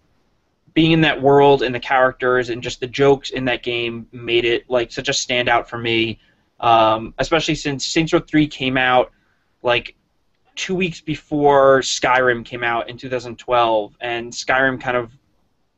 being 0.75 0.93
in 0.93 1.01
that 1.03 1.21
world 1.21 1.63
and 1.63 1.75
the 1.75 1.81
characters 1.81 2.49
and 2.49 2.63
just 2.63 2.81
the 2.81 2.87
jokes 2.87 3.31
in 3.31 3.45
that 3.45 3.63
game 3.63 4.07
made 4.13 4.45
it 4.45 4.69
like 4.69 4.91
such 4.91 5.09
a 5.09 5.13
standout 5.13 5.67
for 5.67 5.79
me. 5.79 6.19
Um, 6.61 7.15
especially 7.19 7.57
since 7.57 7.85
Saints 7.87 8.13
Row 8.13 8.21
3 8.21 8.47
came 8.47 8.77
out 8.77 9.11
like 9.63 9.97
two 10.55 10.75
weeks 10.75 11.01
before 11.01 11.81
Skyrim 11.81 12.45
came 12.45 12.63
out 12.63 12.89
in 12.89 12.97
2012, 12.97 13.97
and 14.01 14.33
Skyrim 14.33 14.81
kind 14.81 14.97
of 14.97 15.11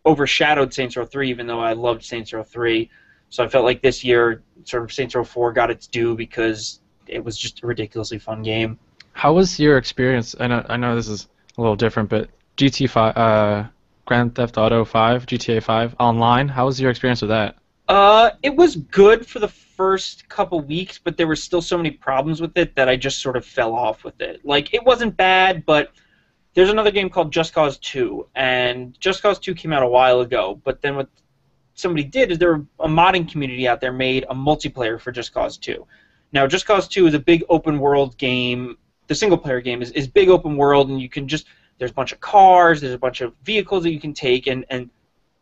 overshadowed 0.07 0.75
Saints 0.75 0.97
Row 0.97 1.07
3, 1.07 1.31
even 1.31 1.47
though 1.47 1.61
I 1.61 1.73
loved 1.73 2.05
Saints 2.05 2.33
Row 2.33 2.43
3. 2.43 2.91
So 3.31 3.43
I 3.43 3.49
felt 3.49 3.65
like 3.65 3.83
this 3.83 4.05
year, 4.05 4.43
sort 4.65 4.83
of 4.83 4.93
Saints 4.93 5.15
Row 5.15 5.25
4 5.25 5.53
got 5.53 5.71
its 5.71 5.87
due 5.87 6.15
because 6.15 6.81
it 7.07 7.25
was 7.25 7.37
just 7.37 7.63
a 7.63 7.67
ridiculously 7.67 8.19
fun 8.19 8.43
game. 8.43 8.79
How 9.13 9.33
was 9.33 9.59
your 9.59 9.79
experience? 9.79 10.35
I 10.39 10.49
know 10.49 10.67
I 10.69 10.77
know 10.77 10.97
this 10.97 11.09
is 11.09 11.29
a 11.57 11.61
little 11.61 11.77
different, 11.77 12.09
but 12.09 12.29
GT 12.57 12.91
five, 12.91 13.17
uh, 13.17 13.69
Grand 14.05 14.35
Theft 14.35 14.59
Auto 14.59 14.85
five, 14.85 15.27
GTA 15.27 15.63
five 15.63 15.95
online. 15.99 16.49
How 16.49 16.67
was 16.67 16.81
your 16.81 16.91
experience 16.91 17.23
with 17.23 17.31
that? 17.31 17.57
Uh, 17.89 18.31
it 18.43 18.55
was 18.55 18.77
good 18.77 19.27
for 19.27 19.39
the 19.39 19.49
first 19.49 20.29
couple 20.29 20.61
weeks, 20.61 20.99
but 20.99 21.17
there 21.17 21.27
were 21.27 21.37
still 21.37 21.61
so 21.61 21.77
many 21.77 21.91
problems 21.91 22.41
with 22.41 22.57
it 22.57 22.75
that 22.77 22.89
I 22.89 22.97
just 22.97 23.21
sort 23.21 23.37
of 23.37 23.45
fell 23.45 23.75
off 23.75 24.05
with 24.05 24.21
it. 24.21 24.45
Like, 24.45 24.73
it 24.73 24.85
wasn't 24.85 25.17
bad, 25.17 25.67
but 25.67 25.93
there's 26.55 26.71
another 26.71 26.91
game 26.91 27.11
called 27.11 27.33
Just 27.33 27.53
Cause 27.53 27.79
2, 27.79 28.29
and 28.35 28.99
Just 29.01 29.23
Cause 29.23 29.39
2 29.39 29.55
came 29.55 29.73
out 29.73 29.83
a 29.83 29.89
while 29.89 30.21
ago, 30.21 30.61
but 30.65 30.81
then 30.81 30.97
what 30.97 31.09
somebody 31.75 32.05
did 32.05 32.31
is 32.31 32.39
there 32.39 32.55
a 32.81 32.89
modding 32.89 33.31
community 33.31 33.67
out 33.67 33.81
there 33.81 33.93
made 33.93 34.25
a 34.31 34.35
multiplayer 34.35 35.01
for 35.01 35.13
Just 35.13 35.35
Cause 35.35 35.59
2. 35.59 35.87
Now, 36.33 36.47
Just 36.47 36.67
Cause 36.67 36.89
2 36.89 37.07
is 37.09 37.15
a 37.15 37.19
big 37.19 37.45
open 37.49 37.79
world 37.79 38.17
game. 38.17 38.79
The 39.09 39.15
single 39.15 39.37
player 39.37 39.61
game 39.61 39.83
is, 39.83 39.91
is 39.91 40.07
big 40.07 40.29
open 40.29 40.57
world, 40.57 40.89
and 40.89 41.01
you 41.01 41.11
can 41.11 41.29
just 41.29 41.47
there's 41.79 41.91
a 41.91 41.95
bunch 41.95 42.13
of 42.13 42.21
cars, 42.21 42.81
there's 42.81 42.95
a 42.95 42.99
bunch 42.99 43.21
of 43.21 43.35
vehicles 43.43 43.83
that 43.85 43.93
you 43.93 44.01
can 44.01 44.15
take, 44.15 44.47
and, 44.47 44.65
and 44.71 44.91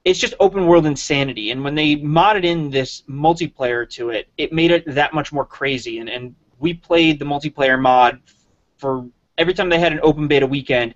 it's 0.05 0.19
just 0.19 0.35
open 0.41 0.67
world 0.67 0.87
insanity. 0.87 1.51
And 1.51 1.63
when 1.63 1.75
they 1.75 1.97
modded 1.97 2.45
in 2.45 2.71
this 2.71 3.03
multiplayer 3.09 3.89
to 3.91 4.11
it, 4.11 4.29
it 4.37 4.53
made 4.53 4.71
it 4.71 4.85
that 4.95 5.15
much 5.15 5.33
more 5.33 5.45
crazy. 5.45 5.99
And, 5.99 6.09
and 6.09 6.35
we 6.59 6.75
played 6.75 7.19
the 7.19 7.25
multiplayer 7.25 7.81
mod 7.81 8.21
for 8.77 9.07
every 9.39 9.55
time 9.55 9.69
they 9.69 9.79
had 9.79 9.93
an 9.93 10.01
open 10.03 10.27
beta 10.27 10.47
weekend, 10.47 10.95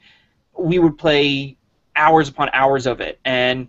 we 0.59 0.79
would 0.79 0.99
play 0.99 1.57
hours 1.95 2.29
upon 2.29 2.51
hours 2.53 2.87
of 2.87 3.01
it. 3.01 3.21
And 3.25 3.69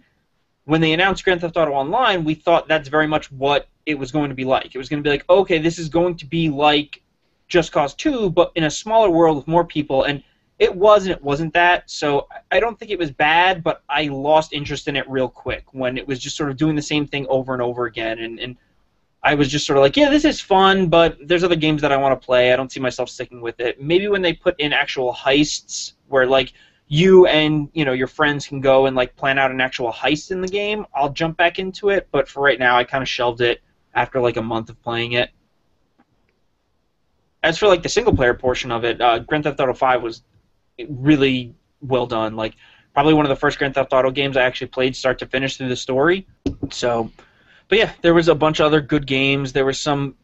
when 0.65 0.81
they 0.81 0.93
announced 0.93 1.23
Grand 1.23 1.41
Theft 1.41 1.55
Auto 1.55 1.71
Online, 1.71 2.23
we 2.23 2.33
thought 2.33 2.67
that's 2.67 2.89
very 2.89 3.07
much 3.07 3.31
what 3.31 3.69
it 3.85 3.97
was 3.97 4.11
going 4.11 4.29
to 4.29 4.35
be 4.35 4.43
like. 4.43 4.73
It 4.73 4.77
was 4.77 4.89
going 4.89 5.01
to 5.01 5.07
be 5.07 5.11
like, 5.11 5.25
okay, 5.29 5.59
this 5.59 5.79
is 5.79 5.87
going 5.87 6.17
to 6.17 6.25
be 6.25 6.49
like 6.49 7.01
Just 7.47 7.71
Cause 7.71 7.93
2, 7.93 8.31
but 8.31 8.51
in 8.55 8.65
a 8.65 8.71
smaller 8.71 9.09
world 9.09 9.37
with 9.37 9.47
more 9.47 9.63
people. 9.63 10.03
And 10.03 10.23
it 10.59 10.75
was 10.75 11.03
and 11.03 11.11
it 11.11 11.23
wasn't 11.23 11.53
that. 11.53 11.89
So 11.89 12.27
I 12.51 12.59
don't 12.59 12.79
think 12.79 12.91
it 12.91 12.97
was 12.97 13.11
bad, 13.11 13.63
but 13.63 13.83
I 13.89 14.07
lost 14.07 14.53
interest 14.53 14.87
in 14.87 14.95
it 14.95 15.07
real 15.09 15.29
quick 15.29 15.65
when 15.71 15.97
it 15.97 16.07
was 16.07 16.19
just 16.19 16.35
sort 16.35 16.49
of 16.49 16.57
doing 16.57 16.75
the 16.75 16.81
same 16.81 17.05
thing 17.05 17.27
over 17.29 17.53
and 17.53 17.61
over 17.61 17.85
again. 17.85 18.19
And, 18.19 18.39
and 18.39 18.57
I 19.21 19.35
was 19.35 19.49
just 19.49 19.67
sort 19.67 19.77
of 19.77 19.83
like, 19.83 19.95
yeah, 19.95 20.09
this 20.09 20.25
is 20.25 20.41
fun, 20.41 20.87
but 20.87 21.17
there's 21.21 21.43
other 21.43 21.55
games 21.55 21.81
that 21.81 21.91
I 21.91 21.97
want 21.97 22.19
to 22.19 22.25
play. 22.25 22.53
I 22.53 22.55
don't 22.55 22.71
see 22.71 22.79
myself 22.79 23.09
sticking 23.09 23.41
with 23.41 23.59
it. 23.59 23.81
Maybe 23.81 24.07
when 24.07 24.21
they 24.21 24.33
put 24.33 24.59
in 24.59 24.73
actual 24.73 25.13
heists 25.13 25.93
where 26.07 26.25
like 26.25 26.53
you 26.87 27.27
and 27.27 27.69
you 27.73 27.83
know 27.83 27.91
your 27.91 28.07
friends 28.07 28.47
can 28.47 28.61
go 28.61 28.85
and 28.85 28.95
like 28.95 29.15
plan 29.17 29.37
out 29.37 29.51
an 29.51 29.59
actual 29.59 29.91
heist 29.91 30.31
in 30.31 30.41
the 30.41 30.47
game, 30.47 30.85
I'll 30.95 31.09
jump 31.09 31.37
back 31.37 31.59
into 31.59 31.89
it. 31.89 32.07
But 32.11 32.27
for 32.27 32.41
right 32.41 32.57
now, 32.57 32.77
I 32.77 32.83
kind 32.83 33.01
of 33.01 33.09
shelved 33.09 33.41
it 33.41 33.61
after 33.93 34.21
like 34.21 34.37
a 34.37 34.41
month 34.41 34.69
of 34.69 34.81
playing 34.81 35.13
it. 35.13 35.29
As 37.43 37.57
for 37.57 37.67
like 37.67 37.83
the 37.83 37.89
single 37.89 38.15
player 38.15 38.33
portion 38.33 38.71
of 38.71 38.83
it, 38.83 38.99
uh, 38.99 39.19
Grand 39.19 39.43
Theft 39.43 39.59
Auto 39.59 39.73
5 39.73 40.01
was 40.01 40.23
really 40.89 41.55
well 41.81 42.05
done. 42.05 42.35
Like 42.35 42.55
probably 42.93 43.13
one 43.13 43.25
of 43.25 43.29
the 43.29 43.35
first 43.35 43.57
Grand 43.57 43.75
Theft 43.75 43.93
Auto 43.93 44.11
games 44.11 44.37
I 44.37 44.43
actually 44.43 44.67
played 44.67 44.95
start 44.95 45.19
to 45.19 45.25
finish 45.25 45.57
through 45.57 45.69
the 45.69 45.75
story. 45.75 46.27
So, 46.71 47.11
but 47.67 47.77
yeah, 47.77 47.91
there 48.01 48.13
was 48.13 48.27
a 48.27 48.35
bunch 48.35 48.59
of 48.59 48.65
other 48.65 48.81
good 48.81 49.05
games. 49.05 49.53
There 49.53 49.65
were 49.65 49.73
some 49.73 50.15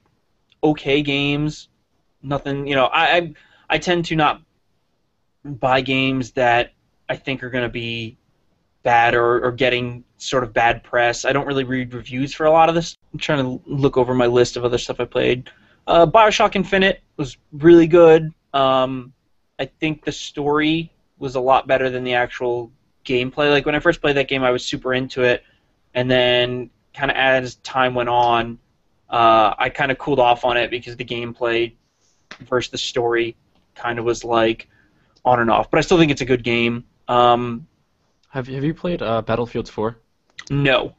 okay 0.63 1.01
games. 1.01 1.69
Nothing, 2.21 2.67
you 2.67 2.75
know, 2.75 2.85
I 2.85 3.17
I, 3.17 3.33
I 3.69 3.77
tend 3.77 4.05
to 4.05 4.15
not 4.15 4.41
buy 5.43 5.81
games 5.81 6.31
that 6.31 6.71
I 7.09 7.15
think 7.15 7.43
are 7.43 7.49
going 7.49 7.63
to 7.65 7.69
be 7.69 8.17
bad 8.81 9.13
or, 9.13 9.45
or 9.45 9.51
getting 9.51 10.03
sort 10.17 10.43
of 10.43 10.53
bad 10.53 10.83
press. 10.83 11.25
I 11.25 11.33
don't 11.33 11.47
really 11.47 11.63
read 11.63 11.93
reviews 11.93 12.33
for 12.33 12.45
a 12.45 12.51
lot 12.51 12.69
of 12.69 12.75
this. 12.75 12.97
I'm 13.13 13.19
trying 13.19 13.43
to 13.43 13.61
look 13.65 13.97
over 13.97 14.13
my 14.13 14.27
list 14.27 14.57
of 14.57 14.65
other 14.65 14.77
stuff 14.77 14.99
I 14.99 15.05
played. 15.05 15.49
Uh, 15.85 16.05
Bioshock 16.05 16.55
Infinite 16.55 17.01
was 17.17 17.37
really 17.51 17.87
good. 17.87 18.33
Um, 18.53 19.13
I 19.63 19.71
think 19.79 20.03
the 20.03 20.11
story 20.11 20.91
was 21.19 21.35
a 21.35 21.39
lot 21.39 21.67
better 21.67 21.89
than 21.89 22.03
the 22.03 22.15
actual 22.15 22.69
gameplay. 23.05 23.49
Like 23.49 23.65
when 23.65 23.75
I 23.75 23.79
first 23.79 24.01
played 24.01 24.17
that 24.17 24.27
game, 24.27 24.43
I 24.43 24.51
was 24.51 24.65
super 24.65 24.93
into 24.93 25.23
it, 25.23 25.41
and 25.93 26.11
then 26.11 26.69
kind 26.93 27.09
of 27.09 27.15
as 27.15 27.55
time 27.55 27.95
went 27.95 28.09
on, 28.09 28.59
uh, 29.09 29.53
I 29.57 29.69
kind 29.69 29.89
of 29.89 29.97
cooled 29.97 30.19
off 30.19 30.43
on 30.43 30.57
it 30.57 30.69
because 30.69 30.97
the 30.97 31.05
gameplay 31.05 31.75
versus 32.41 32.71
the 32.71 32.77
story 32.77 33.37
kind 33.73 33.99
of 33.99 34.05
was 34.05 34.25
like 34.25 34.67
on 35.23 35.39
and 35.39 35.49
off. 35.49 35.71
But 35.71 35.77
I 35.77 35.81
still 35.81 35.97
think 35.97 36.11
it's 36.11 36.21
a 36.21 36.25
good 36.25 36.43
game. 36.43 36.83
Um, 37.07 37.65
Have 38.31 38.47
Have 38.47 38.65
you 38.65 38.73
played 38.73 39.01
uh, 39.01 39.21
Battlefield 39.21 39.69
4? 39.69 39.97
no, 40.49 40.93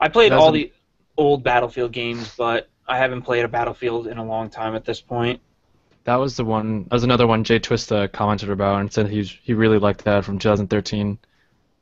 I 0.00 0.08
played 0.08 0.32
all 0.32 0.50
the 0.50 0.72
old 1.16 1.44
Battlefield 1.44 1.92
games, 1.92 2.34
but 2.36 2.68
I 2.88 2.98
haven't 2.98 3.22
played 3.22 3.44
a 3.44 3.48
Battlefield 3.48 4.08
in 4.08 4.18
a 4.18 4.24
long 4.24 4.50
time 4.50 4.74
at 4.74 4.84
this 4.84 5.00
point. 5.00 5.40
That 6.06 6.20
was 6.20 6.36
the 6.36 6.44
one. 6.44 6.84
That 6.84 6.92
was 6.92 7.02
another 7.02 7.26
one 7.26 7.42
Jay 7.42 7.58
Twista 7.58 8.10
commented 8.10 8.48
about 8.48 8.80
and 8.80 8.92
said 8.92 9.08
he's 9.08 9.28
he 9.42 9.54
really 9.54 9.78
liked 9.78 10.04
that 10.04 10.24
from 10.24 10.38
2013, 10.38 11.18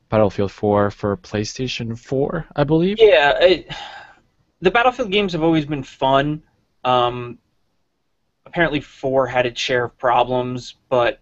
Battlefield 0.09 0.51
4 0.51 0.89
for 0.89 1.15
PlayStation 1.17 1.97
4, 1.97 2.47
I 2.55 2.63
believe. 2.63 2.97
Yeah, 2.99 3.37
it, 3.39 3.71
the 4.61 4.71
Battlefield 4.71 5.11
games 5.11 5.33
have 5.33 5.43
always 5.43 5.67
been 5.67 5.83
fun. 5.83 6.41
Um, 6.83 7.37
apparently, 8.47 8.79
four 8.79 9.27
had 9.27 9.45
its 9.45 9.61
share 9.61 9.85
of 9.85 9.97
problems, 9.99 10.73
but 10.89 11.19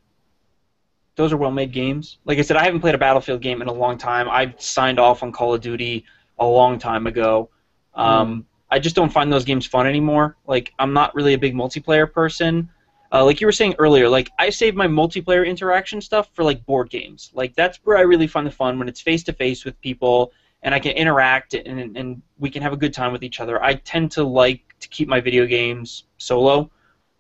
those 1.16 1.34
are 1.34 1.38
well-made 1.38 1.74
games. 1.74 2.20
Like 2.24 2.40
I 2.40 2.42
said, 2.42 2.56
I 2.56 2.64
haven't 2.64 2.80
played 2.80 2.96
a 2.96 3.00
Battlefield 3.00 3.42
game 3.42 3.62
in 3.62 3.68
a 3.68 3.74
long 3.74 3.98
time. 3.98 4.30
I 4.30 4.56
signed 4.60 4.98
off 4.98 5.24
on 5.24 5.34
Call 5.34 5.54
of 5.54 5.60
Duty 5.60 6.06
a 6.40 6.46
long 6.46 6.80
time 6.80 7.06
ago. 7.06 7.50
Um, 7.94 8.46
I 8.72 8.80
just 8.80 8.96
don't 8.96 9.12
find 9.12 9.32
those 9.32 9.44
games 9.44 9.66
fun 9.66 9.88
anymore. 9.88 10.38
Like 10.48 10.74
I'm 10.80 10.94
not 10.94 11.14
really 11.16 11.34
a 11.34 11.38
big 11.38 11.54
multiplayer 11.54 12.12
person. 12.12 12.70
Uh, 13.14 13.24
like 13.24 13.40
you 13.40 13.46
were 13.46 13.52
saying 13.52 13.76
earlier, 13.78 14.10
like 14.10 14.32
I 14.40 14.50
save 14.50 14.74
my 14.74 14.88
multiplayer 14.88 15.48
interaction 15.48 16.02
stuff 16.02 16.30
for 16.34 16.44
like 16.44 16.66
board 16.66 16.90
games. 16.90 17.30
Like 17.36 17.54
that's 17.56 17.80
where 17.84 17.96
I 17.96 18.02
really 18.02 18.26
find 18.26 18.48
the 18.48 18.52
fun 18.52 18.80
when 18.80 18.90
it's 18.90 19.02
face 19.02 19.24
to 19.26 19.34
face 19.34 19.64
with 19.64 19.80
people 19.82 20.32
and 20.64 20.74
I 20.74 20.80
can 20.80 20.94
interact 20.94 21.54
and, 21.54 21.96
and 21.96 22.22
we 22.40 22.50
can 22.50 22.64
have 22.64 22.74
a 22.74 22.78
good 22.78 22.94
time 22.94 23.12
with 23.12 23.24
each 23.24 23.40
other. 23.40 23.64
I 23.64 23.76
tend 23.76 24.12
to 24.14 24.24
like 24.24 24.62
to 24.80 24.88
keep 24.90 25.08
my 25.08 25.20
video 25.20 25.46
games 25.46 26.06
solo. 26.18 26.72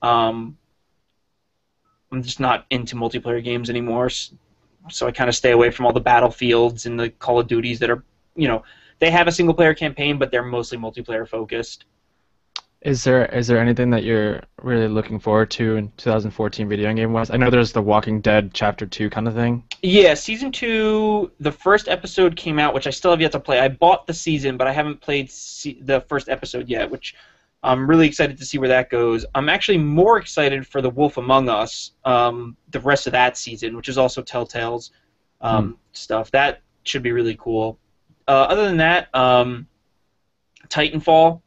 Um, 0.01 0.57
I'm 2.11 2.23
just 2.23 2.39
not 2.39 2.65
into 2.71 2.95
multiplayer 2.95 3.43
games 3.43 3.69
anymore, 3.69 4.09
so 4.09 5.07
I 5.07 5.11
kind 5.11 5.29
of 5.29 5.35
stay 5.35 5.51
away 5.51 5.69
from 5.71 5.85
all 5.85 5.93
the 5.93 5.99
battlefields 5.99 6.85
and 6.85 6.99
the 6.99 7.09
Call 7.09 7.39
of 7.39 7.47
Duties 7.47 7.79
that 7.79 7.89
are, 7.89 8.03
you 8.35 8.47
know, 8.47 8.63
they 8.99 9.11
have 9.11 9.27
a 9.27 9.31
single 9.31 9.53
player 9.53 9.73
campaign, 9.73 10.17
but 10.17 10.31
they're 10.31 10.43
mostly 10.43 10.77
multiplayer 10.77 11.27
focused. 11.27 11.85
Is 12.83 13.05
there 13.05 13.25
is 13.27 13.47
there 13.47 13.59
anything 13.59 13.89
that 13.91 14.03
you're 14.03 14.41
really 14.61 14.89
looking 14.89 15.17
forward 15.17 15.49
to 15.51 15.77
in 15.77 15.91
2014 15.95 16.67
video 16.67 16.93
game 16.93 17.13
wise? 17.13 17.29
I 17.29 17.37
know 17.37 17.49
there's 17.49 17.71
the 17.71 17.81
Walking 17.81 18.19
Dead 18.19 18.51
Chapter 18.53 18.85
2 18.85 19.09
kind 19.09 19.25
of 19.25 19.33
thing. 19.33 19.63
Yeah, 19.81 20.13
season 20.15 20.51
two, 20.51 21.31
the 21.39 21.51
first 21.51 21.87
episode 21.87 22.35
came 22.35 22.59
out, 22.59 22.73
which 22.73 22.85
I 22.85 22.89
still 22.89 23.11
have 23.11 23.21
yet 23.21 23.31
to 23.31 23.39
play. 23.39 23.59
I 23.59 23.69
bought 23.69 24.05
the 24.05 24.13
season, 24.13 24.57
but 24.57 24.67
I 24.67 24.73
haven't 24.73 24.99
played 24.99 25.31
se- 25.31 25.79
the 25.81 26.01
first 26.01 26.27
episode 26.27 26.67
yet, 26.67 26.91
which 26.91 27.15
I'm 27.63 27.89
really 27.89 28.05
excited 28.05 28.37
to 28.37 28.45
see 28.45 28.57
where 28.57 28.69
that 28.69 28.89
goes. 28.89 29.25
I'm 29.33 29.47
actually 29.47 29.77
more 29.77 30.17
excited 30.17 30.67
for 30.67 30.81
The 30.81 30.89
Wolf 30.89 31.15
Among 31.15 31.47
Us, 31.47 31.91
um, 32.03 32.57
the 32.71 32.81
rest 32.81 33.07
of 33.07 33.13
that 33.13 33.37
season, 33.37 33.77
which 33.77 33.87
is 33.87 33.97
also 33.97 34.21
Telltale's 34.21 34.91
um, 35.39 35.77
stuff. 35.93 36.31
That 36.31 36.61
should 36.83 37.03
be 37.03 37.13
really 37.13 37.37
cool. 37.39 37.79
Uh, 38.27 38.47
other 38.49 38.65
than 38.65 38.77
that, 38.77 39.07
um, 39.15 39.67
Titanfall 40.67 41.41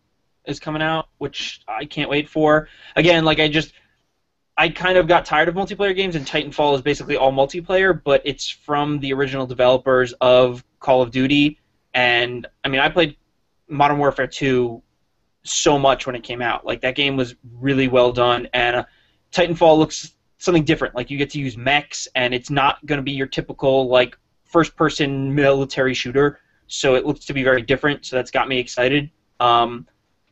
is 0.47 0.61
coming 0.61 0.83
out, 0.83 1.09
which 1.19 1.61
I 1.69 1.85
can't 1.85 2.11
wait 2.11 2.29
for. 2.29 2.69
Again, 2.95 3.25
like 3.25 3.41
I 3.41 3.49
just 3.49 3.73
I 4.57 4.71
kind 4.71 4.97
of 4.97 5.07
got 5.07 5.27
tired 5.27 5.49
of 5.49 5.55
multiplayer 5.55 5.95
games, 5.95 6.17
and 6.17 6.27
Titanfall 6.27 6.75
is 6.77 6.83
basically 6.83 7.17
all 7.17 7.33
multiplayer, 7.33 8.01
but 8.03 8.23
it's 8.25 8.49
from 8.49 9.01
the 9.01 9.13
original 9.13 9.47
developers 9.47 10.15
of 10.21 10.65
Call 10.81 11.03
of 11.03 11.11
Duty. 11.11 11.59
And 11.93 12.47
I 12.65 12.69
mean, 12.69 12.81
I 12.81 12.89
played 12.89 13.17
Modern 13.69 13.99
Warfare 13.99 14.27
2 14.27 14.83
so 15.43 15.79
much 15.79 16.07
when 16.07 16.17
it 16.17 16.23
came 16.23 16.41
out. 16.41 16.65
Like 16.65 16.81
that 16.81 16.95
game 16.95 17.17
was 17.17 17.35
really 17.59 17.89
well 17.89 18.13
done, 18.13 18.49
and 18.55 18.77
uh, 18.77 18.85
Titanfall 19.31 19.77
looks 19.79 20.13
something 20.39 20.65
different. 20.65 20.95
Like 20.95 21.11
you 21.11 21.19
get 21.19 21.31
to 21.31 21.39
use 21.39 21.57
mechs, 21.57 22.09
and 22.15 22.33
it's 22.33 22.51
not 22.51 22.85
going 22.87 22.99
to 22.99 23.03
be 23.03 23.13
your 23.13 23.27
typical 23.27 23.89
like 23.89 24.17
first-person 24.45 25.35
military 25.35 25.93
shooter. 25.93 26.41
So 26.67 26.95
it 26.95 27.05
looks 27.05 27.27
to 27.27 27.35
be 27.35 27.43
very 27.43 27.63
different. 27.63 28.07
So 28.07 28.17
that's 28.17 28.31
got 28.31 28.49
me 28.49 28.59
excited. 28.59 29.11
Um, 29.39 29.87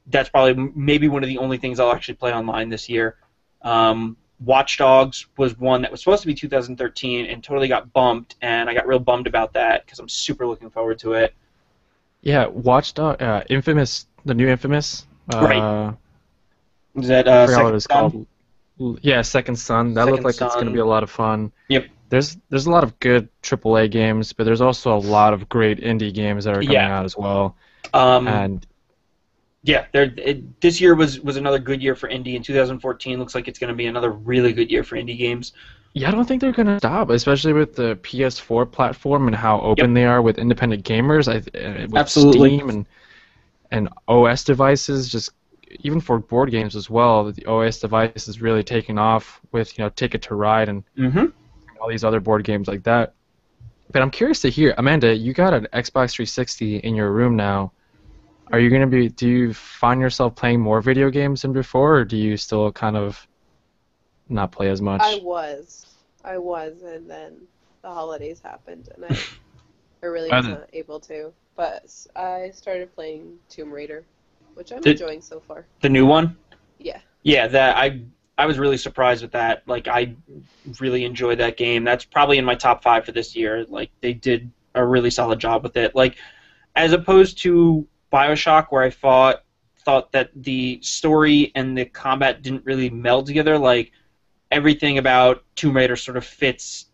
that's 0.07 0.29
probably 0.29 0.71
maybe 0.75 1.09
one 1.09 1.23
of 1.23 1.29
the 1.29 1.39
only 1.39 1.59
things 1.59 1.81
I'll 1.81 1.93
actually 1.93 2.15
play 2.15 2.33
online 2.33 2.69
this 2.69 2.89
year. 2.89 3.17
Um, 3.63 4.17
Watch 4.41 4.77
Dogs 4.79 5.27
was 5.39 5.59
one 5.59 5.83
that 5.83 5.91
was 5.91 6.01
supposed 6.03 6.23
to 6.23 6.27
be 6.27 6.35
2013 6.35 7.27
and 7.27 7.43
totally 7.43 7.69
got 7.69 7.93
bumped, 7.93 8.35
and 8.43 8.69
I 8.69 8.75
got 8.75 8.87
real 8.87 8.99
bummed 8.99 9.27
about 9.27 9.53
that 9.55 9.85
because 9.87 9.99
I'm 9.99 10.09
super 10.09 10.47
looking 10.47 10.69
forward 10.71 10.99
to 11.01 11.15
it. 11.15 11.35
Yeah, 12.21 12.47
Watchdog, 12.47 13.23
uh, 13.23 13.43
Infamous, 13.49 14.07
the 14.25 14.35
new 14.35 14.49
Infamous. 14.49 15.07
Uh, 15.33 15.39
Right. 15.41 15.95
Is 16.97 17.09
that 17.09 17.27
I 17.29 17.33
uh, 17.43 17.47
forgot 17.47 17.65
what 17.65 17.75
it's 17.75 17.85
Son? 17.87 18.27
called. 18.79 18.99
Yeah, 19.03 19.23
Second 19.23 19.57
Son. 19.57 19.95
That 19.95 20.03
Second 20.03 20.13
looked 20.13 20.25
like 20.25 20.41
it's 20.47 20.55
going 20.55 20.67
to 20.67 20.73
be 20.73 20.79
a 20.81 20.85
lot 20.87 21.03
of 21.03 21.11
fun. 21.11 21.51
Yep. 21.69 21.87
There's 22.11 22.37
there's 22.51 22.67
a 22.67 22.71
lot 22.71 22.85
of 22.85 22.99
good 23.01 23.29
AAA 23.43 23.91
games, 23.91 24.33
but 24.33 24.45
there's 24.45 24.61
also 24.61 24.95
a 24.97 24.99
lot 24.99 25.33
of 25.33 25.49
great 25.49 25.81
indie 25.81 26.13
games 26.13 26.45
that 26.45 26.53
are 26.53 26.61
coming 26.61 26.73
Yeah. 26.73 26.99
out 26.99 27.05
as 27.05 27.17
well. 27.17 27.57
Um, 27.95 28.29
And 28.29 28.67
yeah. 29.65 29.87
It, 29.93 30.61
this 30.61 30.81
year 30.81 30.95
was 30.95 31.21
was 31.21 31.37
another 31.37 31.59
good 31.59 31.83
year 31.83 31.97
for 31.97 32.09
indie, 32.09 32.37
and 32.37 32.45
2014 32.45 33.19
looks 33.19 33.35
like 33.35 33.49
it's 33.49 33.59
going 33.59 33.69
to 33.69 33.75
be 33.75 33.87
another 33.87 34.11
really 34.13 34.53
good 34.53 34.71
year 34.71 34.85
for 34.85 34.97
indie 34.97 35.19
games. 35.19 35.53
yeah, 35.95 36.09
I 36.09 36.11
don't 36.13 36.27
think 36.27 36.41
they're 36.41 36.53
going 36.53 36.67
to 36.67 36.79
stop, 36.79 37.11
especially 37.11 37.53
with 37.53 37.75
the 37.75 37.97
PS4 37.97 38.71
platform 38.71 39.27
and 39.27 39.35
how 39.37 39.61
open 39.61 39.95
they 39.95 40.05
are 40.05 40.23
with 40.23 40.39
independent 40.39 40.85
gamers. 40.85 41.29
I 41.29 41.39
uh, 41.59 41.87
with 41.89 41.97
Absolutely. 41.97 42.57
Steam 42.59 42.69
and 42.69 42.87
and 43.71 43.89
OS 44.07 44.45
devices, 44.45 45.09
just 45.09 45.31
even 45.81 46.01
for 46.01 46.19
board 46.19 46.51
games 46.51 46.77
as 46.77 46.89
well. 46.91 47.33
The 47.33 47.45
OS 47.47 47.81
device 47.81 48.29
is 48.29 48.41
really 48.41 48.63
taking 48.63 48.99
off 48.99 49.41
with 49.53 49.77
you 49.79 49.85
know 49.85 49.89
Ticket 49.91 50.23
to 50.23 50.35
Ride 50.35 50.69
and 50.69 50.85
Mm-hmm. 50.99 51.27
all 51.81 51.89
these 51.89 52.05
other 52.05 52.21
board 52.21 52.45
games 52.45 52.69
like 52.69 52.83
that. 52.85 53.15
But 53.93 54.03
I'm 54.03 54.11
curious 54.11 54.41
to 54.43 54.51
hear, 54.51 54.75
Amanda, 54.79 55.15
you 55.15 55.33
got 55.33 55.55
an 55.55 55.69
Xbox 55.73 56.13
360 56.13 56.79
in 56.79 56.95
your 56.95 57.13
room 57.13 57.37
now. 57.37 57.73
Are 58.53 58.61
you 58.61 58.71
gonna 58.71 58.87
be? 58.87 59.09
Do 59.09 59.29
you 59.29 59.55
find 59.55 60.01
yourself 60.01 60.35
playing 60.35 60.61
more 60.61 60.81
video 60.81 61.11
games 61.11 61.43
than 61.43 61.53
before, 61.53 61.97
or 61.99 62.05
do 62.05 62.17
you 62.17 62.37
still 62.37 62.71
kind 62.73 62.97
of 62.97 63.27
not 64.29 64.53
play 64.53 64.69
as 64.69 64.81
much? 64.81 65.01
I 65.03 65.21
was. 65.23 65.87
I 66.25 66.39
was, 66.39 66.83
and 66.83 67.11
then 67.11 67.37
the 67.83 67.89
holidays 67.89 68.41
happened, 68.43 68.89
and 68.95 69.05
I, 69.05 69.19
I 70.03 70.07
really 70.07 70.31
wasn't 70.31 70.65
able 70.73 71.01
to. 71.01 71.33
But 71.57 71.91
I 72.17 72.51
started 72.53 72.95
playing 72.95 73.39
Tomb 73.49 73.71
Raider, 73.71 74.05
which 74.55 74.73
I'm 74.73 74.81
Did- 74.81 75.01
enjoying 75.01 75.21
so 75.21 75.41
far. 75.41 75.67
The 75.81 75.89
new 75.89 76.07
one. 76.07 76.37
Yeah. 76.79 77.01
Yeah, 77.23 77.47
that 77.49 77.77
I 77.77 78.03
I 78.37 78.47
was 78.47 78.59
really 78.59 78.77
surprised 78.77 79.23
with 79.23 79.33
that. 79.33 79.63
Like 79.67 79.89
I 79.89 80.15
really 80.81 81.05
enjoyed 81.05 81.39
that 81.39 81.57
game. 81.57 81.85
That's 81.85 82.05
probably 82.05 82.39
in 82.39 82.45
my 82.45 82.55
top 82.55 82.83
five 82.83 83.05
for 83.05 83.13
this 83.13 83.35
year. 83.35 83.65
Like 83.69 83.91
they 84.01 84.13
did 84.13 84.51
a 84.75 84.85
really 84.85 85.11
solid 85.11 85.39
job 85.39 85.63
with 85.63 85.77
it. 85.77 85.95
Like 85.95 86.17
as 86.77 86.93
opposed 86.93 87.39
to 87.39 87.87
Bioshock, 88.15 88.67
where 88.71 88.83
I 88.83 88.91
thought 88.91 89.43
thought 89.85 90.13
that 90.13 90.31
the 90.35 90.79
story 90.81 91.53
and 91.55 91.77
the 91.77 91.85
combat 91.85 92.43
didn't 92.43 92.65
really 92.65 92.89
meld 92.89 93.27
together. 93.27 93.59
Like 93.59 93.93
everything 94.51 94.99
about 94.99 95.45
Tomb 95.57 95.77
Raider 95.77 95.97
sort 95.97 96.17
of 96.17 96.25
fits 96.25 96.87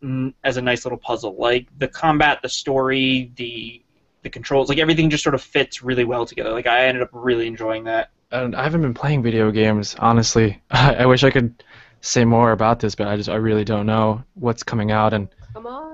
as 0.43 0.57
a 0.57 0.63
nice 0.63 0.85
little 0.85 0.99
puzzle. 0.99 1.37
Like 1.39 1.69
the 1.79 1.89
combat, 1.89 2.41
the 2.43 2.49
story, 2.49 3.31
the 3.37 3.83
the 4.23 4.31
controls, 4.31 4.69
like 4.69 4.79
everything 4.79 5.09
just 5.09 5.23
sort 5.23 5.35
of 5.35 5.43
fits 5.43 5.83
really 5.83 6.05
well 6.05 6.27
together. 6.27 6.51
Like 6.53 6.67
I 6.67 6.87
ended 6.87 7.03
up 7.03 7.11
really 7.13 7.47
enjoying 7.47 7.85
that. 7.85 8.11
And 8.33 8.55
I 8.55 8.63
haven't 8.63 8.83
been 8.83 8.95
playing 8.95 9.23
video 9.23 9.51
games, 9.51 9.97
honestly. 9.99 10.63
I 10.71 11.07
wish 11.07 11.25
I 11.25 11.31
could 11.31 11.63
say 12.01 12.25
more 12.25 12.53
about 12.53 12.81
this, 12.81 12.95
but 12.95 13.09
I 13.09 13.17
just 13.17 13.29
I 13.29 13.37
really 13.37 13.65
don't 13.65 13.87
know 13.87 14.25
what's 14.35 14.63
coming 14.63 14.91
out 14.91 15.13
and 15.13 15.29
Come 15.53 15.67
on 15.67 15.90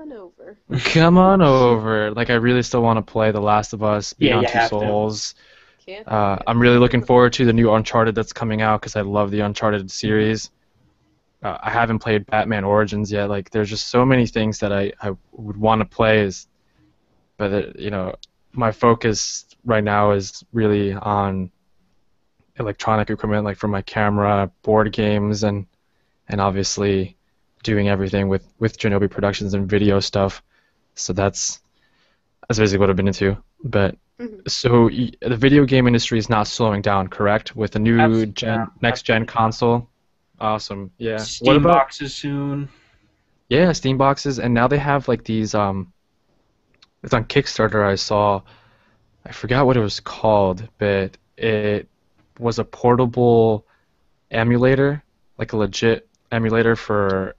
over. 0.47 0.79
come 0.79 1.17
on 1.17 1.41
over. 1.41 2.11
Like 2.11 2.29
I 2.29 2.35
really 2.35 2.63
still 2.63 2.81
want 2.81 2.97
to 2.97 3.11
play 3.11 3.31
The 3.31 3.41
Last 3.41 3.73
of 3.73 3.83
Us, 3.83 4.13
Yeah, 4.17 4.31
Beyond 4.31 4.41
you 4.43 4.47
Two 4.47 4.57
have 4.57 4.69
to. 4.69 4.79
Souls. 4.79 5.35
Can't. 5.85 6.07
Uh, 6.07 6.37
I'm 6.45 6.59
really 6.59 6.77
looking 6.77 7.03
forward 7.03 7.33
to 7.33 7.45
the 7.45 7.53
new 7.53 7.71
Uncharted 7.73 8.15
that's 8.15 8.33
coming 8.33 8.61
out 8.61 8.81
because 8.81 8.95
I 8.95 9.01
love 9.01 9.31
the 9.31 9.39
Uncharted 9.41 9.89
series. 9.89 10.51
Uh, 11.43 11.57
I 11.61 11.69
haven't 11.69 11.99
played 11.99 12.25
Batman 12.25 12.63
Origins 12.63 13.11
yet. 13.11 13.29
Like, 13.29 13.51
there's 13.51 13.69
just 13.69 13.89
so 13.89 14.05
many 14.05 14.25
things 14.25 14.59
that 14.59 14.73
I, 14.73 14.91
I 15.01 15.11
would 15.31 15.57
want 15.57 15.79
to 15.81 15.85
play. 15.85 16.21
Is, 16.21 16.47
but 17.37 17.53
it, 17.53 17.79
you 17.79 17.89
know, 17.89 18.15
my 18.53 18.71
focus 18.71 19.45
right 19.63 19.83
now 19.83 20.11
is 20.11 20.43
really 20.51 20.93
on 20.93 21.51
electronic 22.59 23.09
equipment, 23.09 23.45
like 23.45 23.57
for 23.57 23.67
my 23.67 23.81
camera, 23.83 24.51
board 24.63 24.91
games, 24.91 25.43
and 25.43 25.67
and 26.27 26.41
obviously 26.41 27.16
doing 27.63 27.89
everything 27.89 28.29
with 28.29 28.47
with 28.59 28.77
Genobi 28.79 29.09
Productions 29.09 29.53
and 29.53 29.69
video 29.69 29.99
stuff. 29.99 30.43
So 30.95 31.13
that's 31.13 31.61
that's 32.47 32.59
basically 32.59 32.79
what 32.79 32.89
I've 32.89 32.95
been 32.95 33.07
into. 33.07 33.37
But 33.63 33.97
Mhm. 34.19 34.49
so 34.49 34.89
the 34.89 35.37
video 35.37 35.65
game 35.65 35.87
industry 35.87 36.17
is 36.17 36.29
not 36.29 36.47
slowing 36.47 36.81
down, 36.81 37.07
correct? 37.07 37.55
With 37.55 37.71
the 37.71 37.79
new 37.79 37.99
Absolutely 37.99 38.33
gen, 38.33 38.55
not. 38.59 38.71
next 38.81 39.03
gen 39.03 39.25
console. 39.25 39.89
Awesome. 40.39 40.91
Yeah. 40.97 41.17
Steam 41.17 41.47
what 41.47 41.55
about 41.57 41.73
boxes 41.73 42.15
soon. 42.15 42.69
yeah, 43.49 43.71
Steam 43.71 43.97
boxes, 43.97 44.39
and 44.39 44.53
now 44.53 44.67
they 44.67 44.77
have 44.77 45.07
like 45.07 45.23
these. 45.23 45.55
Um, 45.55 45.93
it's 47.03 47.13
on 47.13 47.25
Kickstarter. 47.25 47.85
I 47.85 47.95
saw, 47.95 48.41
I 49.25 49.31
forgot 49.31 49.65
what 49.65 49.77
it 49.77 49.81
was 49.81 49.99
called, 49.99 50.67
but 50.77 51.17
it 51.37 51.87
was 52.39 52.59
a 52.59 52.63
portable 52.65 53.65
emulator, 54.31 55.03
like 55.37 55.53
a 55.53 55.57
legit 55.57 56.07
emulator 56.31 56.75
for 56.75 57.35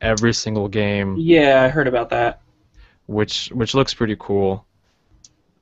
every 0.00 0.32
single 0.32 0.68
game, 0.68 1.16
Yeah, 1.18 1.62
I 1.62 1.68
heard 1.68 1.88
about 1.88 2.10
that. 2.10 2.40
which 3.06 3.48
which 3.52 3.74
looks 3.74 3.94
pretty 3.94 4.16
cool. 4.18 4.66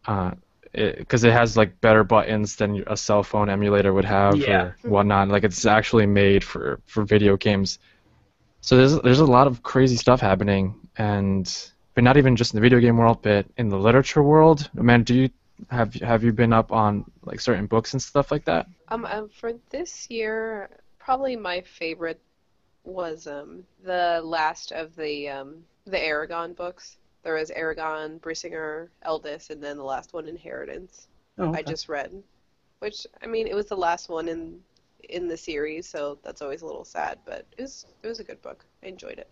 Uh, 0.07 0.33
because 0.73 1.23
it, 1.25 1.33
has 1.33 1.57
like 1.57 1.81
better 1.81 2.03
buttons 2.03 2.57
than 2.57 2.83
a 2.89 2.97
cell 2.97 3.23
phone 3.23 3.49
emulator 3.49 3.93
would 3.93 4.05
have 4.05 4.41
Yeah. 4.41 4.63
or 4.63 4.77
whatnot. 4.83 5.29
Like 5.29 5.45
it's 5.45 5.65
actually 5.67 6.07
made 6.07 6.43
for 6.43 6.81
for 6.87 7.05
video 7.05 7.37
games. 7.37 7.79
So 8.61 8.77
there's 8.77 8.99
there's 9.03 9.21
a 9.21 9.27
lot 9.27 9.47
of 9.47 9.63
crazy 9.63 9.97
stuff 9.97 10.21
happening, 10.21 10.75
and 10.97 11.47
but 11.95 12.03
not 12.03 12.17
even 12.17 12.35
just 12.35 12.55
in 12.55 12.57
the 12.57 12.63
video 12.63 12.81
game 12.81 12.97
world, 12.97 13.23
but 13.23 13.47
in 13.57 13.69
the 13.69 13.79
literature 13.79 14.23
world. 14.23 14.69
Man, 14.75 15.05
do 15.05 15.15
you 15.15 15.31
have 15.71 15.95
have 15.95 16.25
you 16.25 16.33
been 16.33 16.53
up 16.53 16.73
on 16.73 17.05
like 17.25 17.41
certain 17.41 17.67
books 17.67 17.93
and 17.93 18.03
stuff 18.03 18.33
like 18.33 18.45
that? 18.47 18.67
Um, 18.89 19.05
um, 19.07 19.29
for 19.29 19.53
this 19.71 20.11
year, 20.11 20.71
probably 20.99 21.37
my 21.37 21.61
favorite 21.61 22.21
was 22.85 23.27
um 23.27 23.65
the 23.83 24.21
last 24.25 24.73
of 24.73 24.95
the 24.97 25.29
um 25.29 25.65
the 25.87 25.99
Eragon 25.99 26.55
books. 26.57 26.99
There 27.23 27.35
was 27.35 27.51
Eragon, 27.51 28.21
Brisingr, 28.21 28.89
Eldest, 29.03 29.51
and 29.51 29.63
then 29.63 29.77
the 29.79 29.85
last 29.85 30.13
one, 30.13 30.29
Inheritance. 30.29 31.09
Oh, 31.39 31.53
I 31.55 31.63
just 31.63 31.89
read, 31.89 32.23
which 32.81 33.07
I 33.23 33.27
mean, 33.27 33.47
it 33.47 33.55
was 33.55 33.67
the 33.67 33.77
last 33.77 34.09
one 34.09 34.29
in 34.29 34.61
in 35.09 35.29
the 35.29 35.37
series, 35.37 35.89
so 35.89 36.19
that's 36.25 36.43
always 36.43 36.63
a 36.63 36.67
little 36.67 36.85
sad. 36.85 37.19
But 37.25 37.47
it 37.57 37.63
was 37.63 37.87
it 38.03 38.09
was 38.09 38.21
a 38.21 38.25
good 38.25 38.43
book. 38.43 38.65
I 38.83 38.89
enjoyed 38.89 39.19
it, 39.19 39.29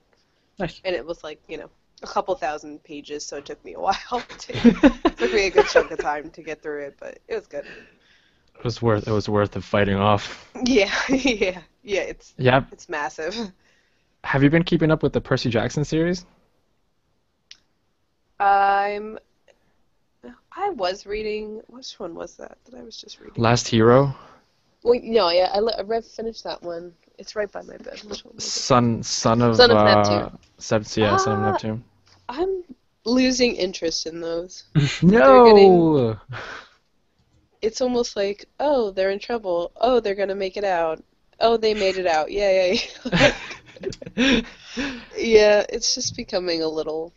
Nice. 0.59 0.81
and 0.85 0.95
it 0.95 1.05
was 1.05 1.23
like 1.25 1.41
you 1.49 1.59
know 1.59 1.71
a 2.03 2.07
couple 2.07 2.35
thousand 2.35 2.83
pages, 2.85 3.25
so 3.25 3.37
it 3.39 3.45
took 3.47 3.63
me 3.65 3.75
a 3.75 3.81
while. 3.89 3.97
To, 4.39 4.55
it 4.55 5.17
took 5.19 5.33
me 5.33 5.47
a 5.47 5.51
good 5.51 5.67
chunk 5.69 5.91
of 5.91 5.99
time 6.01 6.31
to 6.31 6.43
get 6.43 6.63
through 6.63 6.85
it, 6.87 6.97
but 6.99 7.19
it 7.29 7.35
was 7.35 7.47
good. 7.47 7.67
It 8.59 8.65
was 8.65 8.81
worth 8.81 9.07
it 9.07 9.13
was 9.13 9.29
worth 9.29 9.53
the 9.53 9.61
fighting 9.61 9.97
off. 9.97 10.49
Yeah, 10.65 10.93
yeah, 11.09 11.63
yeah. 11.83 12.01
It's 12.03 12.35
Yeah. 12.39 12.65
it's 12.73 12.89
massive. 12.89 13.35
Have 14.25 14.43
you 14.43 14.51
been 14.51 14.63
keeping 14.63 14.91
up 14.91 15.03
with 15.03 15.13
the 15.13 15.21
Percy 15.21 15.51
Jackson 15.51 15.85
series? 15.85 16.25
I'm. 18.39 19.19
I 20.55 20.71
was 20.71 21.07
reading. 21.07 21.61
Which 21.69 21.95
one 21.99 22.15
was 22.15 22.37
that 22.37 22.59
that 22.65 22.75
I 22.79 22.83
was 22.83 22.97
just 22.97 23.19
reading? 23.21 23.43
Last 23.43 23.67
Hero, 23.69 24.15
Well, 24.83 25.01
no, 25.03 25.31
yeah, 25.31 25.51
I, 25.53 25.59
le- 25.59 25.77
I 25.77 25.83
read 25.83 26.05
finished 26.05 26.45
that 26.45 26.63
one. 26.63 26.93
It's 27.19 27.35
right 27.37 27.51
by 27.51 27.63
my 27.63 27.77
bed. 27.79 28.01
Which 28.07 28.25
one 28.25 28.39
son 28.39 29.03
son 29.03 29.43
of 29.43 29.57
Son 29.57 29.71
of 29.71 29.77
uh, 29.79 29.85
Neptune. 29.85 30.39
Seb- 30.59 30.87
yeah, 30.97 31.17
son 31.17 31.39
of 31.39 31.45
Ah. 31.45 31.51
Neptune. 31.53 31.85
I'm 32.29 32.63
losing 33.05 33.55
interest 33.57 34.07
in 34.07 34.21
those. 34.21 34.65
No. 35.03 36.19
It's 37.63 37.81
almost 37.81 38.17
like, 38.17 38.47
oh, 38.59 38.91
they're 38.91 39.11
in 39.13 39.21
trouble. 39.21 39.71
Oh, 39.81 40.01
they're 40.01 40.17
gonna 40.17 40.35
make 40.35 40.57
it 40.57 40.65
out. 40.65 41.01
Oh, 41.41 41.57
they 41.57 41.75
made 41.75 41.97
it 41.97 42.07
out. 42.07 42.31
Yay! 42.31 42.81
yeah, 43.05 43.33
Yeah, 44.17 44.41
Yeah, 45.17 45.67
it's 45.69 45.95
just 45.95 46.17
becoming 46.17 46.63
a 46.63 46.69
little. 46.69 47.13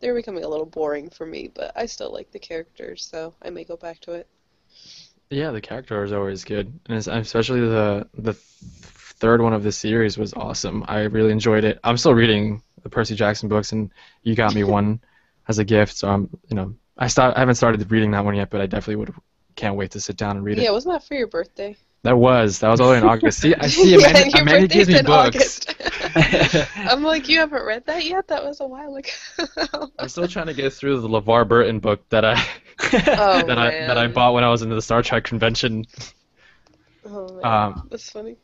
They're 0.00 0.14
becoming 0.14 0.44
a 0.44 0.48
little 0.48 0.66
boring 0.66 1.10
for 1.10 1.24
me, 1.24 1.50
but 1.54 1.72
I 1.76 1.86
still 1.86 2.12
like 2.12 2.32
the 2.32 2.38
characters, 2.38 3.04
so 3.04 3.34
I 3.40 3.50
may 3.50 3.64
go 3.64 3.76
back 3.76 4.00
to 4.00 4.12
it. 4.12 4.26
Yeah, 5.30 5.52
the 5.52 5.60
character 5.60 6.02
is 6.04 6.12
always 6.12 6.44
good, 6.44 6.66
and 6.86 6.98
it's, 6.98 7.06
especially 7.06 7.60
the 7.60 8.08
the 8.14 8.32
th- 8.32 8.44
third 9.22 9.40
one 9.40 9.52
of 9.52 9.62
the 9.62 9.72
series 9.72 10.18
was 10.18 10.34
awesome. 10.34 10.84
I 10.88 11.02
really 11.02 11.30
enjoyed 11.30 11.64
it. 11.64 11.78
I'm 11.84 11.96
still 11.96 12.14
reading 12.14 12.62
the 12.82 12.90
Percy 12.90 13.14
Jackson 13.14 13.48
books, 13.48 13.72
and 13.72 13.90
you 14.22 14.34
got 14.34 14.54
me 14.54 14.64
one 14.64 15.00
as 15.48 15.58
a 15.58 15.64
gift, 15.64 15.96
so 15.96 16.08
I'm 16.08 16.28
you 16.48 16.56
know 16.56 16.74
I 16.98 17.06
start 17.06 17.36
I 17.36 17.40
haven't 17.40 17.54
started 17.54 17.90
reading 17.90 18.10
that 18.10 18.24
one 18.24 18.34
yet, 18.34 18.50
but 18.50 18.60
I 18.60 18.66
definitely 18.66 18.96
would 18.96 19.14
can't 19.54 19.76
wait 19.76 19.92
to 19.92 20.00
sit 20.00 20.16
down 20.16 20.36
and 20.36 20.44
read 20.44 20.58
it. 20.58 20.62
Yeah, 20.62 20.70
it. 20.70 20.72
wasn't 20.72 20.94
that 20.94 21.06
for 21.06 21.14
your 21.14 21.28
birthday? 21.28 21.76
That 22.04 22.16
was 22.18 22.58
that 22.60 22.68
was 22.68 22.80
all 22.80 22.92
in 22.92 23.04
August. 23.04 23.40
See, 23.40 23.54
I 23.54 23.66
see 23.68 23.92
yeah, 23.92 23.98
Amanda, 23.98 24.20
and 24.24 24.32
your 24.32 24.42
Amanda 24.42 24.66
gives 24.68 24.88
birthday's 24.88 24.88
me 24.88 24.98
in 24.98 25.04
books. 25.06 25.60
August. 25.68 26.68
I'm 26.76 27.02
like, 27.02 27.28
you 27.28 27.38
haven't 27.38 27.64
read 27.64 27.86
that 27.86 28.04
yet? 28.04 28.26
That 28.28 28.44
was 28.44 28.60
a 28.60 28.66
while 28.66 28.96
ago. 28.96 29.88
I'm 29.98 30.08
still 30.08 30.26
trying 30.26 30.46
to 30.46 30.54
get 30.54 30.72
through 30.72 31.00
the 31.00 31.08
LeVar 31.08 31.46
Burton 31.48 31.78
book 31.78 32.08
that 32.08 32.24
I 32.24 32.34
Oh, 32.92 33.42
that 33.46 33.58
I 33.58 33.70
that 33.86 33.96
I 33.98 34.08
bought 34.08 34.34
when 34.34 34.42
I 34.42 34.48
was 34.50 34.62
in 34.62 34.68
the 34.70 34.82
Star 34.82 35.02
Trek 35.02 35.22
convention. 35.24 35.84
oh 37.06 37.34
man, 37.34 37.44
Um, 37.44 37.88
that's 37.90 38.10
funny. 38.10 38.36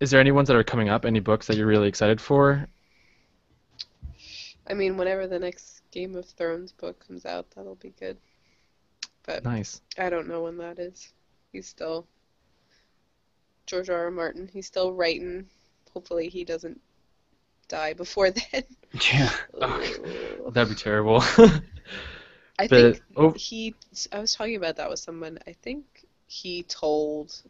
Is 0.00 0.10
there 0.10 0.20
any 0.20 0.32
ones 0.32 0.48
that 0.48 0.56
are 0.56 0.64
coming 0.64 0.88
up? 0.88 1.04
Any 1.04 1.20
books 1.20 1.46
that 1.46 1.56
you're 1.56 1.68
really 1.68 1.88
excited 1.88 2.20
for? 2.20 2.66
I 4.68 4.74
mean, 4.74 4.96
whenever 4.96 5.26
the 5.28 5.38
next 5.38 5.82
Game 5.92 6.16
of 6.16 6.26
Thrones 6.26 6.72
book 6.72 7.06
comes 7.06 7.24
out, 7.26 7.46
that'll 7.54 7.76
be 7.76 7.94
good. 8.00 8.16
But 9.24 9.44
Nice. 9.44 9.80
I 9.98 10.10
don't 10.10 10.26
know 10.26 10.42
when 10.42 10.56
that 10.58 10.78
is. 10.78 11.12
He's 11.52 11.68
still 11.68 12.06
George 13.66 13.90
R. 13.90 14.04
R. 14.04 14.10
Martin. 14.10 14.48
He's 14.52 14.66
still 14.66 14.92
writing. 14.92 15.46
Hopefully, 15.92 16.28
he 16.28 16.44
doesn't 16.44 16.80
die 17.68 17.92
before 17.92 18.30
then. 18.52 18.64
yeah. 19.12 19.30
Ooh. 19.56 20.50
That'd 20.52 20.70
be 20.70 20.80
terrible. 20.80 21.20
I 22.58 22.68
but 22.68 22.70
think 22.70 23.02
oh, 23.16 23.30
he. 23.32 23.74
I 24.12 24.20
was 24.20 24.34
talking 24.34 24.56
about 24.56 24.76
that 24.76 24.88
with 24.88 25.00
someone. 25.00 25.38
I 25.46 25.52
think 25.52 26.06
he 26.26 26.62
told 26.64 27.42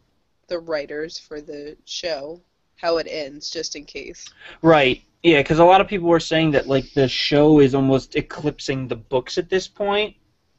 the 0.47 0.59
writers 0.59 1.17
for 1.17 1.41
the 1.41 1.77
show 1.85 2.41
how 2.77 2.97
it 2.97 3.07
ends, 3.09 3.49
just 3.49 3.75
in 3.75 3.85
case. 3.85 4.27
Right. 4.61 5.03
Yeah, 5.23 5.39
because 5.39 5.59
a 5.59 5.65
lot 5.65 5.81
of 5.81 5.87
people 5.87 6.07
were 6.07 6.19
saying 6.19 6.51
that 6.51 6.67
like 6.67 6.93
the 6.93 7.07
show 7.07 7.59
is 7.59 7.73
almost 7.73 8.15
eclipsing 8.15 8.87
the 8.87 8.95
books 8.95 9.37
at 9.37 9.49
this 9.49 9.67
point, 9.67 10.15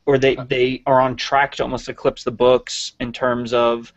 or 0.06 0.18
they 0.18 0.36
uh. 0.36 0.44
they 0.44 0.82
are 0.86 1.00
on 1.00 1.16
track 1.16 1.54
to 1.56 1.62
almost 1.62 1.88
eclipse 1.88 2.24
the 2.24 2.32
books 2.32 2.92
in 3.00 3.12
terms 3.12 3.52
of. 3.52 3.92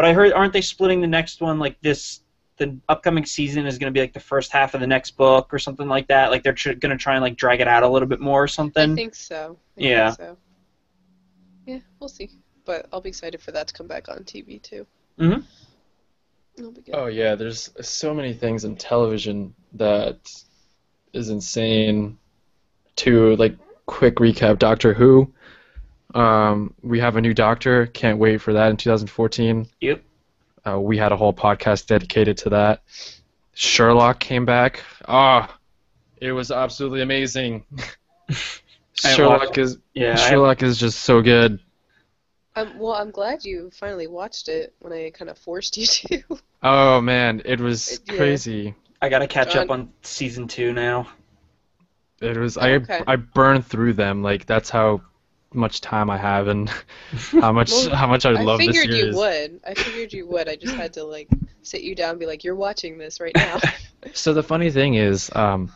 But 0.00 0.08
I 0.08 0.14
heard, 0.14 0.32
aren't 0.32 0.54
they 0.54 0.62
splitting 0.62 1.02
the 1.02 1.06
next 1.06 1.42
one 1.42 1.58
like 1.58 1.78
this? 1.82 2.20
The 2.56 2.74
upcoming 2.88 3.26
season 3.26 3.66
is 3.66 3.76
going 3.76 3.92
to 3.92 3.94
be 3.94 4.00
like 4.00 4.14
the 4.14 4.18
first 4.18 4.50
half 4.50 4.72
of 4.72 4.80
the 4.80 4.86
next 4.86 5.10
book 5.10 5.52
or 5.52 5.58
something 5.58 5.88
like 5.88 6.08
that. 6.08 6.30
Like 6.30 6.42
they're 6.42 6.54
tr- 6.54 6.72
going 6.72 6.88
to 6.88 6.96
try 6.96 7.16
and 7.16 7.22
like 7.22 7.36
drag 7.36 7.60
it 7.60 7.68
out 7.68 7.82
a 7.82 7.88
little 7.88 8.08
bit 8.08 8.18
more 8.18 8.42
or 8.42 8.48
something. 8.48 8.92
I 8.92 8.94
think 8.94 9.14
so. 9.14 9.58
I 9.76 9.80
Yeah. 9.82 10.10
Think 10.12 10.16
so. 10.30 10.36
Yeah, 11.66 11.78
we'll 11.98 12.08
see. 12.08 12.30
But 12.64 12.86
I'll 12.94 13.02
be 13.02 13.10
excited 13.10 13.42
for 13.42 13.52
that 13.52 13.68
to 13.68 13.74
come 13.74 13.86
back 13.86 14.08
on 14.08 14.24
TV 14.24 14.62
too. 14.62 14.86
Mhm. 15.18 15.44
It'll 16.56 16.72
be 16.72 16.80
good. 16.80 16.94
oh 16.94 17.08
yeah, 17.08 17.34
there's 17.34 17.68
so 17.82 18.14
many 18.14 18.32
things 18.32 18.64
in 18.64 18.76
television 18.76 19.54
that 19.74 20.32
is 21.12 21.28
insane. 21.28 22.16
To 22.96 23.36
like 23.36 23.54
quick 23.84 24.14
recap, 24.16 24.58
Doctor 24.58 24.94
Who. 24.94 25.30
Um, 26.14 26.74
we 26.82 26.98
have 27.00 27.16
a 27.16 27.20
new 27.20 27.34
Doctor. 27.34 27.86
Can't 27.86 28.18
wait 28.18 28.38
for 28.40 28.52
that 28.54 28.70
in 28.70 28.76
2014. 28.76 29.66
Yep. 29.80 30.02
Uh, 30.66 30.80
we 30.80 30.96
had 30.98 31.12
a 31.12 31.16
whole 31.16 31.32
podcast 31.32 31.86
dedicated 31.86 32.36
to 32.38 32.50
that. 32.50 32.82
Sherlock 33.54 34.20
came 34.20 34.44
back. 34.44 34.82
Ah, 35.06 35.56
it 36.20 36.32
was 36.32 36.50
absolutely 36.50 37.02
amazing. 37.02 37.64
Sherlock 38.94 39.56
is 39.58 39.78
Yeah, 39.94 40.12
I- 40.12 40.16
Sherlock 40.16 40.62
is 40.62 40.78
just 40.78 41.00
so 41.00 41.20
good. 41.22 41.60
Um, 42.56 42.78
well, 42.78 42.94
I'm 42.94 43.10
glad 43.12 43.44
you 43.44 43.70
finally 43.72 44.08
watched 44.08 44.48
it 44.48 44.74
when 44.80 44.92
I 44.92 45.10
kind 45.10 45.30
of 45.30 45.38
forced 45.38 45.76
you 45.76 45.86
to. 45.86 46.22
Oh 46.62 47.00
man, 47.00 47.40
it 47.46 47.58
was 47.58 48.02
Yeah. 48.06 48.16
crazy. 48.16 48.74
I 49.00 49.08
gotta 49.08 49.26
catch 49.26 49.56
up 49.56 49.70
on 49.70 49.90
season 50.02 50.46
two 50.46 50.74
now. 50.74 51.08
It 52.20 52.36
was 52.36 52.58
I 52.58 52.72
Okay. 52.72 53.00
I 53.06 53.16
burned 53.16 53.64
through 53.64 53.94
them 53.94 54.22
like 54.22 54.44
that's 54.44 54.68
how 54.68 55.00
much 55.52 55.80
time 55.80 56.10
I 56.10 56.16
have 56.16 56.48
and 56.48 56.68
how 57.32 57.52
much 57.52 57.70
Well, 57.70 57.94
how 57.94 58.06
much 58.06 58.24
I 58.24 58.30
I 58.30 58.42
love 58.42 58.58
this 58.58 58.66
series. 58.74 58.78
I 58.78 58.82
figured 58.90 59.06
you 59.12 59.16
would. 59.16 59.60
I 59.66 59.74
figured 59.74 60.12
you 60.12 60.26
would. 60.28 60.48
I 60.48 60.56
just 60.56 60.74
had 60.74 60.92
to 60.94 61.04
like 61.04 61.28
sit 61.62 61.82
you 61.82 61.94
down 61.94 62.10
and 62.10 62.18
be 62.20 62.26
like, 62.26 62.44
"You're 62.44 62.54
watching 62.54 62.98
this 62.98 63.20
right 63.20 63.34
now." 63.34 63.58
So 64.14 64.32
the 64.32 64.42
funny 64.42 64.70
thing 64.70 64.94
is, 64.94 65.30
um, 65.36 65.70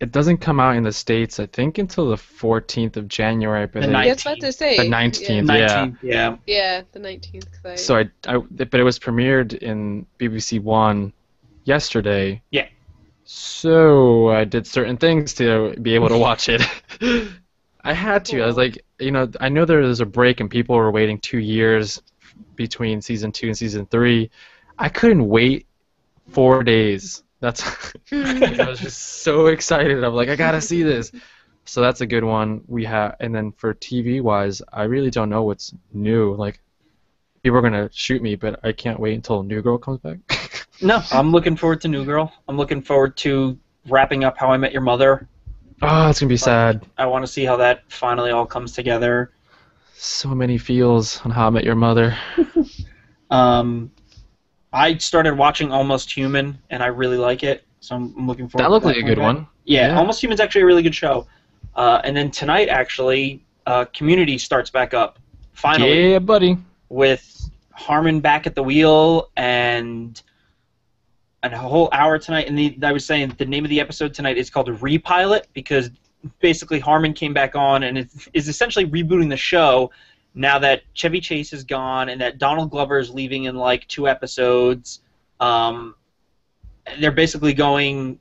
it 0.00 0.10
doesn't 0.10 0.38
come 0.38 0.58
out 0.58 0.74
in 0.74 0.84
the 0.84 0.92
states. 0.92 1.38
I 1.38 1.44
think 1.44 1.76
until 1.76 2.08
the 2.08 2.16
14th 2.16 2.96
of 2.96 3.08
January, 3.08 3.66
but 3.66 3.80
The 3.82 3.88
then- 3.88 3.90
yeah, 3.92 3.98
I 3.98 4.06
was 4.14 4.22
about 4.22 4.40
to 4.40 4.52
say. 4.52 4.78
The 4.78 4.84
yeah. 4.86 4.90
19th. 4.90 5.28
Yeah. 5.28 5.84
19, 5.84 5.98
yeah. 6.02 6.36
Yeah, 6.46 6.82
the 6.92 6.98
19th. 7.00 7.44
I, 7.62 7.74
So 7.74 7.96
I, 7.98 8.08
I, 8.26 8.38
but 8.38 8.72
it 8.74 8.82
was 8.84 8.98
premiered 8.98 9.52
in 9.52 10.06
BBC 10.18 10.62
One 10.62 11.12
yesterday. 11.64 12.40
Yeah. 12.50 12.68
So 13.24 14.30
I 14.30 14.44
did 14.44 14.66
certain 14.66 14.96
things 14.96 15.34
to 15.34 15.74
be 15.82 15.94
able 15.94 16.08
to 16.08 16.16
watch 16.18 16.48
it. 16.48 16.62
I 17.86 17.92
had 17.92 18.24
to. 18.26 18.42
I 18.42 18.46
was 18.46 18.56
like, 18.56 18.84
you 18.98 19.12
know, 19.12 19.30
I 19.40 19.48
know 19.48 19.64
there 19.64 19.78
was 19.78 20.00
a 20.00 20.06
break 20.06 20.40
and 20.40 20.50
people 20.50 20.74
were 20.74 20.90
waiting 20.90 21.20
two 21.20 21.38
years 21.38 22.02
between 22.56 23.00
season 23.00 23.30
two 23.30 23.46
and 23.46 23.56
season 23.56 23.86
three. 23.86 24.30
I 24.76 24.88
couldn't 24.88 25.28
wait 25.28 25.66
four 26.30 26.64
days. 26.64 27.22
That's. 27.40 27.62
I 28.12 28.66
was 28.68 28.80
just 28.80 29.22
so 29.22 29.46
excited. 29.46 30.02
I'm 30.02 30.14
like, 30.14 30.28
I 30.28 30.34
gotta 30.34 30.60
see 30.60 30.82
this. 30.82 31.12
So 31.64 31.80
that's 31.80 32.00
a 32.00 32.06
good 32.06 32.24
one. 32.24 32.62
We 32.66 32.84
have, 32.84 33.16
and 33.20 33.32
then 33.32 33.52
for 33.52 33.74
TV 33.74 34.20
wise, 34.20 34.62
I 34.72 34.84
really 34.84 35.10
don't 35.10 35.28
know 35.28 35.44
what's 35.44 35.72
new. 35.92 36.34
Like, 36.34 36.60
people 37.44 37.58
are 37.58 37.62
gonna 37.62 37.88
shoot 37.92 38.20
me, 38.20 38.34
but 38.34 38.58
I 38.64 38.72
can't 38.72 38.98
wait 38.98 39.14
until 39.14 39.44
New 39.44 39.62
Girl 39.62 39.78
comes 39.78 40.00
back. 40.00 40.18
No, 40.82 41.00
I'm 41.10 41.32
looking 41.32 41.56
forward 41.56 41.80
to 41.80 41.88
New 41.88 42.04
Girl. 42.04 42.30
I'm 42.48 42.58
looking 42.58 42.82
forward 42.82 43.16
to 43.18 43.58
wrapping 43.88 44.24
up 44.24 44.36
How 44.36 44.52
I 44.52 44.58
Met 44.58 44.72
Your 44.72 44.82
Mother. 44.82 45.26
Oh, 45.82 46.08
it's 46.08 46.20
gonna 46.20 46.28
be 46.28 46.36
sad. 46.36 46.84
I 46.98 47.06
want 47.06 47.24
to 47.24 47.30
see 47.30 47.44
how 47.44 47.56
that 47.56 47.82
finally 47.88 48.30
all 48.30 48.46
comes 48.46 48.72
together. 48.72 49.32
So 49.94 50.28
many 50.34 50.58
feels 50.58 51.20
on 51.24 51.30
How 51.30 51.46
I 51.46 51.50
Met 51.50 51.64
Your 51.64 51.74
Mother. 51.74 52.16
Um, 53.30 53.90
I 54.72 54.96
started 54.98 55.36
watching 55.36 55.72
Almost 55.72 56.12
Human, 56.16 56.58
and 56.70 56.82
I 56.82 56.86
really 56.86 57.16
like 57.16 57.42
it. 57.42 57.64
So 57.80 57.96
I'm 57.96 58.26
looking 58.26 58.48
forward. 58.48 58.64
That 58.64 58.70
looked 58.70 58.86
like 58.86 58.96
a 58.96 59.02
good 59.02 59.18
one. 59.18 59.46
Yeah, 59.64 59.88
Yeah. 59.88 59.98
Almost 59.98 60.22
Human's 60.22 60.40
actually 60.40 60.62
a 60.62 60.66
really 60.66 60.82
good 60.82 60.94
show. 60.94 61.26
Uh, 61.74 62.00
and 62.04 62.16
then 62.16 62.30
tonight, 62.30 62.68
actually, 62.68 63.42
uh, 63.66 63.84
Community 63.86 64.38
starts 64.38 64.70
back 64.70 64.94
up. 64.94 65.18
Finally, 65.54 66.12
Yeah, 66.12 66.18
buddy. 66.20 66.56
with 66.88 67.50
Harmon 67.72 68.20
back 68.20 68.46
at 68.46 68.54
the 68.54 68.62
wheel 68.62 69.30
and 69.36 70.22
a 71.52 71.58
whole 71.58 71.88
hour 71.92 72.18
tonight. 72.18 72.48
And 72.48 72.58
the, 72.58 72.78
I 72.82 72.92
was 72.92 73.04
saying 73.04 73.34
the 73.38 73.44
name 73.44 73.64
of 73.64 73.70
the 73.70 73.80
episode 73.80 74.14
tonight 74.14 74.38
is 74.38 74.50
called 74.50 74.68
Repilot 74.68 75.44
because 75.52 75.90
basically 76.40 76.80
Harmon 76.80 77.12
came 77.12 77.32
back 77.32 77.54
on 77.54 77.82
and 77.82 77.98
is, 77.98 78.28
is 78.32 78.48
essentially 78.48 78.86
rebooting 78.86 79.28
the 79.28 79.36
show 79.36 79.90
now 80.34 80.58
that 80.58 80.82
Chevy 80.94 81.20
Chase 81.20 81.52
is 81.52 81.64
gone 81.64 82.08
and 82.08 82.20
that 82.20 82.38
Donald 82.38 82.70
Glover 82.70 82.98
is 82.98 83.10
leaving 83.10 83.44
in 83.44 83.56
like 83.56 83.86
two 83.88 84.08
episodes. 84.08 85.00
Um, 85.40 85.94
they're 87.00 87.10
basically 87.10 87.54
going. 87.54 88.20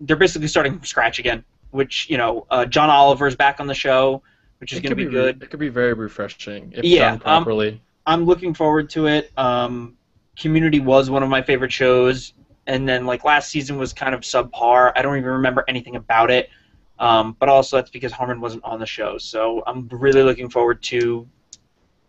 They're 0.00 0.16
basically 0.16 0.48
starting 0.48 0.74
from 0.74 0.84
scratch 0.84 1.18
again. 1.18 1.44
Which 1.70 2.08
you 2.08 2.16
know, 2.16 2.46
uh, 2.50 2.64
John 2.64 2.90
Oliver's 2.90 3.36
back 3.36 3.60
on 3.60 3.66
the 3.66 3.74
show, 3.74 4.22
which 4.60 4.72
is 4.72 4.80
going 4.80 4.96
to 4.96 5.02
could 5.02 5.10
be 5.10 5.10
good. 5.10 5.42
It 5.42 5.50
could 5.50 5.60
be 5.60 5.68
very 5.68 5.94
refreshing 5.94 6.72
if 6.74 6.84
Yeah, 6.84 7.10
done 7.10 7.14
um, 7.14 7.20
properly. 7.20 7.80
I'm 8.06 8.24
looking 8.24 8.54
forward 8.54 8.88
to 8.90 9.06
it. 9.06 9.30
Um, 9.36 9.96
Community 10.36 10.80
was 10.80 11.08
one 11.08 11.22
of 11.22 11.30
my 11.30 11.40
favorite 11.40 11.72
shows, 11.72 12.34
and 12.66 12.88
then 12.88 13.06
like 13.06 13.24
last 13.24 13.50
season 13.50 13.78
was 13.78 13.92
kind 13.92 14.14
of 14.14 14.22
subpar. 14.22 14.92
I 14.96 15.02
don't 15.02 15.16
even 15.16 15.30
remember 15.30 15.64
anything 15.68 15.96
about 15.96 16.30
it. 16.30 16.50
Um, 16.98 17.36
but 17.38 17.48
also 17.48 17.76
that's 17.76 17.90
because 17.90 18.10
Harmon 18.12 18.40
wasn't 18.40 18.64
on 18.64 18.80
the 18.80 18.86
show, 18.86 19.18
so 19.18 19.62
I'm 19.66 19.86
really 19.88 20.22
looking 20.22 20.48
forward 20.48 20.82
to 20.84 21.28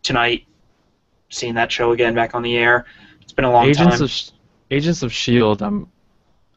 tonight 0.01 0.45
seeing 1.29 1.53
that 1.55 1.69
show 1.71 1.91
again 1.91 2.15
back 2.15 2.33
on 2.33 2.41
the 2.41 2.55
air. 2.57 2.85
It's 3.21 3.33
been 3.33 3.43
a 3.45 3.51
long 3.51 3.63
time. 3.65 3.69
Agents 3.69 3.95
time. 3.97 4.03
of 4.03 4.09
Sh- 4.09 4.29
Agents 4.71 5.03
of 5.03 5.11
Shield. 5.11 5.61
I'm 5.61 5.87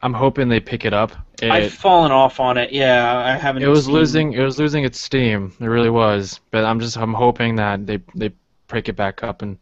I'm 0.01 0.13
hoping 0.13 0.47
they 0.47 0.61
pick 0.61 0.85
it 0.85 0.93
up. 0.93 1.11
It, 1.41 1.51
I've 1.51 1.73
fallen 1.73 2.11
off 2.11 2.39
on 2.39 2.57
it. 2.57 2.71
Yeah, 2.71 3.17
I 3.17 3.37
haven't. 3.37 3.63
it 3.63 3.67
was 3.67 3.85
seen- 3.85 3.93
losing 3.93 4.33
it 4.33 4.43
was 4.43 4.57
losing 4.57 4.85
its 4.85 4.99
steam. 4.99 5.53
It 5.59 5.65
really 5.65 5.89
was. 5.89 6.39
But 6.51 6.63
I'm 6.63 6.79
just 6.79 6.97
I'm 6.97 7.13
hoping 7.13 7.55
that 7.57 7.85
they 7.85 7.99
they 8.15 8.31
pick 8.69 8.87
it 8.87 8.95
back 8.95 9.23
up 9.23 9.41
and 9.41 9.57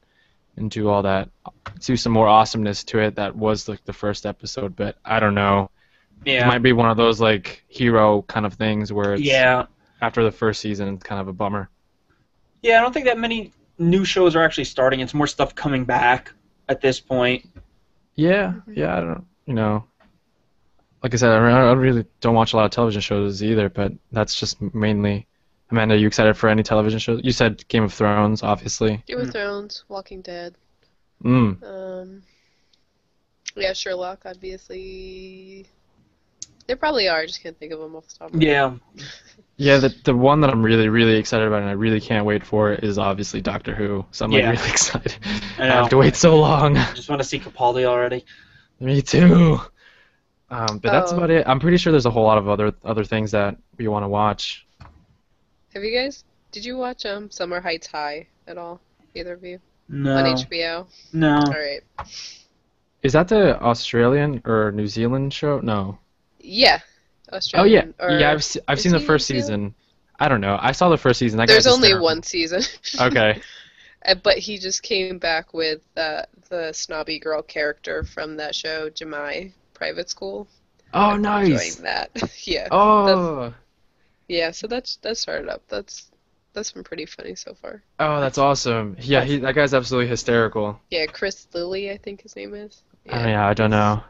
and 0.60 0.72
do 0.72 0.90
all 0.90 1.03
that 1.03 1.30
do 1.81 1.98
some 1.98 2.11
more 2.14 2.27
awesomeness 2.27 2.84
to 2.86 2.99
it 2.99 3.15
that 3.15 3.36
was 3.36 3.68
like 3.69 3.84
the 3.86 3.94
first 3.94 4.26
episode. 4.26 4.76
But 4.76 4.98
I 5.06 5.19
don't 5.19 5.36
know. 5.36 5.72
It 6.38 6.44
Yeah, 6.44 6.45
might 6.45 6.60
be 6.64 6.73
one 6.73 6.90
of 6.91 6.98
those 6.98 7.22
like 7.22 7.64
hero 7.69 8.23
kind 8.23 8.45
of 8.45 8.56
things 8.56 8.94
where 8.94 9.15
it's 9.15 9.36
yeah, 9.36 9.68
after 10.02 10.23
the 10.23 10.31
first 10.31 10.61
season 10.61 10.95
it's 10.95 11.03
kind 11.03 11.22
of 11.22 11.27
a 11.30 11.34
bummer. 11.34 11.69
yeah. 12.61 12.77
I 12.80 12.81
don't 12.81 12.94
think 12.94 13.06
that 13.06 13.18
many 13.18 13.53
new 13.77 14.06
shows 14.06 14.36
are 14.36 14.44
actually 14.44 14.65
starting. 14.65 14.99
It's 14.99 15.14
more 15.14 15.27
stuff 15.27 15.56
coming 15.56 15.86
back 15.86 16.34
at 16.68 16.81
this 16.81 16.99
point. 16.99 17.45
Yeah, 18.15 18.61
yeah, 18.68 18.98
I 18.98 18.99
don't, 19.02 19.27
you 19.45 19.53
know, 19.56 19.88
like 21.03 21.14
I 21.14 21.18
said, 21.18 21.31
I 21.31 21.72
really 21.73 22.06
don't 22.22 22.36
watch 22.36 22.53
a 22.53 22.57
lot 22.57 22.65
of 22.65 22.72
television 22.72 23.02
shows 23.02 23.41
either, 23.44 23.69
but 23.69 23.94
that's 24.11 24.38
just 24.40 24.61
mainly. 24.73 25.27
Amanda, 25.72 25.96
are 25.96 25.98
you 25.98 26.08
excited 26.08 26.36
for 26.36 26.50
any 26.50 26.64
television 26.64 27.00
shows? 27.00 27.22
You 27.24 27.32
said 27.32 27.68
Game 27.68 27.84
of 27.84 27.94
Thrones, 27.94 28.41
obviously. 28.44 29.04
Game 29.08 29.20
of 29.20 29.32
Thrones, 29.32 29.84
Walking 29.88 30.22
Dead. 30.22 30.56
Mm. 31.24 31.64
Um, 31.64 32.24
yeah, 33.56 33.74
Sherlock, 33.74 34.22
obviously. 34.26 35.68
There 36.68 36.76
probably 36.76 37.08
are. 37.08 37.20
I 37.20 37.26
just 37.26 37.41
can't 37.44 37.58
think 37.58 37.72
of 37.74 37.80
them 37.80 37.96
off 37.96 38.08
the 38.08 38.16
top. 38.16 38.28
of 38.30 38.36
my 38.36 38.46
head. 38.46 38.52
Yeah, 38.96 39.04
Yeah, 39.58 39.78
the 39.78 39.94
the 40.06 40.16
one 40.16 40.40
that 40.41 40.50
I'm 40.50 40.64
really 40.64 40.88
really 40.88 41.16
excited 41.18 41.46
about 41.46 41.62
and 41.62 41.70
I 41.70 41.74
really 41.74 42.00
can't 42.00 42.26
wait 42.26 42.46
for 42.46 42.72
is 42.74 42.98
obviously 42.98 43.41
Doctor 43.41 43.76
Who. 43.76 44.06
So 44.12 44.24
I'm 44.26 44.32
like 44.32 44.41
Yeah. 44.44 44.52
really 44.52 44.70
excited. 44.70 45.16
I 45.58 45.64
I 45.64 45.66
have 45.68 45.90
to 45.90 45.98
wait 45.98 46.16
so 46.16 46.40
long. 46.40 46.78
I 46.78 46.94
just 46.94 47.10
want 47.10 47.22
to 47.22 47.28
see 47.28 47.40
Capaldi 47.40 47.84
already. 47.86 48.24
Me 48.80 49.02
too. 49.02 49.60
Um, 50.50 50.80
but 50.80 50.91
that's 50.91 51.12
Oh. 51.12 51.18
about 51.18 51.30
it. 51.30 51.46
I'm 51.48 51.60
pretty 51.60 51.78
sure 51.78 51.91
there's 51.91 52.06
a 52.06 52.12
whole 52.12 52.24
lot 52.24 52.38
of 52.38 52.48
other 52.48 52.74
other 52.86 53.04
things 53.04 53.32
that 53.32 53.58
we 53.78 53.88
want 53.88 54.04
to 54.04 54.08
watch. 54.08 54.66
Have 55.74 55.84
you 55.84 55.96
guys? 55.98 56.24
Did 56.52 56.66
you 56.66 56.78
watch 56.78 57.06
um 57.06 57.30
Summer 57.30 57.60
Heights 57.62 57.88
High 57.88 58.28
at 58.48 58.58
all? 58.58 58.82
Either 59.16 59.34
of 59.34 59.44
you 59.44 59.60
No, 59.88 60.16
on 60.18 60.26
HBO? 60.36 60.88
no. 61.14 61.36
All 61.38 61.52
right. 61.52 61.82
Is 63.04 63.14
that 63.14 63.28
the 63.28 63.60
Australian 63.62 64.41
or 64.46 64.72
New 64.72 64.88
Zealand 64.88 65.34
show? 65.34 65.60
No. 65.60 65.98
Yeah. 66.40 66.80
Australian. 67.32 67.94
Oh 68.00 68.08
yeah, 68.08 68.16
or- 68.16 68.20
yeah. 68.20 68.32
I've 68.32 68.44
se- 68.44 68.62
I've 68.68 68.78
is 68.78 68.84
seen 68.84 68.91
the 68.91 69.00
first 69.00 69.26
season. 69.28 69.74
I 70.20 70.28
don't 70.28 70.41
know. 70.41 70.58
I 70.60 70.74
saw 70.74 70.90
the 70.90 70.98
first 70.98 71.20
season. 71.20 71.38
That 71.38 71.48
There's 71.48 71.66
only 71.68 71.90
hysterical. 71.90 72.06
one 72.06 72.24
season. 72.24 72.62
Okay. 73.00 73.41
Uh, 74.06 74.16
but 74.16 74.38
he 74.38 74.58
just 74.58 74.82
came 74.82 75.18
back 75.20 75.54
with 75.54 75.82
uh, 75.98 76.24
the 76.50 76.72
snobby 76.74 77.20
girl 77.20 77.41
character 77.41 78.04
from 78.04 78.38
that 78.38 78.56
show, 78.56 78.90
Ja'mie 78.90 79.52
Private 79.74 80.10
School. 80.10 80.48
Oh, 80.94 81.12
I'm 81.12 81.22
nice. 81.22 81.78
Enjoying 81.78 81.84
that. 81.84 82.10
yeah. 82.48 82.68
Oh, 82.72 83.54
Yeah. 84.30 84.51
So 84.51 84.68
that's 84.68 84.95
that 84.97 85.18
started 85.18 85.49
up. 85.49 85.64
That's 85.68 86.10
that's 86.53 86.72
been 86.72 86.84
pretty 86.84 87.06
funny 87.06 87.35
so 87.35 87.53
far. 87.53 87.84
oh, 87.99 88.19
that's 88.19 88.38
awesome. 88.38 88.95
Yeah, 88.99 89.23
he, 89.23 89.38
that 89.38 89.56
guy's 89.56 89.73
absolutely 89.73 90.07
hysterical. 90.10 90.80
Yeah, 90.89 91.06
Chris 91.06 91.47
Lilley, 91.53 91.91
I 91.91 91.97
think 91.97 92.22
his 92.22 92.35
name 92.35 92.53
is. 92.53 92.81
Oh, 93.10 93.18
yeah, 93.18 93.47
I 93.47 93.53
don't 93.53 93.69
know. 93.69 94.03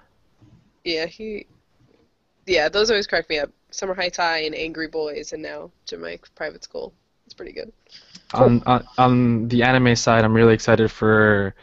Yeah, 0.83 1.05
he. 1.05 1.47
Yeah, 2.45 2.69
those 2.69 2.89
always 2.89 3.07
crack 3.07 3.29
me 3.29 3.39
up. 3.39 3.51
Summer 3.71 3.93
High 3.93 4.39
and 4.39 4.55
Angry 4.55 4.87
Boys, 4.87 5.33
and 5.33 5.43
now 5.43 5.71
Jamaica 5.85 6.29
Private 6.35 6.63
School. 6.63 6.93
It's 7.25 7.33
pretty 7.33 7.51
good. 7.51 7.71
On, 8.33 8.63
on 8.65 8.87
on 8.97 9.47
the 9.49 9.61
anime 9.63 9.95
side, 9.95 10.23
I'm 10.23 10.33
really 10.33 10.53
excited 10.53 10.89
for 10.91 11.53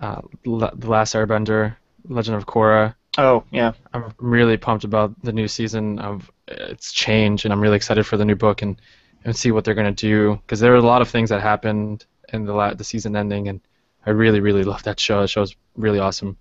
uh, 0.00 0.22
La- 0.46 0.70
the 0.74 0.88
Last 0.88 1.14
Airbender, 1.14 1.76
Legend 2.08 2.36
of 2.36 2.46
Korra. 2.46 2.94
Oh, 3.18 3.44
yeah. 3.50 3.72
I'm 3.92 4.12
really 4.18 4.56
pumped 4.56 4.84
about 4.84 5.20
the 5.22 5.32
new 5.32 5.46
season 5.48 5.98
of 5.98 6.30
its 6.48 6.92
change, 6.92 7.44
and 7.44 7.52
I'm 7.52 7.60
really 7.60 7.76
excited 7.76 8.06
for 8.06 8.16
the 8.16 8.24
new 8.24 8.36
book 8.36 8.62
and 8.62 8.80
and 9.24 9.36
see 9.36 9.52
what 9.52 9.64
they're 9.64 9.74
gonna 9.74 9.92
do 9.92 10.34
because 10.44 10.58
there 10.60 10.72
were 10.72 10.78
a 10.78 10.82
lot 10.82 11.00
of 11.02 11.08
things 11.08 11.30
that 11.30 11.40
happened 11.40 12.04
in 12.32 12.44
the 12.44 12.52
la- 12.54 12.74
the 12.74 12.84
season 12.84 13.14
ending, 13.14 13.48
and 13.48 13.60
I 14.06 14.10
really 14.10 14.40
really 14.40 14.64
love 14.64 14.82
that 14.84 14.98
show. 14.98 15.20
The 15.20 15.28
show's 15.28 15.54
really 15.76 15.98
awesome. 15.98 16.36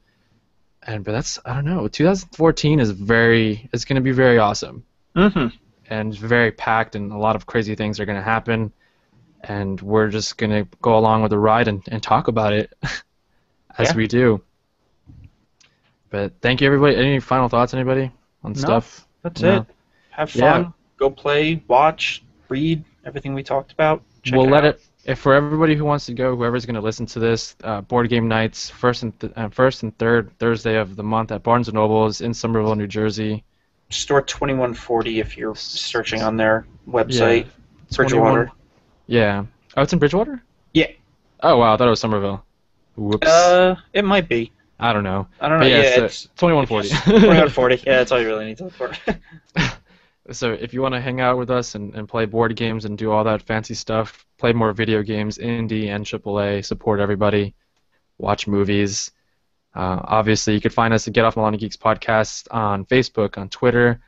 And 0.88 1.04
but 1.04 1.12
that's 1.12 1.38
I 1.46 1.54
don't 1.54 1.66
know. 1.66 1.88
2014 1.88 2.80
is 2.80 2.92
very 2.92 3.70
it's 3.74 3.86
gonna 3.86 4.02
be 4.02 4.12
very 4.14 4.38
awesome 4.40 4.84
Mm-hmm. 5.16 5.48
and 5.90 6.16
very 6.18 6.52
packed, 6.54 6.96
and 6.96 7.12
a 7.12 7.18
lot 7.18 7.36
of 7.36 7.46
crazy 7.46 7.76
things 7.76 8.00
are 8.00 8.06
gonna 8.06 8.22
happen, 8.24 8.72
and 9.44 9.80
we're 9.82 10.08
just 10.08 10.38
gonna 10.38 10.66
go 10.82 10.98
along 10.98 11.22
with 11.22 11.32
the 11.32 11.38
ride 11.40 11.68
and, 11.68 11.84
and 11.92 12.02
talk 12.02 12.30
about 12.30 12.54
it. 12.54 12.74
as 13.78 13.90
Yeah. 13.90 13.96
we 13.96 14.08
do. 14.08 14.42
But 16.12 16.34
thank 16.42 16.62
you, 16.62 16.68
everybody. 16.68 16.96
Any 16.96 17.20
final 17.20 17.50
thoughts, 17.50 17.74
anybody, 17.74 18.12
on 18.44 18.52
No. 18.52 18.60
stuff? 18.60 19.08
That's 19.24 19.42
No. 19.42 19.58
it. 19.62 19.66
Have 20.12 20.30
fun. 20.30 20.42
Yeah. 20.64 20.70
Go 20.98 21.10
play, 21.10 21.64
watch, 21.68 22.24
read 22.50 22.84
everything 23.06 23.34
we 23.34 23.42
talked 23.42 23.72
about. 23.72 24.04
Check 24.22 24.36
we'll 24.38 24.48
it 24.48 24.52
let 24.52 24.64
out. 24.66 24.76
it. 24.76 24.82
If 25.04 25.18
for 25.18 25.34
everybody 25.34 25.76
who 25.76 25.84
wants 25.84 26.06
to 26.06 26.14
go, 26.14 26.36
whoever's 26.36 26.66
going 26.68 26.76
to 26.76 26.82
listen 26.82 27.08
to 27.08 27.20
this, 27.20 27.56
uh, 27.64 27.82
board 27.82 28.08
game 28.08 28.28
nights 28.28 28.70
first 28.70 29.02
and 29.02 29.20
th- 29.20 29.34
uh, 29.36 29.50
first 29.50 29.82
and 29.82 29.98
third 29.98 30.30
Thursday 30.38 30.76
of 30.76 30.96
the 30.96 31.02
month 31.02 31.32
at 31.32 31.42
Barnes 31.42 31.68
and 31.70 31.76
Nobles 31.76 32.22
in 32.22 32.34
Somerville, 32.36 32.76
New 32.76 32.86
Jersey. 32.86 33.44
Store 33.90 34.22
2140 34.22 35.20
if 35.20 35.36
you're 35.38 35.56
searching 35.56 36.22
on 36.22 36.38
their 36.38 36.68
website. 36.88 37.48
Bridgewater. 37.96 38.46
21 38.46 38.52
Yeah. 39.08 39.46
Oh, 39.76 39.82
it's 39.82 39.92
in 39.94 39.98
Bridgewater. 40.00 40.44
Yeah. 40.74 40.88
Oh 41.42 41.58
wow, 41.58 41.74
I 41.74 41.78
thought 41.78 41.88
it 41.88 41.90
was 41.90 42.00
Somerville. 42.00 42.46
Whoops. 42.96 43.28
Uh, 43.28 43.76
it 43.94 44.06
might 44.06 44.30
be. 44.30 44.52
I 44.82 44.94
don't 44.94 45.04
know. 45.04 45.28
I 45.40 45.48
don't 45.48 45.60
know. 45.60 45.66
But 45.66 45.72
yeah, 45.72 45.84
yeah, 45.84 45.96
so 45.96 46.06
it's 46.06 46.24
2140. 46.38 46.90
2140. 46.90 47.76
Yeah, 47.76 47.98
that's 47.98 48.12
all 48.12 48.20
you 48.20 48.28
really 48.28 48.46
need 48.46 48.58
to 48.58 48.66
look 48.66 48.74
for. 48.74 48.92
So 50.30 50.54
if 50.54 50.74
you 50.74 50.82
want 50.82 50.94
to 50.94 51.02
hang 51.02 51.20
out 51.20 51.38
with 51.38 51.50
us 51.50 51.76
and, 51.76 51.96
and 51.96 52.08
play 52.08 52.26
board 52.26 52.56
games 52.56 52.86
and 52.86 52.98
do 52.98 53.12
all 53.12 53.24
that 53.24 53.42
fancy 53.42 53.74
stuff, 53.74 54.26
play 54.38 54.54
more 54.54 54.72
video 54.72 55.02
games, 55.02 55.38
indie 55.38 55.88
and 55.88 56.06
AAA, 56.06 56.64
support 56.64 57.00
everybody, 57.00 57.56
watch 58.18 58.48
movies. 58.48 59.12
Uh, 59.76 60.00
obviously, 60.04 60.54
you 60.54 60.62
could 60.62 60.74
find 60.74 60.94
us 60.94 61.08
at 61.08 61.14
Get 61.14 61.26
Off 61.26 61.36
My 61.36 61.42
Lawn 61.42 61.54
You 61.54 61.60
Geeks 61.60 61.76
podcast 61.76 62.48
on 62.52 62.86
Facebook, 62.86 63.38
on 63.38 63.50
Twitter. 63.50 64.00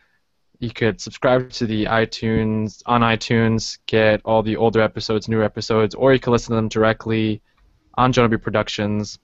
You 0.60 0.70
could 0.70 1.02
subscribe 1.02 1.50
to 1.52 1.66
the 1.66 1.86
iTunes 1.86 2.84
on 2.86 3.02
iTunes, 3.02 3.80
get 3.88 4.22
all 4.24 4.44
the 4.44 4.56
older 4.56 4.82
episodes, 4.82 5.28
new 5.28 5.44
episodes, 5.44 5.96
or 5.96 6.14
you 6.14 6.20
can 6.20 6.32
listen 6.32 6.52
to 6.52 6.56
them 6.56 6.70
directly 6.70 7.42
on 7.96 8.14
Genobi 8.14 8.42
Productions 8.42 9.20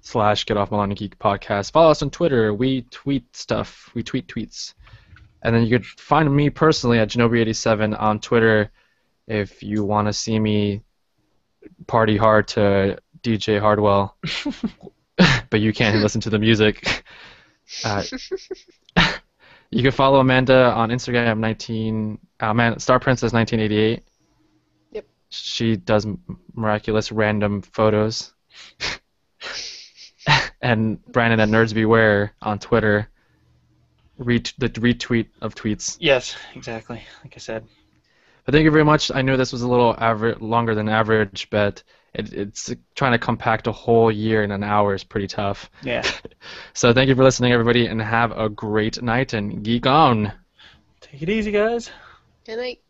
slash 0.00 0.46
Get 0.46 0.56
Off 0.56 0.70
My 0.70 0.78
Lawn 0.78 0.90
You 0.90 0.96
Geek 0.96 1.18
podcast. 1.18 1.72
Follow 1.72 1.90
us 1.90 2.02
on 2.02 2.10
Twitter. 2.10 2.52
We 2.54 2.82
tweet 2.90 3.34
stuff. 3.36 3.90
We 3.94 4.02
tweet 4.02 4.26
tweets. 4.26 4.74
And 5.42 5.54
then 5.54 5.64
you 5.64 5.78
could 5.78 5.86
find 5.86 6.34
me 6.34 6.50
personally 6.50 6.98
at 6.98 7.08
Genobi87 7.08 7.98
on 8.00 8.20
Twitter 8.20 8.70
if 9.26 9.62
you 9.62 9.84
want 9.84 10.08
to 10.08 10.12
see 10.12 10.38
me 10.38 10.82
party 11.86 12.16
hard 12.16 12.48
to 12.48 12.98
DJ 13.22 13.60
Hardwell, 13.60 14.16
but 15.50 15.60
you 15.60 15.72
can't 15.72 15.96
listen 16.02 16.20
to 16.22 16.30
the 16.30 16.38
music. 16.38 17.04
Uh, 17.84 18.02
you 19.70 19.82
can 19.82 19.92
follow 19.92 20.20
Amanda 20.20 20.72
on 20.72 20.90
Instagram, 20.90 21.38
19 21.38 22.18
uh, 22.40 22.54
man, 22.54 22.78
Star 22.78 22.98
Princess 22.98 23.32
1988. 23.32 24.02
Yep. 24.92 25.06
She 25.28 25.76
does 25.76 26.06
miraculous 26.54 27.12
random 27.12 27.62
photos. 27.62 28.32
and 30.62 31.04
Brandon 31.06 31.40
at 31.40 31.48
Nerds 31.48 31.74
Beware 31.74 32.34
on 32.42 32.58
Twitter. 32.58 33.08
Ret- 34.18 34.52
the 34.58 34.68
retweet 34.68 35.28
of 35.40 35.54
tweets. 35.54 35.96
yes, 35.98 36.36
exactly. 36.54 37.02
Like 37.24 37.32
I 37.36 37.38
said. 37.38 37.64
But 38.44 38.52
thank 38.52 38.64
you 38.64 38.70
very 38.70 38.84
much. 38.84 39.10
I 39.14 39.22
know 39.22 39.36
this 39.36 39.52
was 39.52 39.62
a 39.62 39.68
little 39.68 39.94
aver- 39.98 40.36
longer 40.36 40.74
than 40.74 40.88
average, 40.90 41.48
but 41.50 41.82
it, 42.14 42.32
it's 42.34 42.70
trying 42.94 43.12
to 43.12 43.18
compact 43.18 43.66
a 43.66 43.72
whole 43.72 44.10
year 44.12 44.42
in 44.42 44.50
an 44.50 44.62
hour 44.62 44.94
is 44.94 45.04
pretty 45.04 45.26
tough. 45.26 45.70
Yeah. 45.82 46.02
So 46.74 46.92
thank 46.92 47.08
you 47.08 47.14
for 47.14 47.22
listening, 47.24 47.52
everybody, 47.52 47.86
and 47.86 48.00
have 48.00 48.32
a 48.36 48.48
great 48.48 49.02
night 49.02 49.32
and 49.34 49.62
geek 49.62 49.86
on. 49.86 50.32
Take 51.00 51.22
it 51.22 51.28
easy, 51.28 51.50
guys. 51.50 51.90
Good 52.46 52.56
night. 52.56 52.80